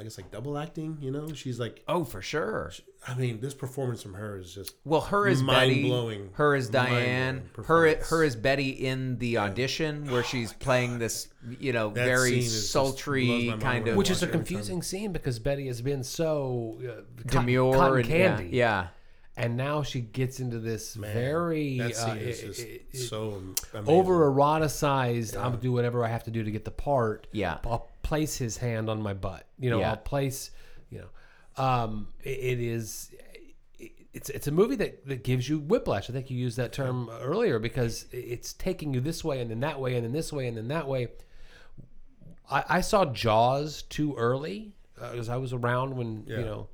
I 0.00 0.02
guess, 0.02 0.16
like 0.16 0.30
double 0.30 0.56
acting. 0.56 0.96
You 1.00 1.10
know, 1.10 1.32
she's 1.34 1.60
like, 1.60 1.82
oh 1.86 2.04
for 2.04 2.22
sure 2.22 2.72
I 3.06 3.14
mean, 3.14 3.40
this 3.40 3.54
performance 3.54 4.02
from 4.02 4.14
her 4.14 4.38
is 4.38 4.54
just 4.54 4.74
Well, 4.84 5.00
her 5.02 5.26
is 5.26 5.42
Betty. 5.42 5.82
Mind-blowing. 5.82 6.30
Her 6.32 6.54
is 6.54 6.68
Diane. 6.68 7.50
Her 7.66 7.96
her 7.96 8.24
is 8.24 8.36
Betty 8.36 8.70
in 8.70 9.18
the 9.18 9.38
audition 9.38 10.10
where 10.10 10.22
she's 10.22 10.52
playing 10.52 10.98
this, 10.98 11.28
you 11.58 11.72
know, 11.72 11.90
That 11.90 12.04
very 12.04 12.30
scene 12.30 12.38
is 12.40 12.52
just 12.52 12.72
sultry 12.72 13.26
blows 13.26 13.44
my 13.44 13.50
mind 13.50 13.62
kind 13.62 13.80
when 13.84 13.88
I 13.88 13.92
of 13.92 13.96
Which 13.96 14.10
is 14.10 14.22
a 14.22 14.26
watch 14.26 14.30
it 14.30 14.32
confusing 14.32 14.82
scene 14.82 15.12
because 15.12 15.38
Betty 15.38 15.66
has 15.66 15.80
been 15.80 16.02
so 16.02 16.78
uh, 16.86 17.02
demure 17.26 17.74
cotton 17.74 17.98
and 17.98 18.08
candy, 18.08 18.50
yeah, 18.52 18.88
and 19.42 19.56
now 19.56 19.82
she 19.82 20.00
gets 20.00 20.38
into 20.40 20.58
this 20.58 20.96
Man, 20.96 21.12
very 21.14 21.78
that 21.78 21.96
scene 21.96 22.10
uh, 22.10 22.14
is 22.14 22.40
it- 22.42 22.46
just 22.46 22.60
it- 22.60 22.82
it- 22.92 22.98
so 22.98 23.42
over 23.86 24.30
eroticized. 24.30 25.36
I'll 25.36 25.52
do 25.52 25.72
whatever 25.72 26.04
I 26.04 26.08
have 26.08 26.24
to 26.24 26.30
do 26.30 26.44
to 26.44 26.50
get 26.50 26.64
the 26.64 26.70
part. 26.70 27.26
Yeah. 27.32 27.58
I'll 27.64 27.88
place 28.02 28.36
his 28.36 28.56
hand 28.58 28.88
on 28.90 29.00
my 29.02 29.14
butt. 29.14 29.46
You 29.58 29.70
know, 29.70 29.80
Yeah. 29.80 29.90
I'll 29.90 29.96
place. 29.96 30.50
You 30.90 31.00
know, 31.56 31.62
Um, 31.64 32.08
it, 32.22 32.38
it 32.38 32.60
is. 32.60 33.10
It's, 34.12 34.28
it's 34.28 34.48
a 34.48 34.50
movie 34.50 34.74
that, 34.76 35.06
that 35.06 35.22
gives 35.22 35.48
you 35.48 35.60
whiplash. 35.60 36.10
I 36.10 36.12
think 36.12 36.30
you 36.30 36.36
used 36.36 36.56
that 36.56 36.72
term 36.72 37.08
earlier 37.22 37.60
because 37.60 38.06
it's 38.10 38.52
taking 38.52 38.92
you 38.92 39.00
this 39.00 39.22
way 39.22 39.40
and 39.40 39.48
then 39.50 39.60
that 39.60 39.78
way 39.80 39.94
and 39.94 40.04
then 40.04 40.12
this 40.12 40.32
way 40.32 40.48
and 40.48 40.56
then 40.56 40.66
that 40.68 40.88
way. 40.88 41.08
I, 42.50 42.64
I 42.68 42.80
saw 42.80 43.04
Jaws 43.04 43.82
too 43.82 44.16
early 44.16 44.72
because 44.96 45.28
I 45.28 45.36
was 45.36 45.52
around 45.52 45.96
when 45.96 46.24
Yeah. 46.26 46.38
you 46.38 46.44
know 46.44 46.68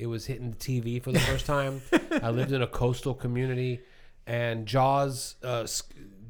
it 0.00 0.06
was 0.06 0.26
hitting 0.26 0.50
the 0.50 0.56
TV 0.56 1.02
for 1.02 1.12
the 1.12 1.20
first 1.20 1.46
time. 1.46 1.82
I 2.22 2.30
lived 2.38 2.52
in 2.52 2.62
a 2.62 2.66
coastal 2.66 3.14
community, 3.14 3.80
and 4.26 4.66
Jaws 4.66 5.36
uh, 5.42 5.66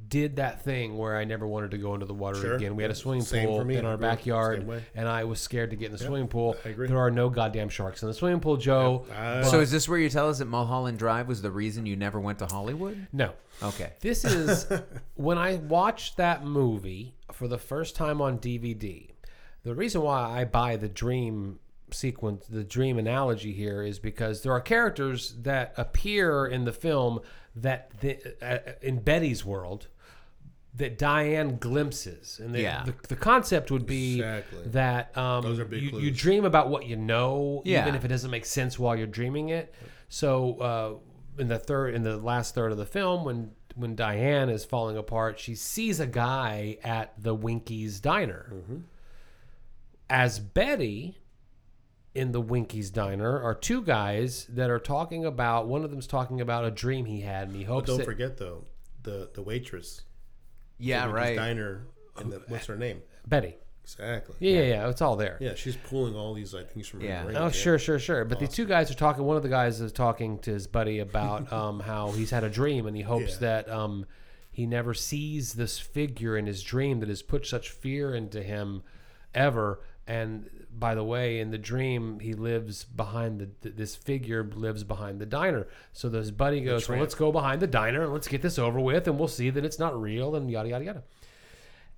did 0.09 0.37
that 0.37 0.65
thing 0.65 0.99
where 0.99 1.17
I 1.17 1.25
never 1.25 1.47
wanted 1.47 1.71
to 1.71 1.79
go 1.79 1.95
into 1.95 2.05
the 2.07 2.15
water 2.15 2.41
Sure. 2.41 2.55
again. 2.57 2.75
We 2.75 2.83
had 2.83 2.91
a 2.91 2.97
swimming 2.97 3.23
Same 3.23 3.47
pool 3.47 3.65
me. 3.65 3.77
in 3.77 3.87
our 3.87 3.97
backyard, 3.97 4.69
and 4.97 5.09
I 5.09 5.23
was 5.23 5.41
scared 5.41 5.71
to 5.71 5.77
get 5.77 5.87
in 5.87 5.93
the 5.93 5.99
swimming 5.99 6.27
pool. 6.27 6.57
I 6.65 6.71
agree. 6.71 6.89
There 6.89 6.99
are 6.99 7.13
no 7.13 7.31
goddamn 7.31 7.69
sharks 7.69 8.03
in 8.03 8.09
the 8.09 8.15
swimming 8.15 8.41
pool, 8.41 8.57
Joe. 8.57 9.07
I- 9.17 9.43
So 9.45 9.61
is 9.61 9.71
this 9.71 9.89
where 9.89 9.99
you 10.01 10.09
tell 10.11 10.29
us 10.29 10.39
that 10.39 10.47
Mulholland 10.47 10.99
Drive 10.99 11.29
was 11.29 11.43
the 11.43 11.51
reason 11.53 11.87
you 11.87 11.95
never 11.97 12.19
went 12.19 12.41
to 12.41 12.47
Hollywood? 12.47 13.07
No. 13.13 13.33
Okay. 13.63 13.93
This 14.01 14.25
is 14.25 14.67
when 15.15 15.39
I 15.39 15.57
watched 15.57 16.17
that 16.17 16.45
movie 16.45 17.15
for 17.33 17.47
the 17.47 17.59
first 17.59 17.95
time 17.95 18.21
on 18.21 18.39
DVD. 18.39 19.11
The 19.63 19.75
reason 19.75 20.01
why 20.03 20.41
I 20.41 20.45
buy 20.45 20.77
the 20.77 20.89
dream 20.89 21.61
sequence, 21.95 22.47
the 22.47 22.65
dream 22.65 22.99
analogy 22.99 23.53
here, 23.53 23.83
is 23.83 23.99
because 23.99 24.43
there 24.43 24.53
are 24.53 24.61
characters 24.61 25.35
that 25.43 25.75
appear 25.77 26.47
in 26.47 26.65
the 26.65 26.73
film 26.73 27.21
that 27.57 27.91
the, 28.01 28.19
uh, 28.43 28.73
in 28.83 29.01
Betty's 29.01 29.45
world 29.45 29.89
that 30.73 30.97
Diane 30.99 31.57
glimpses, 31.57 32.39
and 32.43 32.55
the, 32.55 32.61
Yeah. 32.63 32.85
the, 32.85 32.95
the 33.09 33.17
concept 33.17 33.73
would 33.73 33.87
be 33.87 34.21
Exactly. 34.21 34.63
that 34.67 35.17
um, 35.19 35.43
Those 35.43 35.59
are 35.59 35.65
big 35.65 35.83
you, 35.83 35.99
you 35.99 36.11
dream 36.13 36.45
about 36.45 36.69
what 36.71 36.87
you 36.87 36.95
know, 36.97 37.61
Yeah. 37.65 37.83
even 37.83 37.97
if 37.97 38.05
it 38.05 38.09
doesn't 38.09 38.31
make 38.31 38.47
sense 38.47 38.79
while 38.79 38.95
you're 38.97 39.09
dreaming 39.09 39.49
it. 39.49 39.75
So 40.09 40.57
uh, 40.61 41.41
in 41.41 41.49
the 41.49 41.59
third, 41.59 41.95
in 41.97 42.05
the 42.05 42.17
last 42.17 42.55
third 42.55 42.71
of 42.73 42.79
the 42.79 42.87
film, 42.87 43.25
when 43.25 43.51
when 43.77 43.95
Diane 43.95 44.49
is 44.49 44.65
falling 44.65 44.97
apart, 44.97 45.39
she 45.39 45.55
sees 45.55 46.01
a 46.01 46.07
guy 46.07 46.77
at 46.85 47.15
the 47.23 47.35
Winkies 47.35 48.01
diner. 48.01 48.53
Mm-hmm. 48.53 48.77
As 50.09 50.39
Betty. 50.39 51.17
In 52.15 52.33
the 52.33 52.41
Winkies 52.41 52.91
diner 52.91 53.41
are 53.41 53.55
two 53.55 53.83
guys 53.83 54.47
that 54.51 54.69
are 54.69 54.81
talking 54.81 55.25
about. 55.25 55.69
One 55.69 55.85
of 55.85 55.91
them's 55.91 56.09
talking 56.09 56.41
about 56.41 56.65
a 56.65 56.71
dream 56.71 57.05
he 57.05 57.21
had, 57.21 57.49
and 57.49 57.57
he 57.57 57.63
hopes. 57.63 57.67
But 57.67 57.75
hopes 57.75 57.87
don't 57.91 57.99
that 57.99 58.05
forget 58.05 58.37
though, 58.39 58.65
the 59.03 59.31
the 59.33 59.43
waitress. 59.43 60.03
Yeah, 60.79 61.05
Winky's 61.07 61.15
right. 61.15 61.37
Diner. 61.37 61.87
And 62.17 62.33
the, 62.33 62.43
what's 62.49 62.67
her 62.67 62.77
name? 62.77 63.03
Betty. 63.27 63.57
Exactly. 63.85 64.37
Yeah, 64.41 64.61
yeah, 64.61 64.67
yeah. 64.67 64.89
It's 64.89 65.01
all 65.03 65.17
there. 65.17 65.37
Yeah, 65.41 65.55
she's 65.55 65.77
pulling 65.77 66.15
all 66.15 66.35
these 66.35 66.53
like 66.55 66.71
things 66.71 66.87
from 66.87 67.01
her 67.01 67.07
Yeah. 67.07 67.25
brain. 67.25 67.37
Oh, 67.37 67.51
sure, 67.51 67.79
sure, 67.79 67.99
sure. 67.99 68.25
But 68.25 68.39
these 68.39 68.51
two 68.51 68.67
guys 68.67 68.91
are 68.91 68.95
talking. 68.95 69.25
One 69.25 69.37
of 69.37 69.43
the 69.43 69.49
guys 69.49 69.81
is 69.81 69.93
talking 69.93 70.39
to 70.41 70.53
his 70.53 70.67
buddy 70.67 70.99
about 71.01 71.53
um, 71.53 71.81
how 71.81 72.11
he's 72.13 72.31
had 72.31 72.45
a 72.45 72.51
dream 72.51 72.87
and 72.87 72.97
he 72.97 73.03
hopes 73.03 73.35
Yeah. 73.35 73.63
that 73.65 73.69
um, 73.71 74.07
he 74.51 74.67
never 74.67 74.95
sees 74.95 75.55
this 75.55 75.79
figure 75.79 76.37
in 76.37 76.47
his 76.47 76.63
dream 76.63 77.01
that 77.01 77.09
has 77.09 77.23
put 77.23 77.47
such 77.47 77.71
fear 77.71 78.15
into 78.15 78.43
him 78.43 78.83
ever. 79.35 79.81
And 80.07 80.49
by 80.81 80.95
the 80.97 81.05
way, 81.05 81.39
in 81.39 81.51
the 81.51 81.59
dream, 81.59 82.19
he 82.19 82.33
lives 82.33 82.83
behind 82.85 83.39
the 83.39 83.47
th- 83.47 83.77
this 83.77 83.95
figure 83.95 84.43
lives 84.43 84.83
behind 84.83 85.21
the 85.21 85.27
diner. 85.27 85.69
So 85.93 86.09
this 86.09 86.31
buddy 86.31 86.63
goes, 86.63 86.89
"Well, 86.89 86.99
let's 86.99 87.15
go 87.15 87.31
behind 87.31 87.63
the 87.63 87.67
diner 87.69 88.03
and 88.03 88.13
let's 88.13 88.27
get 88.27 88.43
this 88.43 88.59
over 88.59 88.81
with, 88.81 89.07
and 89.07 89.19
we'll 89.19 89.29
see 89.29 89.51
that 89.51 89.65
it's 89.65 89.79
not 89.79 90.01
real." 90.01 90.35
And 90.35 90.51
yada 90.51 90.71
yada 90.71 90.85
yada 90.85 91.03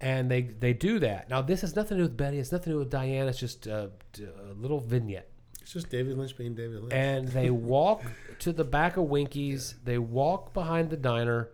and 0.03 0.28
they 0.28 0.43
they 0.43 0.72
do 0.74 0.99
that. 0.99 1.30
Now 1.30 1.41
this 1.41 1.62
has 1.62 1.74
nothing 1.76 1.97
to 1.97 2.05
do 2.05 2.09
with 2.09 2.16
Betty. 2.16 2.39
It's 2.39 2.53
nothing 2.53 2.64
to 2.64 2.70
do 2.72 2.78
with 2.80 2.91
Diane. 2.91 3.28
It's 3.28 3.39
just 3.39 3.68
uh, 3.68 3.89
a, 4.18 4.51
a 4.51 4.55
little 4.55 4.80
vignette. 4.80 5.28
It's 5.62 5.72
just 5.72 5.89
David 5.89 6.18
Lynch 6.18 6.37
being 6.37 6.55
David 6.55 6.80
Lynch. 6.80 6.93
And 6.93 7.28
they 7.28 7.51
walk 7.74 8.03
to 8.41 8.53
the 8.53 8.64
back 8.64 8.97
of 8.97 9.05
Winkies. 9.05 9.76
They 9.85 9.99
walk 9.99 10.53
behind 10.53 10.91
the 10.91 10.97
diner, 10.97 11.51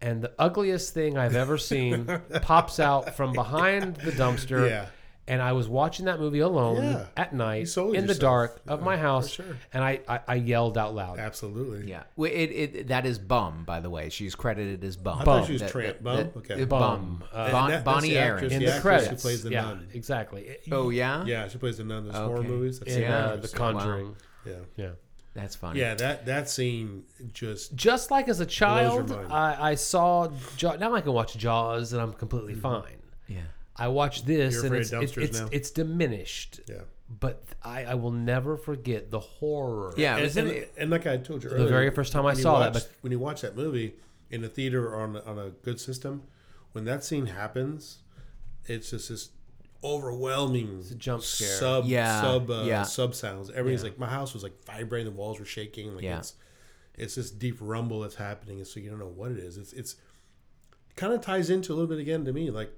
and 0.00 0.22
the 0.22 0.32
ugliest 0.38 0.94
thing 0.94 1.18
I've 1.18 1.34
ever 1.34 1.58
seen 1.58 2.06
pops 2.42 2.78
out 2.78 3.16
from 3.16 3.32
behind 3.32 3.96
the 3.96 4.12
dumpster. 4.12 4.70
Yeah. 4.70 4.86
And 5.28 5.42
I 5.42 5.52
was 5.52 5.68
watching 5.68 6.06
that 6.06 6.18
movie 6.18 6.38
alone 6.38 6.82
Yeah. 6.82 7.06
at 7.16 7.34
night 7.34 7.68
sold 7.68 7.94
in 7.94 8.02
the 8.06 8.14
yourself. 8.14 8.20
dark 8.20 8.60
of 8.66 8.80
Yeah, 8.80 8.84
my 8.86 8.96
house, 8.96 9.28
sure. 9.30 9.44
and 9.74 9.84
I, 9.84 10.00
I, 10.08 10.20
I 10.26 10.34
yelled 10.36 10.78
out 10.78 10.94
loud. 10.94 11.18
Absolutely. 11.18 11.88
Yeah, 11.90 12.04
Well, 12.16 12.30
it, 12.32 12.46
it 12.46 12.88
that 12.88 13.04
is 13.04 13.18
Bum, 13.18 13.64
by 13.64 13.80
the 13.80 13.90
way. 13.90 14.08
She's 14.08 14.34
credited 14.34 14.82
as 14.84 14.96
Bum. 14.96 15.18
I 15.20 15.24
Bum. 15.24 15.40
thought 15.40 15.46
she 15.46 15.52
was 15.52 15.60
That- 15.62 15.70
Tramp. 15.70 16.02
Bum? 16.02 16.16
that- 16.16 16.36
okay. 16.38 16.64
Bum. 16.64 16.80
Bum. 16.80 17.24
Uh, 17.32 17.50
Bon- 17.52 17.70
that- 17.70 17.84
Bonnie 17.84 18.08
the 18.10 18.18
Aaron. 18.18 18.44
in 18.50 18.60
the 18.64 18.70
the, 18.72 18.80
credits, 18.80 19.08
who 19.10 19.16
plays 19.16 19.42
the 19.42 19.50
yeah, 19.50 19.62
nun. 19.62 19.88
exactly. 19.92 20.56
Oh 20.72 20.88
yeah, 20.88 21.24
Yeah, 21.26 21.46
she 21.48 21.58
plays 21.58 21.76
the 21.76 21.84
nun. 21.84 21.98
In 22.06 22.12
those 22.12 22.16
horror 22.16 22.42
movies. 22.42 22.78
That's 22.80 22.94
in 22.94 23.02
the 23.02 23.06
uh, 23.08 23.32
actress. 23.34 23.50
The 23.52 23.56
Conjuring. 23.58 24.16
Yeah. 24.46 24.52
Yeah. 24.76 24.90
that's 25.34 25.56
funny. 25.56 25.80
Yeah, 25.80 25.94
that 25.96 26.24
that 26.24 26.48
scene 26.48 27.04
just 27.34 27.74
just 27.76 28.10
like 28.10 28.28
as 28.28 28.40
a 28.40 28.46
child. 28.46 29.12
I, 29.30 29.72
I 29.72 29.74
saw 29.74 30.30
Jaw- 30.56 30.76
now 30.76 30.94
I 30.94 31.02
can 31.02 31.12
watch 31.12 31.36
Jaws 31.36 31.92
and 31.92 32.00
I'm 32.00 32.14
completely 32.14 32.54
Mm-hmm. 32.54 32.62
fine. 32.62 32.94
Yeah. 33.78 33.84
I 33.84 33.88
watch 33.88 34.24
this 34.24 34.54
You're 34.54 34.66
and 34.66 34.74
it's 34.76 34.92
it's 34.92 35.16
it's, 35.16 35.40
it's 35.52 35.70
diminished, 35.70 36.60
yeah. 36.68 36.76
but 37.08 37.42
I, 37.62 37.84
I 37.84 37.94
will 37.94 38.10
never 38.10 38.56
forget 38.56 39.10
the 39.10 39.20
horror. 39.20 39.94
Yeah, 39.96 40.16
it 40.18 40.36
And, 40.36 40.48
and, 40.50 40.66
and 40.76 40.90
like 40.90 41.06
I 41.06 41.16
told 41.16 41.44
you 41.44 41.50
earlier, 41.50 41.64
the 41.64 41.70
very 41.70 41.90
first 41.90 42.12
time 42.12 42.22
I 42.22 42.30
when 42.30 42.36
you 42.36 42.42
saw 42.42 42.60
that, 42.60 42.72
but- 42.72 42.88
when 43.02 43.12
you 43.12 43.18
watch 43.18 43.40
that 43.42 43.56
movie 43.56 43.94
in 44.30 44.44
a 44.44 44.48
theater 44.48 44.88
or 44.88 45.00
on 45.02 45.16
on 45.16 45.38
a 45.38 45.50
good 45.50 45.80
system, 45.80 46.22
when 46.72 46.84
that 46.84 47.04
scene 47.04 47.26
happens, 47.26 47.98
it's 48.66 48.90
just 48.90 49.08
this 49.08 49.30
overwhelming 49.84 50.84
a 50.90 50.94
jump 50.94 51.22
scare. 51.22 51.48
sub 51.48 51.84
Yeah, 51.86 52.20
sub 52.20 52.50
uh, 52.50 52.62
yeah. 52.66 52.82
sub 52.82 53.14
sounds. 53.14 53.50
Everything's 53.50 53.84
like 53.84 53.98
my 53.98 54.08
house 54.08 54.34
was 54.34 54.42
like 54.42 54.64
vibrating, 54.64 55.06
the 55.12 55.16
walls 55.16 55.38
were 55.38 55.46
shaking. 55.46 55.94
Like 55.94 56.04
Yeah. 56.04 56.18
it's 56.18 56.34
it's 56.94 57.14
this 57.14 57.30
deep 57.30 57.56
rumble 57.60 58.00
that's 58.00 58.16
happening, 58.16 58.58
and 58.58 58.66
so 58.66 58.80
you 58.80 58.90
don't 58.90 58.98
know 58.98 59.06
what 59.06 59.30
it 59.30 59.38
is. 59.38 59.56
It's 59.56 59.72
it's 59.72 59.96
kind 60.96 61.12
of 61.12 61.20
ties 61.20 61.48
into 61.48 61.72
a 61.72 61.74
little 61.74 61.88
bit 61.88 62.00
again 62.00 62.24
to 62.24 62.32
me 62.32 62.50
like 62.50 62.72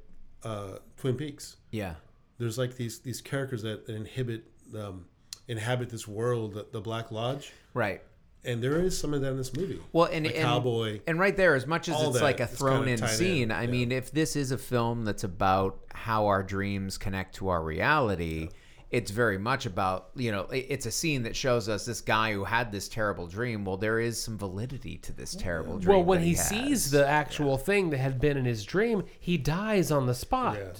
uh, 0.44 0.78
Twin 0.96 1.16
Peaks. 1.16 1.56
yeah. 1.70 1.94
There's 2.38 2.56
like 2.56 2.76
these 2.76 3.00
these 3.00 3.20
characters 3.20 3.62
that 3.64 3.86
inhibit 3.88 4.44
um, 4.74 5.04
inhabit 5.46 5.90
this 5.90 6.08
world, 6.08 6.54
the, 6.54 6.66
the 6.72 6.80
Black 6.80 7.10
Lodge, 7.10 7.52
Right. 7.74 8.00
and 8.46 8.62
there 8.62 8.80
is 8.80 8.96
some 8.98 9.12
of 9.12 9.20
that 9.20 9.32
in 9.32 9.36
this 9.36 9.54
movie. 9.54 9.78
Well, 9.92 10.06
and, 10.10 10.24
the 10.24 10.34
and 10.34 10.44
cowboy. 10.46 11.00
and 11.06 11.18
right 11.18 11.36
there, 11.36 11.54
as 11.54 11.66
much 11.66 11.90
as 11.90 12.00
it's 12.00 12.14
that, 12.14 12.22
like 12.22 12.40
a 12.40 12.46
thrown 12.46 12.88
in 12.88 12.98
tied 12.98 13.10
in, 13.10 13.16
scene, 13.16 13.50
I 13.52 13.64
yeah. 13.64 13.70
mean, 13.70 13.92
if 13.92 14.10
this 14.10 14.36
is 14.36 14.52
a 14.52 14.56
film 14.58 15.04
that's 15.04 15.22
about 15.24 15.80
how 15.92 16.28
our 16.28 16.42
dreams 16.42 16.96
connect 16.96 17.34
to 17.36 17.48
our 17.48 17.62
reality, 17.62 18.48
it's 18.90 19.10
very 19.10 19.38
much 19.38 19.66
about 19.66 20.08
you 20.16 20.32
know, 20.32 20.46
it's 20.50 20.86
a 20.86 20.90
scene 20.90 21.22
that 21.22 21.36
shows 21.36 21.68
us 21.68 21.84
this 21.84 22.00
guy 22.00 22.32
who 22.32 22.44
had 22.44 22.72
this 22.72 22.88
terrible 22.88 23.26
dream. 23.26 23.64
Well, 23.64 23.76
there 23.76 24.00
is 24.00 24.20
some 24.20 24.36
validity 24.36 24.98
to 24.98 25.12
this 25.12 25.34
terrible 25.34 25.78
dream. 25.78 25.96
Well, 25.96 26.04
when 26.04 26.20
that 26.20 26.26
he 26.26 26.34
sees 26.34 26.90
the 26.90 27.06
actual 27.06 27.56
thing 27.56 27.90
that 27.90 27.98
had 27.98 28.20
been 28.20 28.36
in 28.36 28.44
his 28.44 28.64
dream, 28.64 29.04
he 29.18 29.38
dies 29.38 29.90
on 29.90 30.06
the 30.06 30.14
spot. 30.14 30.56
Yeah. 30.58 30.72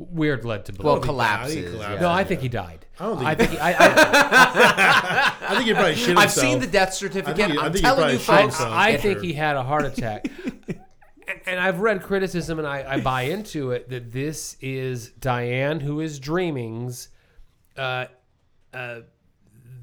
Weird 0.00 0.44
led 0.44 0.64
to 0.66 0.72
believe. 0.72 0.84
well, 0.84 0.94
he 0.94 1.00
died, 1.00 1.06
collapses. 1.06 1.74
yeah. 1.74 2.00
no, 2.00 2.08
I 2.08 2.22
think 2.22 2.40
he 2.40 2.48
died. 2.48 2.86
I 3.00 3.04
don't 3.04 3.16
think 3.18 3.26
I 3.28 3.30
he 3.32 3.36
think 3.36 3.50
he, 3.50 3.58
I, 3.58 3.70
I, 3.78 5.34
I 5.40 5.54
think 5.56 5.66
he 5.66 5.72
probably 5.74 5.94
shit 5.96 6.16
I've 6.16 6.30
seen 6.30 6.60
the 6.60 6.68
death 6.68 6.94
certificate. 6.94 7.34
I 7.34 7.46
think 7.48 7.52
he- 7.52 7.58
I 7.58 7.64
I'm 7.66 7.72
think 7.72 7.84
telling 7.84 7.98
probably 7.98 8.12
you, 8.14 8.18
folks. 8.20 8.40
himself. 8.42 8.72
I 8.72 8.96
think 8.96 9.18
sure. 9.18 9.22
he 9.24 9.32
had 9.32 9.56
a 9.56 9.64
heart 9.64 9.84
attack. 9.84 10.30
and 11.46 11.58
I've 11.60 11.80
read 11.80 12.02
criticism, 12.02 12.58
and 12.60 12.68
I, 12.68 12.94
I 12.94 13.00
buy 13.00 13.22
into 13.22 13.72
it 13.72 13.88
that 13.90 14.12
this 14.12 14.56
is 14.60 15.08
Diane, 15.18 15.80
who 15.80 16.00
is 16.00 16.18
dreaming's, 16.20 17.08
uh, 17.78 18.06
uh, 18.74 19.00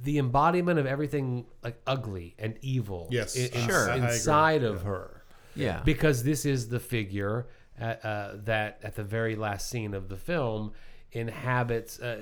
the 0.04 0.18
embodiment 0.20 0.78
of 0.78 0.86
everything 0.86 1.46
like 1.64 1.82
ugly 1.88 2.36
and 2.38 2.58
evil. 2.62 3.08
Yes. 3.12 3.36
in- 3.36 3.52
in- 3.54 3.68
Sure. 3.68 3.90
I- 3.90 3.94
I 3.94 3.96
agree. 3.96 4.08
inside 4.14 4.64
of 4.64 4.84
her. 4.84 5.24
Yeah. 5.58 5.82
because 5.86 6.24
this 6.24 6.46
is 6.46 6.68
the 6.68 6.82
figure 6.82 7.48
at, 7.80 8.04
uh, 8.04 8.32
that 8.44 8.80
at 8.84 8.96
the 8.96 9.06
very 9.06 9.38
last 9.38 9.70
scene 9.70 9.94
of 9.94 10.10
the 10.10 10.18
film 10.18 10.74
inhabits 11.14 11.98
uh, 12.00 12.18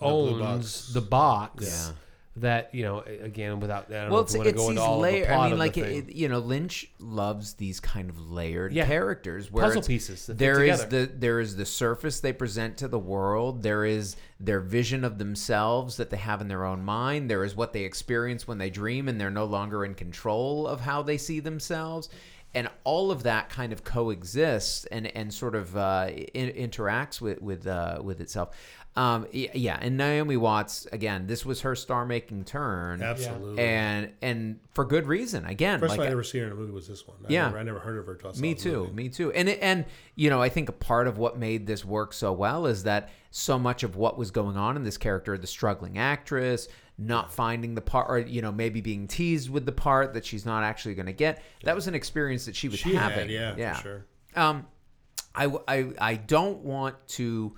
blue 0.00 0.08
owns 0.08 0.40
box. 0.40 0.92
the 0.92 1.00
box 1.00 1.64
Yeah. 1.64 1.92
That 2.36 2.74
you 2.74 2.82
know 2.82 2.98
again 3.00 3.60
without 3.60 3.86
I 3.90 4.02
don't 4.02 4.10
well, 4.10 4.10
know 4.10 4.18
it's, 4.24 4.34
if 4.34 4.40
we 4.42 4.48
it's 4.48 4.56
go 4.56 4.62
these 4.62 4.70
into 4.70 4.82
all 4.82 4.98
layer. 4.98 5.26
the 5.26 5.32
I 5.32 5.48
mean, 5.50 5.58
like 5.58 5.76
it, 5.76 6.12
you 6.12 6.28
know, 6.28 6.40
Lynch 6.40 6.90
loves 6.98 7.54
these 7.54 7.78
kind 7.78 8.10
of 8.10 8.18
layered 8.18 8.72
Yeah. 8.72 8.86
characters, 8.86 9.52
where 9.52 9.64
Puzzle 9.66 9.82
pieces 9.82 10.26
There 10.26 10.62
is 10.64 10.84
the 10.86 11.08
there 11.14 11.38
is 11.38 11.54
the 11.56 11.64
surface 11.66 12.18
they 12.20 12.32
present 12.32 12.76
to 12.78 12.88
the 12.88 12.98
world. 12.98 13.62
There 13.62 13.84
is 13.84 14.16
their 14.40 14.60
vision 14.60 15.04
of 15.04 15.18
themselves 15.18 15.96
that 15.96 16.10
they 16.10 16.16
have 16.16 16.40
in 16.40 16.48
their 16.48 16.64
own 16.64 16.84
mind. 16.84 17.30
There 17.30 17.44
is 17.44 17.54
what 17.54 17.72
they 17.72 17.84
experience 17.84 18.48
when 18.48 18.58
they 18.58 18.68
dream, 18.70 19.08
and 19.08 19.20
they're 19.20 19.30
no 19.30 19.44
longer 19.44 19.84
in 19.84 19.94
control 19.94 20.66
of 20.66 20.80
how 20.80 21.02
they 21.02 21.18
see 21.18 21.38
themselves. 21.40 22.08
And 22.56 22.68
all 22.84 23.10
of 23.10 23.24
that 23.24 23.48
kind 23.48 23.72
of 23.72 23.82
coexists 23.82 24.84
and, 24.86 25.08
and 25.16 25.34
sort 25.34 25.56
of 25.56 25.76
uh, 25.76 26.10
in, 26.34 26.50
interacts 26.70 27.20
with 27.20 27.40
with 27.42 27.66
uh, 27.66 28.00
with 28.02 28.20
itself. 28.20 28.56
Um, 28.96 29.26
yeah, 29.32 29.76
and 29.80 29.96
Naomi 29.96 30.36
Watts 30.36 30.86
again. 30.92 31.26
This 31.26 31.44
was 31.44 31.62
her 31.62 31.74
star-making 31.74 32.44
turn, 32.44 33.02
Absolutely. 33.02 33.60
and 33.60 34.12
and 34.22 34.60
for 34.72 34.84
good 34.84 35.08
reason. 35.08 35.44
Again, 35.46 35.80
First 35.80 35.90
like 35.90 35.98
time 35.98 36.08
I 36.08 36.12
ever 36.12 36.22
seen 36.22 36.42
her 36.42 36.46
in 36.46 36.52
a 36.52 36.56
movie 36.56 36.70
was 36.72 36.86
this 36.86 37.04
one. 37.04 37.16
I 37.28 37.32
Yeah. 37.32 37.46
never, 37.46 37.58
I 37.58 37.62
never 37.64 37.78
heard 37.80 37.98
of 37.98 38.06
her. 38.06 38.14
Till 38.14 38.30
I 38.30 38.32
saw 38.34 38.40
me 38.40 38.54
too, 38.54 38.82
movie. 38.84 38.92
me 38.92 39.08
too. 39.08 39.32
And 39.32 39.48
and 39.48 39.84
you 40.14 40.30
know, 40.30 40.40
I 40.40 40.48
think 40.48 40.68
a 40.68 40.72
part 40.72 41.08
of 41.08 41.18
what 41.18 41.36
made 41.36 41.66
this 41.66 41.84
work 41.84 42.12
so 42.12 42.32
well 42.32 42.66
is 42.66 42.84
that 42.84 43.10
so 43.32 43.58
much 43.58 43.82
of 43.82 43.96
what 43.96 44.16
was 44.16 44.30
going 44.30 44.56
on 44.56 44.76
in 44.76 44.84
this 44.84 44.96
character, 44.96 45.36
the 45.36 45.48
struggling 45.48 45.98
actress, 45.98 46.68
not 46.96 47.32
finding 47.32 47.74
the 47.74 47.80
part, 47.80 48.06
or 48.08 48.20
you 48.20 48.42
know, 48.42 48.52
maybe 48.52 48.80
being 48.80 49.08
teased 49.08 49.50
with 49.50 49.66
the 49.66 49.72
part 49.72 50.14
that 50.14 50.24
she's 50.24 50.46
not 50.46 50.62
actually 50.62 50.94
going 50.94 51.06
to 51.06 51.12
get. 51.12 51.42
That 51.64 51.74
was 51.74 51.88
an 51.88 51.96
experience 51.96 52.44
that 52.46 52.54
she 52.54 52.68
was 52.68 52.78
She 52.78 52.94
having. 52.94 53.18
had, 53.28 53.30
yeah, 53.30 53.54
yeah. 53.58 53.74
for 53.74 53.82
sure. 53.82 54.04
Um, 54.36 54.66
I, 55.34 55.52
I, 55.66 55.92
I 56.00 56.14
don't 56.14 56.58
want 56.60 56.94
to 57.08 57.56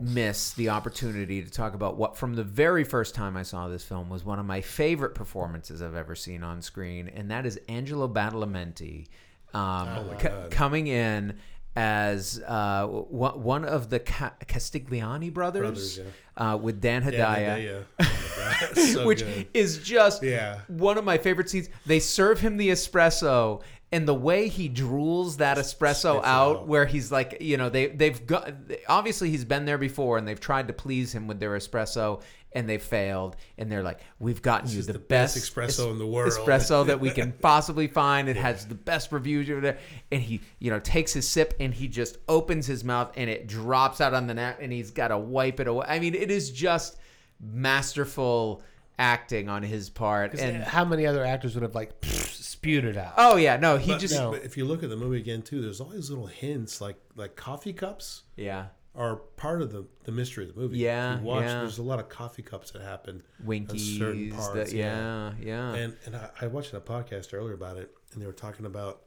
miss 0.00 0.52
the 0.52 0.70
opportunity 0.70 1.42
to 1.42 1.50
talk 1.50 1.74
about 1.74 1.96
what 1.96 2.16
from 2.16 2.34
the 2.34 2.42
very 2.44 2.84
first 2.84 3.14
time 3.14 3.36
I 3.36 3.42
saw 3.42 3.68
this 3.68 3.84
film 3.84 4.10
was 4.10 4.24
one 4.24 4.38
of 4.38 4.46
my 4.46 4.60
favorite 4.60 5.14
performances 5.14 5.80
I've 5.82 5.94
ever 5.94 6.14
seen 6.14 6.42
on 6.42 6.62
screen, 6.62 7.08
and 7.08 7.30
that 7.30 7.46
is 7.46 7.60
Angelo 7.68 8.08
Badalamenti 8.08 9.06
um, 9.52 10.08
my 10.08 10.14
co- 10.18 10.48
coming 10.50 10.88
in 10.88 11.38
as 11.76 12.42
uh, 12.46 12.86
one 12.86 13.42
one 13.42 13.64
of 13.64 13.90
the 13.90 14.00
Ca- 14.00 14.34
Castigliane 14.46 15.32
brothers, 15.32 15.96
Brothers, 15.98 16.00
uh, 16.36 16.58
with 16.60 16.80
Dan 16.80 17.02
Hedaya. 17.02 17.64
Yeah. 17.64 17.80
Oh 18.00 18.32
God. 18.36 18.76
So 18.76 19.06
which 19.06 19.20
good. 19.20 19.46
is 19.54 19.78
just 19.78 20.22
Yeah. 20.22 20.60
one 20.68 20.98
of 20.98 21.04
my 21.04 21.18
favorite 21.18 21.48
scenes. 21.50 21.68
They 21.86 21.98
serve 22.00 22.40
him 22.40 22.56
the 22.56 22.68
espresso, 22.70 23.62
and 23.92 24.06
the 24.08 24.14
way 24.14 24.48
he 24.48 24.68
drools 24.68 25.36
that 25.38 25.56
espresso 25.56 26.16
out, 26.16 26.24
out. 26.56 26.66
where 26.68 26.84
he's 26.86 27.10
like, 27.12 27.38
you 27.40 27.56
know, 27.56 27.68
they 27.68 27.86
they've 27.86 28.24
got 28.26 28.52
obviously 28.88 29.30
he's 29.30 29.44
been 29.44 29.64
there 29.64 29.78
before, 29.78 30.18
and 30.18 30.26
they've 30.26 30.40
tried 30.40 30.66
to 30.68 30.72
please 30.74 31.12
him 31.14 31.26
with 31.26 31.38
their 31.40 31.52
espresso, 31.56 32.20
and 32.54 32.68
they 32.68 32.78
failed, 32.78 33.36
and 33.58 33.70
they're 33.70 33.82
like, 33.82 34.00
we've 34.18 34.40
gotten 34.42 34.70
you 34.70 34.82
the, 34.82 34.92
the 34.94 34.98
best 34.98 35.34
best 35.36 35.54
espresso 35.54 35.64
es- 35.86 35.92
in 35.92 35.98
the 35.98 36.06
world." 36.06 36.32
espresso 36.32 36.86
that 36.86 37.00
we 37.00 37.10
can 37.10 37.32
possibly 37.40 37.86
find. 37.88 38.28
It 38.28 38.36
has 38.36 38.66
the 38.66 38.74
best 38.74 39.12
reviews 39.12 39.50
over 39.50 39.60
there, 39.60 39.78
and 40.10 40.20
he, 40.22 40.40
you 40.58 40.70
know, 40.70 40.78
takes 40.80 41.12
his 41.12 41.28
sip 41.28 41.54
and 41.60 41.74
he 41.74 41.88
just 41.88 42.18
opens 42.28 42.66
his 42.66 42.84
mouth 42.84 43.12
and 43.16 43.28
it 43.28 43.46
drops 43.46 44.00
out 44.00 44.14
on 44.14 44.26
the 44.26 44.34
net, 44.34 44.58
and 44.60 44.72
he's 44.72 44.90
got 44.90 45.08
to 45.08 45.18
wipe 45.18 45.60
it 45.60 45.66
away. 45.68 45.84
I 45.88 45.98
mean, 45.98 46.14
it 46.14 46.30
is 46.30 46.50
just 46.50 46.96
masterful 47.40 48.62
acting 48.98 49.48
on 49.48 49.62
his 49.62 49.90
part, 49.90 50.34
and 50.34 50.62
uh, 50.62 50.66
how 50.66 50.84
many 50.84 51.04
other 51.04 51.24
actors 51.24 51.54
would 51.54 51.62
have 51.62 51.74
like 51.74 51.90
spewed 52.02 52.84
it 52.84 52.96
out? 52.96 53.14
oh 53.16 53.36
yeah, 53.36 53.56
no, 53.56 53.76
he 53.76 53.90
But, 53.92 54.00
just 54.00 54.14
no. 54.14 54.30
but 54.30 54.44
if 54.44 54.56
you 54.56 54.64
look 54.64 54.82
at 54.84 54.90
the 54.90 54.96
movie 54.96 55.18
again 55.18 55.42
too, 55.42 55.60
there's 55.60 55.80
all 55.80 55.88
these 55.88 56.10
little 56.10 56.26
hints, 56.26 56.80
like 56.80 56.96
like 57.16 57.34
coffee 57.34 57.72
cups 57.72 58.22
yeah, 58.36 58.66
are 58.96 59.16
part 59.16 59.60
of 59.60 59.72
the, 59.72 59.86
the 60.04 60.12
mystery 60.12 60.48
of 60.48 60.54
the 60.54 60.60
movie. 60.60 60.78
Yeah, 60.78 61.14
If 61.16 61.20
you 61.20 61.26
watch, 61.26 61.44
yeah. 61.44 61.60
there's 61.60 61.78
a 61.78 61.82
lot 61.82 61.98
of 61.98 62.08
coffee 62.08 62.42
cups 62.42 62.70
that 62.72 62.82
happen. 62.82 63.22
in 63.40 63.46
Winkies, 63.46 63.98
certain 63.98 64.28
the- 64.30 64.36
parts, 64.36 64.72
yeah, 64.72 65.32
yeah, 65.40 65.74
And 65.74 65.96
and 66.06 66.14
I, 66.16 66.30
I 66.42 66.46
watched 66.46 66.72
a 66.74 66.80
podcast 66.80 67.34
earlier 67.34 67.54
about 67.54 67.76
it, 67.76 67.92
and 68.12 68.22
they 68.22 68.26
were 68.26 68.32
talking 68.32 68.66
about 68.66 69.02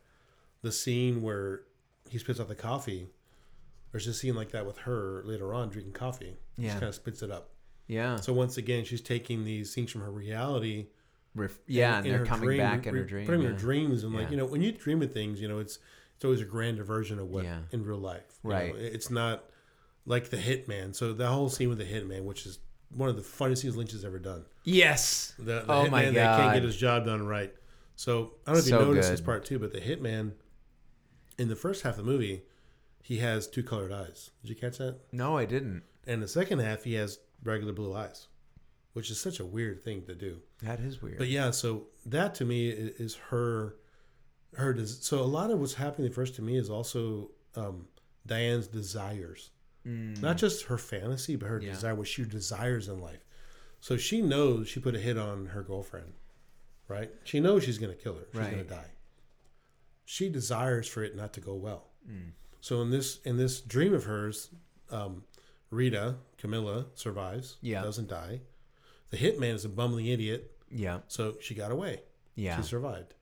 the 0.61 0.71
scene 0.71 1.21
where 1.21 1.61
he 2.09 2.17
spits 2.17 2.39
out 2.39 2.47
the 2.49 2.55
coffee. 2.55 3.09
There's 3.91 4.07
a 4.07 4.13
scene 4.13 4.35
like 4.35 4.51
that 4.51 4.65
with 4.65 4.79
her 4.79 5.21
later 5.25 5.53
on 5.53 5.69
drinking 5.69 5.93
coffee. 5.93 6.37
She 6.57 6.63
Yeah. 6.63 6.67
just 6.69 6.79
kind 6.81 6.89
of 6.89 6.95
spits 6.95 7.21
it 7.21 7.31
up. 7.31 7.51
yeah, 7.87 8.17
So 8.17 8.33
once 8.33 8.57
again, 8.57 8.83
she's 8.83 8.99
taking 9.01 9.45
these 9.45 9.73
things 9.73 9.91
from 9.91 10.01
her 10.01 10.11
reality. 10.11 10.87
Ref- 11.35 11.59
yeah, 11.67 11.97
and, 11.99 12.05
in 12.07 12.11
they're 12.13 12.25
coming 12.25 12.45
dream, 12.47 12.57
back 12.57 12.85
in 12.87 12.95
her 12.95 13.03
dream. 13.05 13.25
putting 13.25 13.41
yeah. 13.43 13.49
her 13.49 13.53
dreams, 13.55 14.03
and 14.03 14.13
like 14.13 14.31
you 14.31 14.35
know, 14.37 14.45
when 14.45 14.61
you 14.61 14.71
dream 14.73 15.01
of 15.01 15.13
things, 15.13 15.39
you 15.39 15.47
know, 15.47 15.59
it's 15.59 15.79
it's 16.15 16.25
always 16.25 16.41
a 16.41 16.45
grander 16.45 16.83
version 16.83 17.19
of 17.19 17.29
what 17.29 17.43
Yeah. 17.45 17.59
in 17.71 17.83
real 17.85 17.99
life. 17.99 18.39
you 18.43 18.49
Right. 18.49 18.73
know. 18.73 18.79
It's 18.79 19.09
not 19.11 19.46
like 20.07 20.29
the 20.31 20.37
Hitman. 20.37 20.95
So 20.95 21.13
the 21.13 21.27
whole 21.27 21.49
scene 21.49 21.69
with 21.69 21.77
the 21.77 21.85
Hitman, 21.85 22.23
which 22.23 22.45
is 22.47 22.57
one 22.89 23.09
of 23.09 23.15
the 23.17 23.21
funniest 23.21 23.61
scenes 23.61 23.75
Lynch 23.77 23.91
has 23.91 24.03
ever 24.05 24.17
done. 24.17 24.45
Yes. 24.63 25.33
The, 25.37 25.43
the 25.43 25.65
Oh 25.71 25.83
hitman 25.85 25.91
my 25.91 26.05
that 26.09 26.39
can't 26.39 26.53
get 26.55 26.63
his 26.63 26.75
job 26.77 27.05
done 27.05 27.27
right. 27.27 27.53
So 27.95 28.33
I 28.45 28.51
don't 28.51 28.55
know 28.55 28.59
if 28.59 28.65
So 28.65 28.79
you 28.79 28.85
noticed 28.85 29.11
this 29.11 29.21
part 29.21 29.45
too, 29.45 29.59
but 29.59 29.71
the 29.73 29.81
hitman 29.81 30.31
in 31.37 31.49
the 31.49 31.55
first 31.55 31.83
half 31.83 31.97
of 31.99 32.05
the 32.05 32.11
movie, 32.11 32.43
he 33.03 33.17
has 33.19 33.47
two 33.47 33.61
colored 33.63 33.91
eyes. 33.91 34.31
Did 34.41 34.49
you 34.49 34.55
catch 34.55 34.77
that? 34.79 34.97
No, 35.11 35.37
I 35.37 35.45
didn't. 35.45 35.83
And 36.07 36.23
the 36.23 36.27
second 36.27 36.59
half, 36.59 36.83
he 36.83 36.93
has 36.95 37.19
regular 37.43 37.73
blue 37.73 37.93
eyes, 37.93 38.27
which 38.93 39.11
is 39.11 39.19
such 39.19 39.39
a 39.39 39.45
weird 39.45 39.83
thing 39.83 40.03
to 40.05 40.15
do. 40.15 40.39
That 40.63 40.79
is 40.79 41.01
weird. 41.01 41.17
But 41.17 41.27
yeah, 41.27 41.51
so 41.51 41.87
that 42.05 42.33
to 42.35 42.45
me 42.45 42.69
is 42.69 43.15
her, 43.29 43.75
her. 44.55 44.73
des- 44.73 44.87
So 44.87 45.19
a 45.19 45.23
lot 45.23 45.51
of 45.51 45.59
what's 45.59 45.73
happening 45.75 46.11
first 46.11 46.35
to 46.35 46.41
me 46.41 46.57
is 46.57 46.69
also 46.69 47.31
um, 47.55 47.87
Diane's 48.25 48.67
desires, 48.67 49.51
not 49.87 50.37
just 50.37 50.65
her 50.65 50.77
fantasy, 50.77 51.35
but 51.35 51.47
her 51.47 51.59
Mm. 51.59 51.63
Yeah. 51.63 51.71
desire, 51.73 51.95
what 51.95 52.07
she 52.07 52.23
desires 52.25 52.87
in 52.87 52.99
life. 53.01 53.23
So 53.79 53.95
she 53.97 54.21
knows 54.21 54.67
she 54.67 54.79
put 54.79 54.95
a 54.95 54.99
hit 54.99 55.17
on 55.17 55.47
her 55.47 55.63
girlfriend, 55.63 56.13
right? 56.87 57.11
She 57.23 57.39
knows 57.39 57.63
she's 57.63 57.77
going 57.77 57.95
to 57.95 58.01
kill 58.01 58.15
her. 58.15 58.25
She's 58.33 58.41
going 58.51 58.63
to 58.63 58.69
die. 58.69 58.91
She 60.05 60.29
desires 60.29 60.87
for 60.87 61.03
it 61.03 61.15
not 61.15 61.33
to 61.33 61.41
go 61.41 61.53
well. 61.55 61.85
Mm. 62.09 62.31
So 62.61 62.81
in 62.81 62.89
this 62.91 63.19
in 63.23 63.37
this 63.37 63.61
dream 63.61 63.93
of 63.93 64.05
hers, 64.05 64.49
um, 64.89 65.23
Rita 65.69 66.15
Camilla 66.37 66.85
survives. 66.95 67.57
Yeah. 67.61 67.81
doesn't 67.83 68.07
die. 68.09 68.41
The 69.09 69.17
hitman 69.17 69.53
is 69.53 69.63
a 69.65 69.69
bumbling 69.69 70.07
idiot. 70.07 70.51
yeah, 70.69 70.99
So 71.07 71.37
she 71.39 71.55
got 71.55 71.71
away. 71.71 72.01
yeah, 72.35 72.57
She 72.57 72.63
survived. 72.63 73.13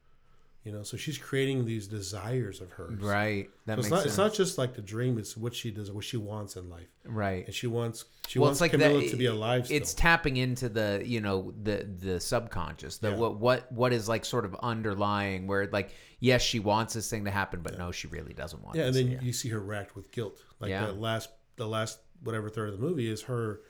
You 0.66 0.72
know, 0.72 0.82
so 0.82 0.98
she's 0.98 1.18
creating 1.20 1.64
these 1.64 1.86
desires 1.88 2.60
of 2.60 2.72
hers. 2.72 3.00
right. 3.00 3.48
That 3.68 3.74
So 3.74 3.76
makes 3.76 3.86
it's 3.86 3.92
not 3.92 3.98
sense. 4.00 4.06
it's 4.08 4.18
not 4.18 4.34
just 4.34 4.58
like 4.58 4.74
the 4.74 4.82
dream, 4.82 5.20
it's 5.20 5.38
what 5.38 5.54
she 5.54 5.70
does, 5.70 5.92
what 5.92 6.04
she 6.04 6.18
wants 6.18 6.56
in 6.56 6.70
life. 6.72 6.88
right. 7.06 7.46
And 7.46 7.54
she 7.54 7.68
wants 7.68 8.06
she 8.28 8.40
Well, 8.40 8.48
wants 8.48 8.62
like 8.62 8.72
Camilla 8.72 9.00
that- 9.00 9.10
to 9.12 9.16
be 9.16 9.28
alive 9.28 9.66
still. 9.68 9.78
It's 9.78 9.94
tapping 9.94 10.38
into 10.38 10.68
the 10.68 11.04
you 11.06 11.22
know 11.22 11.54
the 11.62 11.84
the 12.00 12.20
subconscious, 12.20 12.98
the 12.98 13.12
Yeah. 13.12 13.16
what 13.18 13.38
what 13.40 13.72
what 13.72 13.94
is 13.94 14.10
like 14.10 14.26
sort 14.26 14.44
of 14.44 14.56
underlying 14.64 15.46
where 15.46 15.68
like 15.68 15.92
yes 16.20 16.42
she 16.42 16.60
wants 16.60 16.96
this 16.96 17.10
thing 17.12 17.26
to 17.26 17.32
happen, 17.32 17.62
but 17.62 17.78
no 17.78 17.92
she 17.92 18.08
really 18.08 18.34
doesn't 18.34 18.64
want. 18.64 18.76
yeah, 18.76 18.86
and 18.88 18.96
then 18.96 19.20
you 19.22 19.34
see 19.34 19.50
her 19.50 19.60
racked 19.60 19.96
with 19.96 20.10
guilt. 20.12 20.44
Like 20.60 20.70
Yeah. 20.72 20.88
the 20.88 20.94
last 20.94 21.30
the 21.58 21.68
last 21.68 22.00
whatever 22.24 22.50
third 22.50 22.70
of 22.74 22.80
the 22.80 22.84
movie 22.84 23.08
is 23.08 23.22
her 23.24 23.62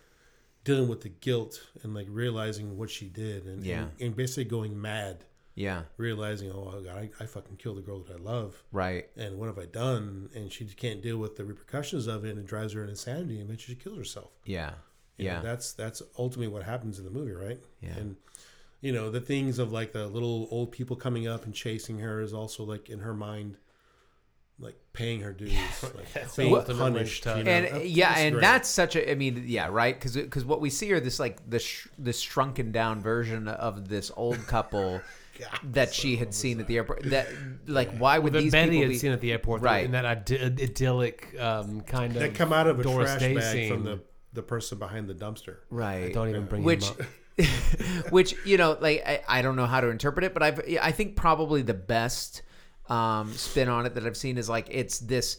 dealing 0.63 0.87
with 0.87 1.01
the 1.01 1.09
guilt 1.09 1.61
and 1.83 1.93
like 1.93 2.07
realizing 2.09 2.77
what 2.77 2.89
she 2.89 3.07
did 3.09 3.45
and 3.45 3.65
Yeah. 3.65 3.81
and, 3.81 3.91
and 3.99 4.15
basically 4.15 4.45
going 4.45 4.79
mad, 4.81 5.25
yeah, 5.55 5.83
realizing, 5.97 6.51
oh 6.51 6.81
God, 6.83 6.87
I, 6.87 7.09
I 7.23 7.25
fucking 7.25 7.55
killed 7.55 7.77
the 7.77 7.81
girl 7.81 7.99
that 7.99 8.13
I 8.13 8.19
love. 8.19 8.61
right. 8.71 9.09
And 9.15 9.37
what 9.37 9.47
have 9.47 9.57
I 9.57 9.65
done? 9.65 10.29
And 10.35 10.51
she 10.51 10.65
can't 10.65 11.01
deal 11.01 11.17
with 11.17 11.37
the 11.37 11.45
repercussions 11.45 12.07
of 12.07 12.25
it 12.25 12.31
and 12.31 12.39
it 12.39 12.45
drives 12.45 12.73
her 12.73 12.81
into 12.81 12.91
insanity 12.91 13.39
and 13.39 13.45
eventually 13.49 13.75
she 13.75 13.81
kills 13.81 13.97
herself. 13.97 14.31
Yeah, 14.43 14.71
You 15.17 15.29
know, 15.29 15.33
yeah, 15.35 15.41
that's 15.41 15.71
that's 15.73 16.01
ultimately 16.19 16.49
what 16.49 16.63
happens 16.63 16.99
in 16.99 17.05
the 17.05 17.11
movie, 17.11 17.31
right? 17.31 17.59
Yeah. 17.81 17.95
And 17.97 18.17
you 18.81 18.91
know, 18.91 19.09
the 19.09 19.21
things 19.21 19.57
of 19.57 19.71
like 19.71 19.93
the 19.93 20.07
little 20.07 20.47
old 20.51 20.71
people 20.71 20.95
coming 20.97 21.27
up 21.27 21.45
and 21.45 21.53
chasing 21.53 21.99
her 21.99 22.21
is 22.21 22.33
also 22.33 22.63
like 22.63 22.89
in 22.89 22.99
her 22.99 23.13
mind 23.13 23.57
like 24.59 24.75
paying 24.93 25.21
her 25.21 25.33
dues, 25.33 25.53
like 25.83 26.35
being 26.37 26.55
punished. 26.63 27.25
You 27.25 27.43
know? 27.43 27.51
and 27.51 27.83
yeah, 27.85 28.09
that's 28.09 28.19
and 28.21 28.33
great. 28.33 28.41
that's 28.41 28.69
such 28.69 28.95
a. 28.95 29.11
I 29.11 29.15
mean, 29.15 29.43
yeah, 29.47 29.67
right? 29.67 29.99
Because 29.99 30.45
what 30.45 30.61
we 30.61 30.69
see 30.69 30.91
are 30.93 30.99
this 30.99 31.19
like 31.19 31.49
this 31.49 31.63
sh- 31.63 31.87
this 31.97 32.19
shrunken 32.19 32.71
down 32.71 33.01
version 33.01 33.47
of 33.47 33.89
this 33.89 34.11
old 34.15 34.45
couple 34.47 35.01
that 35.63 35.93
she 35.93 36.15
had 36.15 36.33
seen 36.33 36.59
at 36.59 36.67
the 36.67 36.77
airport. 36.77 37.03
That 37.03 37.27
like, 37.67 37.95
why 37.97 38.19
would 38.19 38.33
that 38.33 38.41
these 38.41 38.51
Betty 38.51 38.71
people 38.71 38.81
had 38.83 38.89
be? 38.89 38.97
seen 38.97 39.11
at 39.11 39.21
the 39.21 39.31
airport, 39.31 39.61
Right. 39.61 39.85
In 39.85 39.91
that 39.91 40.05
id- 40.31 40.61
idyllic 40.61 41.35
um, 41.39 41.81
kind 41.81 42.15
of 42.15 42.21
that 42.21 42.35
come 42.35 42.53
out 42.53 42.67
of 42.67 42.79
a 42.79 42.83
Doris 42.83 43.09
trash 43.11 43.19
Day 43.19 43.33
bag 43.35 43.43
scene. 43.53 43.69
from 43.73 43.83
the 43.83 43.99
the 44.33 44.43
person 44.43 44.77
behind 44.77 45.07
the 45.07 45.13
dumpster. 45.13 45.57
right? 45.69 46.13
Don't 46.13 46.29
even 46.29 46.45
bring 46.45 46.63
which 46.63 46.85
him 46.89 46.95
up. 47.39 47.45
which 48.11 48.35
you 48.45 48.57
know 48.57 48.77
like 48.79 49.03
I, 49.05 49.21
I 49.27 49.41
don't 49.41 49.55
know 49.55 49.65
how 49.65 49.81
to 49.81 49.89
interpret 49.89 50.23
it 50.23 50.33
but 50.33 50.41
i've 50.41 50.61
i 50.81 50.91
think 50.93 51.17
probably 51.17 51.61
the 51.63 51.73
best 51.73 52.43
um 52.87 53.33
spin 53.33 53.67
on 53.67 53.85
it 53.85 53.95
that 53.95 54.05
i've 54.05 54.15
seen 54.15 54.37
is 54.37 54.47
like 54.47 54.67
it's 54.71 54.99
this 54.99 55.37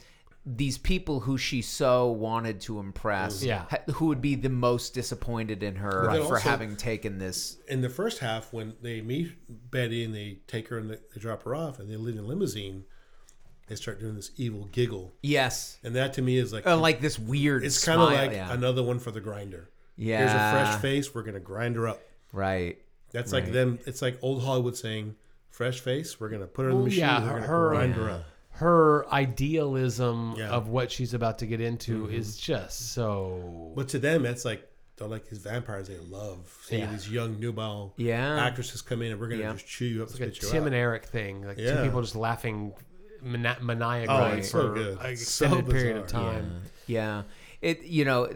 these 0.49 0.79
people 0.79 1.19
who 1.21 1.37
she 1.37 1.61
so 1.61 2.07
wanted 2.09 2.61
to 2.61 2.79
impress 2.79 3.43
Yeah. 3.43 3.65
ha- 3.69 3.83
who 3.95 4.07
would 4.07 4.21
be 4.21 4.37
the 4.37 4.49
most 4.49 4.95
disappointed 4.95 5.65
in 5.65 5.75
her 5.77 6.05
But 6.07 6.13
then 6.13 6.27
for 6.29 6.37
also- 6.37 6.49
having 6.49 6.77
taken 6.77 7.19
this 7.19 7.57
In 7.67 7.81
the 7.81 7.89
first 7.89 8.21
half, 8.21 8.53
when 8.53 8.75
they 8.81 9.01
meet 9.01 9.33
Betty 9.73 10.05
and 10.05 10.15
they 10.15 10.39
take 10.47 10.69
her 10.69 10.79
and 10.79 10.89
they, 10.91 10.99
they 11.15 11.21
drop 11.21 11.43
her 11.43 11.55
off 11.57 11.81
and 11.81 11.91
they 11.91 11.97
leave 11.97 12.15
in 12.17 12.23
a 12.25 12.27
limousine, 12.27 12.85
they 13.67 13.75
start 13.75 13.99
doing 13.99 14.15
this 14.15 14.31
evil 14.37 14.69
giggle, 14.71 15.13
yes 15.23 15.79
and 15.83 15.97
that 15.97 16.13
to 16.13 16.23
me 16.23 16.39
is 16.39 16.53
like 16.53 16.65
uh, 16.65 16.77
like 16.77 17.01
this 17.01 17.19
weird 17.19 17.65
it's 17.65 17.85
kind 17.85 18.01
of 18.01 18.13
like 18.13 18.31
yeah, 18.31 18.53
another 18.53 18.85
one 18.85 19.01
for 19.01 19.11
the 19.11 19.21
grinder. 19.21 19.69
yeah 19.97 20.19
Here's 20.19 20.31
a 20.31 20.53
fresh 20.71 20.81
face. 20.81 21.13
We're 21.13 21.25
gonna 21.25 21.41
grind 21.41 21.75
her 21.75 21.89
up. 21.89 22.01
right 22.33 22.79
That's 23.11 23.33
Right. 23.33 23.43
like 23.43 23.53
them. 23.53 23.81
It's 23.87 24.01
like 24.03 24.19
old 24.23 24.45
Hollywood 24.45 24.77
saying, 24.77 25.17
"Fresh 25.51 25.81
face. 25.81 26.21
We're 26.21 26.29
gonna 26.29 26.47
put 26.47 26.63
her 26.63 26.69
in 26.71 26.75
the 26.77 26.77
Well, 26.77 26.85
machine. 26.87 27.01
yeah, 27.01 27.23
we're 27.25 27.31
gonna 27.41 27.47
her- 27.49 27.69
grind 27.71 27.95
her 27.95 28.11
up." 28.11 28.25
Her 28.57 29.07
idealism 29.13 30.35
Yeah. 30.39 30.49
of 30.51 30.69
what 30.69 30.91
she's 30.91 31.13
about 31.15 31.39
to 31.41 31.47
get 31.47 31.61
into 31.61 32.05
mm-hmm. 32.05 32.15
is 32.15 32.37
just 32.37 32.93
so. 32.93 33.73
But 33.75 33.89
to 33.89 33.99
them, 33.99 34.25
it's 34.27 34.45
like 34.45 34.67
they're 34.97 35.09
like 35.09 35.29
these 35.29 35.41
vampires. 35.41 35.89
They 35.89 35.99
love 36.11 36.39
seeing 36.65 36.83
Yeah. 36.83 36.91
these 36.93 37.11
young 37.11 37.39
nubile 37.39 37.93
Yeah. 37.99 38.39
actresses 38.45 38.81
come 38.81 39.03
in, 39.03 39.13
and 39.13 39.21
we're 39.21 39.29
gonna 39.29 39.43
Yeah. 39.43 39.53
just 39.53 39.67
chew 39.67 39.85
you 39.85 40.03
up, 40.03 40.09
It's 40.09 40.19
like 40.19 40.31
a 40.31 40.35
spit 40.35 40.51
Tim 40.51 40.63
out. 40.63 40.67
and 40.69 40.75
Eric 40.75 41.05
thing, 41.05 41.47
like 41.47 41.59
two 41.59 41.77
people 41.83 42.01
just 42.01 42.17
laughing 42.17 42.73
mani- 43.23 43.61
maniacally 43.61 44.15
Oh, 44.15 44.27
it's 44.29 44.51
for 44.51 44.61
so 44.63 44.75
good. 44.75 44.93
an 44.93 45.03
So 45.03 45.07
extended 45.09 45.69
period 45.69 45.97
of 45.99 46.05
bizarre. 46.07 46.33
time. 46.33 46.63
Yeah, 46.87 47.23
it 47.61 47.83
you 47.83 48.05
know, 48.07 48.31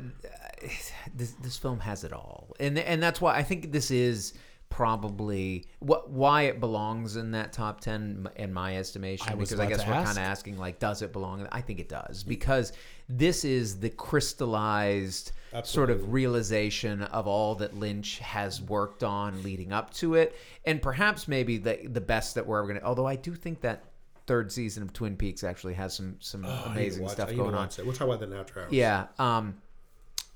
this 1.15 1.33
this 1.43 1.57
film 1.57 1.81
has 1.81 2.05
it 2.05 2.13
all, 2.13 2.55
and 2.61 2.79
and 2.79 3.03
that's 3.03 3.21
why 3.23 3.37
I 3.37 3.43
think 3.43 3.73
this 3.73 3.91
is 3.91 4.35
probably 4.71 5.67
what 5.81 6.09
why 6.11 6.43
it 6.43 6.61
belongs 6.61 7.17
in 7.17 7.33
that 7.33 7.53
top 7.53 7.81
10 7.81 8.29
in 8.37 8.53
my 8.53 8.77
estimation 8.77 9.27
I 9.29 9.35
because 9.35 9.59
I 9.61 9.67
guess 9.67 9.85
we're 9.87 9.93
kind 9.93 10.11
of 10.11 10.19
asking 10.19 10.57
like 10.59 10.79
does 10.79 11.03
it 11.03 11.13
belong 11.13 11.47
I 11.51 11.61
think 11.61 11.81
it 11.81 11.89
does 11.89 12.23
because 12.23 12.73
this 13.09 13.45
is 13.45 13.81
the 13.81 13.91
crystallized 13.91 15.33
sort 15.65 15.91
of 15.91 16.13
realization 16.13 17.03
of 17.03 17.27
all 17.27 17.57
that 17.57 17.75
Lynch 17.75 18.21
has 18.21 18.63
worked 18.63 19.03
on 19.03 19.43
leading 19.43 19.73
up 19.73 19.93
to 19.95 20.15
it 20.15 20.37
and 20.65 20.81
perhaps 20.81 21.27
maybe 21.27 21.59
the 21.59 21.81
the 21.89 22.01
best 22.01 22.37
that 22.37 22.47
we're 22.47 22.59
ever 22.61 22.69
going 22.69 22.81
to 22.81 22.87
although 22.87 23.07
I 23.07 23.17
do 23.17 23.35
think 23.35 23.61
that 23.63 23.85
third 24.29 24.53
season 24.53 24.85
of 24.85 24.93
Twin 24.93 25.17
Peaks 25.17 25.43
actually 25.43 25.75
has 25.75 25.95
some 25.97 26.15
some 26.21 26.45
Oh, 26.47 26.49
I 26.49 26.55
need 26.55 26.63
to 26.63 26.71
amazing 26.71 27.09
stuff 27.09 27.29
I 27.29 27.33
need 27.33 27.37
to 27.39 27.43
going 27.43 27.55
on 27.57 27.69
that. 27.69 27.85
We'll 27.85 27.95
talk 27.95 28.07
about 28.07 28.21
that 28.21 28.33
after 28.33 28.61
hours. 28.61 28.73
yeah. 28.73 29.07
Um, 29.19 29.57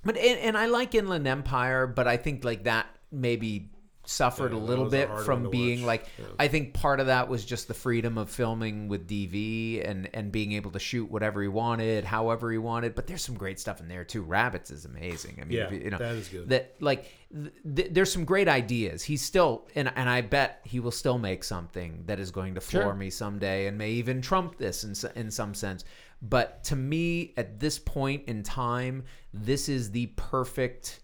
but 0.05 0.17
and, 0.17 0.41
and 0.41 0.59
I 0.59 0.67
like 0.67 0.95
Inland 0.97 1.29
Empire, 1.29 1.87
but 1.87 2.09
I 2.09 2.17
think 2.17 2.45
like 2.45 2.65
that 2.65 2.87
maybe 3.13 3.71
suffered 4.07 4.53
Yeah, 4.53 4.59
a 4.59 4.61
little 4.61 4.89
bit 4.89 5.09
from 5.21 5.51
being 5.51 5.81
watch. 5.81 5.87
like 5.87 6.07
Yeah. 6.19 6.25
I 6.39 6.49
think 6.49 6.75
part 6.75 7.01
of 7.01 7.07
that 7.07 7.29
was 7.29 7.45
just 7.45 7.69
the 7.69 7.75
freedom 7.75 8.19
of 8.19 8.31
filming 8.31 8.89
with 8.89 9.09
DV 9.09 9.89
and 9.89 10.09
and 10.13 10.31
being 10.31 10.53
able 10.53 10.71
to 10.73 10.79
shoot 10.79 11.11
whatever 11.11 11.41
he 11.43 11.49
wanted, 11.49 12.05
however 12.05 12.53
he 12.53 12.59
wanted. 12.59 12.95
But 12.95 13.07
there's 13.07 13.23
some 13.23 13.37
great 13.37 13.59
stuff 13.59 13.81
in 13.81 13.89
there 13.89 14.05
too. 14.05 14.23
Rabbits 14.23 14.71
is 14.71 14.85
amazing. 14.85 15.39
I 15.41 15.45
mean, 15.45 15.57
Yeah, 15.59 15.71
you, 15.71 15.79
you 15.79 15.91
know 15.91 15.99
that 15.99 16.15
is 16.15 16.29
good. 16.29 16.49
That 16.51 16.75
like 16.81 17.11
th- 17.33 17.53
th- 17.77 17.89
there's 17.93 18.13
some 18.13 18.25
great 18.25 18.49
ideas. 18.49 19.03
He's 19.03 19.23
still 19.23 19.67
and 19.75 19.91
and 19.97 20.09
I 20.09 20.21
bet 20.21 20.61
he 20.65 20.81
will 20.81 20.91
still 20.91 21.19
make 21.19 21.43
something 21.45 22.03
that 22.07 22.21
is 22.21 22.31
going 22.31 22.55
to 22.57 22.61
floor 22.61 22.83
Sure. 22.85 22.95
me 22.95 23.11
someday 23.11 23.67
and 23.67 23.79
may 23.79 23.91
even 23.93 24.21
trump 24.21 24.59
this 24.59 24.85
in 24.85 24.95
in 25.17 25.31
some 25.31 25.55
sense. 25.55 25.85
But 26.23 26.65
to 26.65 26.77
me, 26.77 27.35
at 27.37 27.61
this 27.61 27.79
point 27.79 28.25
in 28.29 28.43
time, 28.43 29.05
this 29.35 29.69
is 29.69 29.91
the 29.91 30.07
perfect 30.17 31.01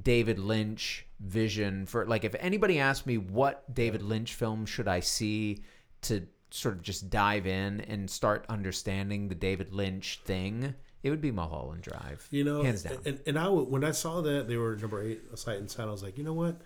David 0.00 0.38
Lynch 0.38 1.06
vision 1.20 1.86
for 1.86 2.06
like 2.06 2.24
if 2.24 2.34
anybody 2.38 2.78
asked 2.78 3.06
me 3.06 3.18
what 3.18 3.72
David 3.74 4.02
Lynch 4.02 4.34
film 4.34 4.66
should 4.66 4.88
I 4.88 5.00
see 5.00 5.62
to 6.02 6.26
sort 6.50 6.74
of 6.74 6.82
just 6.82 7.08
dive 7.10 7.46
in 7.46 7.80
and 7.82 8.10
start 8.10 8.44
understanding 8.48 9.28
the 9.28 9.34
David 9.34 9.72
Lynch 9.72 10.20
thing, 10.24 10.74
it 11.02 11.10
would 11.10 11.20
be 11.20 11.30
Mulholland 11.30 11.82
Drive. 11.82 12.26
You 12.30 12.44
know, 12.44 12.62
hands 12.62 12.82
down. 12.82 12.98
And, 13.04 13.20
and 13.26 13.38
I 13.38 13.48
when 13.48 13.84
I 13.84 13.90
saw 13.90 14.20
that 14.22 14.48
they 14.48 14.56
were 14.56 14.76
number 14.76 15.02
eight, 15.02 15.22
a 15.32 15.36
sight 15.36 15.58
and 15.58 15.70
sound, 15.70 15.88
I 15.88 15.92
was 15.92 16.02
like, 16.02 16.16
you 16.18 16.24
know 16.24 16.34
what? 16.34 16.56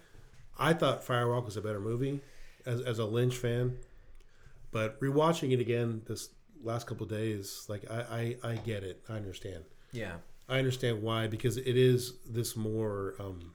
I 0.58 0.72
thought 0.72 1.04
Firewalk 1.04 1.44
was 1.44 1.56
a 1.56 1.60
better 1.60 1.80
movie 1.80 2.20
as, 2.64 2.80
as 2.80 2.98
a 2.98 3.04
Lynch 3.04 3.36
fan, 3.36 3.76
but 4.70 4.98
rewatching 5.00 5.52
it 5.52 5.60
again 5.60 6.02
this 6.06 6.30
last 6.62 6.86
couple 6.86 7.04
of 7.04 7.10
days, 7.10 7.66
like 7.68 7.90
I, 7.90 8.36
I 8.42 8.50
I 8.52 8.54
get 8.56 8.82
it. 8.84 9.02
I 9.08 9.14
understand. 9.14 9.64
yeah. 9.92 10.14
I 10.48 10.58
understand 10.58 11.02
why 11.02 11.26
because 11.26 11.56
it 11.56 11.76
is 11.76 12.14
this 12.28 12.54
more 12.56 13.14
um, 13.18 13.52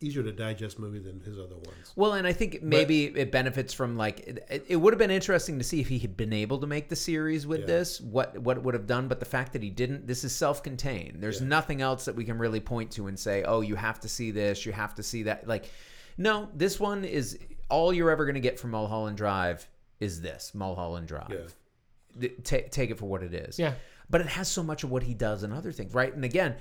easier 0.00 0.22
to 0.22 0.32
digest 0.32 0.78
movie 0.78 0.98
than 0.98 1.20
his 1.20 1.38
other 1.38 1.56
ones. 1.56 1.92
Well, 1.96 2.14
and 2.14 2.26
I 2.26 2.32
think 2.32 2.62
maybe 2.62 3.04
it 3.06 3.30
benefits 3.30 3.74
from 3.74 3.98
like 3.98 4.20
it, 4.20 4.64
it 4.68 4.76
would 4.76 4.94
have 4.94 4.98
been 4.98 5.10
interesting 5.10 5.58
to 5.58 5.64
see 5.64 5.80
if 5.80 5.88
he 5.88 5.98
had 5.98 6.16
been 6.16 6.32
able 6.32 6.58
to 6.60 6.66
make 6.66 6.88
the 6.88 6.96
series 6.96 7.46
with 7.46 7.60
Yeah. 7.60 7.66
this, 7.66 8.00
what 8.00 8.38
what 8.38 8.56
it 8.56 8.62
would 8.62 8.72
have 8.72 8.86
done. 8.86 9.08
But 9.08 9.20
the 9.20 9.26
fact 9.26 9.52
that 9.52 9.62
he 9.62 9.68
didn't, 9.68 10.06
this 10.06 10.24
is 10.24 10.34
self-contained. 10.34 11.18
There's 11.20 11.40
Yeah. 11.42 11.48
nothing 11.48 11.82
else 11.82 12.06
that 12.06 12.16
we 12.16 12.24
can 12.24 12.38
really 12.38 12.60
point 12.60 12.90
to 12.92 13.08
and 13.08 13.18
say, 13.18 13.42
oh, 13.42 13.60
you 13.60 13.74
have 13.76 14.00
to 14.00 14.08
see 14.08 14.30
this, 14.30 14.64
you 14.64 14.72
have 14.72 14.94
to 14.94 15.02
see 15.02 15.24
that. 15.24 15.46
Like, 15.46 15.68
no, 16.16 16.48
this 16.54 16.80
one 16.80 17.04
is 17.04 17.38
all 17.68 17.92
you're 17.92 18.10
ever 18.10 18.24
going 18.24 18.34
to 18.34 18.40
get 18.40 18.58
from 18.58 18.70
Mulholland 18.70 19.18
Drive 19.18 19.68
is 20.00 20.22
this 20.22 20.52
Mulholland 20.54 21.06
Drive. 21.08 21.30
Yeah. 21.30 22.20
Th- 22.20 22.42
ta- 22.42 22.68
take 22.70 22.90
it 22.90 22.98
for 22.98 23.04
what 23.06 23.22
it 23.22 23.34
is. 23.34 23.58
Yeah. 23.58 23.74
But 24.10 24.20
it 24.22 24.26
has 24.26 24.48
so 24.48 24.62
much 24.62 24.82
of 24.84 24.90
what 24.90 25.02
he 25.04 25.14
does 25.14 25.42
and 25.44 25.52
other 25.52 25.70
things, 25.72 25.94
right? 25.94 26.12
And 26.12 26.24
again, 26.24 26.56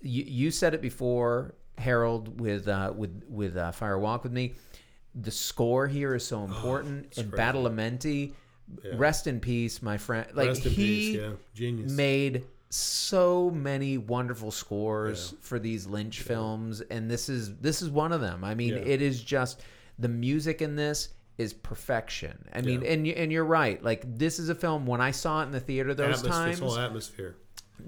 you, 0.00 0.24
you 0.26 0.50
said 0.50 0.74
it 0.74 0.82
before, 0.82 1.54
Harold, 1.78 2.40
with 2.40 2.66
uh, 2.68 2.92
with 2.96 3.22
with 3.28 3.56
uh, 3.56 3.72
Fire 3.72 3.98
Walk 3.98 4.24
with 4.24 4.32
Me. 4.32 4.54
The 5.14 5.30
score 5.30 5.86
here 5.86 6.14
is 6.14 6.26
so 6.26 6.42
important, 6.44 7.12
Oh, 7.16 7.20
and 7.20 7.30
crazy. 7.32 7.42
Badalamenti, 7.42 8.32
Yeah. 8.82 8.92
rest 8.96 9.26
in 9.26 9.40
peace, 9.40 9.82
my 9.82 9.98
friend. 9.98 10.26
Like 10.34 10.48
Rest 10.48 10.66
in 10.66 10.72
he 10.72 10.76
peace. 10.84 11.16
Yeah, 11.16 11.32
genius. 11.54 11.92
made 11.92 12.44
so 12.70 13.50
many 13.50 13.98
wonderful 13.98 14.50
scores 14.50 15.32
Yeah. 15.32 15.38
for 15.42 15.58
these 15.58 15.86
Lynch 15.86 16.22
films, 16.22 16.80
and 16.80 17.10
this 17.10 17.28
is 17.28 17.54
this 17.58 17.82
is 17.82 17.90
one 17.90 18.12
of 18.12 18.20
them. 18.20 18.42
I 18.42 18.54
mean, 18.54 18.74
it 18.74 19.02
is 19.02 19.22
just 19.22 19.60
the 19.98 20.08
music 20.08 20.62
in 20.62 20.74
this 20.74 21.10
is 21.42 21.52
perfection. 21.52 22.48
I 22.54 22.62
mean, 22.62 22.80
Yeah. 22.82 22.92
and 22.92 23.06
and 23.06 23.32
you're 23.32 23.44
right. 23.44 23.82
Like 23.82 24.02
this 24.18 24.38
is 24.38 24.48
a 24.48 24.54
film 24.54 24.86
when 24.86 25.00
I 25.00 25.10
saw 25.10 25.42
it 25.42 25.46
in 25.46 25.52
the 25.52 25.60
theater 25.60 25.92
those 25.94 26.20
atmosphere, 26.24 26.30
times, 26.32 26.60
all 26.62 26.78
atmosphere. 26.78 27.36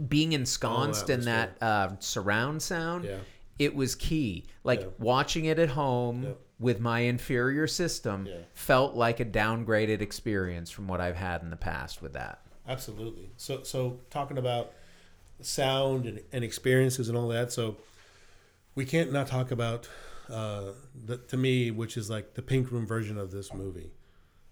being 0.08 0.32
ensconced 0.32 1.08
in 1.08 1.22
that 1.22 1.56
uh, 1.62 1.90
surround 2.00 2.60
sound, 2.62 3.04
Yeah. 3.04 3.18
it 3.58 3.74
was 3.74 3.94
key. 3.94 4.44
Like 4.64 4.80
Yeah. 4.80 4.86
watching 4.98 5.46
it 5.46 5.58
at 5.58 5.70
home 5.70 6.34
with 6.58 6.80
my 6.80 7.00
inferior 7.00 7.66
system 7.66 8.28
felt 8.54 8.94
like 8.94 9.20
a 9.20 9.24
downgraded 9.24 10.00
experience 10.00 10.70
from 10.70 10.86
what 10.88 11.00
I've 11.00 11.16
had 11.16 11.42
in 11.42 11.50
the 11.50 11.56
past 11.56 12.02
with 12.02 12.12
that. 12.14 12.40
Absolutely. 12.66 13.30
So, 13.36 13.62
so 13.62 14.00
talking 14.10 14.38
about 14.38 14.72
sound 15.40 16.06
and, 16.06 16.20
and 16.32 16.44
experiences 16.44 17.08
and 17.08 17.18
all 17.18 17.28
that. 17.28 17.52
So, 17.52 17.76
we 18.76 18.84
can't 18.84 19.12
not 19.12 19.26
talk 19.28 19.50
about 19.50 19.88
uh, 20.30 20.72
the, 21.04 21.18
to 21.18 21.36
me, 21.36 21.70
which 21.70 21.96
is 21.96 22.08
like 22.10 22.34
the 22.34 22.42
pink 22.42 22.70
room 22.70 22.86
version 22.86 23.18
of 23.18 23.30
this 23.30 23.52
movie, 23.52 23.92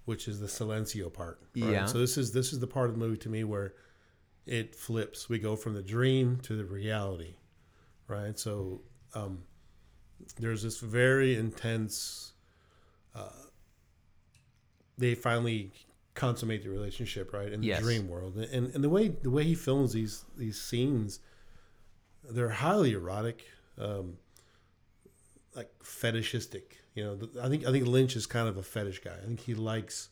which 0.05 0.29
is 0.29 0.41
the 0.41 0.47
silencio 0.47 1.13
part. 1.13 1.41
right? 1.57 1.73
Yeah. 1.73 1.87
So 1.87 1.99
this 1.99 2.17
is 2.19 2.33
this 2.33 2.53
is 2.53 2.59
the 2.61 2.67
part 2.67 2.89
of 2.91 2.95
the 2.95 3.01
movie 3.01 3.19
to 3.19 3.29
me 3.29 3.45
where 3.45 3.75
it 4.47 4.75
flips. 4.75 5.29
We 5.29 5.39
go 5.39 5.57
from 5.57 5.75
the 5.75 5.83
dream 5.83 6.39
to 6.43 6.57
the 6.57 6.65
reality, 6.65 7.37
right? 8.09 8.39
So 8.39 8.83
um, 9.15 9.45
there's 10.39 10.63
this 10.63 10.81
very 10.81 11.37
intense. 11.37 12.33
Uh, 13.15 13.29
they 14.99 15.15
finally 15.15 15.73
consummate 16.15 16.63
the 16.63 16.69
relationship, 16.71 17.33
right, 17.33 17.51
in 17.53 17.63
Yes. 17.63 17.79
the 17.79 17.85
dream 17.85 18.09
world, 18.09 18.37
and 18.37 18.75
and 18.75 18.85
the 18.85 18.89
way 18.91 19.09
the 19.09 19.31
way 19.31 19.45
he 19.45 19.55
films 19.55 19.93
these 19.93 20.25
these 20.37 20.61
scenes, 20.61 21.21
they're 22.29 22.51
highly 22.51 22.93
erotic, 22.93 23.45
um, 23.79 24.19
like 25.55 25.71
fetishistic. 25.83 26.79
You 26.95 27.05
know, 27.05 27.19
I 27.43 27.49
think 27.49 27.67
I 27.67 27.73
think 27.73 27.87
Lynch 27.87 28.17
is 28.17 28.27
kind 28.27 28.49
of 28.49 28.57
a 28.57 28.63
fetish 28.63 29.01
guy. 29.01 29.15
I 29.23 29.27
think 29.27 29.41
he 29.41 29.55
likes 29.55 30.09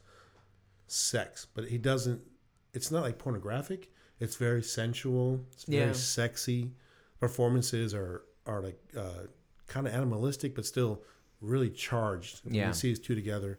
sex, 0.86 1.46
but 1.54 1.64
he 1.66 1.78
doesn't. 1.78 2.20
It's 2.72 2.90
not 2.90 3.02
like 3.02 3.18
pornographic. 3.18 3.90
It's 4.18 4.36
very 4.36 4.62
sensual. 4.62 5.44
It's 5.52 5.64
very 5.64 5.86
Yeah. 5.86 5.92
sexy. 5.92 6.72
Performances 7.20 7.94
are 7.94 8.22
are 8.46 8.60
like 8.62 8.78
uh, 8.96 9.26
kind 9.66 9.86
of 9.86 9.92
animalistic, 9.94 10.54
but 10.54 10.64
still 10.66 11.02
really 11.40 11.70
charged. 11.70 12.44
when 12.44 12.54
Yeah. 12.54 12.68
you 12.68 12.74
see 12.74 12.88
these 12.88 12.98
two 13.00 13.14
together, 13.14 13.58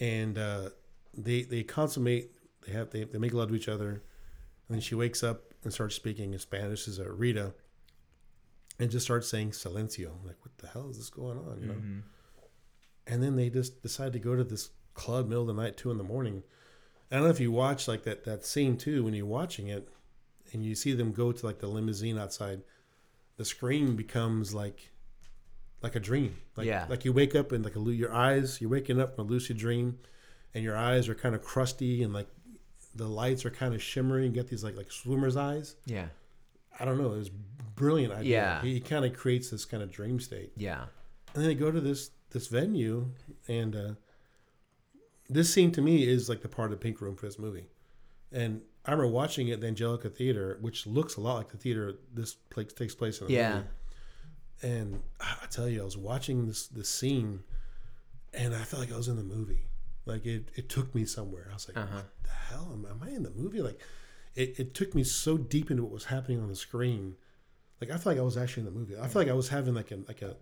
and 0.00 0.38
uh, 0.38 0.70
they 1.14 1.42
they 1.42 1.62
consummate. 1.62 2.30
They 2.66 2.72
have 2.72 2.90
they, 2.90 3.04
they 3.04 3.18
make 3.18 3.32
love 3.34 3.48
to 3.48 3.54
each 3.54 3.68
other, 3.68 3.90
and 3.90 4.02
then 4.70 4.80
she 4.80 4.94
wakes 4.94 5.22
up 5.22 5.52
and 5.64 5.72
starts 5.72 5.94
speaking 5.94 6.32
in 6.32 6.38
Spanish. 6.38 6.86
Is 6.88 6.98
uh, 7.00 7.10
Rita, 7.10 7.54
and 8.82 8.90
just 8.90 9.06
starts 9.06 9.28
saying 9.28 9.52
silencio. 9.52 10.06
I'm 10.06 10.26
like, 10.26 10.38
what 10.40 10.58
the 10.58 10.66
hell 10.66 10.90
is 10.90 10.98
this 10.98 11.08
going 11.08 11.38
on? 11.38 11.58
You 11.60 11.68
know. 11.68 11.74
Mm-hmm. 11.74 11.98
And 13.06 13.22
then 13.22 13.36
they 13.36 13.48
just 13.48 13.80
decide 13.80 14.12
to 14.12 14.18
go 14.18 14.34
to 14.34 14.42
this 14.42 14.70
club 14.94 15.28
middle 15.28 15.48
of 15.48 15.54
the 15.54 15.62
night, 15.62 15.76
two 15.76 15.92
in 15.92 15.98
the 15.98 16.04
morning. 16.04 16.42
I 17.08 17.14
don't 17.14 17.24
know 17.24 17.30
if 17.30 17.38
you 17.38 17.52
watch 17.52 17.86
like 17.86 18.02
that 18.02 18.24
that 18.24 18.44
scene 18.44 18.76
too 18.76 19.04
when 19.04 19.14
you're 19.14 19.24
watching 19.24 19.68
it, 19.68 19.88
and 20.52 20.64
you 20.64 20.74
see 20.74 20.94
them 20.94 21.12
go 21.12 21.30
to 21.30 21.46
like 21.46 21.60
the 21.60 21.68
limousine 21.68 22.18
outside. 22.18 22.62
The 23.36 23.44
screen 23.44 23.94
becomes 23.94 24.52
like 24.52 24.90
like 25.80 25.94
a 25.94 26.00
dream. 26.00 26.38
Like, 26.56 26.66
Yeah. 26.66 26.86
Like 26.88 27.04
you 27.04 27.12
wake 27.12 27.36
up 27.36 27.52
and 27.52 27.64
like 27.64 27.76
a, 27.76 27.80
your 27.80 28.12
eyes, 28.12 28.60
you're 28.60 28.70
waking 28.70 29.00
up 29.00 29.14
from 29.14 29.26
a 29.26 29.30
lucid 29.30 29.58
dream, 29.58 30.00
and 30.54 30.64
your 30.64 30.76
eyes 30.76 31.08
are 31.08 31.14
kind 31.14 31.36
of 31.36 31.42
crusty 31.42 32.02
and 32.02 32.12
like 32.12 32.26
the 32.96 33.06
lights 33.06 33.44
are 33.44 33.50
kind 33.50 33.74
of 33.74 33.80
shimmering. 33.80 34.24
You 34.24 34.30
get 34.32 34.48
these 34.48 34.64
like 34.64 34.76
like 34.76 34.90
swimmer's 34.90 35.36
eyes. 35.36 35.76
Yeah. 35.86 36.06
I 36.80 36.84
don't 36.84 36.98
know. 36.98 37.12
It 37.12 37.18
was 37.18 37.30
brilliant 37.74 38.12
idea. 38.14 38.30
Yeah. 38.30 38.62
He, 38.62 38.80
kind 38.80 39.04
of 39.04 39.14
creates 39.14 39.50
this 39.50 39.64
kind 39.64 39.82
of 39.82 39.90
dream 39.90 40.20
state. 40.20 40.52
Yeah. 40.56 40.82
And 41.34 41.42
then 41.42 41.44
they 41.44 41.54
go 41.54 41.70
to 41.70 41.80
this 41.80 42.10
this 42.30 42.46
venue, 42.48 43.10
and 43.48 43.76
uh, 43.76 43.90
this 45.28 45.52
scene 45.52 45.70
to 45.72 45.82
me 45.82 46.06
is 46.06 46.28
like 46.28 46.42
the 46.42 46.48
part 46.48 46.72
of 46.72 46.78
the 46.78 46.82
pink 46.82 47.00
room 47.00 47.16
for 47.16 47.26
this 47.26 47.38
movie. 47.38 47.66
And 48.30 48.62
I 48.86 48.90
remember 48.92 49.12
watching 49.12 49.48
it 49.48 49.52
at 49.54 49.60
the 49.60 49.66
Angelika 49.68 50.08
Theater, 50.10 50.58
which 50.60 50.86
looks 50.86 51.16
a 51.16 51.20
lot 51.20 51.36
like 51.36 51.48
the 51.50 51.58
theater 51.58 51.94
this 52.12 52.34
place 52.34 52.72
takes 52.72 52.94
place 52.94 53.20
in 53.20 53.28
Yeah. 53.28 53.54
movie. 53.56 53.66
And 54.62 55.02
I 55.20 55.36
I 55.42 55.46
tell 55.46 55.68
you, 55.68 55.80
I 55.82 55.84
was 55.84 55.96
watching 55.96 56.46
this 56.46 56.66
this 56.68 56.88
scene, 56.88 57.42
and 58.32 58.54
I 58.54 58.62
felt 58.62 58.80
like 58.82 58.92
I 58.92 58.96
was 58.96 59.08
in 59.08 59.16
the 59.16 59.22
movie. 59.22 59.66
Like 60.04 60.26
it, 60.26 60.48
it 60.56 60.68
took 60.68 60.94
me 60.94 61.04
somewhere. 61.04 61.48
I 61.50 61.54
was 61.54 61.68
like, 61.68 61.76
Uh-huh. 61.76 61.96
what 61.96 62.06
the 62.24 62.30
hell? 62.30 62.70
Am, 62.72 62.84
am 62.90 63.00
I 63.06 63.10
in 63.14 63.22
the 63.22 63.30
movie? 63.30 63.62
Like, 63.62 63.80
it, 64.34 64.58
it 64.58 64.74
took 64.74 64.94
me 64.94 65.04
so 65.04 65.36
deep 65.36 65.70
into 65.70 65.82
what 65.82 65.92
was 65.92 66.04
happening 66.04 66.40
on 66.40 66.48
the 66.48 66.56
screen. 66.56 67.16
Like 67.80 67.90
I 67.90 67.94
felt 67.94 68.06
like 68.06 68.18
I 68.18 68.22
was 68.22 68.36
actually 68.36 68.66
in 68.66 68.72
the 68.72 68.78
movie. 68.78 68.94
I 68.96 69.02
felt 69.08 69.16
like 69.16 69.28
I 69.28 69.34
was 69.34 69.48
having 69.48 69.74
like 69.74 69.90
a 69.90 69.96
like 70.08 70.22
a 70.22 70.36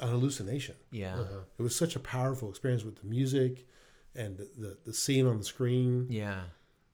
an 0.00 0.08
hallucination. 0.08 0.74
Yeah. 0.90 1.14
Uh-huh. 1.20 1.40
It 1.58 1.62
was 1.62 1.74
such 1.74 1.96
a 1.96 2.00
powerful 2.00 2.50
experience 2.50 2.84
with 2.84 2.96
the 3.00 3.06
music 3.06 3.66
and 4.14 4.36
the, 4.36 4.48
the, 4.58 4.78
the 4.86 4.92
scene 4.92 5.26
on 5.26 5.38
the 5.38 5.44
screen 5.44 6.06
Yeah. 6.10 6.40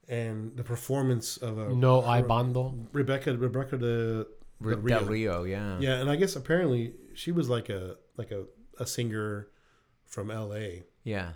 and 0.09 0.57
the 0.57 0.63
performance 0.65 1.37
of 1.37 1.59
a 1.59 1.75
No 1.75 2.01
hay 2.03 2.23
banda. 2.23 2.71
Rebekah 2.93 3.37
Rebekah 3.37 3.79
de 3.79 4.25
Del 4.63 4.79
Rio. 4.79 5.05
Rio, 5.05 5.43
yeah. 5.45 5.79
Yeah, 5.81 5.95
and 6.01 6.09
I 6.09 6.15
guess 6.17 6.37
apparently 6.37 6.95
she 7.15 7.33
was 7.33 7.49
like 7.49 7.69
a 7.69 7.97
like 8.17 8.31
a, 8.31 8.45
a 8.79 8.87
singer 8.87 9.49
from 10.07 10.31
L.A. 10.31 10.85
Yeah. 11.05 11.33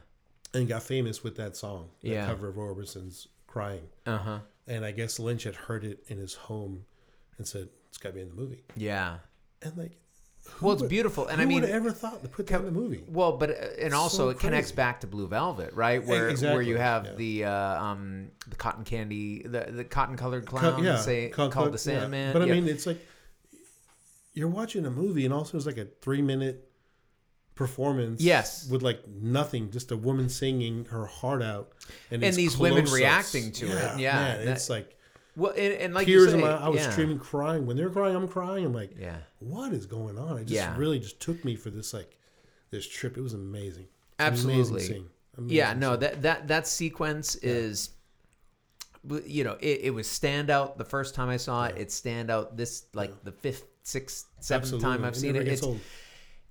and 0.55 0.69
got 0.69 0.83
famous 0.85 1.25
with 1.25 1.37
that 1.39 1.57
song, 1.57 1.89
that 2.03 2.09
Yeah. 2.11 2.27
cover 2.27 2.49
of 2.49 2.57
Roy 2.57 2.67
Orbison's 2.67 3.27
"Crying." 3.47 3.89
Uh 4.07 4.19
huh. 4.19 4.39
And 4.67 4.85
I 4.85 4.91
guess 4.93 5.19
Lynch 5.19 5.45
had 5.45 5.55
heard 5.55 5.85
it 5.85 6.03
in 6.09 6.19
his 6.19 6.35
home 6.35 6.85
and 7.39 7.47
said, 7.47 7.69
"It's 7.89 7.99
got 7.99 8.11
to 8.11 8.15
be 8.15 8.21
in 8.23 8.29
the 8.29 8.35
movie." 8.35 8.65
Yeah. 8.77 9.19
And 9.63 9.77
like, 9.77 9.93
Well, 10.61 10.73
it's 10.75 10.83
would- 10.83 10.89
beautiful, 10.89 11.27
and 11.27 11.41
I 11.41 11.45
mean, 11.45 11.61
would 11.63 11.69
have 11.69 11.77
ever 11.77 11.91
thought 11.91 12.23
to 12.23 12.29
put 12.29 12.47
that 12.49 12.61
in 12.61 12.67
the 12.67 12.73
movie? 12.73 13.05
Well, 13.09 13.33
but 13.37 13.51
uh, 13.51 13.55
and 13.81 13.95
also 13.95 14.17
So 14.25 14.29
it 14.31 14.39
connects 14.39 14.71
back 14.73 15.01
to 15.01 15.07
Blue 15.07 15.27
Velvet, 15.29 15.73
right? 15.75 16.05
Where 16.05 16.35
where 16.37 16.63
you 16.63 16.77
have 16.77 17.05
yeah. 17.07 17.15
the 17.15 17.45
uh, 17.47 17.83
um 17.83 18.31
the 18.49 18.57
cotton 18.57 18.85
candy, 18.85 19.43
the 19.43 19.67
the 19.71 19.85
cotton 19.85 20.17
colored 20.17 20.47
Co- 20.47 20.59
clown, 20.59 20.99
say, 20.99 21.29
co- 21.31 21.49
called 21.49 21.67
co- 21.67 21.77
the 21.77 21.91
yeah. 21.93 22.01
Sandman. 22.01 22.33
But 22.33 22.43
I 22.43 22.47
Yeah. 22.47 22.55
mean, 22.55 22.69
it's 22.69 22.87
like 22.87 22.99
you're 24.35 24.49
watching 24.49 24.85
a 24.87 24.91
movie, 24.91 25.25
and 25.25 25.33
also 25.33 25.57
it's 25.57 25.67
like 25.67 25.79
a 25.79 25.87
three 26.03 26.23
minute 26.23 26.66
performance. 27.57 28.21
Yes. 28.23 28.69
with 28.71 28.83
like 28.83 29.01
nothing, 29.09 29.73
just 29.73 29.91
a 29.91 29.97
woman 29.97 30.29
singing 30.29 30.85
her 30.87 31.07
heart 31.07 31.43
out, 31.43 31.73
And 32.13 32.23
these 32.23 32.37
these 32.37 32.57
women 32.57 32.85
close-ups. 32.87 32.97
reacting 33.01 33.51
to 33.53 33.67
it. 33.67 33.99
Yeah, 33.99 34.15
man, 34.15 34.45
that- 34.45 34.53
it's 34.53 34.71
like 34.71 34.93
well, 35.35 35.53
and, 35.53 35.75
and 35.75 35.93
like 35.95 36.07
tears 36.07 36.29
say, 36.31 36.35
in 36.37 36.41
my. 36.41 36.51
I 36.53 36.69
was 36.71 36.81
yeah. 36.81 36.91
streaming, 36.93 37.19
crying 37.19 37.67
when 37.67 37.77
they're 37.77 37.91
crying. 37.91 38.15
I'm 38.17 38.27
crying. 38.29 38.65
I'm 38.65 38.73
like, 38.73 38.93
Yeah, 38.99 39.17
what 39.41 39.73
is 39.75 39.85
going 39.85 40.17
on? 40.19 40.39
It 40.39 40.45
just 40.45 40.53
Yeah. 40.53 40.75
really 40.79 40.99
just 40.99 41.21
took 41.21 41.45
me 41.45 41.57
for 41.57 41.69
this 41.71 41.93
like 41.93 42.17
this 42.71 42.87
trip. 42.89 43.19
It 43.19 43.21
was 43.21 43.35
amazing. 43.35 43.87
An 44.19 44.29
Amazing 44.29 44.51
absolutely. 44.51 44.81
scene. 44.85 45.07
Yeah, 45.49 45.73
Amazing 45.73 45.81
no, 45.81 45.91
scene. 45.93 46.01
that 46.01 46.23
that 46.23 46.49
that 46.49 46.67
sequence 46.67 47.35
is, 47.37 47.91
you 49.27 49.45
know, 49.45 49.57
it, 49.61 49.81
it 49.85 49.91
was 49.95 50.07
standout 50.07 50.79
the 50.79 50.85
first 50.87 51.15
time 51.15 51.29
I 51.29 51.37
saw 51.37 51.67
it. 51.67 51.77
It 51.77 51.93
stand 51.93 52.31
out 52.31 52.57
this 52.57 52.87
like 52.95 53.23
the 53.25 53.33
fifth, 53.33 53.65
sixth, 53.83 54.27
seventh 54.41 54.65
Absolutely. 54.73 54.89
time 54.97 55.05
I've 55.05 55.17
seen 55.17 55.33
never 55.35 55.45
it. 55.47 55.53
It's 55.53 55.63
old. 55.63 55.81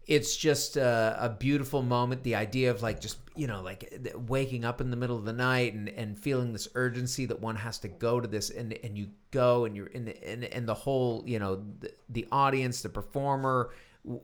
It's 0.08 0.36
just 0.36 0.78
a, 0.78 1.18
a 1.20 1.30
beautiful 1.30 1.82
moment. 1.82 2.24
The 2.24 2.36
idea 2.36 2.72
of 2.72 2.82
like 2.84 3.02
just 3.02 3.18
you 3.36 3.48
know 3.48 3.62
like 3.62 4.08
waking 4.28 4.64
up 4.64 4.80
in 4.82 4.92
the 4.92 4.98
middle 4.98 5.18
of 5.18 5.26
the 5.26 5.34
night 5.34 5.74
and, 5.74 5.90
and 5.90 6.18
feeling 6.18 6.54
this 6.54 6.68
urgency 6.76 7.26
that 7.26 7.40
one 7.40 7.56
has 7.56 7.80
to 7.80 7.88
go 7.88 8.20
to 8.20 8.28
this 8.28 8.50
and 8.50 8.74
and 8.84 8.98
you 8.98 9.10
go 9.32 9.66
and 9.66 9.76
you're 9.76 9.88
in 9.88 10.06
the, 10.06 10.28
and 10.28 10.44
and 10.46 10.68
the 10.68 10.74
whole 10.74 11.24
you 11.26 11.40
know 11.40 11.64
the, 11.80 11.92
the 12.10 12.28
audience, 12.32 12.82
the 12.82 12.90
performer, 12.90 13.72
w- 14.04 14.22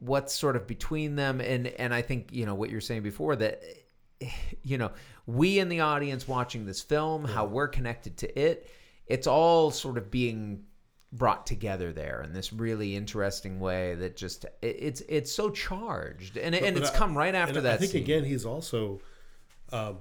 what's 0.00 0.34
sort 0.34 0.56
of 0.56 0.66
between 0.66 1.14
them 1.14 1.40
and 1.40 1.68
and 1.68 1.94
I 1.94 2.02
think 2.02 2.28
you 2.32 2.44
know 2.44 2.54
what 2.54 2.70
you're 2.70 2.80
saying 2.80 3.02
before 3.02 3.36
that 3.36 3.62
you 4.62 4.78
know 4.78 4.90
we 5.26 5.60
in 5.60 5.68
the 5.68 5.80
audience 5.80 6.26
watching 6.26 6.66
this 6.66 6.82
film 6.82 7.24
how 7.24 7.44
we're 7.44 7.68
connected 7.68 8.16
to 8.18 8.38
it 8.38 8.68
it's 9.06 9.26
all 9.26 9.70
sort 9.70 9.98
of 9.98 10.10
being 10.10 10.64
brought 11.12 11.46
together 11.46 11.92
there 11.92 12.22
in 12.22 12.32
this 12.32 12.52
really 12.54 12.96
interesting 12.96 13.60
way 13.60 13.94
that 13.94 14.16
just 14.16 14.44
it, 14.62 14.76
it's 14.78 15.00
it's 15.08 15.30
so 15.30 15.50
charged 15.50 16.36
and 16.38 16.54
and 16.54 16.74
But 16.74 16.82
it's 16.84 16.90
I- 16.92 16.96
come 16.96 17.16
right 17.16 17.34
after 17.34 17.58
and 17.58 17.66
that 17.66 17.74
I 17.74 17.76
think 17.76 17.92
scene. 17.92 18.02
again 18.02 18.24
he's 18.24 18.46
also 18.46 19.00
uh, 19.70 19.92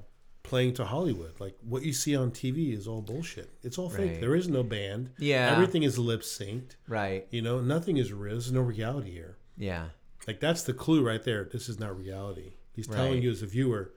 playing 0.43 0.73
to 0.75 0.85
Hollywood. 0.85 1.33
Like 1.39 1.57
what 1.61 1.83
you 1.83 1.93
see 1.93 2.15
on 2.15 2.31
TV 2.31 2.73
is 2.73 2.88
all 2.88 3.01
bullshit. 3.01 3.49
It's 3.63 3.77
all 3.77 3.89
fake. 3.89 4.11
Right. 4.11 4.21
There 4.21 4.35
is 4.35 4.47
no 4.47 4.63
band. 4.63 5.11
Yeah. 5.17 5.51
everything 5.51 5.83
is 5.83 5.97
lip 5.99 6.21
synced. 6.21 6.75
right 6.88 7.27
You 7.29 7.41
know, 7.41 7.59
nothing 7.59 7.97
is 7.97 8.11
real. 8.13 8.33
There's 8.35 8.51
no 8.51 8.61
reality 8.61 9.11
here. 9.11 9.38
yeah 9.57 9.89
Like 10.27 10.39
that's 10.39 10.63
the 10.63 10.73
clue 10.73 11.03
right 11.05 11.23
there. 11.23 11.43
This 11.43 11.67
is 11.69 11.79
not 11.79 11.97
reality. 11.97 12.53
He's 12.73 12.88
telling 12.88 13.21
you 13.21 13.29
as 13.31 13.41
a 13.41 13.47
viewer, 13.47 13.91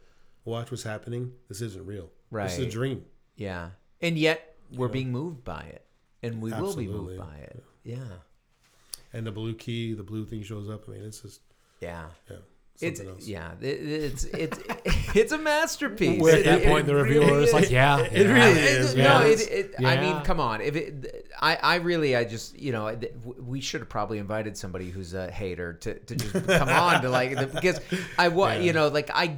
watch 0.44 0.70
what's 0.72 0.82
happening. 0.82 1.32
This 1.48 1.60
isn't 1.60 1.86
real. 1.86 2.10
This 2.32 2.58
is 2.58 2.66
a 2.66 2.70
dream. 2.70 3.04
yeah 3.36 3.70
and 4.00 4.18
yet 4.18 4.56
we're 4.76 4.88
being 4.88 5.12
moved 5.12 5.44
by 5.44 5.60
it 5.62 5.86
and 6.24 6.42
we 6.42 6.50
will 6.50 6.74
be 6.74 6.84
Absolutely. 6.84 7.16
moved 7.16 7.18
by 7.18 7.36
it 7.38 7.62
yeah 7.84 7.98
And 9.12 9.26
the 9.26 9.32
blue 9.32 9.54
key, 9.54 9.94
the 9.94 10.02
blue 10.02 10.24
thing 10.26 10.42
shows 10.42 10.68
up. 10.68 10.88
I 10.88 10.92
mean, 10.92 11.04
it's 11.04 11.20
just 11.20 11.40
yeah 11.80 12.06
yeah, 12.30 12.36
it's 12.80 13.00
else. 13.00 13.26
yeah 13.28 13.52
it, 13.60 13.66
it's 13.66 14.24
it's 14.24 14.58
it's 15.14 15.32
a 15.32 15.38
masterpiece 15.38 16.20
Where 16.20 16.36
at 16.38 16.44
that 16.44 16.62
it 16.62 16.66
point, 16.66 16.86
the 16.86 16.96
reviewer 16.96 17.38
is 17.40 17.52
like, 17.52 17.70
"Yeah, 17.70 17.98
It 18.00 18.26
yeah. 18.26 18.32
really 18.32 18.60
I- 18.60 18.64
is, 18.80 18.94
No, 18.96 19.02
man. 19.20 19.26
it, 19.30 19.40
it, 19.50 19.74
I 19.84 20.00
mean, 20.00 20.20
come 20.24 20.40
on. 20.40 20.60
If 20.60 20.74
it, 20.74 21.28
I, 21.40 21.54
I 21.56 21.74
really, 21.76 22.16
I 22.16 22.24
just, 22.24 22.58
you 22.58 22.72
know, 22.72 22.98
we 23.38 23.60
should 23.60 23.80
have 23.80 23.88
probably 23.88 24.18
invited 24.18 24.56
somebody 24.56 24.90
who's 24.90 25.14
a 25.14 25.30
hater 25.30 25.74
to, 25.74 25.94
to 25.98 26.16
just 26.16 26.32
come 26.48 26.68
on 26.68 27.02
to 27.02 27.08
like 27.10 27.36
the- 27.36 27.46
because 27.46 27.78
I 28.18 28.26
wa 28.28 28.52
you 28.54 28.72
know, 28.72 28.88
like 28.88 29.08
I. 29.14 29.36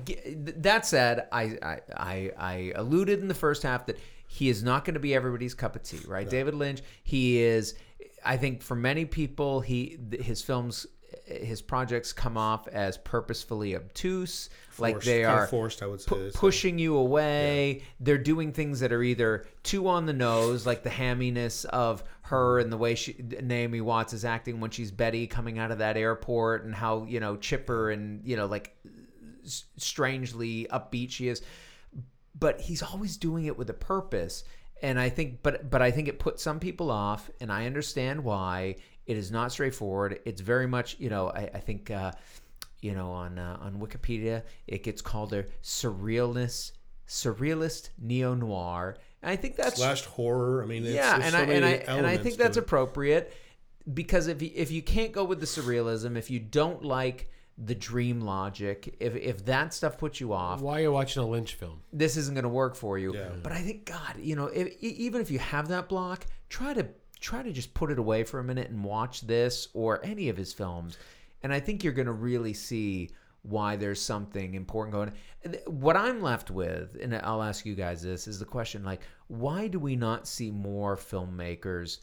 That 0.69 0.87
said, 0.87 1.27
I, 1.33 1.43
I, 1.63 1.81
I, 1.95 2.31
I 2.39 2.73
alluded 2.75 3.21
in 3.21 3.29
the 3.29 3.35
first 3.35 3.63
half 3.65 3.85
that 3.87 3.99
he 4.37 4.51
is 4.51 4.63
not 4.63 4.85
going 4.85 4.93
to 4.93 5.01
be 5.01 5.15
everybody's 5.15 5.55
cup 5.55 5.77
of 5.77 5.83
tea, 5.83 6.01
right? 6.07 6.29
David 6.29 6.55
Lynch, 6.55 6.83
he 7.03 7.41
is. 7.41 7.75
I 8.23 8.37
think 8.37 8.63
for 8.63 8.75
many 8.75 9.07
people, 9.07 9.63
he 9.63 9.99
his 10.13 10.43
films. 10.43 10.87
His 11.25 11.63
projects 11.63 12.13
come 12.13 12.37
off 12.37 12.69
as 12.69 12.99
purposefully 12.99 13.75
obtuse, 13.75 14.51
like 14.79 15.01
they 15.01 15.25
are 15.25 15.47
forced. 15.47 15.83
I 15.83 15.87
would 15.87 16.03
say 16.03 16.09
pu- 16.09 16.31
pushing 16.35 16.79
you 16.79 16.97
away. 16.97 17.83
They're 17.99 18.19
doing 18.19 18.53
things 18.53 18.81
that 18.81 18.93
are 18.93 19.03
either 19.03 19.47
too 19.63 19.89
on 19.89 20.05
the 20.05 20.13
nose, 20.13 20.67
like 20.67 20.83
the 20.83 20.91
hamminess 20.91 21.65
of 21.65 22.05
her 22.23 22.59
and 22.59 22.71
the 22.71 22.77
way 22.77 22.95
she 22.95 23.17
Naomi 23.43 23.81
Watts 23.81 24.13
is 24.13 24.27
acting 24.27 24.61
when 24.61 24.71
she's 24.71 24.91
Betty 24.91 25.27
coming 25.27 25.59
out 25.59 25.71
of 25.71 25.79
that 25.79 25.97
airport, 25.97 26.65
and 26.65 26.75
how 26.75 27.05
you 27.05 27.21
know 27.21 27.37
chipper 27.37 27.91
and 27.91 28.21
you 28.27 28.37
know 28.37 28.47
like 28.47 28.77
strangely 29.45 30.67
upbeat 30.71 31.11
she 31.11 31.29
is. 31.29 31.41
But 32.39 32.61
he's 32.61 32.83
always 32.83 33.17
doing 33.17 33.47
it 33.47 33.57
with 33.57 33.71
a 33.71 33.75
purpose, 33.75 34.45
and 34.83 35.01
I 35.01 35.09
think, 35.09 35.43
but 35.43 35.71
but 35.71 35.83
I 35.83 35.91
think 35.91 36.09
it 36.09 36.19
puts 36.19 36.43
some 36.43 36.61
people 36.61 36.91
off, 36.91 37.31
and 37.41 37.51
I 37.51 37.67
understand 37.67 38.23
why. 38.25 38.77
It 39.07 39.17
is 39.17 39.31
not 39.31 39.53
straightforward. 39.53 40.19
It's 40.25 40.41
very 40.41 40.67
much, 40.67 40.97
you 40.99 41.11
know, 41.11 41.31
I, 41.31 41.51
I 41.55 41.61
think. 41.61 41.91
Uh, 41.91 42.13
you 42.83 42.95
know, 42.95 43.11
on 43.11 43.39
uh, 43.39 43.59
on 43.61 43.81
Wikipedia, 43.81 44.43
it 44.67 44.85
gets 44.85 45.03
called 45.03 45.33
a 45.33 45.45
surrealist, 45.63 46.73
surrealist 47.09 47.91
neo 47.99 48.35
noir. 48.35 48.97
And 49.23 49.31
I 49.31 49.37
think 49.37 49.57
that's 49.57 49.77
slashed 49.77 50.05
horror. 50.05 50.63
I 50.63 50.67
mean, 50.67 50.85
it's, 50.85 50.95
yeah, 50.95 51.15
and 51.17 51.33
so 51.33 51.39
I 51.39 51.43
and 51.43 51.65
I 51.65 51.71
and 51.89 52.07
I 52.07 52.17
think 52.17 52.37
that's 52.37 52.57
it. 52.57 52.63
appropriate 52.63 53.33
because 53.93 54.27
if 54.27 54.43
you, 54.43 54.51
if 54.55 54.71
you 54.71 54.83
can't 54.83 55.13
go 55.13 55.25
with 55.25 55.41
the 55.41 55.47
surrealism, 55.47 56.17
if 56.17 56.31
you 56.31 56.39
don't 56.39 56.85
like 56.85 57.29
the 57.59 57.74
dream 57.74 58.20
logic, 58.20 58.97
if 59.01 59.16
if 59.16 59.45
that 59.47 59.73
stuff 59.73 59.97
puts 59.97 60.20
you 60.20 60.33
off, 60.33 60.61
Why 60.61 60.81
are 60.81 60.83
you 60.83 60.93
watching 60.93 61.23
a 61.23 61.27
Lynch 61.27 61.55
film? 61.55 61.81
this 61.93 62.16
isn't 62.16 62.35
going 62.35 62.43
to 62.43 62.49
work 62.51 62.77
for 62.77 62.99
you. 62.99 63.15
Yeah. 63.15 63.31
But 63.43 63.53
I 63.53 63.62
think 63.62 63.87
God, 63.87 64.16
you 64.19 64.37
know, 64.37 64.47
if, 64.47 64.77
even 64.83 65.20
if 65.20 65.31
you 65.31 65.39
have 65.39 65.69
that 65.69 65.89
block, 65.89 66.27
try 66.51 66.74
to 66.74 66.87
try 67.19 67.43
to 67.43 67.53
just 67.53 67.73
put 67.73 67.91
it 67.91 67.99
away 67.99 68.24
for 68.24 68.41
a 68.41 68.45
minute 68.45 68.69
and 68.69 68.85
watch 68.85 69.23
this 69.23 69.69
or 69.73 70.05
any 70.05 70.28
of 70.28 70.37
his 70.37 70.53
films, 70.53 70.99
and 71.43 71.53
I 71.53 71.61
think 71.61 71.83
you're 71.83 71.95
going 71.95 72.07
to 72.07 72.12
really 72.12 72.53
see 72.53 73.11
why 73.41 73.77
there's 73.77 74.03
something 74.03 74.55
important 74.55 74.93
going. 74.93 75.12
and 75.45 75.59
What 75.66 75.97
I'm 75.97 76.20
left 76.20 76.51
with, 76.51 76.97
and 77.01 77.15
I'll 77.16 77.43
ask 77.43 77.65
you 77.65 77.74
guys 77.77 78.03
this, 78.03 78.27
is 78.27 78.39
the 78.39 78.45
question 78.45 78.85
like, 78.85 79.01
why 79.28 79.69
do 79.69 79.78
we 79.78 79.97
not 79.97 80.27
see 80.27 80.51
more 80.51 80.97
filmmakers? 80.97 82.01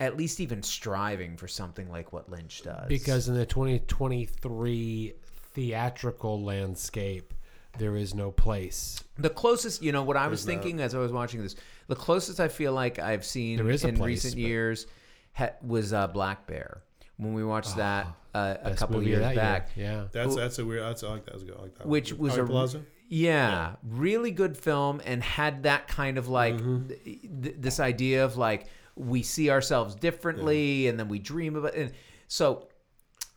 At 0.00 0.16
least 0.16 0.40
even 0.40 0.62
striving 0.62 1.36
for 1.36 1.46
something 1.48 1.88
like 1.90 2.12
what 2.12 2.28
Lynch 2.28 2.62
does. 2.62 2.88
Because 2.88 3.28
in 3.28 3.34
the 3.34 3.46
2023 3.46 5.14
theatrical 5.52 6.42
landscape, 6.42 7.32
there 7.78 7.96
is 7.96 8.14
no 8.14 8.30
place. 8.30 9.02
The 9.18 9.30
closest, 9.30 9.82
you 9.82 9.92
know, 9.92 10.02
what 10.02 10.16
I 10.16 10.26
was 10.28 10.44
There's 10.44 10.56
not. 10.56 10.62
thinking 10.64 10.80
as 10.80 10.94
I 10.94 10.98
was 10.98 11.12
watching 11.12 11.42
this, 11.42 11.56
the 11.88 11.96
closest 11.96 12.40
I 12.40 12.48
feel 12.48 12.72
like 12.72 12.98
I've 12.98 13.24
seen 13.24 13.56
There 13.58 13.70
is 13.70 13.84
a 13.84 13.88
in 13.88 13.96
place, 13.96 14.24
recent 14.24 14.34
but- 14.34 14.48
years 14.48 14.86
ha- 15.32 15.50
was 15.62 15.92
uh, 15.92 16.06
Black 16.08 16.46
Bear. 16.46 16.82
When 17.16 17.32
we 17.32 17.44
watched 17.44 17.76
that 17.76 18.06
uh, 18.34 18.56
a 18.60 18.70
Best 18.70 18.78
couple 18.80 18.96
movie 18.96 19.12
of 19.14 19.20
years 19.20 19.34
that 19.34 19.36
back, 19.36 19.76
year. 19.76 19.86
Yeah. 19.86 20.04
That's 20.10 20.34
that's 20.34 20.58
a 20.58 20.64
weird. 20.66 20.82
That's 20.82 21.04
I 21.04 21.10
like 21.10 21.24
that. 21.26 21.30
That's 21.34 21.44
good. 21.44 21.54
I 21.56 21.62
like 21.62 21.78
that. 21.78 21.86
which 21.86 22.12
one. 22.12 22.22
was 22.22 22.32
Aubrey 22.32 22.44
a 22.44 22.46
Plaza. 22.48 22.82
yeah, 23.08 23.76
really 23.88 24.32
good 24.32 24.56
film 24.56 25.00
and 25.04 25.22
had 25.22 25.62
that 25.62 25.86
kind 25.86 26.18
of 26.18 26.26
like 26.26 26.54
Mm-hmm. 26.56 26.88
th- 26.88 27.20
th- 27.42 27.54
this 27.60 27.78
idea 27.78 28.24
of 28.24 28.36
like 28.36 28.66
we 28.96 29.22
see 29.22 29.50
ourselves 29.50 29.94
differently 29.94 30.86
and 30.88 30.98
then 30.98 31.08
we 31.08 31.18
dream 31.18 31.56
about 31.56 31.74
and 31.74 31.92
so 32.28 32.68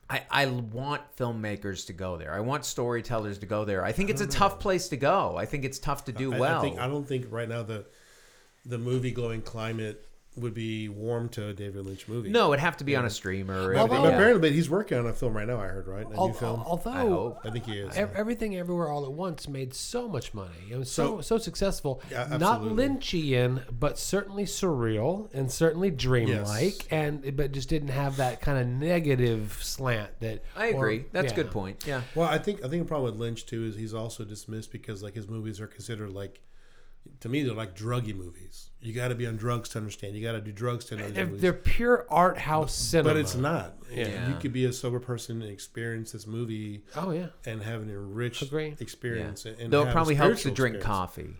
I, 0.10 0.22
I 0.32 0.46
want 0.46 1.02
filmmakers 1.18 1.88
to 1.88 1.94
go 1.94 2.16
there. 2.16 2.34
I 2.34 2.40
want 2.40 2.64
storytellers 2.64 3.40
to 3.40 3.46
go 3.46 3.66
there. 3.66 3.84
I 3.84 3.92
think 3.92 4.10
it's 4.10 4.22
a 4.22 4.28
tough 4.28 4.58
place 4.58 4.88
to 4.90 4.98
go. 4.98 5.36
I 5.36 5.46
think 5.46 5.66
it's 5.66 5.80
tough 5.80 6.06
to 6.06 6.14
do 6.14 6.34
I, 6.34 6.40
well. 6.40 6.60
I 6.60 6.62
think 6.62 6.80
I 6.80 6.88
don't 6.88 7.06
think 7.06 7.26
right 7.30 7.50
now 7.50 7.64
the 7.64 7.86
the 8.66 8.78
movie 8.78 9.12
going 9.12 9.42
climate 9.42 10.07
would 10.38 10.54
be 10.54 10.88
warm 10.90 11.30
to 11.30 11.48
a 11.48 11.54
David 11.54 11.86
Lynch 11.86 12.08
movie. 12.08 12.30
No, 12.30 12.54
it'd 12.54 12.60
have 12.62 12.78
to 12.78 12.84
be 12.84 12.96
on 12.96 13.06
a 13.06 13.10
streamer. 13.10 13.74
But, 13.74 13.80
It'd 13.80 13.90
but 13.90 13.98
be- 13.98 14.08
yeah. 14.08 14.14
apparently, 14.16 14.42
but 14.50 14.52
he's 14.52 14.70
working 14.70 14.98
on 14.98 15.08
a 15.08 15.14
film 15.14 15.36
right 15.36 15.48
now. 15.48 15.60
I 15.60 15.68
heard 15.68 15.88
right, 15.88 16.06
a 16.06 16.16
Al- 16.16 16.28
new 16.28 16.34
film. 16.34 16.64
Although 16.66 16.92
I 16.92 17.00
hope. 17.08 17.40
I 17.44 17.50
think 17.50 17.66
he 17.66 17.78
is. 17.80 17.96
ev- 17.98 18.12
everything 18.16 18.56
everywhere 18.56 18.90
all 18.90 19.06
at 19.06 19.12
once 19.12 19.48
made 19.48 19.74
so 19.74 20.08
much 20.08 20.34
money. 20.34 20.54
It 20.70 20.78
was 20.78 20.92
so 20.92 21.22
so, 21.22 21.22
So- 21.22 21.38
successful. 21.40 22.02
Yeah, 22.12 22.38
Not. 22.40 22.62
Lynchian, 22.62 23.64
but 23.72 23.98
certainly 23.98 24.44
surreal 24.46 25.30
and 25.34 25.52
certainly 25.52 25.90
dreamlike, 25.92 26.78
Yes. 26.84 26.88
and 26.92 27.36
but 27.36 27.52
just 27.52 27.70
didn't 27.70 27.90
have 27.90 28.18
that 28.18 28.42
kind 28.42 28.58
of 28.60 28.68
negative 28.68 29.60
slant 29.62 30.12
that. 30.20 30.44
I 30.56 30.72
or- 30.72 30.76
agree. 30.76 31.06
That's 31.12 31.32
a 31.32 31.36
good 31.36 31.52
point. 31.52 31.86
Yeah. 31.88 32.02
Well, 32.16 32.28
I 32.28 32.38
think 32.38 32.64
I 32.64 32.68
think 32.70 32.84
the 32.84 32.88
problem 32.88 33.12
with 33.12 33.20
Lynch 33.20 33.46
too 33.46 33.66
is 33.66 33.76
he's 33.76 33.94
also 33.94 34.24
dismissed 34.24 34.72
because 34.72 35.02
like 35.04 35.14
his 35.16 35.28
movies 35.28 35.60
are 35.62 35.68
considered 35.68 36.12
like, 36.12 36.42
to 37.22 37.30
me 37.30 37.44
they're 37.44 37.54
like 37.54 37.76
druggy 37.76 38.16
movies. 38.16 38.70
You 38.80 38.94
got 38.94 39.08
to 39.10 39.16
be 39.16 39.26
on 39.26 39.38
drugs 39.38 39.70
to 39.70 39.80
understand. 39.80 40.16
You 40.16 40.22
got 40.24 40.34
to 40.34 40.42
do 40.42 40.52
drugs 40.52 40.86
to 40.86 40.96
understand. 40.96 41.34
these 41.34 41.42
They're, 41.42 41.52
they're 41.54 41.60
pure 41.62 42.06
art 42.10 42.38
house 42.38 42.74
cinema. 42.76 43.10
but 43.10 43.18
it's 43.18 43.36
not. 43.36 43.74
Yeah. 43.92 44.30
You 44.30 44.36
could 44.36 44.54
be 44.54 44.66
a 44.66 44.74
sober 44.74 45.00
person 45.00 45.42
and 45.42 45.52
experience 45.52 46.12
this 46.12 46.28
movie 46.28 46.84
Oh 46.96 47.12
yeah. 47.12 47.28
and 47.46 47.62
have 47.64 47.82
an 47.82 47.90
enriched 47.90 48.44
Agree. 48.44 48.76
experience. 48.80 49.46
And 49.46 49.72
Though 49.72 49.80
have 49.80 49.90
it 49.90 49.94
probably 49.94 50.16
helps 50.16 50.44
to 50.44 50.52
drink 50.52 50.76
experience. 50.76 50.86
coffee. 50.86 51.38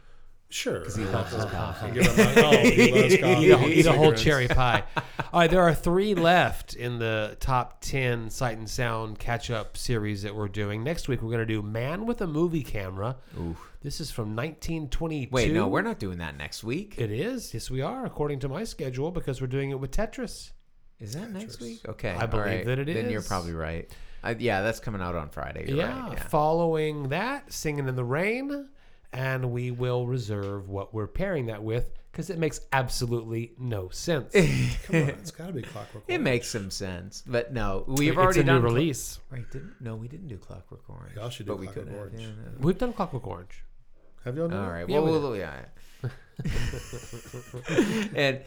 Sure, 0.50 0.80
Because 0.80 0.96
He 0.96 1.04
loves 1.06 1.34
his 1.34 1.44
coffee. 1.52 1.92
Give 1.92 2.06
him 2.06 2.38
a- 2.38 2.42
oh, 2.46 2.58
he 2.58 2.92
loves 2.92 3.18
coffee. 3.22 3.46
eat 3.46 3.52
a, 3.52 3.68
eat 3.80 3.86
a 3.86 3.92
whole 3.94 4.14
cherry 4.14 4.48
pie. 4.48 4.84
All 5.34 5.42
right, 5.42 5.52
there 5.52 5.62
are 5.62 5.74
three 5.74 6.16
left 6.16 6.74
in 6.76 7.00
the 7.00 7.36
top 7.40 7.82
10 7.82 8.30
Sight 8.30 8.58
and 8.58 8.70
Sound 8.70 9.20
catch 9.20 9.52
up 9.52 9.76
series 9.76 10.22
that 10.24 10.34
we're 10.34 10.48
doing. 10.48 10.84
Next 10.84 11.08
week, 11.10 11.22
we're 11.22 11.32
going 11.32 11.46
to 11.46 11.46
do 11.46 11.62
Man 11.62 12.06
with 12.06 12.22
a 12.22 12.28
Movie 12.28 12.64
Camera. 12.64 13.18
Oof. 13.40 13.58
This 13.82 14.00
is 14.00 14.10
from 14.10 14.36
1922. 14.36 15.30
Wait, 15.32 15.52
no, 15.52 15.68
we're 15.68 15.82
not 15.82 16.00
doing 16.00 16.20
that 16.20 16.38
next 16.38 16.64
week. 16.64 16.96
It 16.98 17.12
is. 17.12 17.54
Yes, 17.54 17.70
we 17.70 17.82
are, 17.82 18.06
according 18.06 18.40
to 18.40 18.50
my 18.50 18.64
schedule, 18.64 19.12
because 19.12 19.42
we're 19.42 19.48
doing 19.48 19.72
it 19.72 19.80
with 19.80 19.92
Tetris. 19.92 20.52
Is 21.00 21.14
that 21.14 21.32
next 21.32 21.60
week? 21.62 21.82
Okay, 21.88 22.10
I 22.12 22.26
believe 22.26 22.46
right. 22.46 22.66
that 22.66 22.80
it 22.80 22.88
Then 22.88 23.10
you're 23.10 23.22
probably 23.22 23.54
right. 23.54 23.90
I, 24.24 24.32
yeah, 24.32 24.62
that's 24.62 24.80
coming 24.80 25.02
out 25.02 25.16
on 25.16 25.30
Friday. 25.30 25.66
Yeah, 25.72 26.02
right. 26.08 26.14
Yeah. 26.14 26.24
Following 26.24 27.10
that, 27.10 27.52
Singing 27.54 27.88
in 27.88 27.96
the 27.96 28.04
Rain. 28.04 28.70
And 29.14 29.52
we 29.52 29.72
will 29.72 30.06
reserve 30.06 30.70
what 30.70 30.94
we're 30.94 31.08
pairing 31.08 31.48
that 31.48 31.64
with 31.64 31.92
because 32.12 32.30
it 32.30 32.38
makes 32.38 32.60
absolutely 32.74 33.54
no 33.58 33.90
sense. 33.90 34.34
Come 34.86 34.96
on, 34.96 35.10
it's 35.10 35.32
got 35.32 35.48
to 35.48 35.54
be 35.54 35.62
Clockwork. 35.62 36.04
Orange. 36.08 36.20
It 36.20 36.22
makes 36.22 36.48
some 36.50 36.70
sense, 36.72 37.24
but 37.26 37.54
no, 37.54 37.86
we've 37.88 38.10
it's 38.10 38.18
already 38.18 38.40
a 38.42 38.44
done 38.44 38.56
new 38.56 38.68
Clo- 38.68 38.74
release. 38.76 39.20
Right? 39.32 39.50
Didn't 39.52 39.76
no, 39.80 39.96
we 39.96 40.08
didn't 40.08 40.28
do 40.28 40.38
Clockwork 40.38 40.82
Orange. 40.90 41.16
Y'all 41.16 41.30
should 41.30 41.46
do 41.46 41.54
but 41.54 41.60
we 41.60 41.68
Clockwork 41.68 41.86
could 41.86 41.94
have. 41.94 42.02
Orange. 42.02 42.22
Yeah, 42.22 42.28
no. 42.28 42.52
We've 42.60 42.78
done 42.78 42.94
Clockwork 42.94 43.28
Orange. 43.28 43.64
Have 44.26 44.36
y'all 44.36 44.48
done 44.50 44.60
All 44.64 44.70
it? 44.70 44.74
right. 44.74 44.90
Yeah, 44.90 45.00
Well, 45.00 45.06
we 45.14 45.20
we'll, 45.20 45.38
yeah. 45.38 45.54
and 48.16 48.42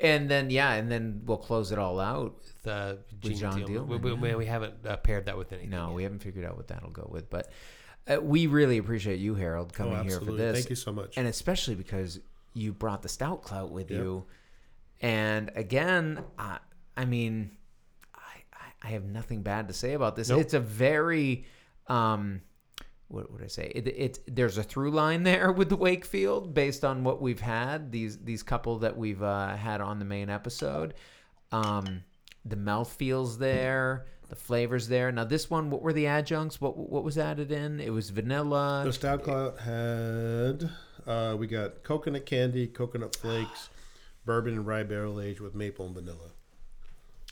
and 0.00 0.30
then 0.30 0.50
yeah, 0.50 0.74
and 0.74 0.90
then 0.90 1.22
we'll 1.24 1.36
close 1.36 1.72
it 1.72 1.78
all 1.78 2.00
out. 2.00 2.36
With, 2.62 2.66
uh, 2.72 2.94
Gene 3.20 3.36
John 3.36 3.62
Dielman. 3.62 3.86
We, 3.86 3.98
Dielman, 3.98 4.20
we, 4.20 4.34
we 4.36 4.46
haven't 4.46 4.74
uh, 4.86 4.96
paired 4.98 5.26
that 5.26 5.36
with 5.36 5.52
anything. 5.52 5.70
No, 5.70 5.88
yet. 5.88 5.94
we 5.96 6.02
haven't 6.02 6.20
figured 6.20 6.44
out 6.44 6.56
what 6.56 6.68
that'll 6.68 6.90
go 6.90 7.08
with, 7.10 7.28
but 7.30 7.50
uh, 8.08 8.20
we 8.20 8.46
really 8.46 8.78
appreciate 8.78 9.18
you, 9.20 9.34
Harold, 9.34 9.70
Oh, 9.74 9.76
coming 9.76 10.04
here 10.08 10.20
for 10.20 10.32
this, 10.32 10.56
Thank 10.56 10.70
you 10.70 10.76
so 10.76 10.92
much. 10.92 11.16
and 11.16 11.26
especially 11.26 11.74
because 11.74 12.20
you 12.54 12.72
brought 12.72 13.02
the 13.02 13.08
stout 13.08 13.42
clout 13.42 13.70
with 13.70 13.90
Yep. 13.90 14.00
you. 14.00 14.24
And 15.00 15.50
again, 15.54 16.22
I, 16.38 16.58
I 16.96 17.04
mean, 17.04 17.52
I, 18.14 18.18
I- 18.84 18.88
have 18.90 19.04
nothing 19.04 19.42
bad 19.42 19.68
to 19.68 19.74
say 19.74 19.92
about 19.94 20.16
this. 20.16 20.28
Nope. 20.28 20.40
It's 20.40 20.54
a 20.54 20.60
very, 20.60 21.44
um, 21.86 22.42
what 23.08 23.30
would 23.32 23.42
I 23.42 23.46
say? 23.48 23.72
It, 23.74 23.86
it's 23.88 24.20
there's 24.26 24.58
a 24.58 24.62
through 24.62 24.90
line 24.92 25.22
there 25.30 25.52
with 25.52 25.68
the 25.68 25.76
Wakefield 25.76 26.52
based 26.54 26.84
on 26.84 27.02
what 27.04 27.20
we've 27.22 27.40
had 27.40 27.90
these 27.92 28.18
these 28.18 28.42
couple 28.42 28.78
that 28.78 28.96
we've 28.96 29.22
uh, 29.22 29.56
had 29.56 29.80
on 29.80 29.98
the 29.98 30.04
main 30.04 30.28
episode. 30.30 30.94
Um, 31.52 32.04
the 32.44 32.56
mouth 32.56 32.92
feels 32.92 33.38
there, 33.38 34.06
the 34.30 34.36
flavors 34.36 34.88
there. 34.88 35.12
Now 35.12 35.24
this 35.24 35.50
one, 35.50 35.68
what 35.70 35.82
were 35.82 35.92
the 35.92 36.06
adjuncts? 36.06 36.60
What 36.60 36.76
what 36.76 37.04
was 37.04 37.18
added 37.18 37.52
in? 37.52 37.80
It 37.80 37.90
was 37.90 38.08
vanilla. 38.10 38.82
the 38.86 38.92
Stout 38.92 39.24
Cloud 39.24 39.58
had 39.58 40.70
uh, 41.06 41.36
we 41.38 41.46
got 41.46 41.82
coconut 41.82 42.24
candy, 42.24 42.66
coconut 42.66 43.14
flakes, 43.16 43.68
bourbon 44.24 44.54
and 44.54 44.66
rye 44.66 44.84
barrel 44.84 45.20
aged 45.20 45.40
with 45.40 45.54
maple 45.54 45.84
and 45.86 45.94
vanilla. 45.94 46.30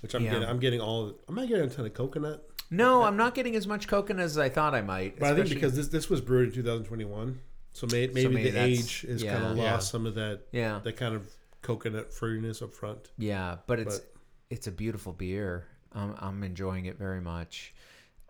Which 0.01 0.15
I'm 0.15 0.25
Yeah. 0.25 0.33
getting. 0.35 0.49
I'm 0.49 0.59
getting 0.61 0.81
all. 0.81 1.15
I'm 1.29 1.35
not 1.35 1.49
getting 1.49 1.65
a 1.65 1.69
ton 1.71 1.87
of 1.87 1.95
coconut, 1.95 2.49
No, 2.71 3.03
I'm 3.03 3.17
not 3.17 3.35
getting 3.35 3.57
as 3.57 3.67
much 3.67 3.89
coconut 3.89 4.25
as 4.25 4.37
I 4.39 4.49
thought 4.49 4.75
I 4.75 4.83
might. 4.83 5.19
but 5.19 5.33
I 5.33 5.35
think 5.37 5.49
because 5.49 5.75
this 5.77 5.89
this 5.89 6.11
was 6.11 6.21
brewed 6.21 6.49
in 6.49 6.55
2021, 6.55 7.41
so 7.73 7.87
may, 7.87 8.07
maybe, 8.09 8.29
maybe 8.35 8.51
the 8.51 8.63
age 8.63 9.05
is 9.09 9.23
yeah. 9.23 9.33
kind 9.35 9.45
of 9.47 9.57
lost 9.57 9.65
Yeah. 9.65 9.79
some 9.79 10.05
of 10.07 10.15
that 10.17 10.43
yeah, 10.53 10.81
that 10.85 10.97
kind 10.97 11.15
of 11.15 11.31
coconut 11.63 12.11
fruitiness 12.13 12.61
up 12.63 12.75
front. 12.75 13.11
yeah, 13.19 13.57
but 13.67 13.79
it's 13.81 13.99
But- 13.99 14.15
it's 14.51 14.67
a 14.67 14.73
beautiful 14.73 15.13
beer. 15.13 15.67
I'm 15.95 16.15
I'm 16.19 16.43
enjoying 16.43 16.87
it 16.87 16.99
very 16.99 17.21
much. 17.21 17.75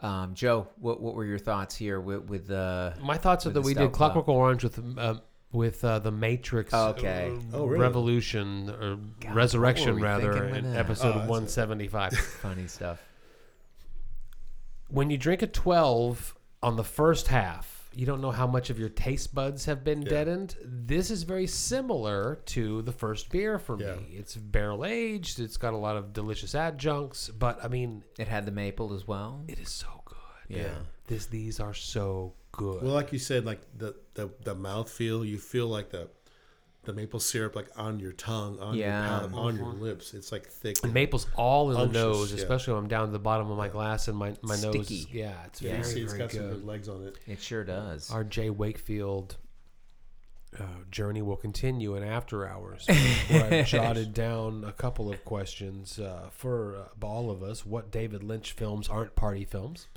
Um, 0.00 0.34
Joe, 0.34 0.68
what 0.78 1.00
what 1.00 1.14
were 1.14 1.24
your 1.24 1.38
thoughts 1.38 1.74
here 1.74 2.00
with 2.00 2.24
with 2.24 2.46
the? 2.48 2.94
My 3.02 3.16
thoughts 3.18 3.46
are 3.46 3.50
that 3.50 3.62
we 3.62 3.74
did 3.74 3.92
Clockwork 3.92 4.28
Orange 4.28 4.62
with 4.64 4.98
uh, 4.98 5.14
with 5.50 5.84
uh, 5.84 5.98
the 5.98 6.12
Matrix. 6.12 6.72
Okay. 6.72 7.32
uh, 7.52 7.56
Oh, 7.56 7.66
really? 7.66 7.80
Revolution 7.80 8.70
or 8.70 8.98
God, 9.20 9.34
Resurrection 9.34 9.86
what 9.86 9.94
were 9.94 10.00
we 10.00 10.02
rather 10.02 10.32
thinking 10.40 10.64
in 10.66 10.72
that? 10.72 10.78
episode 10.78 11.14
Oh, 11.16 11.18
175. 11.20 12.12
funny 12.42 12.66
stuff? 12.68 13.02
when 14.90 15.10
you 15.10 15.18
drink 15.18 15.42
a 15.42 15.46
12 15.46 16.34
on 16.62 16.76
the 16.76 16.84
first 16.84 17.28
half, 17.28 17.67
you 17.98 18.06
don't 18.06 18.20
know 18.20 18.30
how 18.30 18.46
much 18.46 18.70
of 18.70 18.78
your 18.78 18.88
taste 18.88 19.34
buds 19.34 19.64
have 19.64 19.82
been 19.82 20.02
Yeah. 20.02 20.08
deadened. 20.10 20.56
This 20.64 21.10
is 21.10 21.24
very 21.24 21.48
similar 21.48 22.36
to 22.46 22.80
the 22.82 22.92
first 22.92 23.28
beer 23.28 23.58
for 23.58 23.76
Yeah. 23.80 23.96
me. 23.96 24.14
It's 24.16 24.36
barrel 24.36 24.84
aged, 24.84 25.40
it's 25.40 25.56
got 25.56 25.74
a 25.74 25.76
lot 25.76 25.96
of 25.96 26.12
delicious 26.12 26.54
adjuncts, 26.54 27.28
but 27.30 27.58
I 27.62 27.66
mean, 27.66 28.04
It 28.16 28.28
had 28.28 28.46
the 28.46 28.52
maple 28.52 28.94
as 28.94 29.08
well. 29.08 29.44
it 29.48 29.58
is 29.58 29.70
so 29.70 29.88
good. 30.04 30.16
Yeah. 30.56 30.74
This 31.08 31.26
these 31.26 31.58
are 31.58 31.74
so 31.74 32.34
good. 32.52 32.82
Well, 32.84 32.94
like 32.94 33.12
you 33.12 33.18
said, 33.18 33.44
like 33.44 33.62
the 33.76 33.96
the 34.14 34.30
the 34.44 34.54
mouth 34.54 34.88
feel, 34.90 35.24
you 35.24 35.38
feel 35.38 35.66
like 35.66 35.90
the 35.90 36.08
the 36.88 36.94
maple 36.94 37.20
syrup 37.20 37.54
like 37.54 37.68
on 37.76 38.00
your 38.00 38.12
tongue, 38.12 38.58
on 38.60 38.74
Yeah. 38.74 39.20
your 39.20 39.28
palate, 39.28 39.34
on 39.34 39.56
your 39.56 39.72
lips. 39.74 40.14
It's 40.14 40.32
like 40.32 40.46
thick. 40.46 40.82
and 40.82 40.92
maple's 40.94 41.26
all 41.36 41.70
in 41.70 41.76
the 41.76 41.82
Unctuous, 41.82 42.02
nose, 42.02 42.32
yeah. 42.32 42.38
especially 42.38 42.72
when 42.74 42.82
I'm 42.84 42.88
down 42.88 43.06
to 43.06 43.12
the 43.12 43.18
bottom 43.18 43.50
of 43.50 43.56
my 43.58 43.68
glass 43.68 44.08
and 44.08 44.16
my, 44.16 44.34
my 44.42 44.56
nose. 44.56 44.86
Sticky. 44.86 45.06
Yeah, 45.12 45.34
it's 45.46 45.60
Yeah. 45.62 45.72
Very, 45.72 45.84
see, 45.84 46.00
it's 46.02 46.12
very 46.14 46.24
got 46.24 46.32
some 46.32 46.40
good. 46.40 46.50
good 46.54 46.64
legs 46.66 46.88
on 46.88 47.02
it. 47.06 47.18
It 47.26 47.40
sure 47.40 47.62
does. 47.62 48.10
Our 48.10 48.24
J. 48.24 48.50
Wakefield 48.50 49.36
uh, 50.58 50.62
journey 50.90 51.20
will 51.20 51.36
continue 51.36 51.94
in 51.94 52.02
after 52.02 52.48
hours, 52.48 52.86
where 53.28 53.52
I've 53.52 53.66
jotted 53.66 54.14
down 54.14 54.64
a 54.64 54.72
couple 54.72 55.12
of 55.12 55.22
questions 55.26 55.98
uh, 55.98 56.30
for 56.32 56.76
uh, 57.02 57.04
all 57.06 57.30
of 57.30 57.42
us. 57.42 57.66
What 57.66 57.90
David 57.90 58.22
Lynch 58.24 58.52
films 58.52 58.88
aren't 58.88 59.14
party 59.14 59.44
films? 59.44 59.88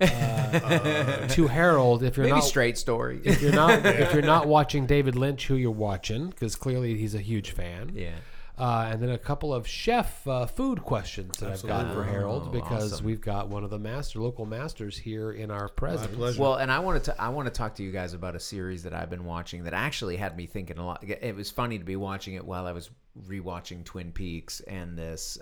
Uh, 0.00 1.26
to 1.28 1.46
Harold, 1.46 2.02
if 2.02 2.16
you're 2.16 2.24
Maybe 2.26 2.36
not 2.36 2.44
straight 2.44 2.76
story. 2.78 3.20
if 3.24 3.40
you're 3.42 3.52
not 3.52 3.84
if 3.84 4.12
you're 4.12 4.22
not 4.36 4.46
watching 4.46 4.86
David 4.86 5.16
Lynch, 5.16 5.46
who 5.46 5.54
you're 5.56 5.70
watching, 5.70 6.28
because 6.30 6.56
clearly 6.56 6.96
he's 6.96 7.14
a 7.14 7.20
huge 7.20 7.50
fan. 7.52 7.92
yeah. 7.94 8.10
Uh, 8.58 8.88
and 8.90 9.02
then 9.02 9.10
a 9.10 9.18
couple 9.18 9.52
of 9.52 9.66
chef 9.68 10.26
uh, 10.26 10.46
food 10.46 10.82
questions 10.82 11.36
that 11.38 11.50
I've 11.52 11.62
got 11.62 11.92
for 11.92 12.02
Harold 12.02 12.44
Oh, 12.46 12.50
because 12.50 12.94
awesome. 12.94 13.04
we've 13.04 13.20
got 13.20 13.48
one 13.48 13.64
of 13.64 13.70
the 13.70 13.78
master 13.78 14.18
local 14.20 14.46
masters 14.46 14.96
here 14.96 15.32
in 15.32 15.50
our 15.50 15.68
presence. 15.68 16.14
pleasure. 16.16 16.40
Well, 16.40 16.54
and 16.54 16.72
I 16.72 16.78
wanted 16.78 17.04
to 17.04 17.20
I 17.20 17.28
want 17.28 17.48
to 17.48 17.52
talk 17.52 17.74
to 17.74 17.82
you 17.82 17.92
guys 17.92 18.14
about 18.14 18.34
a 18.34 18.40
series 18.40 18.82
that 18.84 18.94
I've 18.94 19.10
been 19.10 19.26
watching 19.26 19.64
that 19.64 19.74
actually 19.74 20.16
had 20.16 20.36
me 20.36 20.46
thinking 20.46 20.78
a 20.78 20.86
lot. 20.86 21.04
It 21.06 21.36
was 21.36 21.50
funny 21.50 21.78
to 21.78 21.84
be 21.84 21.96
watching 21.96 22.32
it 22.34 22.44
while 22.46 22.66
I 22.66 22.72
was 22.72 22.88
rewatching 23.28 23.84
Twin 23.84 24.12
Peaks 24.12 24.60
and 24.60 24.96
this 24.98 25.38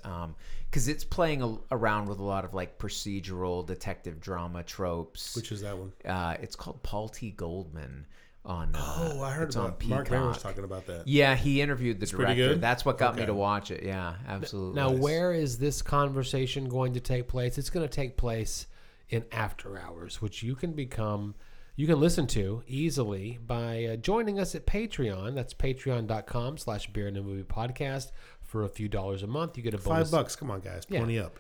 because 0.70 0.88
it's 0.88 1.04
playing 1.04 1.42
a, 1.42 1.56
around 1.72 2.08
with 2.08 2.18
a 2.18 2.24
lot 2.24 2.44
of 2.44 2.52
like 2.54 2.78
procedural 2.78 3.64
detective 3.64 4.20
drama 4.20 4.62
tropes. 4.64 5.36
Which 5.36 5.52
is 5.52 5.60
that 5.60 5.76
one? 5.78 5.92
uh, 6.04 6.36
it's 6.40 6.56
called 6.56 6.82
Paul 6.82 7.08
T. 7.08 7.30
Goldman 7.30 8.06
on. 8.44 8.74
Uh, 8.74 9.10
Oh, 9.14 9.22
I 9.22 9.32
heard 9.32 9.48
it's 9.48 9.56
on 9.56 9.66
about 9.66 9.84
Marc 9.86 10.10
Maron 10.10 10.28
was 10.28 10.42
talking 10.42 10.64
about 10.64 10.86
that. 10.86 11.06
Yeah, 11.08 11.34
he 11.34 11.60
interviewed 11.60 12.00
the 12.00 12.06
pretty 12.06 12.34
director. 12.34 12.54
good? 12.54 12.60
That's 12.60 12.84
what 12.84 12.98
got 12.98 13.16
me 13.16 13.24
to 13.26 13.34
watch 13.34 13.70
it. 13.70 13.82
Yeah, 13.82 14.14
absolutely. 14.28 14.80
Now, 14.80 14.90
Nice. 14.90 14.98
where 15.00 15.32
is 15.32 15.58
this 15.58 15.82
conversation 15.82 16.68
going 16.68 16.94
to 16.94 17.00
take 17.00 17.28
place? 17.28 17.58
It's 17.58 17.70
going 17.70 17.86
to 17.88 17.92
take 17.94 18.16
place 18.16 18.66
in 19.08 19.24
after 19.32 19.78
hours, 19.78 20.20
which 20.22 20.42
you 20.42 20.54
can 20.54 20.72
become, 20.72 21.34
you 21.76 21.86
can 21.86 22.00
listen 22.00 22.26
to 22.28 22.62
easily 22.66 23.38
by 23.46 23.84
uh, 23.84 23.96
joining 23.96 24.38
us 24.38 24.54
at 24.54 24.66
Patreon. 24.66 25.34
That's 25.34 25.54
patreon.com 25.54 26.58
slash 26.58 26.88
beer 26.92 27.08
and 27.08 27.16
a 27.16 27.22
movie 27.22 27.42
podcast. 27.42 28.10
For 28.42 28.62
a 28.62 28.68
few 28.68 28.88
dollars 28.88 29.24
a 29.24 29.26
month, 29.26 29.56
you 29.56 29.64
get 29.64 29.74
a 29.74 29.78
bonus, 29.78 30.10
Five 30.10 30.10
bucks. 30.12 30.36
Come 30.36 30.48
on, 30.50 30.60
guys. 30.60 30.84
Yeah. 30.88 30.98
Twenty 31.00 31.18
up. 31.18 31.36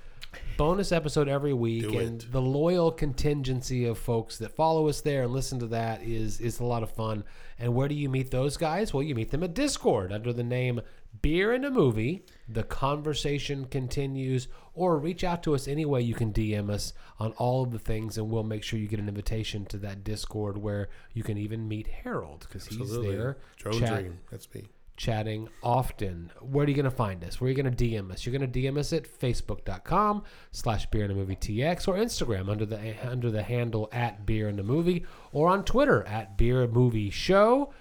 Bonus 0.56 0.92
episode 0.92 1.28
every 1.28 1.52
week. 1.52 1.82
Do 1.82 1.98
and 1.98 2.22
it. 2.22 2.32
the 2.32 2.40
loyal 2.40 2.90
contingency 2.90 3.86
of 3.86 3.98
folks 3.98 4.38
that 4.38 4.54
follow 4.54 4.88
us 4.88 5.00
there 5.00 5.24
and 5.24 5.32
listen 5.32 5.58
to 5.60 5.66
that 5.68 6.02
is, 6.02 6.40
is 6.40 6.60
a 6.60 6.64
lot 6.64 6.82
of 6.82 6.90
fun. 6.90 7.24
And 7.58 7.74
where 7.74 7.88
do 7.88 7.94
you 7.94 8.08
meet 8.08 8.30
those 8.30 8.56
guys? 8.56 8.92
Well, 8.92 9.02
you 9.02 9.14
meet 9.14 9.30
them 9.30 9.42
at 9.42 9.54
Discord 9.54 10.12
under 10.12 10.32
the 10.32 10.42
name 10.42 10.80
Beer 11.22 11.52
and 11.52 11.64
a 11.64 11.70
Movie. 11.70 12.24
The 12.48 12.64
conversation 12.64 13.66
continues, 13.66 14.48
or 14.74 14.98
reach 14.98 15.24
out 15.24 15.42
to 15.44 15.54
us 15.54 15.68
any 15.68 15.84
way 15.84 16.02
you 16.02 16.14
can 16.14 16.32
DM 16.32 16.70
us 16.70 16.92
on 17.18 17.32
all 17.32 17.62
of 17.62 17.70
the 17.70 17.78
things, 17.78 18.18
and 18.18 18.28
we'll 18.28 18.42
make 18.42 18.62
sure 18.62 18.78
you 18.78 18.88
get 18.88 18.98
an 18.98 19.08
invitation 19.08 19.64
to 19.66 19.78
that 19.78 20.04
Discord 20.04 20.58
where 20.58 20.88
you 21.12 21.22
can 21.22 21.38
even 21.38 21.68
meet 21.68 21.86
Harold 21.86 22.46
because 22.48 22.66
he's 22.66 23.00
there. 23.00 23.38
Drone 23.56 23.78
chat- 23.78 24.00
Dream. 24.00 24.18
That's 24.30 24.52
me. 24.52 24.64
Chatting 24.96 25.48
often. 25.62 26.30
Where 26.40 26.64
are 26.64 26.68
you 26.68 26.74
going 26.74 26.84
to 26.84 26.90
find 26.90 27.24
us? 27.24 27.40
Where 27.40 27.46
are 27.48 27.50
you 27.52 27.60
going 27.60 27.74
to 27.74 27.84
DM 27.84 28.10
us? 28.12 28.24
You're 28.24 28.36
going 28.38 28.50
to 28.50 28.60
DM 28.60 28.78
us 28.78 28.92
at 28.92 29.04
facebook.com 29.04 30.22
slash 30.52 30.86
beer 30.86 31.02
and 31.04 31.12
a 31.12 31.14
movie 31.14 31.36
TX 31.36 31.88
or 31.88 31.94
Instagram 31.94 32.48
under 32.48 32.64
the 32.64 32.94
under 33.08 33.30
the 33.30 33.42
handle 33.42 33.88
at 33.92 34.24
beer 34.24 34.48
and 34.48 34.60
a 34.60 34.62
movie 34.62 35.04
or 35.32 35.48
on 35.48 35.64
Twitter 35.64 36.04
at 36.06 36.36
beer 36.38 36.66
movie 36.66 37.10
show. 37.10 37.72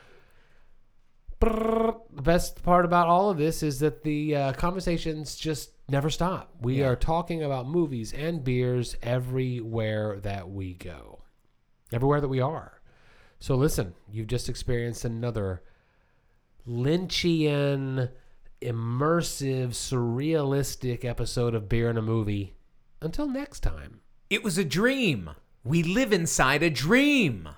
The 1.39 1.95
best 2.21 2.63
part 2.63 2.85
about 2.85 3.07
all 3.07 3.29
of 3.29 3.37
this 3.37 3.63
is 3.63 3.79
that 3.81 4.03
the 4.03 4.35
uh, 4.35 4.53
conversations 4.53 5.35
just 5.35 5.71
never 5.89 6.09
stop. 6.09 6.51
We 6.61 6.79
Yeah. 6.79 6.87
are 6.87 6.95
talking 6.95 7.43
about 7.43 7.67
movies 7.67 8.13
and 8.13 8.43
beers 8.43 8.95
everywhere 9.03 10.19
that 10.21 10.49
we 10.49 10.73
go, 10.73 11.23
everywhere 11.91 12.21
that 12.21 12.29
we 12.29 12.39
are. 12.39 12.79
So 13.39 13.55
listen, 13.55 13.93
you've 14.09 14.27
just 14.27 14.47
experienced 14.47 15.03
another 15.03 15.63
Lynchian, 16.67 18.09
immersive, 18.61 19.69
surrealistic 19.69 21.03
episode 21.03 21.55
of 21.55 21.67
Beer 21.67 21.89
in 21.89 21.97
a 21.97 22.01
Movie. 22.01 22.55
Until 23.01 23.27
next 23.27 23.59
time. 23.59 23.99
It 24.29 24.43
was 24.43 24.57
a 24.57 24.63
dream. 24.63 25.31
We 25.63 25.83
live 25.83 26.13
inside 26.13 26.63
a 26.63 26.69
dream. 26.69 27.49